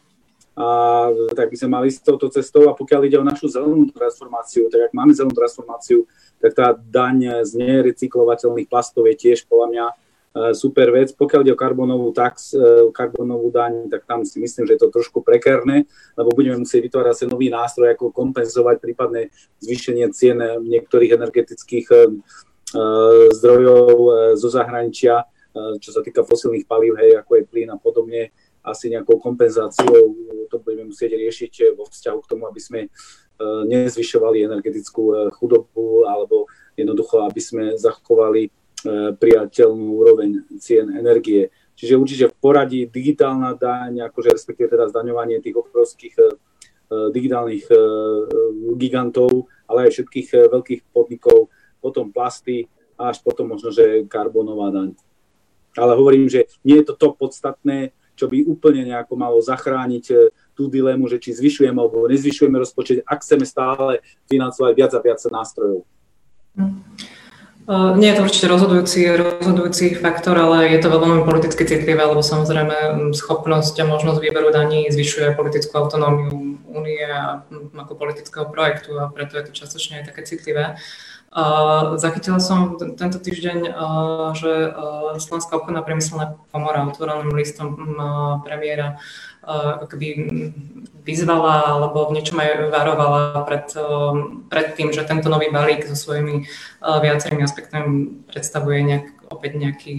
a 0.53 1.09
tak 1.33 1.49
by 1.49 1.57
sme 1.57 1.71
mali 1.73 1.89
s 1.89 2.05
touto 2.05 2.29
cestou 2.29 2.69
a 2.69 2.77
pokiaľ 2.77 3.09
ide 3.09 3.17
o 3.17 3.25
našu 3.25 3.49
zelenú 3.49 3.89
transformáciu, 3.89 4.69
tak 4.69 4.89
ak 4.89 4.93
máme 4.93 5.17
zelenú 5.17 5.33
transformáciu, 5.33 6.05
tak 6.45 6.53
tá 6.53 6.77
daň 6.77 7.41
z 7.49 7.57
nerecyklovateľných 7.57 8.69
plastov 8.69 9.09
je 9.09 9.17
tiež 9.17 9.49
podľa 9.49 9.67
mňa 9.73 9.87
e, 9.89 9.95
super 10.53 10.93
vec. 10.93 11.17
Pokiaľ 11.17 11.41
ide 11.49 11.57
o 11.57 11.61
karbonovú 11.61 12.13
tax, 12.13 12.53
e, 12.53 12.93
karbonovú 12.93 13.49
daň, 13.49 13.89
tak 13.89 14.05
tam 14.05 14.29
si 14.29 14.45
myslím, 14.45 14.69
že 14.69 14.77
je 14.77 14.81
to 14.85 14.93
trošku 14.93 15.25
prekerné, 15.25 15.89
lebo 16.21 16.37
budeme 16.37 16.61
musieť 16.61 16.85
vytvárať 16.85 17.17
sa 17.17 17.25
nový 17.33 17.49
nástroj, 17.49 17.97
ako 17.97 18.13
kompenzovať 18.13 18.77
prípadné 18.77 19.33
zvýšenie 19.65 20.05
cien 20.13 20.37
niektorých 20.69 21.17
energetických 21.17 21.87
e, 21.89 21.97
zdrojov 23.33 23.89
zo 24.37 24.49
zahraničia 24.49 25.25
čo 25.53 25.91
sa 25.93 26.01
týka 26.01 26.25
fosílnych 26.25 26.65
palív, 26.65 26.97
hej, 26.97 27.21
ako 27.21 27.37
je 27.37 27.45
plyn 27.45 27.69
a 27.69 27.77
podobne, 27.77 28.33
asi 28.63 28.95
nejakou 28.95 29.19
kompenzáciou 29.19 30.15
to 30.47 30.57
budeme 30.63 30.93
musieť 30.93 31.17
riešiť 31.17 31.75
vo 31.75 31.89
vzťahu 31.89 32.19
k 32.23 32.31
tomu, 32.31 32.45
aby 32.47 32.61
sme 32.61 32.81
nezvyšovali 33.43 34.47
energetickú 34.47 35.33
chudobu 35.35 36.07
alebo 36.07 36.47
jednoducho, 36.79 37.27
aby 37.27 37.41
sme 37.43 37.65
zachovali 37.75 38.53
priateľnú 39.19 39.87
úroveň 39.99 40.47
cien 40.59 40.93
energie. 40.95 41.51
Čiže 41.73 41.99
určite 41.99 42.25
v 42.29 42.39
poradí 42.39 42.81
digitálna 42.87 43.57
daň, 43.57 44.07
akože 44.13 44.31
respektíve 44.37 44.69
teda 44.69 44.93
zdaňovanie 44.93 45.41
tých 45.41 45.57
obrovských 45.57 46.15
digitálnych 46.93 47.65
gigantov, 48.77 49.49
ale 49.65 49.89
aj 49.89 49.97
všetkých 49.97 50.29
veľkých 50.53 50.81
podnikov, 50.93 51.49
potom 51.81 52.13
plasty 52.13 52.69
a 53.01 53.11
až 53.11 53.25
potom 53.25 53.57
možno, 53.57 53.73
že 53.73 54.05
karbonová 54.05 54.69
daň. 54.69 54.93
Ale 55.73 55.97
hovorím, 55.97 56.29
že 56.29 56.53
nie 56.61 56.85
je 56.85 56.93
to 56.93 56.95
to 57.01 57.17
podstatné, 57.17 57.97
čo 58.23 58.31
by 58.31 58.47
úplne 58.47 58.87
nejako 58.87 59.19
malo 59.19 59.43
zachrániť 59.43 60.05
e, 60.15 60.31
tú 60.55 60.71
dilemu, 60.71 61.11
že 61.11 61.19
či 61.19 61.35
zvyšujeme 61.35 61.75
alebo 61.75 62.07
nezvyšujeme 62.07 62.55
rozpočet, 62.55 63.03
ak 63.03 63.27
chceme 63.27 63.43
stále 63.43 63.99
financovať 64.31 64.73
viac 64.79 64.93
a 64.95 65.01
viac 65.03 65.19
nástrojov. 65.27 65.83
Hm. 66.55 66.79
E, 67.67 67.75
nie 67.99 68.15
je 68.15 68.17
to 68.23 68.23
určite 68.23 68.47
rozhodujúci, 68.47 69.01
rozhodujúci 69.11 69.99
faktor, 69.99 70.39
ale 70.39 70.71
je 70.71 70.79
to 70.79 70.95
veľmi 70.95 71.27
politicky 71.27 71.67
citlivé, 71.67 71.99
lebo 71.99 72.23
samozrejme 72.23 73.11
schopnosť 73.11 73.83
a 73.83 73.91
možnosť 73.91 74.23
výberu 74.23 74.55
daní 74.55 74.87
zvyšuje 74.95 75.35
politickú 75.35 75.83
autonómiu 75.83 76.63
únie 76.71 77.03
a 77.11 77.43
ako 77.75 77.99
politického 77.99 78.47
projektu 78.47 79.03
a 79.03 79.11
preto 79.11 79.35
je 79.35 79.51
to 79.51 79.53
častočne 79.67 79.99
aj 79.99 80.15
také 80.15 80.23
citlivé. 80.23 80.79
Uh, 80.79 81.12
zachytila 81.97 82.37
som 82.37 82.77
tento 82.77 83.17
týždeň, 83.17 83.59
uh, 83.73 84.37
že 84.37 84.69
uh, 84.69 85.17
Slovenská 85.17 85.57
obchodná 85.57 85.81
priemyselná 85.81 86.37
komora 86.53 86.85
otvoreným 86.85 87.33
listom 87.33 87.73
uh, 87.73 88.45
premiéra 88.45 89.01
akoby 89.43 90.31
vyzvala 91.03 91.75
alebo 91.75 92.07
v 92.07 92.15
niečom 92.15 92.39
aj 92.39 92.71
varovala 92.71 93.43
pred, 93.43 93.67
pred 94.47 94.67
tým, 94.79 94.95
že 94.95 95.03
tento 95.03 95.27
nový 95.27 95.51
balík 95.51 95.83
so 95.83 95.99
svojimi 95.99 96.47
viacerými 96.79 97.43
aspektami 97.43 98.23
predstavuje 98.31 98.79
nejak, 98.87 99.07
opäť 99.35 99.53
nejaký 99.59 99.95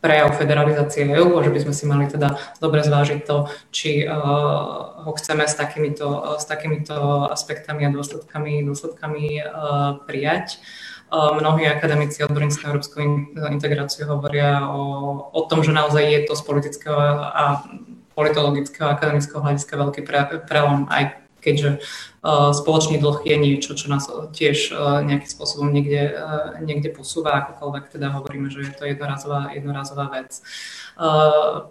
prejav 0.00 0.32
federalizácie 0.32 1.04
EÚ 1.04 1.36
a 1.36 1.44
že 1.44 1.52
by 1.52 1.60
sme 1.60 1.74
si 1.76 1.84
mali 1.84 2.08
teda 2.08 2.40
dobre 2.56 2.80
zvážiť 2.80 3.20
to, 3.28 3.52
či 3.68 4.08
uh, 4.08 5.04
ho 5.04 5.12
chceme 5.12 5.44
s 5.44 5.54
takýmito, 5.54 6.08
uh, 6.08 6.36
s 6.40 6.48
takýmito 6.48 7.28
aspektami 7.28 7.84
a 7.84 7.92
dôsledkami, 7.92 8.64
dôsledkami 8.64 9.44
uh, 9.44 10.00
prijať. 10.08 10.56
Uh, 11.12 11.36
mnohí 11.36 11.68
akademici 11.68 12.24
odborníci 12.24 12.64
na 12.64 12.72
európsku 12.72 12.96
integráciu 13.52 14.08
hovoria 14.08 14.64
o, 14.64 14.80
o 15.30 15.40
tom, 15.44 15.60
že 15.60 15.74
naozaj 15.74 16.04
je 16.06 16.20
to 16.24 16.32
z 16.32 16.42
politického 16.48 16.96
a 17.20 17.66
politologického 18.16 18.88
akademického 18.88 19.40
hľadiska 19.40 19.74
veľký 19.76 20.00
pre, 20.04 20.44
prelom 20.44 20.88
aj 20.92 21.19
keďže 21.40 21.80
uh, 22.20 22.52
spoločný 22.52 23.00
dlh 23.00 23.24
je 23.24 23.36
niečo, 23.40 23.72
čo 23.74 23.88
nás 23.88 24.06
tiež 24.36 24.76
uh, 24.76 25.00
nejakým 25.00 25.26
spôsobom 25.26 25.72
niekde, 25.72 26.14
niekde 26.60 26.92
posúva, 26.92 27.40
akokoľvek 27.42 27.84
teda 27.90 28.12
hovoríme, 28.14 28.52
že 28.52 28.68
je 28.68 28.74
to 28.76 28.84
jednorazová, 28.84 29.50
jednorazová 29.56 30.12
vec. 30.12 30.38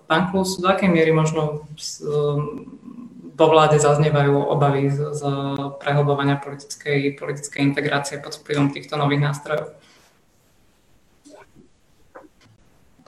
Pán 0.10 0.24
Klus, 0.34 0.58
do 0.58 0.68
akej 0.68 0.90
miery 0.90 1.14
možno 1.14 1.70
vo 3.40 3.48
vláde 3.48 3.80
zaznievajú 3.80 4.36
obavy 4.36 4.92
z, 4.92 5.16
z 5.16 5.22
prehlbovania 5.80 6.36
politickej, 6.42 7.16
politickej 7.16 7.62
integrácie 7.64 8.20
pod 8.20 8.36
vplyvom 8.36 8.76
týchto 8.76 9.00
nových 9.00 9.32
nástrojov? 9.32 9.80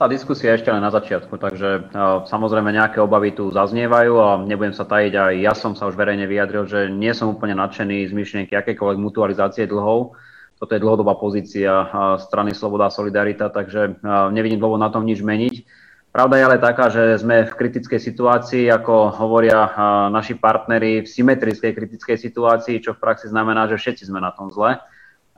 Tá 0.02 0.10
diskusia 0.10 0.50
je 0.50 0.58
ešte 0.58 0.74
len 0.74 0.82
na 0.82 0.90
začiatku, 0.90 1.38
takže 1.38 1.94
samozrejme 2.26 2.74
nejaké 2.74 2.98
obavy 2.98 3.38
tu 3.38 3.54
zaznievajú 3.54 4.14
a 4.18 4.42
nebudem 4.42 4.74
sa 4.74 4.82
tajiť, 4.82 5.14
aj 5.14 5.34
ja 5.38 5.54
som 5.54 5.78
sa 5.78 5.86
už 5.86 5.94
verejne 5.94 6.26
vyjadril, 6.26 6.66
že 6.66 6.90
nie 6.90 7.14
som 7.14 7.30
úplne 7.30 7.54
nadšený 7.54 8.10
z 8.10 8.12
myšlienky 8.12 8.58
akékoľvek 8.58 8.98
mutualizácie 8.98 9.70
dlhov. 9.70 10.18
Toto 10.58 10.74
je 10.74 10.82
dlhodobá 10.82 11.14
pozícia 11.14 11.86
strany 12.18 12.50
Sloboda 12.50 12.90
a 12.90 12.94
Solidarita, 12.94 13.46
takže 13.54 14.02
nevidím 14.34 14.58
dôvod 14.58 14.82
na 14.82 14.90
tom 14.90 15.06
nič 15.06 15.22
meniť. 15.22 15.70
Pravda 16.10 16.34
je 16.34 16.46
ale 16.50 16.58
taká, 16.58 16.90
že 16.90 17.22
sme 17.22 17.46
v 17.46 17.54
kritickej 17.54 18.02
situácii, 18.02 18.74
ako 18.74 19.14
hovoria 19.22 19.70
naši 20.10 20.34
partnery, 20.34 21.06
v 21.06 21.10
symetrickej 21.10 21.78
kritickej 21.78 22.18
situácii, 22.18 22.82
čo 22.82 22.98
v 22.98 23.02
praxi 23.06 23.30
znamená, 23.30 23.70
že 23.70 23.78
všetci 23.78 24.10
sme 24.10 24.18
na 24.18 24.34
tom 24.34 24.50
zle. 24.50 24.82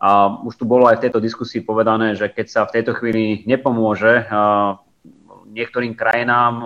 A 0.04 0.36
už 0.44 0.60
tu 0.60 0.68
bolo 0.68 0.84
aj 0.84 1.00
v 1.00 1.08
tejto 1.08 1.16
diskusii 1.16 1.64
povedané, 1.64 2.12
že 2.12 2.28
keď 2.28 2.46
sa 2.52 2.60
v 2.68 2.76
tejto 2.76 2.92
chvíli 2.92 3.40
nepomôže 3.48 4.28
niektorým 5.48 5.96
krajinám, 5.96 6.60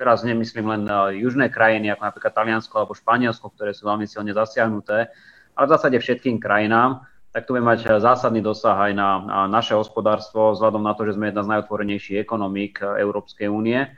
teraz 0.00 0.24
nemyslím 0.24 0.64
len 0.64 0.82
južné 1.12 1.52
krajiny, 1.52 1.92
ako 1.92 2.08
napríklad 2.08 2.32
Taliansko 2.32 2.72
alebo 2.80 2.96
Španielsko, 2.96 3.52
ktoré 3.52 3.76
sú 3.76 3.84
veľmi 3.84 4.08
silne 4.08 4.32
zasiahnuté, 4.32 5.12
ale 5.52 5.64
v 5.68 5.72
zásade 5.76 6.00
všetkým 6.00 6.40
krajinám, 6.40 7.04
tak 7.36 7.44
to 7.44 7.52
bude 7.52 7.68
mať 7.68 8.00
zásadný 8.00 8.40
dosah 8.40 8.88
aj 8.88 8.92
na 8.96 9.08
naše 9.52 9.76
hospodárstvo, 9.76 10.56
vzhľadom 10.56 10.80
na 10.80 10.96
to, 10.96 11.04
že 11.04 11.20
sme 11.20 11.28
jedna 11.28 11.44
z 11.44 11.50
najotvorenejších 11.52 12.24
ekonomík 12.24 12.80
Európskej 12.80 13.52
únie. 13.52 13.92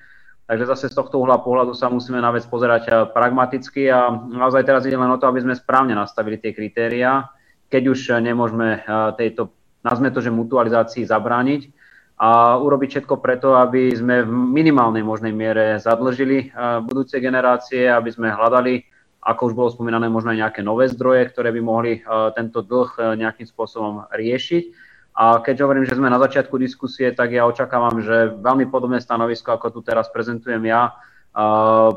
Takže 0.50 0.66
zase 0.66 0.90
z 0.90 0.98
tohto 0.98 1.22
uhla 1.22 1.38
pohľadu 1.38 1.70
sa 1.70 1.86
musíme 1.86 2.18
na 2.18 2.34
vec 2.34 2.42
pozerať 2.50 3.14
pragmaticky 3.14 3.86
a 3.94 4.10
naozaj 4.10 4.66
teraz 4.66 4.82
ide 4.90 4.98
len 4.98 5.06
o 5.06 5.16
to, 5.22 5.30
aby 5.30 5.38
sme 5.38 5.54
správne 5.54 5.94
nastavili 5.94 6.42
tie 6.42 6.50
kritériá, 6.50 7.30
keď 7.72 7.82
už 7.88 8.00
eh, 8.12 8.20
nemôžeme 8.20 8.68
eh, 8.76 8.80
tejto, 9.16 9.48
nazme 9.80 10.12
to, 10.12 10.20
že 10.20 10.28
mutualizácii 10.28 11.08
zabrániť 11.08 11.72
a 12.20 12.60
urobiť 12.60 13.00
všetko 13.00 13.18
preto, 13.24 13.56
aby 13.56 13.96
sme 13.96 14.22
v 14.22 14.30
minimálnej 14.30 15.00
možnej 15.00 15.32
miere 15.32 15.80
zadlžili 15.80 16.52
eh, 16.52 16.84
budúce 16.84 17.16
generácie, 17.16 17.88
aby 17.88 18.12
sme 18.12 18.28
hľadali, 18.28 18.84
ako 19.24 19.40
už 19.48 19.54
bolo 19.56 19.72
spomínané, 19.72 20.12
možno 20.12 20.36
aj 20.36 20.44
nejaké 20.44 20.60
nové 20.60 20.92
zdroje, 20.92 21.32
ktoré 21.32 21.54
by 21.54 21.62
mohli 21.62 22.02
tento 22.34 22.58
dlh 22.58 23.14
nejakým 23.14 23.46
spôsobom 23.46 24.10
riešiť. 24.10 24.90
A 25.14 25.38
keď 25.38 25.62
hovorím, 25.62 25.86
že 25.86 25.94
sme 25.94 26.10
na 26.10 26.18
začiatku 26.18 26.58
diskusie, 26.58 27.14
tak 27.14 27.30
ja 27.30 27.46
očakávam, 27.46 28.02
že 28.02 28.34
veľmi 28.34 28.66
podobné 28.66 28.98
stanovisko, 28.98 29.54
ako 29.54 29.78
tu 29.78 29.80
teraz 29.86 30.10
prezentujem 30.10 30.66
ja, 30.66 30.98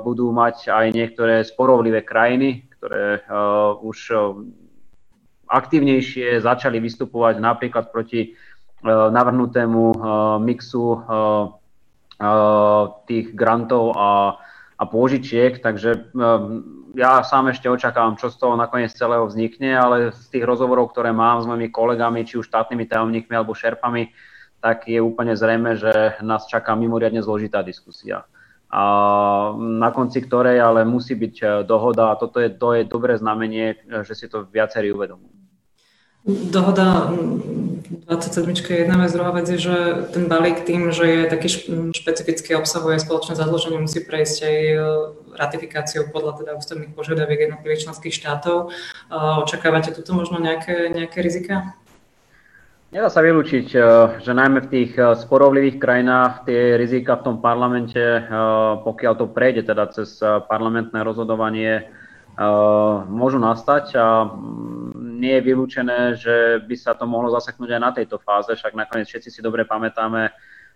budú 0.06 0.30
mať 0.30 0.70
aj 0.70 0.86
niektoré 0.94 1.42
sporovlivé 1.42 2.06
krajiny, 2.06 2.70
ktoré 2.78 3.26
už 3.82 3.98
aktívnejšie 5.48 6.42
začali 6.42 6.82
vystupovať 6.82 7.38
napríklad 7.38 7.94
proti 7.94 8.22
e, 8.22 8.30
navrhnutému 8.88 9.84
e, 9.94 9.98
mixu 10.42 10.86
e, 10.94 11.00
tých 13.06 13.36
grantov 13.36 13.92
a, 13.94 14.40
a 14.80 14.84
pôžičiek, 14.88 15.60
takže 15.60 16.16
ja 16.96 17.20
sám 17.28 17.52
ešte 17.52 17.68
očakávam, 17.68 18.16
čo 18.16 18.32
z 18.32 18.40
toho 18.40 18.56
nakoniec 18.56 18.96
celého 18.96 19.28
vznikne, 19.28 19.76
ale 19.76 20.16
z 20.16 20.26
tých 20.32 20.48
rozhovorov, 20.48 20.96
ktoré 20.96 21.12
mám 21.12 21.44
s 21.44 21.46
mojimi 21.46 21.68
kolegami, 21.68 22.24
či 22.24 22.40
už 22.40 22.48
štátnymi 22.48 22.88
tajomníkmi 22.88 23.36
alebo 23.36 23.52
šerpami, 23.52 24.16
tak 24.64 24.88
je 24.88 25.04
úplne 25.04 25.36
zrejme, 25.36 25.76
že 25.76 26.16
nás 26.24 26.48
čaká 26.48 26.72
mimoriadne 26.72 27.20
zložitá 27.20 27.60
diskusia. 27.68 28.24
A 28.72 28.84
na 29.58 29.90
konci 29.92 30.22
ktorej 30.22 30.60
ale 30.60 30.84
musí 30.84 31.16
byť 31.16 31.64
dohoda 31.64 32.12
a 32.12 32.20
toto 32.20 32.42
je, 32.42 32.50
to 32.50 32.74
je 32.76 32.84
dobré 32.84 33.16
znamenie, 33.16 33.78
že 34.04 34.14
si 34.16 34.26
to 34.28 34.44
viacerí 34.50 34.92
uvedomujú. 34.92 35.36
Dohoda 36.26 37.14
27. 38.10 38.50
je 38.66 38.78
jedna 38.82 38.98
vec, 38.98 39.14
druhá 39.14 39.30
vec 39.30 39.46
je, 39.46 39.62
že 39.62 40.10
ten 40.10 40.26
balík 40.26 40.66
tým, 40.66 40.90
že 40.90 41.06
je 41.06 41.22
taký 41.30 41.48
špecifický, 41.94 42.58
obsahuje 42.58 42.98
spoločné 42.98 43.38
zadlženie, 43.38 43.78
musí 43.78 44.02
prejsť 44.02 44.38
aj 44.42 44.58
e, 44.58 44.78
ratifikáciou 45.38 46.10
podľa 46.10 46.42
teda 46.42 46.52
ústavných 46.58 46.98
požiadaviek 46.98 47.46
jednotlivých 47.46 47.86
členských 47.86 48.18
štátov. 48.18 48.74
Očakávate 49.46 49.94
tuto 49.94 50.18
možno 50.18 50.42
nejaké, 50.42 50.90
nejaké 50.90 51.22
rizika? 51.22 51.78
Nedá 52.96 53.12
sa 53.12 53.20
vylúčiť, 53.20 53.76
e, 53.76 53.80
že 54.24 54.32
najmä 54.32 54.64
v 54.64 54.72
tých 54.72 54.92
e, 54.96 55.20
sporovlivých 55.20 55.84
krajinách 55.84 56.48
tie 56.48 56.80
rizika 56.80 57.20
v 57.20 57.28
tom 57.28 57.36
parlamente, 57.44 58.00
pokiaľ 58.88 59.14
to 59.20 59.28
prejde 59.36 59.68
teda 59.68 59.92
cez 59.92 60.24
parlamentné 60.24 61.04
rozhodovanie, 61.04 61.92
môžu 63.12 63.40
nastať 63.40 64.00
a 64.00 64.32
nie 64.96 65.40
je 65.40 65.44
vylúčené, 65.44 66.00
že 66.16 66.64
by 66.64 66.76
sa 66.80 66.96
to 66.96 67.04
mohlo 67.04 67.32
zaseknúť 67.36 67.76
aj 67.76 67.82
na 67.84 67.92
tejto 67.92 68.16
fáze, 68.20 68.56
však 68.56 68.80
nakoniec 68.80 69.12
všetci 69.12 69.28
si 69.28 69.40
dobre 69.44 69.68
pamätáme, 69.68 70.32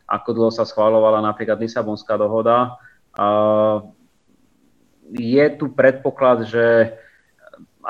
ako 0.08 0.30
dlho 0.36 0.52
sa 0.52 0.68
schváľovala 0.68 1.24
napríklad 1.24 1.60
Lisabonská 1.60 2.16
dohoda. 2.16 2.80
Je 5.12 5.46
tu 5.60 5.72
predpoklad, 5.72 6.48
že 6.48 6.96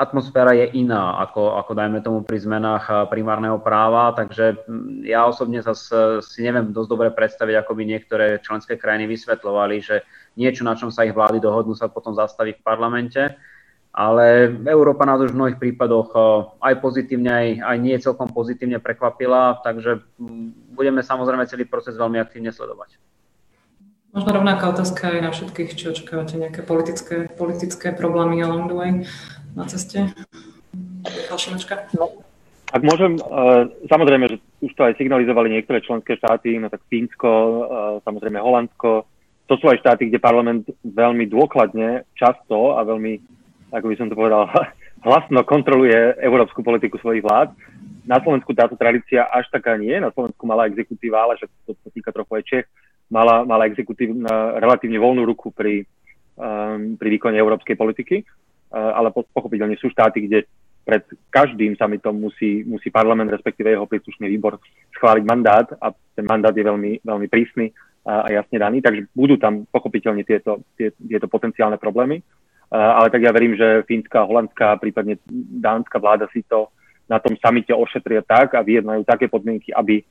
atmosféra 0.00 0.56
je 0.56 0.80
iná, 0.80 1.20
ako, 1.20 1.60
ako 1.60 1.76
dajme 1.76 2.00
tomu 2.00 2.24
pri 2.24 2.40
zmenách 2.40 3.12
primárneho 3.12 3.60
práva, 3.60 4.16
takže 4.16 4.56
ja 5.04 5.28
osobne 5.28 5.60
sa 5.60 5.76
si 6.24 6.40
neviem 6.40 6.72
dosť 6.72 6.88
dobre 6.88 7.08
predstaviť, 7.12 7.60
ako 7.60 7.72
by 7.76 7.82
niektoré 7.84 8.26
členské 8.40 8.80
krajiny 8.80 9.04
vysvetľovali, 9.12 9.76
že 9.84 10.00
niečo, 10.40 10.64
na 10.64 10.72
čom 10.72 10.88
sa 10.88 11.04
ich 11.04 11.12
vlády 11.12 11.36
dohodnú, 11.44 11.76
sa 11.76 11.92
potom 11.92 12.16
zastaví 12.16 12.56
v 12.56 12.64
parlamente. 12.64 13.36
ale 13.90 14.54
Európa 14.70 15.02
nás 15.02 15.18
už 15.18 15.34
v 15.34 15.38
mnohých 15.38 15.58
prípadoch 15.58 16.14
aj 16.62 16.74
pozitívne, 16.78 17.30
aj, 17.30 17.48
aj 17.60 17.76
nie 17.82 17.98
celkom 17.98 18.30
pozitívne 18.30 18.78
prekvapila, 18.78 19.58
takže 19.66 20.00
mm, 20.16 20.72
budeme 20.78 21.02
samozrejme 21.02 21.44
celý 21.50 21.66
proces 21.66 21.98
veľmi 21.98 22.22
aktívne 22.22 22.54
sledovať. 22.54 22.96
Možno 24.10 24.42
rovnaká 24.42 24.74
otázka 24.74 25.18
aj 25.18 25.20
na 25.22 25.30
všetkých, 25.30 25.70
či 25.74 25.84
očakávate 25.90 26.34
nejaké 26.34 26.66
politické, 26.66 27.30
politické 27.30 27.94
problémy 27.94 28.42
along 28.42 28.66
the 28.66 28.74
way 28.78 28.90
na 29.56 29.64
ceste? 29.66 30.06
No, 31.96 32.06
ak 32.70 32.82
môžem, 32.86 33.18
uh, 33.18 33.66
samozrejme, 33.90 34.30
že 34.30 34.36
už 34.62 34.72
to 34.78 34.86
aj 34.86 34.94
signalizovali 34.94 35.50
niektoré 35.50 35.82
členské 35.82 36.14
štáty, 36.14 36.54
no 36.54 36.70
tak 36.70 36.86
Fínsko, 36.86 37.30
uh, 37.30 37.58
samozrejme 38.06 38.38
Holandsko, 38.38 39.10
to 39.50 39.58
sú 39.58 39.66
aj 39.66 39.82
štáty, 39.82 40.06
kde 40.06 40.22
parlament 40.22 40.70
veľmi 40.86 41.26
dôkladne, 41.26 42.06
často 42.14 42.78
a 42.78 42.86
veľmi, 42.86 43.18
ako 43.74 43.86
by 43.90 43.94
som 43.98 44.06
to 44.06 44.14
povedal, 44.14 44.46
hlasno 45.06 45.42
kontroluje 45.42 46.22
európsku 46.22 46.62
politiku 46.62 47.02
svojich 47.02 47.26
vlád. 47.26 47.50
Na 48.06 48.22
Slovensku 48.22 48.54
táto 48.54 48.78
tradícia 48.78 49.26
až 49.26 49.50
taká 49.50 49.74
nie. 49.74 49.98
Na 49.98 50.14
Slovensku 50.14 50.46
mala 50.46 50.70
exekutíva, 50.70 51.26
ale 51.26 51.42
však 51.42 51.50
to, 51.66 51.72
to 51.74 51.88
týka 51.90 52.14
trochu 52.14 52.32
aj 52.38 52.44
Čech, 52.46 52.66
mala, 53.10 53.42
mala 53.42 53.66
exekutívna 53.66 54.62
relatívne 54.62 55.02
voľnú 55.02 55.26
ruku 55.26 55.50
pri, 55.50 55.82
um, 56.38 56.94
pri 56.94 57.08
výkone 57.18 57.34
európskej 57.34 57.74
politiky. 57.74 58.22
Uh, 58.70 58.94
ale 58.94 59.10
pochopiteľne 59.10 59.74
sú 59.82 59.90
štáty, 59.90 60.30
kde 60.30 60.46
pred 60.84 61.04
každým 61.30 61.76
summitom 61.76 62.16
musí, 62.16 62.64
musí 62.64 62.88
parlament, 62.90 63.30
respektíve 63.30 63.70
jeho 63.70 63.86
príslušný 63.86 64.26
výbor 64.26 64.58
schváliť 64.96 65.24
mandát 65.26 65.66
a 65.78 65.92
ten 65.92 66.26
mandát 66.26 66.50
je 66.50 66.64
veľmi, 66.64 67.04
veľmi 67.04 67.26
prísny 67.28 67.70
a, 68.02 68.26
a 68.26 68.28
jasne 68.32 68.58
daný, 68.58 68.80
takže 68.80 69.06
budú 69.12 69.36
tam 69.36 69.68
pochopiteľne 69.68 70.24
tieto, 70.24 70.64
tie, 70.74 70.90
tieto 70.96 71.28
potenciálne 71.28 71.76
problémy. 71.76 72.24
A, 72.72 73.02
ale 73.02 73.12
tak 73.12 73.22
ja 73.22 73.30
verím, 73.30 73.54
že 73.54 73.84
fínska, 73.84 74.24
holandská, 74.24 74.80
prípadne 74.80 75.20
dánska 75.62 76.00
vláda 76.00 76.26
si 76.32 76.42
to 76.48 76.72
na 77.10 77.18
tom 77.18 77.34
samite 77.42 77.74
ošetria 77.74 78.22
tak 78.22 78.54
a 78.54 78.62
vyjednajú 78.62 79.02
také 79.02 79.26
podmienky, 79.26 79.74
aby 79.74 79.98
e, 79.98 80.04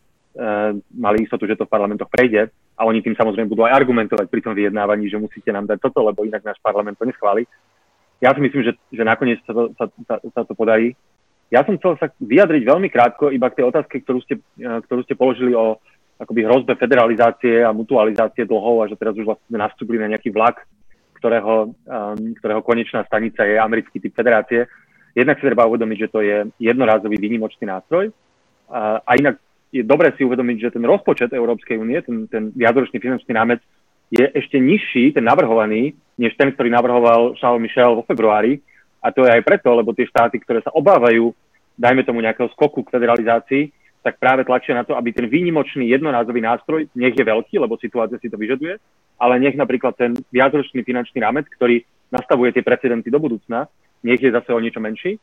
mali 0.99 1.23
istotu, 1.23 1.47
že 1.47 1.55
to 1.55 1.63
v 1.63 1.71
parlamentoch 1.71 2.11
prejde. 2.11 2.51
A 2.75 2.83
oni 2.83 2.99
tým 2.99 3.15
samozrejme 3.15 3.47
budú 3.47 3.63
aj 3.63 3.71
argumentovať 3.71 4.27
pri 4.27 4.43
tom 4.43 4.51
vyjednávaní, 4.51 5.07
že 5.07 5.15
musíte 5.15 5.47
nám 5.47 5.63
dať 5.63 5.79
toto, 5.79 6.03
lebo 6.03 6.27
inak 6.27 6.43
náš 6.43 6.59
parlament 6.59 6.99
to 6.99 7.07
neschváli 7.07 7.47
ja 8.19 8.35
si 8.35 8.39
myslím, 8.43 8.61
že, 8.67 8.73
že 8.91 9.03
nakoniec 9.07 9.39
sa 9.47 9.53
to, 9.55 9.71
sa, 9.79 9.85
sa, 10.07 10.15
sa 10.19 10.41
to 10.43 10.53
podarí. 10.55 10.95
Ja 11.49 11.65
som 11.65 11.79
chcel 11.81 11.97
sa 11.97 12.11
vyjadriť 12.19 12.61
veľmi 12.67 12.91
krátko 12.91 13.33
iba 13.33 13.49
k 13.49 13.63
tej 13.63 13.65
otázke, 13.71 14.03
ktorú 14.05 14.19
ste, 14.21 14.43
eh, 14.59 14.79
ktorú 14.85 15.01
ste 15.07 15.15
položili 15.17 15.55
o 15.55 15.79
akoby 16.19 16.43
hrozbe 16.43 16.75
federalizácie 16.75 17.63
a 17.63 17.71
mutualizácie 17.71 18.43
dlhov 18.43 18.83
a 18.83 18.89
že 18.91 18.99
teraz 18.99 19.15
už 19.15 19.23
vlastne 19.23 19.55
nastúpili 19.55 20.03
na 20.03 20.11
nejaký 20.11 20.35
vlak, 20.35 20.67
ktorého, 21.15 21.71
um, 21.71 22.35
ktorého 22.35 22.59
konečná 22.59 23.07
stanica 23.07 23.47
je 23.47 23.55
americký 23.55 24.03
typ 24.03 24.11
federácie. 24.11 24.67
Jednak 25.15 25.39
si 25.39 25.47
treba 25.47 25.63
uvedomiť, 25.63 25.97
že 25.97 26.11
to 26.11 26.19
je 26.19 26.37
jednorázový 26.59 27.15
výnimočný 27.15 27.71
nástroj 27.71 28.11
a, 28.67 28.99
a 28.99 29.11
inak 29.15 29.39
je 29.71 29.85
dobre 29.85 30.11
si 30.17 30.25
uvedomiť, 30.25 30.57
že 30.59 30.73
ten 30.75 30.83
rozpočet 30.85 31.31
Európskej 31.31 31.77
únie, 31.77 32.01
ten, 32.01 32.25
ten 32.27 32.49
viacročný 32.51 32.97
finančný 32.99 33.31
rámec 33.31 33.61
je 34.09 34.25
ešte 34.25 34.57
nižší, 34.57 35.13
ten 35.13 35.21
navrhovaný, 35.21 35.93
než 36.19 36.35
ten, 36.35 36.51
ktorý 36.51 36.67
navrhoval 36.67 37.39
Charles 37.39 37.63
Michel 37.63 37.95
vo 37.95 38.03
februári. 38.03 38.59
A 38.99 39.15
to 39.15 39.23
je 39.23 39.31
aj 39.31 39.47
preto, 39.47 39.71
lebo 39.71 39.95
tie 39.95 40.03
štáty, 40.03 40.43
ktoré 40.43 40.59
sa 40.59 40.75
obávajú, 40.75 41.31
dajme 41.79 42.03
tomu 42.03 42.19
nejakého 42.19 42.51
skoku 42.51 42.83
k 42.83 42.91
federalizácii, 42.91 43.71
tak 44.03 44.19
práve 44.19 44.43
tlačia 44.43 44.75
na 44.75 44.83
to, 44.83 44.99
aby 44.99 45.15
ten 45.15 45.31
výnimočný 45.31 45.87
jednorázový 45.87 46.43
nástroj, 46.43 46.91
nech 46.91 47.15
je 47.15 47.23
veľký, 47.23 47.55
lebo 47.63 47.79
situácia 47.79 48.19
si 48.19 48.27
to 48.27 48.35
vyžaduje, 48.35 48.75
ale 49.15 49.39
nech 49.39 49.55
napríklad 49.55 49.95
ten 49.95 50.11
viacročný 50.31 50.83
finančný 50.83 51.23
rámec, 51.23 51.47
ktorý 51.47 51.83
nastavuje 52.11 52.51
tie 52.51 52.63
precedenty 52.63 53.07
do 53.07 53.19
budúcna, 53.19 53.71
nech 54.03 54.19
je 54.19 54.31
zase 54.31 54.51
o 54.51 54.59
niečo 54.59 54.83
menší. 54.83 55.19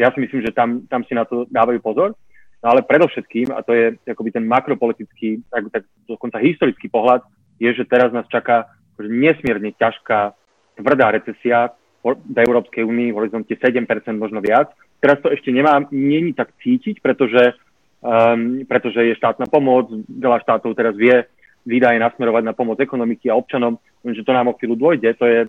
Ja 0.00 0.12
si 0.12 0.20
myslím, 0.20 0.44
že 0.44 0.56
tam, 0.56 0.88
tam 0.88 1.04
si 1.04 1.12
na 1.12 1.28
to 1.28 1.44
dávajú 1.48 1.80
pozor. 1.84 2.16
No 2.58 2.74
ale 2.74 2.86
predovšetkým, 2.86 3.54
a 3.54 3.62
to 3.62 3.70
je 3.74 3.84
akoby 4.06 4.30
ten 4.34 4.44
makropolitický, 4.46 5.42
tak, 5.46 5.70
tak 5.70 5.82
dokonca 6.06 6.42
historický 6.42 6.90
pohľad, 6.90 7.22
je, 7.58 7.70
že 7.70 7.86
teraz 7.86 8.10
nás 8.14 8.26
čaká 8.30 8.66
nesmierne 9.06 9.70
ťažká, 9.78 10.34
tvrdá 10.78 11.14
recesia 11.14 11.70
v 12.02 12.38
Európskej 12.38 12.82
únii 12.86 13.14
v 13.14 13.18
horizonte 13.18 13.54
7%, 13.54 13.84
možno 14.18 14.42
viac. 14.42 14.74
Teraz 14.98 15.22
to 15.22 15.30
ešte 15.30 15.54
nemá, 15.54 15.82
není 15.94 16.34
tak 16.34 16.54
cítiť, 16.62 16.98
pretože, 16.98 17.54
um, 18.02 18.66
pretože 18.66 19.02
je 19.02 19.18
štátna 19.18 19.46
pomoc, 19.46 19.90
veľa 20.06 20.42
štátov 20.42 20.74
teraz 20.74 20.94
vie 20.94 21.26
výdaje 21.66 21.98
nasmerovať 22.00 22.42
na 22.46 22.54
pomoc 22.54 22.80
ekonomiky 22.80 23.28
a 23.28 23.38
občanom, 23.38 23.76
že 24.02 24.24
to 24.24 24.32
nám 24.32 24.48
o 24.48 24.56
chvíľu 24.56 24.74
dôjde, 24.78 25.10
to 25.18 25.26
je 25.26 25.40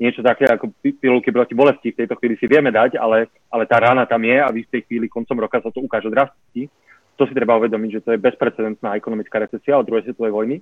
niečo 0.00 0.24
také 0.24 0.48
ako 0.48 0.72
pilulky 0.80 1.28
proti 1.28 1.52
bolesti, 1.52 1.92
v 1.92 2.00
tejto 2.04 2.16
chvíli 2.16 2.34
si 2.40 2.48
vieme 2.48 2.72
dať, 2.72 2.96
ale, 2.96 3.28
ale 3.52 3.68
tá 3.68 3.76
rána 3.76 4.08
tam 4.08 4.24
je 4.24 4.40
a 4.40 4.48
v 4.48 4.64
istej 4.64 4.88
chvíli 4.88 5.12
koncom 5.12 5.36
roka 5.44 5.60
sa 5.60 5.68
to 5.68 5.84
ukáže 5.84 6.08
drasticky. 6.08 6.72
To 7.20 7.28
si 7.28 7.36
treba 7.36 7.60
uvedomiť, 7.60 8.00
že 8.00 8.04
to 8.08 8.10
je 8.16 8.24
bezprecedentná 8.24 8.96
ekonomická 8.96 9.44
recesia 9.44 9.76
od 9.76 9.84
druhej 9.84 10.08
svetovej 10.08 10.32
vojny. 10.32 10.56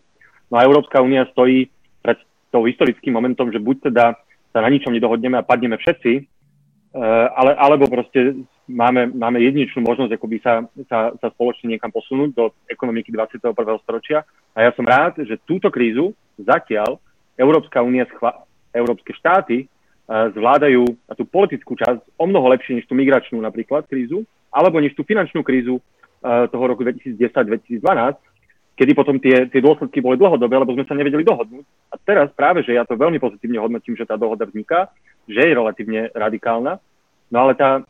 No 0.50 0.58
a 0.58 0.66
Európska 0.66 0.98
únia 0.98 1.22
stojí 1.30 1.70
tou 2.48 2.64
historickým 2.64 3.12
momentom, 3.12 3.52
že 3.52 3.60
buď 3.60 3.92
teda 3.92 4.16
sa 4.52 4.58
na 4.64 4.68
ničom 4.72 4.92
nedohodneme 4.92 5.36
a 5.36 5.46
padneme 5.46 5.76
všetci, 5.76 6.12
e, 6.16 6.22
ale, 7.32 7.52
alebo 7.54 7.84
proste 7.88 8.34
máme, 8.68 9.12
máme 9.12 9.40
jedinečnú 9.40 9.84
možnosť 9.84 10.12
akoby 10.16 10.36
sa, 10.44 10.64
sa, 10.88 11.12
sa 11.16 11.28
spoločne 11.32 11.76
niekam 11.76 11.92
posunúť 11.92 12.30
do 12.36 12.44
ekonomiky 12.68 13.12
21. 13.12 13.52
storočia. 13.84 14.24
A 14.52 14.68
ja 14.68 14.70
som 14.76 14.84
rád, 14.84 15.20
že 15.24 15.40
túto 15.48 15.72
krízu 15.72 16.12
zatiaľ 16.36 17.00
Európska 17.38 17.80
únia, 17.80 18.04
európske 18.72 19.16
štáty 19.16 19.64
e, 19.64 19.66
zvládajú 20.08 20.84
na 21.08 21.14
tú 21.16 21.24
politickú 21.24 21.76
časť 21.76 22.20
o 22.20 22.24
mnoho 22.28 22.52
lepšie 22.52 22.76
než 22.80 22.86
tú 22.88 22.96
migračnú 22.96 23.40
napríklad 23.40 23.88
krízu, 23.88 24.24
alebo 24.52 24.80
než 24.80 24.96
tú 24.96 25.04
finančnú 25.04 25.40
krízu 25.40 25.80
e, 25.80 25.82
toho 26.48 26.64
roku 26.64 26.84
2010-2012, 26.84 27.80
kedy 28.78 28.94
potom 28.94 29.18
tie, 29.18 29.50
tie 29.50 29.58
dôsledky 29.58 29.98
boli 29.98 30.14
dlhodobé, 30.14 30.54
lebo 30.54 30.70
sme 30.70 30.86
sa 30.86 30.94
nevedeli 30.94 31.26
dohodnúť. 31.26 31.66
A 31.90 31.98
teraz 31.98 32.30
práve, 32.30 32.62
že 32.62 32.78
ja 32.78 32.86
to 32.86 32.94
veľmi 32.94 33.18
pozitívne 33.18 33.58
hodnotím, 33.58 33.98
že 33.98 34.06
tá 34.06 34.14
dohoda 34.14 34.46
vzniká, 34.46 34.94
že 35.26 35.42
je 35.42 35.50
relatívne 35.50 36.14
radikálna, 36.14 36.78
no 37.34 37.36
ale 37.42 37.58
tá 37.58 37.82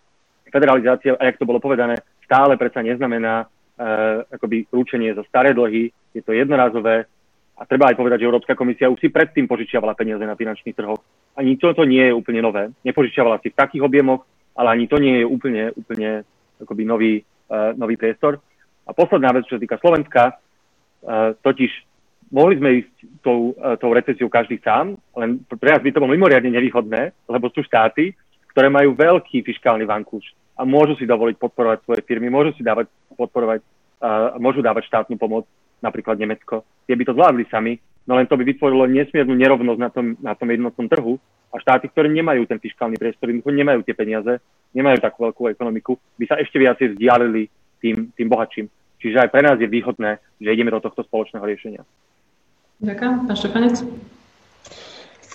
federalizácia, 0.49 1.13
a 1.21 1.29
jak 1.29 1.37
to 1.37 1.45
bolo 1.45 1.61
povedané, 1.61 2.01
stále 2.25 2.57
predsa 2.57 2.81
neznamená 2.81 3.45
uh, 3.45 4.25
akoby 4.33 4.65
rúčenie 4.73 5.13
za 5.13 5.21
staré 5.29 5.53
dlhy, 5.53 5.93
je 6.17 6.25
to 6.25 6.33
jednorázové 6.33 7.05
a 7.59 7.63
treba 7.69 7.93
aj 7.93 8.01
povedať, 8.01 8.25
že 8.25 8.29
Európska 8.33 8.57
komisia 8.57 8.89
už 8.89 8.97
si 8.97 9.13
predtým 9.13 9.45
požičiavala 9.45 9.93
peniaze 9.93 10.25
na 10.25 10.41
finančných 10.41 10.73
trhoch. 10.73 11.05
Ani 11.37 11.61
to, 11.61 11.77
to 11.77 11.85
nie 11.85 12.09
je 12.09 12.17
úplne 12.17 12.41
nové. 12.41 12.73
Nepožičiavala 12.81 13.45
si 13.45 13.53
v 13.53 13.59
takých 13.61 13.85
objemoch, 13.85 14.25
ale 14.57 14.73
ani 14.73 14.89
to 14.89 14.97
nie 14.97 15.21
je 15.21 15.27
úplne, 15.29 15.75
úplne 15.77 16.25
akoby 16.65 16.83
nový, 16.89 17.13
uh, 17.53 17.77
nový 17.77 18.01
priestor. 18.01 18.41
A 18.89 18.97
posledná 18.97 19.37
vec, 19.37 19.45
čo 19.45 19.61
sa 19.61 19.63
týka 19.63 19.77
Slovenska, 19.77 20.41
totiž 21.43 21.71
mohli 22.29 22.61
sme 22.61 22.71
ísť 22.85 22.95
tou, 23.25 23.57
tou 23.81 23.91
recesiou 23.95 24.29
každý 24.29 24.61
sám, 24.61 25.01
len 25.17 25.41
pre 25.49 25.73
nás 25.73 25.81
by 25.81 25.91
to 25.93 26.01
bolo 26.03 26.13
mimoriadne 26.13 26.53
nevýhodné, 26.53 27.13
lebo 27.29 27.49
sú 27.55 27.65
štáty, 27.65 28.13
ktoré 28.53 28.69
majú 28.69 28.93
veľký 28.93 29.47
fiskálny 29.47 29.87
vankúš 29.87 30.35
a 30.59 30.67
môžu 30.67 30.99
si 30.99 31.07
dovoliť 31.07 31.39
podporovať 31.39 31.79
svoje 31.87 32.03
firmy, 32.03 32.27
môžu 32.27 32.53
si 32.59 32.67
dávať, 32.67 32.91
podporovať, 33.15 33.63
môžu 34.43 34.61
dávať 34.61 34.91
štátnu 34.91 35.15
pomoc, 35.15 35.47
napríklad 35.79 36.19
Nemecko. 36.19 36.67
Tie 36.85 36.99
by 36.99 37.05
to 37.07 37.15
zvládli 37.15 37.47
sami, 37.47 37.79
no 38.05 38.19
len 38.19 38.27
to 38.27 38.35
by 38.35 38.43
vytvorilo 38.43 38.91
nesmiernu 38.91 39.39
nerovnosť 39.39 39.81
na 39.81 39.91
tom, 39.95 40.07
na 40.19 40.35
tom 40.35 40.49
jednotnom 40.51 40.91
trhu 40.91 41.15
a 41.55 41.57
štáty, 41.63 41.87
ktoré 41.89 42.11
nemajú 42.11 42.45
ten 42.51 42.59
fiskálny 42.59 42.99
priestor, 42.99 43.31
nemajú 43.31 43.87
tie 43.87 43.95
peniaze, 43.95 44.43
nemajú 44.75 44.99
takú 45.01 45.31
veľkú 45.31 45.49
ekonomiku, 45.55 45.95
by 46.19 46.25
sa 46.27 46.37
ešte 46.43 46.59
viacej 46.59 46.99
vzdialili 46.99 47.47
tým, 47.79 48.11
tým 48.13 48.27
bohatším. 48.27 48.67
Čiže 48.99 49.27
aj 49.27 49.31
pre 49.31 49.43
nás 49.47 49.57
je 49.63 49.71
výhodné, 49.71 50.19
že 50.43 50.53
ideme 50.53 50.75
do 50.75 50.83
tohto 50.83 51.07
spoločného 51.07 51.45
riešenia. 51.47 51.83
Ďakujem. 52.83 53.13
Pán 53.27 53.37
Štefanec? 53.39 53.75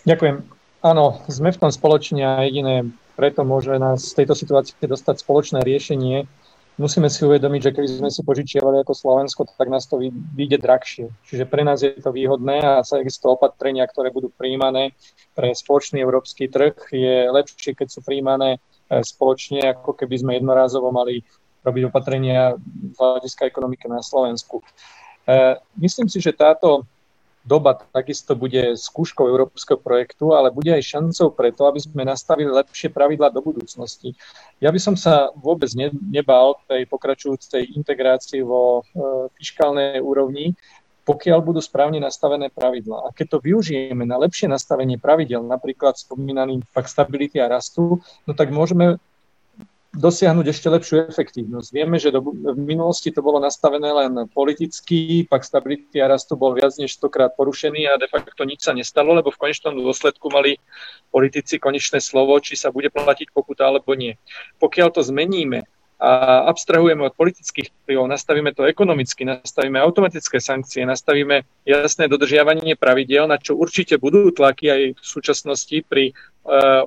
Ďakujem. 0.04 0.36
Áno, 0.84 1.24
sme 1.32 1.56
v 1.56 1.62
tom 1.64 1.72
spoločne 1.72 2.24
a 2.28 2.44
jediné 2.44 2.92
preto 3.16 3.48
môže 3.48 3.72
nás 3.80 4.04
z 4.04 4.24
tejto 4.24 4.36
situácie 4.36 4.76
dostať 4.84 5.24
spoločné 5.24 5.60
riešenie. 5.64 6.28
Musíme 6.74 7.06
si 7.06 7.22
uvedomiť, 7.22 7.70
že 7.70 7.74
keby 7.78 7.88
sme 7.88 8.10
si 8.10 8.26
požičiavali 8.26 8.82
ako 8.82 8.98
Slovensko, 8.98 9.46
tak 9.46 9.70
nás 9.70 9.86
to 9.86 10.02
vyjde 10.34 10.58
drahšie. 10.58 11.06
Čiže 11.30 11.46
pre 11.46 11.62
nás 11.62 11.86
je 11.86 11.94
to 12.02 12.10
výhodné 12.10 12.66
a 12.66 12.82
sa 12.82 12.98
takisto 12.98 13.30
opatrenia, 13.30 13.86
ktoré 13.86 14.10
budú 14.10 14.34
príjmané 14.34 14.98
pre 15.38 15.54
spoločný 15.54 16.02
európsky 16.02 16.50
trh, 16.50 16.74
je 16.90 17.30
lepšie, 17.30 17.78
keď 17.78 17.88
sú 17.94 18.02
príjmané 18.02 18.58
eh, 18.58 19.06
spoločne, 19.06 19.62
ako 19.70 19.94
keby 19.94 20.16
sme 20.18 20.32
jednorázovo 20.42 20.90
mali 20.90 21.22
robiť 21.64 21.84
opatrenia 21.90 22.60
z 22.94 22.98
hľadiska 23.00 23.48
ekonomiky 23.48 23.88
na 23.88 24.04
Slovensku. 24.04 24.60
E, 24.60 24.64
myslím 25.80 26.12
si, 26.12 26.20
že 26.20 26.36
táto 26.36 26.84
doba 27.44 27.76
takisto 27.92 28.40
bude 28.40 28.80
skúškou 28.80 29.28
európskeho 29.28 29.76
projektu, 29.76 30.32
ale 30.32 30.48
bude 30.48 30.72
aj 30.72 30.84
šancou 30.84 31.36
preto, 31.36 31.68
aby 31.68 31.84
sme 31.84 32.08
nastavili 32.08 32.48
lepšie 32.48 32.88
pravidlá 32.88 33.36
do 33.36 33.44
budúcnosti. 33.44 34.16
Ja 34.64 34.72
by 34.72 34.80
som 34.80 34.96
sa 34.96 35.28
vôbec 35.36 35.68
ne, 35.76 35.92
nebal 36.08 36.56
tej 36.72 36.88
pokračujúcej 36.88 37.76
integrácii 37.76 38.42
vo 38.48 38.80
e, 38.80 38.84
fiskálnej 39.36 40.00
úrovni, 40.00 40.56
pokiaľ 41.04 41.40
budú 41.44 41.60
správne 41.60 42.00
nastavené 42.00 42.48
pravidlá. 42.48 43.12
A 43.12 43.12
keď 43.12 43.36
to 43.36 43.44
využijeme 43.44 44.08
na 44.08 44.16
lepšie 44.16 44.48
nastavenie 44.48 44.96
pravidel, 44.96 45.44
napríklad 45.44 46.00
spomínaný 46.00 46.64
fakt 46.72 46.96
stability 46.96 47.44
a 47.44 47.52
rastu, 47.52 48.00
no 48.24 48.32
tak 48.32 48.56
môžeme 48.56 49.04
dosiahnuť 49.94 50.46
ešte 50.50 50.68
lepšiu 50.74 50.96
efektívnosť. 51.06 51.70
Vieme, 51.70 52.02
že 52.02 52.10
do, 52.10 52.26
v 52.34 52.58
minulosti 52.58 53.14
to 53.14 53.22
bolo 53.22 53.38
nastavené 53.38 53.94
len 53.94 54.26
politicky, 54.34 55.22
pak 55.30 55.46
stability 55.46 56.02
a 56.02 56.10
rastu 56.10 56.34
bol 56.34 56.58
viac 56.58 56.74
než 56.82 56.98
stokrát 56.98 57.30
porušený 57.38 57.94
a 57.94 58.02
de 58.02 58.10
facto 58.10 58.42
nič 58.42 58.66
sa 58.66 58.74
nestalo, 58.74 59.14
lebo 59.14 59.30
v 59.30 59.38
konečnom 59.38 59.78
dôsledku 59.78 60.34
mali 60.34 60.58
politici 61.14 61.62
konečné 61.62 62.02
slovo, 62.02 62.34
či 62.42 62.58
sa 62.58 62.74
bude 62.74 62.90
platiť 62.90 63.30
pokuta 63.30 63.70
alebo 63.70 63.94
nie. 63.94 64.18
Pokiaľ 64.58 64.90
to 64.98 65.06
zmeníme 65.06 65.62
a 66.04 66.44
abstrahujeme 66.52 67.08
od 67.08 67.16
politických 67.16 67.72
vplyvov, 67.72 68.12
nastavíme 68.12 68.52
to 68.52 68.68
ekonomicky, 68.68 69.24
nastavíme 69.24 69.80
automatické 69.80 70.44
sankcie, 70.44 70.84
nastavíme 70.84 71.48
jasné 71.64 72.12
dodržiavanie 72.12 72.76
pravidel, 72.76 73.24
na 73.24 73.40
čo 73.40 73.56
určite 73.56 73.96
budú 73.96 74.28
tlaky 74.36 74.68
aj 74.68 74.82
v 75.00 75.04
súčasnosti 75.04 75.80
pri 75.88 76.12
e, 76.12 76.14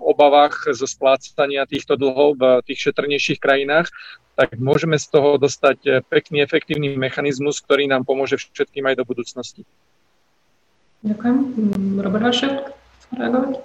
obavách 0.05 0.69
zo 0.77 0.85
splácania 0.85 1.65
týchto 1.65 1.97
dlhov 1.97 2.37
v 2.37 2.45
tých 2.69 2.93
šetrnejších 2.93 3.41
krajinách, 3.41 3.89
tak 4.37 4.53
môžeme 4.61 5.01
z 5.01 5.09
toho 5.09 5.41
dostať 5.41 5.79
e, 5.89 5.91
pekný, 6.05 6.45
efektívny 6.45 6.93
mechanizmus, 7.01 7.65
ktorý 7.65 7.89
nám 7.89 8.05
pomôže 8.05 8.37
všetkým 8.37 8.85
aj 8.85 9.01
do 9.01 9.09
budúcnosti. 9.09 9.65
Ďakujem. 11.09 11.37
Robert 12.05 12.25
Vašek, 12.29 12.55
reagovať? 13.17 13.65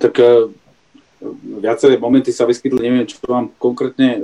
Tak 0.00 0.14
uh, 0.16 0.48
viaceré 1.60 2.00
momenty 2.00 2.32
sa 2.32 2.48
vyskytli, 2.48 2.80
neviem, 2.80 3.04
čo 3.04 3.20
vám 3.28 3.52
konkrétne 3.60 4.08
e, 4.16 4.20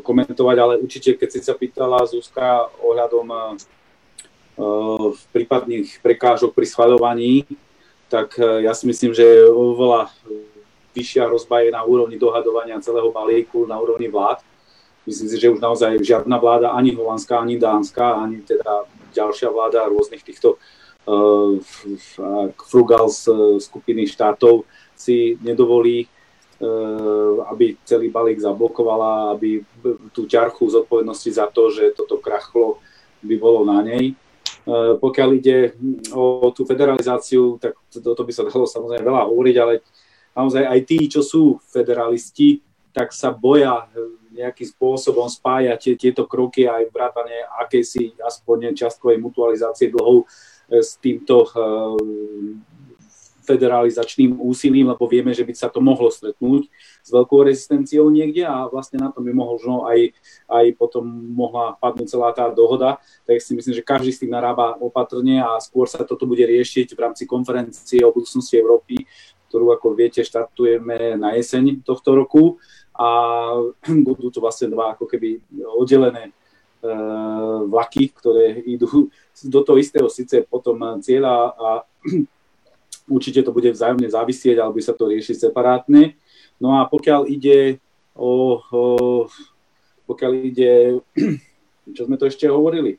komentovať, 0.00 0.56
ale 0.56 0.80
určite, 0.80 1.12
keď 1.20 1.28
si 1.28 1.40
sa 1.44 1.52
pýtala 1.52 2.08
Zuzka 2.08 2.72
ohľadom 2.80 3.26
e, 3.28 3.36
v 5.12 5.22
prípadných 5.36 6.00
prekážok 6.00 6.56
pri 6.56 6.64
schvaľovaní, 6.64 7.44
tak 8.08 8.40
e, 8.40 8.64
ja 8.64 8.72
si 8.72 8.88
myslím, 8.88 9.12
že 9.12 9.24
oveľa 9.52 10.08
vyššia 10.96 11.28
hrozba 11.28 11.60
je 11.60 11.70
na 11.76 11.84
úrovni 11.84 12.16
dohadovania 12.16 12.80
celého 12.80 13.12
balíku, 13.12 13.68
na 13.68 13.76
úrovni 13.76 14.08
vlád. 14.08 14.40
Myslím 15.04 15.28
si, 15.28 15.36
že 15.36 15.52
už 15.52 15.60
naozaj 15.60 16.00
žiadna 16.00 16.40
vláda, 16.40 16.72
ani 16.72 16.96
holandská, 16.96 17.40
ani 17.44 17.60
dánska, 17.60 18.16
ani 18.20 18.40
teda 18.42 18.88
ďalšia 19.12 19.48
vláda 19.48 19.88
rôznych 19.88 20.22
týchto 20.22 20.60
uh, 21.08 21.56
frugal 22.68 23.08
skupiny 23.58 24.06
štátov 24.06 24.68
si 24.94 25.40
nedovolí 25.40 26.06
aby 27.48 27.80
celý 27.88 28.12
balík 28.12 28.36
zablokovala, 28.36 29.32
aby 29.32 29.64
tú 30.12 30.28
ťarchu 30.28 30.68
zodpovednosti 30.68 31.30
za 31.32 31.48
to, 31.48 31.72
že 31.72 31.96
toto 31.96 32.20
krachlo 32.20 32.76
by 33.24 33.36
bolo 33.40 33.64
na 33.64 33.80
nej. 33.80 34.12
Eh, 34.60 34.94
pokiaľ 35.00 35.28
ide 35.40 35.72
o 36.12 36.52
tú 36.52 36.68
federalizáciu, 36.68 37.56
tak 37.56 37.80
toto 37.88 38.22
by 38.22 38.32
sa 38.32 38.44
dalo 38.44 38.68
samozrejme 38.68 39.08
veľa 39.08 39.26
hovoriť, 39.32 39.56
ale 39.56 39.80
naozaj 40.36 40.68
aj 40.68 40.80
tí, 40.84 40.98
čo 41.08 41.24
sú 41.24 41.56
federalisti, 41.64 42.60
tak 42.92 43.16
sa 43.16 43.32
boja 43.32 43.88
nejakým 44.30 44.68
spôsobom 44.68 45.26
spájať 45.26 45.96
tieto 45.96 46.28
kroky 46.28 46.68
aj 46.68 46.92
vrátane 46.92 47.40
akejsi 47.64 48.14
aspoň 48.20 48.76
čiastkovej 48.76 49.18
mutualizácie 49.18 49.90
dlhov 49.90 50.26
s 50.70 50.98
týmto 51.02 51.50
federalizačným 53.50 54.38
úsilím, 54.38 54.94
lebo 54.94 55.10
vieme, 55.10 55.34
že 55.34 55.42
by 55.42 55.52
sa 55.58 55.66
to 55.66 55.82
mohlo 55.82 56.06
stretnúť 56.06 56.70
s 57.02 57.08
veľkou 57.10 57.42
rezistenciou 57.42 58.06
niekde 58.06 58.46
a 58.46 58.70
vlastne 58.70 59.02
na 59.02 59.10
to 59.10 59.18
by 59.18 59.34
možno 59.34 59.90
aj, 59.90 60.14
aj 60.46 60.64
potom 60.78 61.02
mohla 61.34 61.74
padnúť 61.82 62.14
celá 62.14 62.30
tá 62.30 62.46
dohoda. 62.54 63.02
Tak 63.26 63.42
si 63.42 63.58
myslím, 63.58 63.74
že 63.74 63.82
každý 63.82 64.10
s 64.14 64.22
tým 64.22 64.30
narába 64.30 64.78
opatrne 64.78 65.42
a 65.42 65.58
skôr 65.58 65.90
sa 65.90 66.06
toto 66.06 66.30
bude 66.30 66.46
riešiť 66.46 66.94
v 66.94 67.02
rámci 67.02 67.26
konferencie 67.26 68.06
o 68.06 68.14
budúcnosti 68.14 68.54
Európy, 68.54 69.02
ktorú, 69.50 69.74
ako 69.74 69.98
viete, 69.98 70.22
štartujeme 70.22 71.18
na 71.18 71.34
jeseň 71.34 71.82
tohto 71.82 72.14
roku 72.14 72.62
a 72.94 73.08
budú 74.06 74.30
to 74.30 74.38
vlastne 74.38 74.70
dva 74.70 74.94
ako 74.94 75.10
keby 75.10 75.42
oddelené 75.74 76.30
e, 76.30 76.32
vlaky, 77.66 78.14
ktoré 78.14 78.62
idú 78.62 79.10
do 79.48 79.60
toho 79.66 79.80
istého 79.80 80.06
síce 80.06 80.46
potom 80.46 81.02
cieľa 81.02 81.56
a 81.56 81.68
Určite 83.10 83.42
to 83.42 83.50
bude 83.50 83.74
vzájomne 83.74 84.06
závisieť, 84.06 84.62
alebo 84.62 84.78
by 84.78 84.82
sa 84.86 84.94
to 84.94 85.10
riešiť 85.10 85.50
separátne. 85.50 86.14
No 86.62 86.78
a 86.78 86.86
pokiaľ 86.86 87.26
ide 87.26 87.82
o, 88.14 88.62
o 88.70 88.82
pokiaľ 90.06 90.32
ide, 90.42 91.02
čo 91.96 92.02
sme 92.06 92.18
to 92.18 92.26
ešte 92.30 92.46
hovorili? 92.50 92.98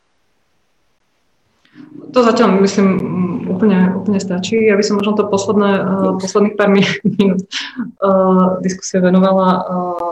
To 2.11 2.19
zatiaľ, 2.19 2.59
myslím, 2.59 2.99
úplne, 3.47 3.95
úplne 3.95 4.19
stačí. 4.19 4.59
Ja 4.67 4.75
by 4.75 4.83
som 4.83 4.99
možno 4.99 5.15
to 5.15 5.31
posledné, 5.31 5.71
uh, 5.79 6.11
posledných 6.19 6.59
pár 6.59 6.67
minút 6.75 7.47
uh, 8.03 8.59
diskusie 8.59 8.99
venovala 8.99 9.47
uh, 9.63 10.10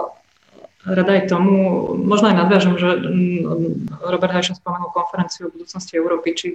rada 0.85 1.11
aj 1.11 1.27
tomu, 1.27 1.51
možno 1.99 2.31
aj 2.31 2.39
nadviažem, 2.39 2.79
že 2.79 2.87
mm, 2.87 3.99
Robert 3.99 4.31
Hajšen 4.31 4.55
spomenul 4.55 4.95
konferenciu 4.95 5.47
o 5.47 5.53
budúcnosti 5.53 5.99
Európy, 5.99 6.31
či, 6.31 6.49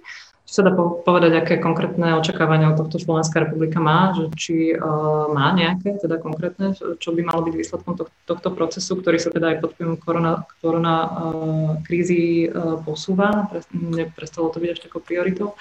či 0.48 0.52
sa 0.52 0.64
dá 0.64 0.72
povedať, 0.76 1.44
aké 1.44 1.54
konkrétne 1.60 2.16
očakávania 2.16 2.72
od 2.72 2.80
tohto 2.80 2.96
Slovenská 2.96 3.44
republika 3.44 3.84
má, 3.84 4.16
že 4.16 4.24
či 4.32 4.56
uh, 4.72 5.28
má 5.28 5.52
nejaké 5.52 6.00
teda 6.00 6.16
konkrétne, 6.16 6.72
čo 6.72 7.12
by 7.12 7.20
malo 7.20 7.44
byť 7.44 7.54
výsledkom 7.54 8.00
to, 8.00 8.08
tohto 8.24 8.48
procesu, 8.48 8.96
ktorý 8.96 9.20
sa 9.20 9.28
teda 9.28 9.56
aj 9.56 9.58
pod 9.60 9.70
vplyvom 9.76 9.96
korona, 10.00 10.48
korona 10.64 10.96
uh, 11.04 11.70
krízy 11.84 12.48
uh, 12.48 12.80
posúva, 12.80 13.52
neprestalo 13.76 14.48
to 14.48 14.56
byť 14.56 14.70
až 14.72 14.80
takou 14.88 15.04
prioritou. 15.04 15.52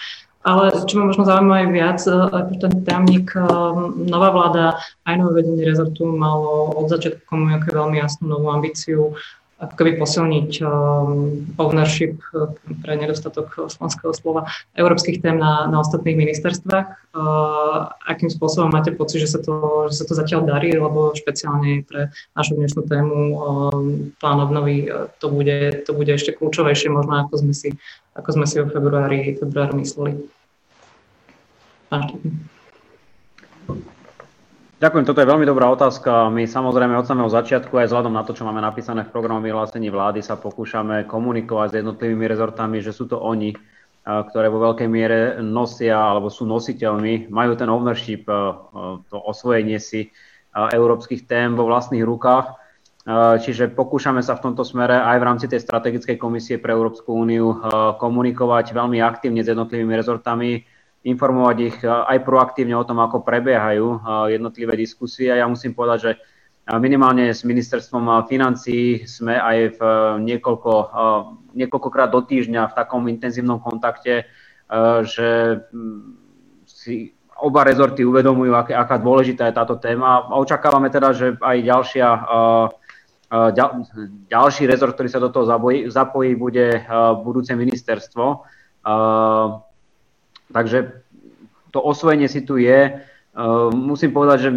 Ale 0.44 0.76
čo 0.76 1.00
ma 1.00 1.08
možno 1.08 1.24
zaujíma 1.24 1.56
aj 1.64 1.68
viac, 1.72 2.00
e, 2.04 2.12
ako 2.12 2.52
ten 2.60 2.74
tajomník, 2.84 3.32
e, 3.32 3.48
nová 4.12 4.30
vláda, 4.36 4.76
aj 5.08 5.16
nové 5.16 5.40
vedenie 5.40 5.64
rezortu 5.64 6.04
malo 6.04 6.76
od 6.76 6.92
začiatku 6.92 7.24
komunikuje 7.24 7.72
veľmi 7.72 7.98
jasnú 8.04 8.28
novú 8.28 8.52
ambíciu 8.52 9.16
ako 9.64 9.74
keby 9.80 9.92
posilniť 9.98 10.52
um, 10.64 11.48
ownership 11.56 12.20
pre 12.84 12.94
nedostatok 13.00 13.72
slovenského 13.72 14.12
slova 14.12 14.50
európskych 14.76 15.24
tém 15.24 15.40
na, 15.40 15.68
na 15.72 15.80
ostatných 15.80 16.20
ministerstvách. 16.20 17.14
Uh, 17.14 17.94
akým 18.10 18.28
spôsobom 18.28 18.74
máte 18.74 18.92
pocit, 18.92 19.22
že 19.24 19.38
sa, 19.38 19.40
to, 19.40 19.88
že 19.88 20.02
sa 20.02 20.06
to 20.10 20.14
zatiaľ 20.18 20.50
darí, 20.50 20.74
lebo 20.74 21.14
špeciálne 21.14 21.86
pre 21.86 22.10
našu 22.34 22.58
dnešnú 22.58 22.82
tému 22.90 23.16
um, 23.16 23.36
plán 24.18 24.40
obnovy 24.42 24.90
to 25.22 25.30
bude, 25.30 25.86
to 25.86 25.92
bude 25.94 26.10
ešte 26.10 26.36
kľúčovejšie 26.36 26.90
možno 26.92 27.24
ako 27.24 27.40
sme 27.40 27.54
si 27.54 27.70
ako 28.14 28.30
sme 28.30 28.46
si 28.46 28.62
v 28.62 28.70
februári, 28.70 29.34
februári 29.38 29.74
mysleli. 29.82 30.14
Ďakujem, 34.84 35.08
toto 35.08 35.24
je 35.24 35.32
veľmi 35.32 35.48
dobrá 35.48 35.72
otázka. 35.72 36.28
My 36.28 36.44
samozrejme 36.44 37.00
od 37.00 37.08
samého 37.08 37.32
začiatku 37.32 37.72
aj 37.72 37.88
vzhľadom 37.88 38.12
na 38.12 38.28
to, 38.28 38.36
čo 38.36 38.44
máme 38.44 38.60
napísané 38.60 39.08
v 39.08 39.16
programu 39.16 39.40
vyhlásení 39.40 39.88
vlády, 39.88 40.20
sa 40.20 40.36
pokúšame 40.36 41.08
komunikovať 41.08 41.68
s 41.72 41.78
jednotlivými 41.80 42.28
rezortami, 42.28 42.84
že 42.84 42.92
sú 42.92 43.08
to 43.08 43.16
oni, 43.16 43.56
ktoré 44.04 44.52
vo 44.52 44.60
veľkej 44.60 44.90
miere 44.92 45.40
nosia 45.40 45.96
alebo 45.96 46.28
sú 46.28 46.44
nositeľmi, 46.44 47.32
majú 47.32 47.56
ten 47.56 47.72
ownership, 47.72 48.28
to 49.08 49.18
osvojenie 49.24 49.80
si 49.80 50.12
európskych 50.52 51.32
tém 51.32 51.56
vo 51.56 51.64
vlastných 51.64 52.04
rukách 52.04 52.60
Eh, 53.04 53.36
čiže 53.36 53.76
pokúšame 53.76 54.24
sa 54.24 54.40
v 54.40 54.48
tomto 54.48 54.64
smere 54.64 54.96
aj 54.96 55.18
v 55.20 55.28
rámci 55.28 55.46
tej 55.52 55.60
strategickej 55.60 56.16
komisie 56.16 56.56
pre 56.56 56.72
Európsku 56.72 57.12
úniu 57.12 57.52
eh, 57.52 57.60
komunikovať 58.00 58.72
veľmi 58.72 59.04
aktívne 59.04 59.44
s 59.44 59.52
jednotlivými 59.52 59.92
rezortami, 59.92 60.64
informovať 61.04 61.58
ich 61.60 61.78
eh, 61.84 61.90
aj 61.92 62.24
proaktívne 62.24 62.76
o 62.76 62.88
tom, 62.88 63.00
ako 63.04 63.24
prebiehajú 63.24 63.86
jednotlivé 64.32 64.74
diskusie. 64.80 65.32
Ja 65.32 65.48
musím 65.48 65.76
povedať, 65.76 66.00
že 66.00 66.12
minimálne 66.80 67.36
s 67.36 67.44
ministerstvom 67.44 68.24
financí 68.32 69.04
sme 69.04 69.36
aj 69.36 69.58
v 69.76 69.80
niekoľko, 70.24 70.74
niekoľkokrát 71.60 72.08
do 72.08 72.24
týždňa 72.24 72.72
v 72.72 72.78
takom 72.80 73.04
intenzívnom 73.12 73.60
kontakte, 73.60 74.32
že 75.04 75.60
hm, 75.60 76.16
si 76.64 77.12
oba 77.36 77.68
rezorty 77.68 78.08
uvedomujú, 78.08 78.56
aká, 78.56 78.80
aká 78.80 78.96
dôležitá 78.96 79.52
je 79.52 79.60
táto 79.60 79.76
téma. 79.76 80.24
A 80.24 80.40
očakávame 80.40 80.88
teda, 80.88 81.12
že 81.12 81.36
aj 81.36 81.58
ďalšia 81.68 82.08
Ďal, 83.34 83.90
ďalší 84.30 84.70
rezort, 84.70 84.94
ktorý 84.94 85.10
sa 85.10 85.18
do 85.18 85.34
toho 85.34 85.50
zapojí 85.90 86.38
bude 86.38 86.86
budúce 87.26 87.58
ministerstvo. 87.58 88.46
Takže 90.52 91.06
to 91.72 91.80
osvojenie 91.80 92.28
si 92.28 92.44
tu 92.44 92.60
je. 92.60 93.00
Musím 93.74 94.14
povedať, 94.14 94.38
že 94.46 94.52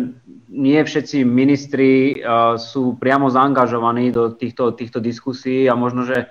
nie 0.53 0.81
všetci 0.81 1.25
ministri 1.25 2.21
sú 2.61 2.97
priamo 3.01 3.33
zaangažovaní 3.33 4.13
do 4.13 4.33
týchto, 4.33 4.73
týchto 4.77 5.01
diskusí 5.01 5.65
a 5.69 5.77
možno, 5.77 6.05
že 6.05 6.29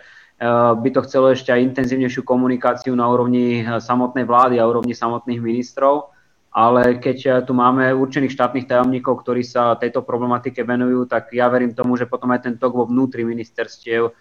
by 0.75 0.89
to 0.91 1.01
chcelo 1.07 1.31
ešte 1.31 1.49
aj 1.55 1.63
intenzívnejšiu 1.73 2.21
komunikáciu 2.27 2.93
na 2.93 3.07
úrovni 3.07 3.63
samotnej 3.79 4.27
vlády 4.27 4.59
a 4.59 4.67
úrovni 4.67 4.93
samotných 4.93 5.41
ministrov 5.41 6.15
ale 6.55 6.95
keď 7.03 7.43
tu 7.43 7.51
máme 7.51 7.91
určených 7.91 8.31
štátnych 8.31 8.71
tajomníkov, 8.71 9.27
ktorí 9.27 9.43
sa 9.43 9.75
tejto 9.75 10.07
problematike 10.07 10.63
venujú, 10.63 11.03
tak 11.03 11.35
ja 11.35 11.51
verím 11.51 11.75
tomu, 11.75 11.99
že 11.99 12.07
potom 12.07 12.31
aj 12.31 12.47
ten 12.47 12.55
tok 12.55 12.79
vo 12.79 12.87
vnútri 12.87 13.27
ministerstiev 13.27 14.15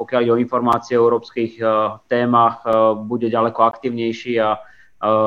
pokiaľ 0.00 0.20
ide 0.24 0.32
o 0.32 0.40
informácie 0.40 0.96
o 0.96 1.04
európskych 1.04 1.60
témach, 2.08 2.64
bude 3.04 3.28
ďaleko 3.28 3.60
aktivnejší 3.60 4.40
a 4.40 4.56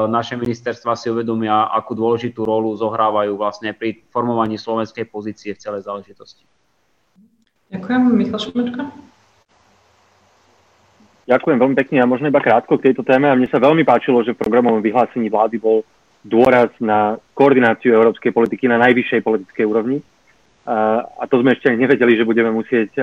naše 0.09 0.33
ministerstva 0.33 0.97
si 0.97 1.13
uvedomia, 1.13 1.69
akú 1.69 1.93
dôležitú 1.93 2.41
rolu 2.41 2.73
zohrávajú 2.73 3.37
vlastne 3.37 3.77
pri 3.77 4.01
formovaní 4.09 4.57
slovenskej 4.57 5.05
pozície 5.05 5.53
v 5.53 5.61
celej 5.61 5.85
záležitosti. 5.85 6.41
Ďakujem. 7.69 8.01
Michal 8.09 8.41
Šumečka. 8.41 8.89
Ďakujem 11.27 11.57
veľmi 11.59 11.75
pekne 11.75 11.97
a 12.01 12.09
možno 12.09 12.31
iba 12.31 12.39
krátko 12.39 12.79
k 12.79 12.89
tejto 12.89 13.03
téme. 13.03 13.27
A 13.27 13.35
mne 13.35 13.51
sa 13.51 13.59
veľmi 13.59 13.83
páčilo, 13.83 14.23
že 14.23 14.31
v 14.33 14.41
programovom 14.41 14.79
vyhlásení 14.79 15.27
vlády 15.27 15.59
bol 15.59 15.83
dôraz 16.23 16.71
na 16.79 17.19
koordináciu 17.35 17.93
európskej 17.93 18.31
politiky 18.31 18.65
na 18.71 18.79
najvyššej 18.81 19.21
politickej 19.21 19.65
úrovni. 19.67 19.99
A 20.65 21.23
to 21.27 21.43
sme 21.43 21.53
ešte 21.53 21.69
nevedeli, 21.75 22.15
že 22.15 22.25
budeme 22.25 22.49
musieť 22.49 22.95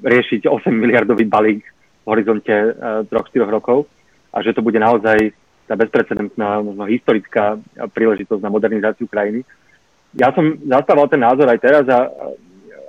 riešiť 0.00 0.48
8 0.48 0.72
miliardový 0.72 1.28
balík 1.28 1.62
v 2.04 2.06
horizonte 2.08 2.54
3-4 3.12 3.44
rokov 3.44 3.84
a 4.32 4.40
že 4.40 4.56
to 4.56 4.64
bude 4.64 4.80
naozaj 4.80 5.36
tá 5.68 5.78
bezprecedentná, 5.78 6.64
možno 6.64 6.88
historická 6.90 7.60
príležitosť 7.94 8.42
na 8.42 8.50
modernizáciu 8.50 9.06
krajiny. 9.06 9.46
Ja 10.18 10.34
som 10.34 10.58
zastával 10.66 11.06
ten 11.06 11.22
názor 11.22 11.46
aj 11.46 11.60
teraz 11.62 11.84
a 11.86 12.10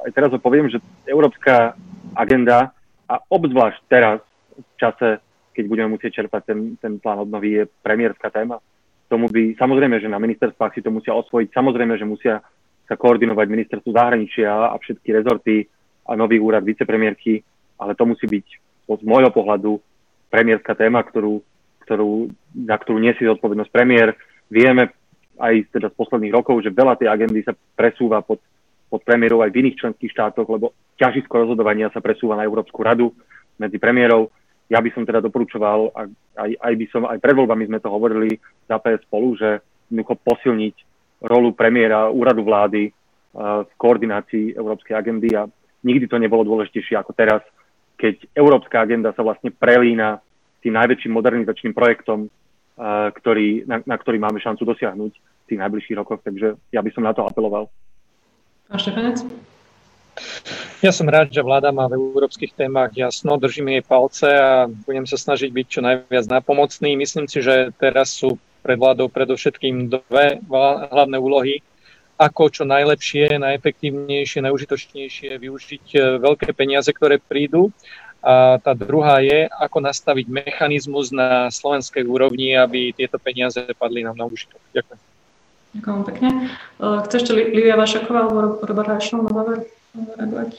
aj 0.01 0.11
teraz 0.17 0.33
ho 0.33 0.39
poviem, 0.41 0.65
že 0.65 0.81
európska 1.05 1.77
agenda 2.17 2.73
a 3.05 3.21
obzvlášť 3.29 3.79
teraz 3.85 4.17
v 4.57 4.75
čase, 4.81 5.21
keď 5.53 5.63
budeme 5.69 5.93
musieť 5.93 6.23
čerpať 6.23 6.41
ten, 6.49 6.59
ten 6.81 6.97
plán 6.97 7.21
obnovy, 7.21 7.61
je 7.61 7.63
premiérska 7.85 8.33
téma. 8.33 8.57
Tomu 9.11 9.27
by, 9.29 9.59
samozrejme, 9.59 9.99
že 10.01 10.09
na 10.09 10.17
ministerstvách 10.17 10.73
si 10.73 10.81
to 10.81 10.89
musia 10.89 11.13
osvojiť, 11.13 11.51
samozrejme, 11.53 11.99
že 11.99 12.07
musia 12.07 12.41
sa 12.87 12.95
koordinovať 12.97 13.45
ministerstvo 13.45 13.91
zahraničia 13.93 14.49
a 14.49 14.75
všetky 14.79 15.09
rezorty 15.13 15.69
a 16.07 16.11
nový 16.17 16.41
úrad 16.41 16.65
vicepremiérky, 16.65 17.41
ale 17.77 17.93
to 17.93 18.05
musí 18.05 18.25
byť 18.27 18.47
z 18.91 19.03
môjho 19.07 19.31
pohľadu 19.31 19.79
premiérska 20.27 20.75
téma, 20.75 21.03
ktorú, 21.03 21.39
ktorú, 21.87 22.31
za 22.67 22.75
ktorú 22.75 22.97
nesie 22.99 23.27
zodpovednosť 23.27 23.71
premiér. 23.71 24.15
Vieme 24.51 24.91
aj 25.39 25.71
teda 25.71 25.87
z 25.91 25.95
posledných 25.95 26.35
rokov, 26.35 26.59
že 26.63 26.75
veľa 26.75 26.99
tej 26.99 27.07
agendy 27.07 27.41
sa 27.43 27.55
presúva 27.55 28.19
pod, 28.19 28.43
pod 28.91 29.01
premiérov 29.07 29.41
aj 29.41 29.51
v 29.55 29.59
iných 29.63 29.79
členských 29.79 30.11
štátoch, 30.11 30.47
lebo 30.47 30.75
ťažisko 30.99 31.47
rozhodovania 31.47 31.89
sa 31.89 32.03
presúva 32.03 32.35
na 32.35 32.43
Európsku 32.43 32.83
radu 32.83 33.15
medzi 33.55 33.79
premiérov. 33.79 34.29
Ja 34.71 34.79
by 34.79 34.91
som 34.95 35.03
teda 35.03 35.19
doporučoval, 35.19 35.91
aj, 36.35 36.51
aj 36.55 36.73
by 36.79 36.85
som, 36.91 37.03
aj 37.03 37.19
pred 37.19 37.35
voľbami 37.35 37.67
sme 37.67 37.79
to 37.83 37.91
hovorili 37.91 38.39
za 38.67 38.79
PS 38.79 39.03
spolu, 39.07 39.35
že 39.35 39.59
jednoducho 39.91 40.15
posilniť 40.23 40.75
rolu 41.27 41.51
premiéra, 41.51 42.07
úradu 42.07 42.47
vlády 42.47 42.87
uh, 42.87 43.67
v 43.67 43.73
koordinácii 43.75 44.55
európskej 44.55 44.95
agendy 44.95 45.35
a 45.35 45.43
nikdy 45.81 46.05
to 46.07 46.17
nebolo 46.17 46.45
dôležitejšie 46.45 46.97
ako 46.97 47.11
teraz, 47.13 47.41
keď 47.97 48.25
európska 48.33 48.81
agenda 48.81 49.13
sa 49.13 49.21
vlastne 49.21 49.53
prelína 49.53 50.21
tým 50.61 50.77
najväčším 50.77 51.13
modernizačným 51.13 51.73
projektom, 51.73 52.29
uh, 52.29 53.09
ktorý, 53.13 53.65
na, 53.65 53.81
na 53.85 53.95
ktorý 53.97 54.17
máme 54.21 54.41
šancu 54.41 54.65
dosiahnuť 54.65 55.11
v 55.13 55.45
tých 55.49 55.59
najbližších 55.61 55.97
rokoch. 55.97 56.21
Takže 56.21 56.57
ja 56.73 56.81
by 56.81 56.89
som 56.93 57.05
na 57.05 57.13
to 57.13 57.25
apeloval. 57.25 57.69
Pán 58.69 58.79
Štefanec? 58.79 59.25
Ja 60.81 60.89
som 60.89 61.07
rád, 61.07 61.29
že 61.29 61.45
vláda 61.45 61.69
má 61.69 61.85
v 61.85 61.97
európskych 61.97 62.57
témach 62.57 62.91
jasno, 62.97 63.37
držím 63.37 63.77
jej 63.77 63.83
palce 63.85 64.27
a 64.27 64.65
budem 64.65 65.05
sa 65.05 65.17
snažiť 65.17 65.49
byť 65.53 65.65
čo 65.69 65.81
najviac 65.85 66.25
napomocný. 66.25 66.97
Myslím 66.97 67.29
si, 67.29 67.39
že 67.39 67.69
teraz 67.77 68.17
sú 68.17 68.41
pred 68.61 68.77
vládou 68.77 69.09
predovšetkým 69.09 69.89
dve 69.89 70.41
hlavné 70.89 71.17
úlohy 71.17 71.61
ako 72.21 72.53
čo 72.53 72.63
najlepšie, 72.69 73.41
najefektívnejšie, 73.41 74.45
najužitočnejšie 74.45 75.41
využiť 75.41 75.85
e, 75.97 75.99
veľké 76.21 76.53
peniaze, 76.53 76.93
ktoré 76.93 77.17
prídu. 77.17 77.73
A 78.21 78.61
tá 78.61 78.77
druhá 78.77 79.17
je, 79.25 79.49
ako 79.49 79.81
nastaviť 79.81 80.29
mechanizmus 80.29 81.09
na 81.09 81.49
slovenskej 81.49 82.05
úrovni, 82.05 82.53
aby 82.53 82.93
tieto 82.93 83.17
peniaze 83.17 83.57
padli 83.73 84.05
nám 84.05 84.13
na 84.13 84.29
užitok. 84.29 84.61
Ďakujem. 84.77 84.99
Ďakujem 85.81 86.01
pekne. 86.05 86.29
E, 86.77 86.85
chce 87.09 87.15
ešte 87.17 87.31
Livia 87.33 87.73
Vašaková 87.73 88.29
alebo 88.29 88.61
Robert 88.61 89.01
záver 89.01 89.65
reagovať? 89.97 90.49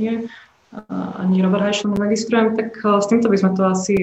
Nie. 0.00 0.24
Ani 1.16 1.40
Robert 1.44 1.68
Hajšel 1.68 1.92
neregistrujem, 2.00 2.56
tak 2.56 2.80
e, 2.80 2.96
s 2.96 3.06
týmto 3.12 3.28
by 3.28 3.36
sme 3.36 3.50
to 3.52 3.62
asi, 3.68 3.96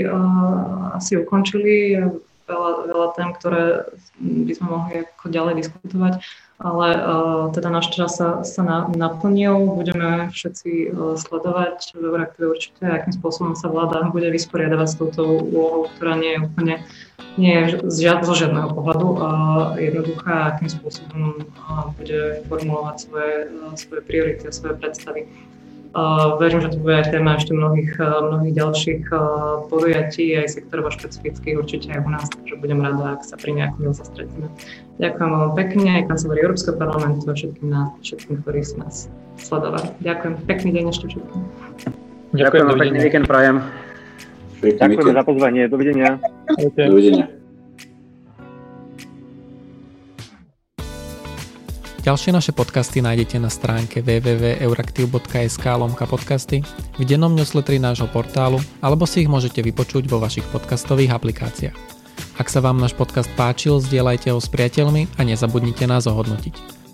asi 0.93 1.17
ukončili. 1.17 1.97
Veľa, 2.45 2.93
veľa 2.93 3.07
tém, 3.17 3.29
ktoré 3.33 3.89
by 4.21 4.53
sme 4.53 4.67
mohli 4.69 4.93
ako 5.01 5.33
ďalej 5.33 5.65
diskutovať 5.65 6.21
ale 6.55 6.87
uh, 6.95 7.51
teda 7.51 7.67
náš 7.67 7.91
čas 7.91 8.15
sa, 8.15 8.39
sa 8.47 8.61
na, 8.63 8.77
naplnil. 8.87 9.75
Budeme 9.75 10.31
všetci 10.31 10.71
uh, 10.87 11.19
sledovať 11.19 11.99
v 11.99 12.03
Euraktive 12.07 12.47
určite, 12.55 12.83
akým 12.87 13.11
spôsobom 13.11 13.59
sa 13.59 13.67
vláda 13.67 14.07
bude 14.07 14.31
vysporiadavať 14.31 14.87
s 14.87 14.95
touto 14.95 15.43
úlohou, 15.43 15.91
ktorá 15.99 16.15
nie 16.15 16.39
je 16.39 16.43
úplne 16.47 16.75
nie 17.35 17.51
je 17.51 17.91
žiad, 17.91 18.23
zo 18.23 18.31
žiadneho 18.31 18.71
pohľadu 18.71 19.07
a 19.19 19.29
jednoduchá, 19.75 20.55
akým 20.55 20.71
spôsobom 20.71 21.43
uh, 21.43 21.91
bude 21.99 22.47
formulovať 22.47 22.95
svoje, 23.03 23.33
svoje 23.75 24.01
priority 24.07 24.47
a 24.47 24.55
svoje 24.55 24.79
predstavy. 24.79 25.27
Verím, 26.35 26.59
že 26.59 26.75
to 26.75 26.77
bude 26.83 26.91
aj 26.91 27.07
téma 27.07 27.39
ešte 27.39 27.55
mnohých, 27.55 27.95
uh, 28.03 28.27
mnohých 28.27 28.53
ďalších 28.59 29.03
uh, 29.15 29.63
podujatí, 29.71 30.35
aj 30.35 30.59
sektorovo 30.59 30.91
špecifických, 30.91 31.55
určite 31.55 31.87
aj 31.95 32.03
u 32.03 32.09
nás, 32.11 32.27
takže 32.27 32.59
budem 32.59 32.83
rada, 32.83 33.15
ak 33.15 33.23
sa 33.23 33.39
pri 33.39 33.63
nejakom 33.63 33.95
sa 33.95 34.03
stretneme. 34.03 34.51
Ďakujem 34.99 35.29
vám 35.31 35.51
pekne 35.55 35.89
aj 35.95 36.03
kancelárii 36.11 36.43
Európskeho 36.43 36.75
parlamentu 36.75 37.23
a 37.31 37.33
všetkým, 37.39 37.67
nás, 37.71 37.95
všetkým, 38.03 38.43
ktorí 38.43 38.59
si 38.67 38.75
nás 38.75 39.07
sledovali. 39.39 39.87
Ďakujem. 40.03 40.33
Pekný 40.43 40.69
deň 40.75 40.83
ešte 40.91 41.05
všetkým. 41.15 41.41
Ďakujem, 42.35 42.43
Ďakujem 42.43 42.67
pekný 42.75 42.99
víkend 42.99 43.25
prajem. 43.31 43.55
Ďakujem 44.59 45.15
za 45.15 45.23
pozvanie. 45.23 45.61
Dovidenia. 45.71 46.19
Dovidenia. 46.75 47.44
Ďalšie 52.05 52.37
naše 52.37 52.53
podcasty 52.53 53.01
nájdete 53.01 53.41
na 53.41 53.49
stránke 53.49 53.97
www.euraktiv.sk 54.05 55.65
lomka 55.73 56.05
podcasty, 56.05 56.61
v 56.61 57.01
dennom 57.01 57.33
newsletteri 57.33 57.81
nášho 57.81 58.05
portálu 58.05 58.61
alebo 58.77 59.09
si 59.09 59.25
ich 59.25 59.29
môžete 59.31 59.65
vypočuť 59.65 60.05
vo 60.05 60.21
vašich 60.21 60.45
podcastových 60.53 61.17
aplikáciách. 61.17 61.73
Ak 62.37 62.45
sa 62.53 62.61
vám 62.61 62.77
náš 62.77 62.93
podcast 62.93 63.33
páčil, 63.33 63.81
zdieľajte 63.81 64.29
ho 64.29 64.37
s 64.37 64.45
priateľmi 64.53 65.17
a 65.17 65.25
nezabudnite 65.25 65.89
nás 65.89 66.05
ohodnotiť. 66.05 66.84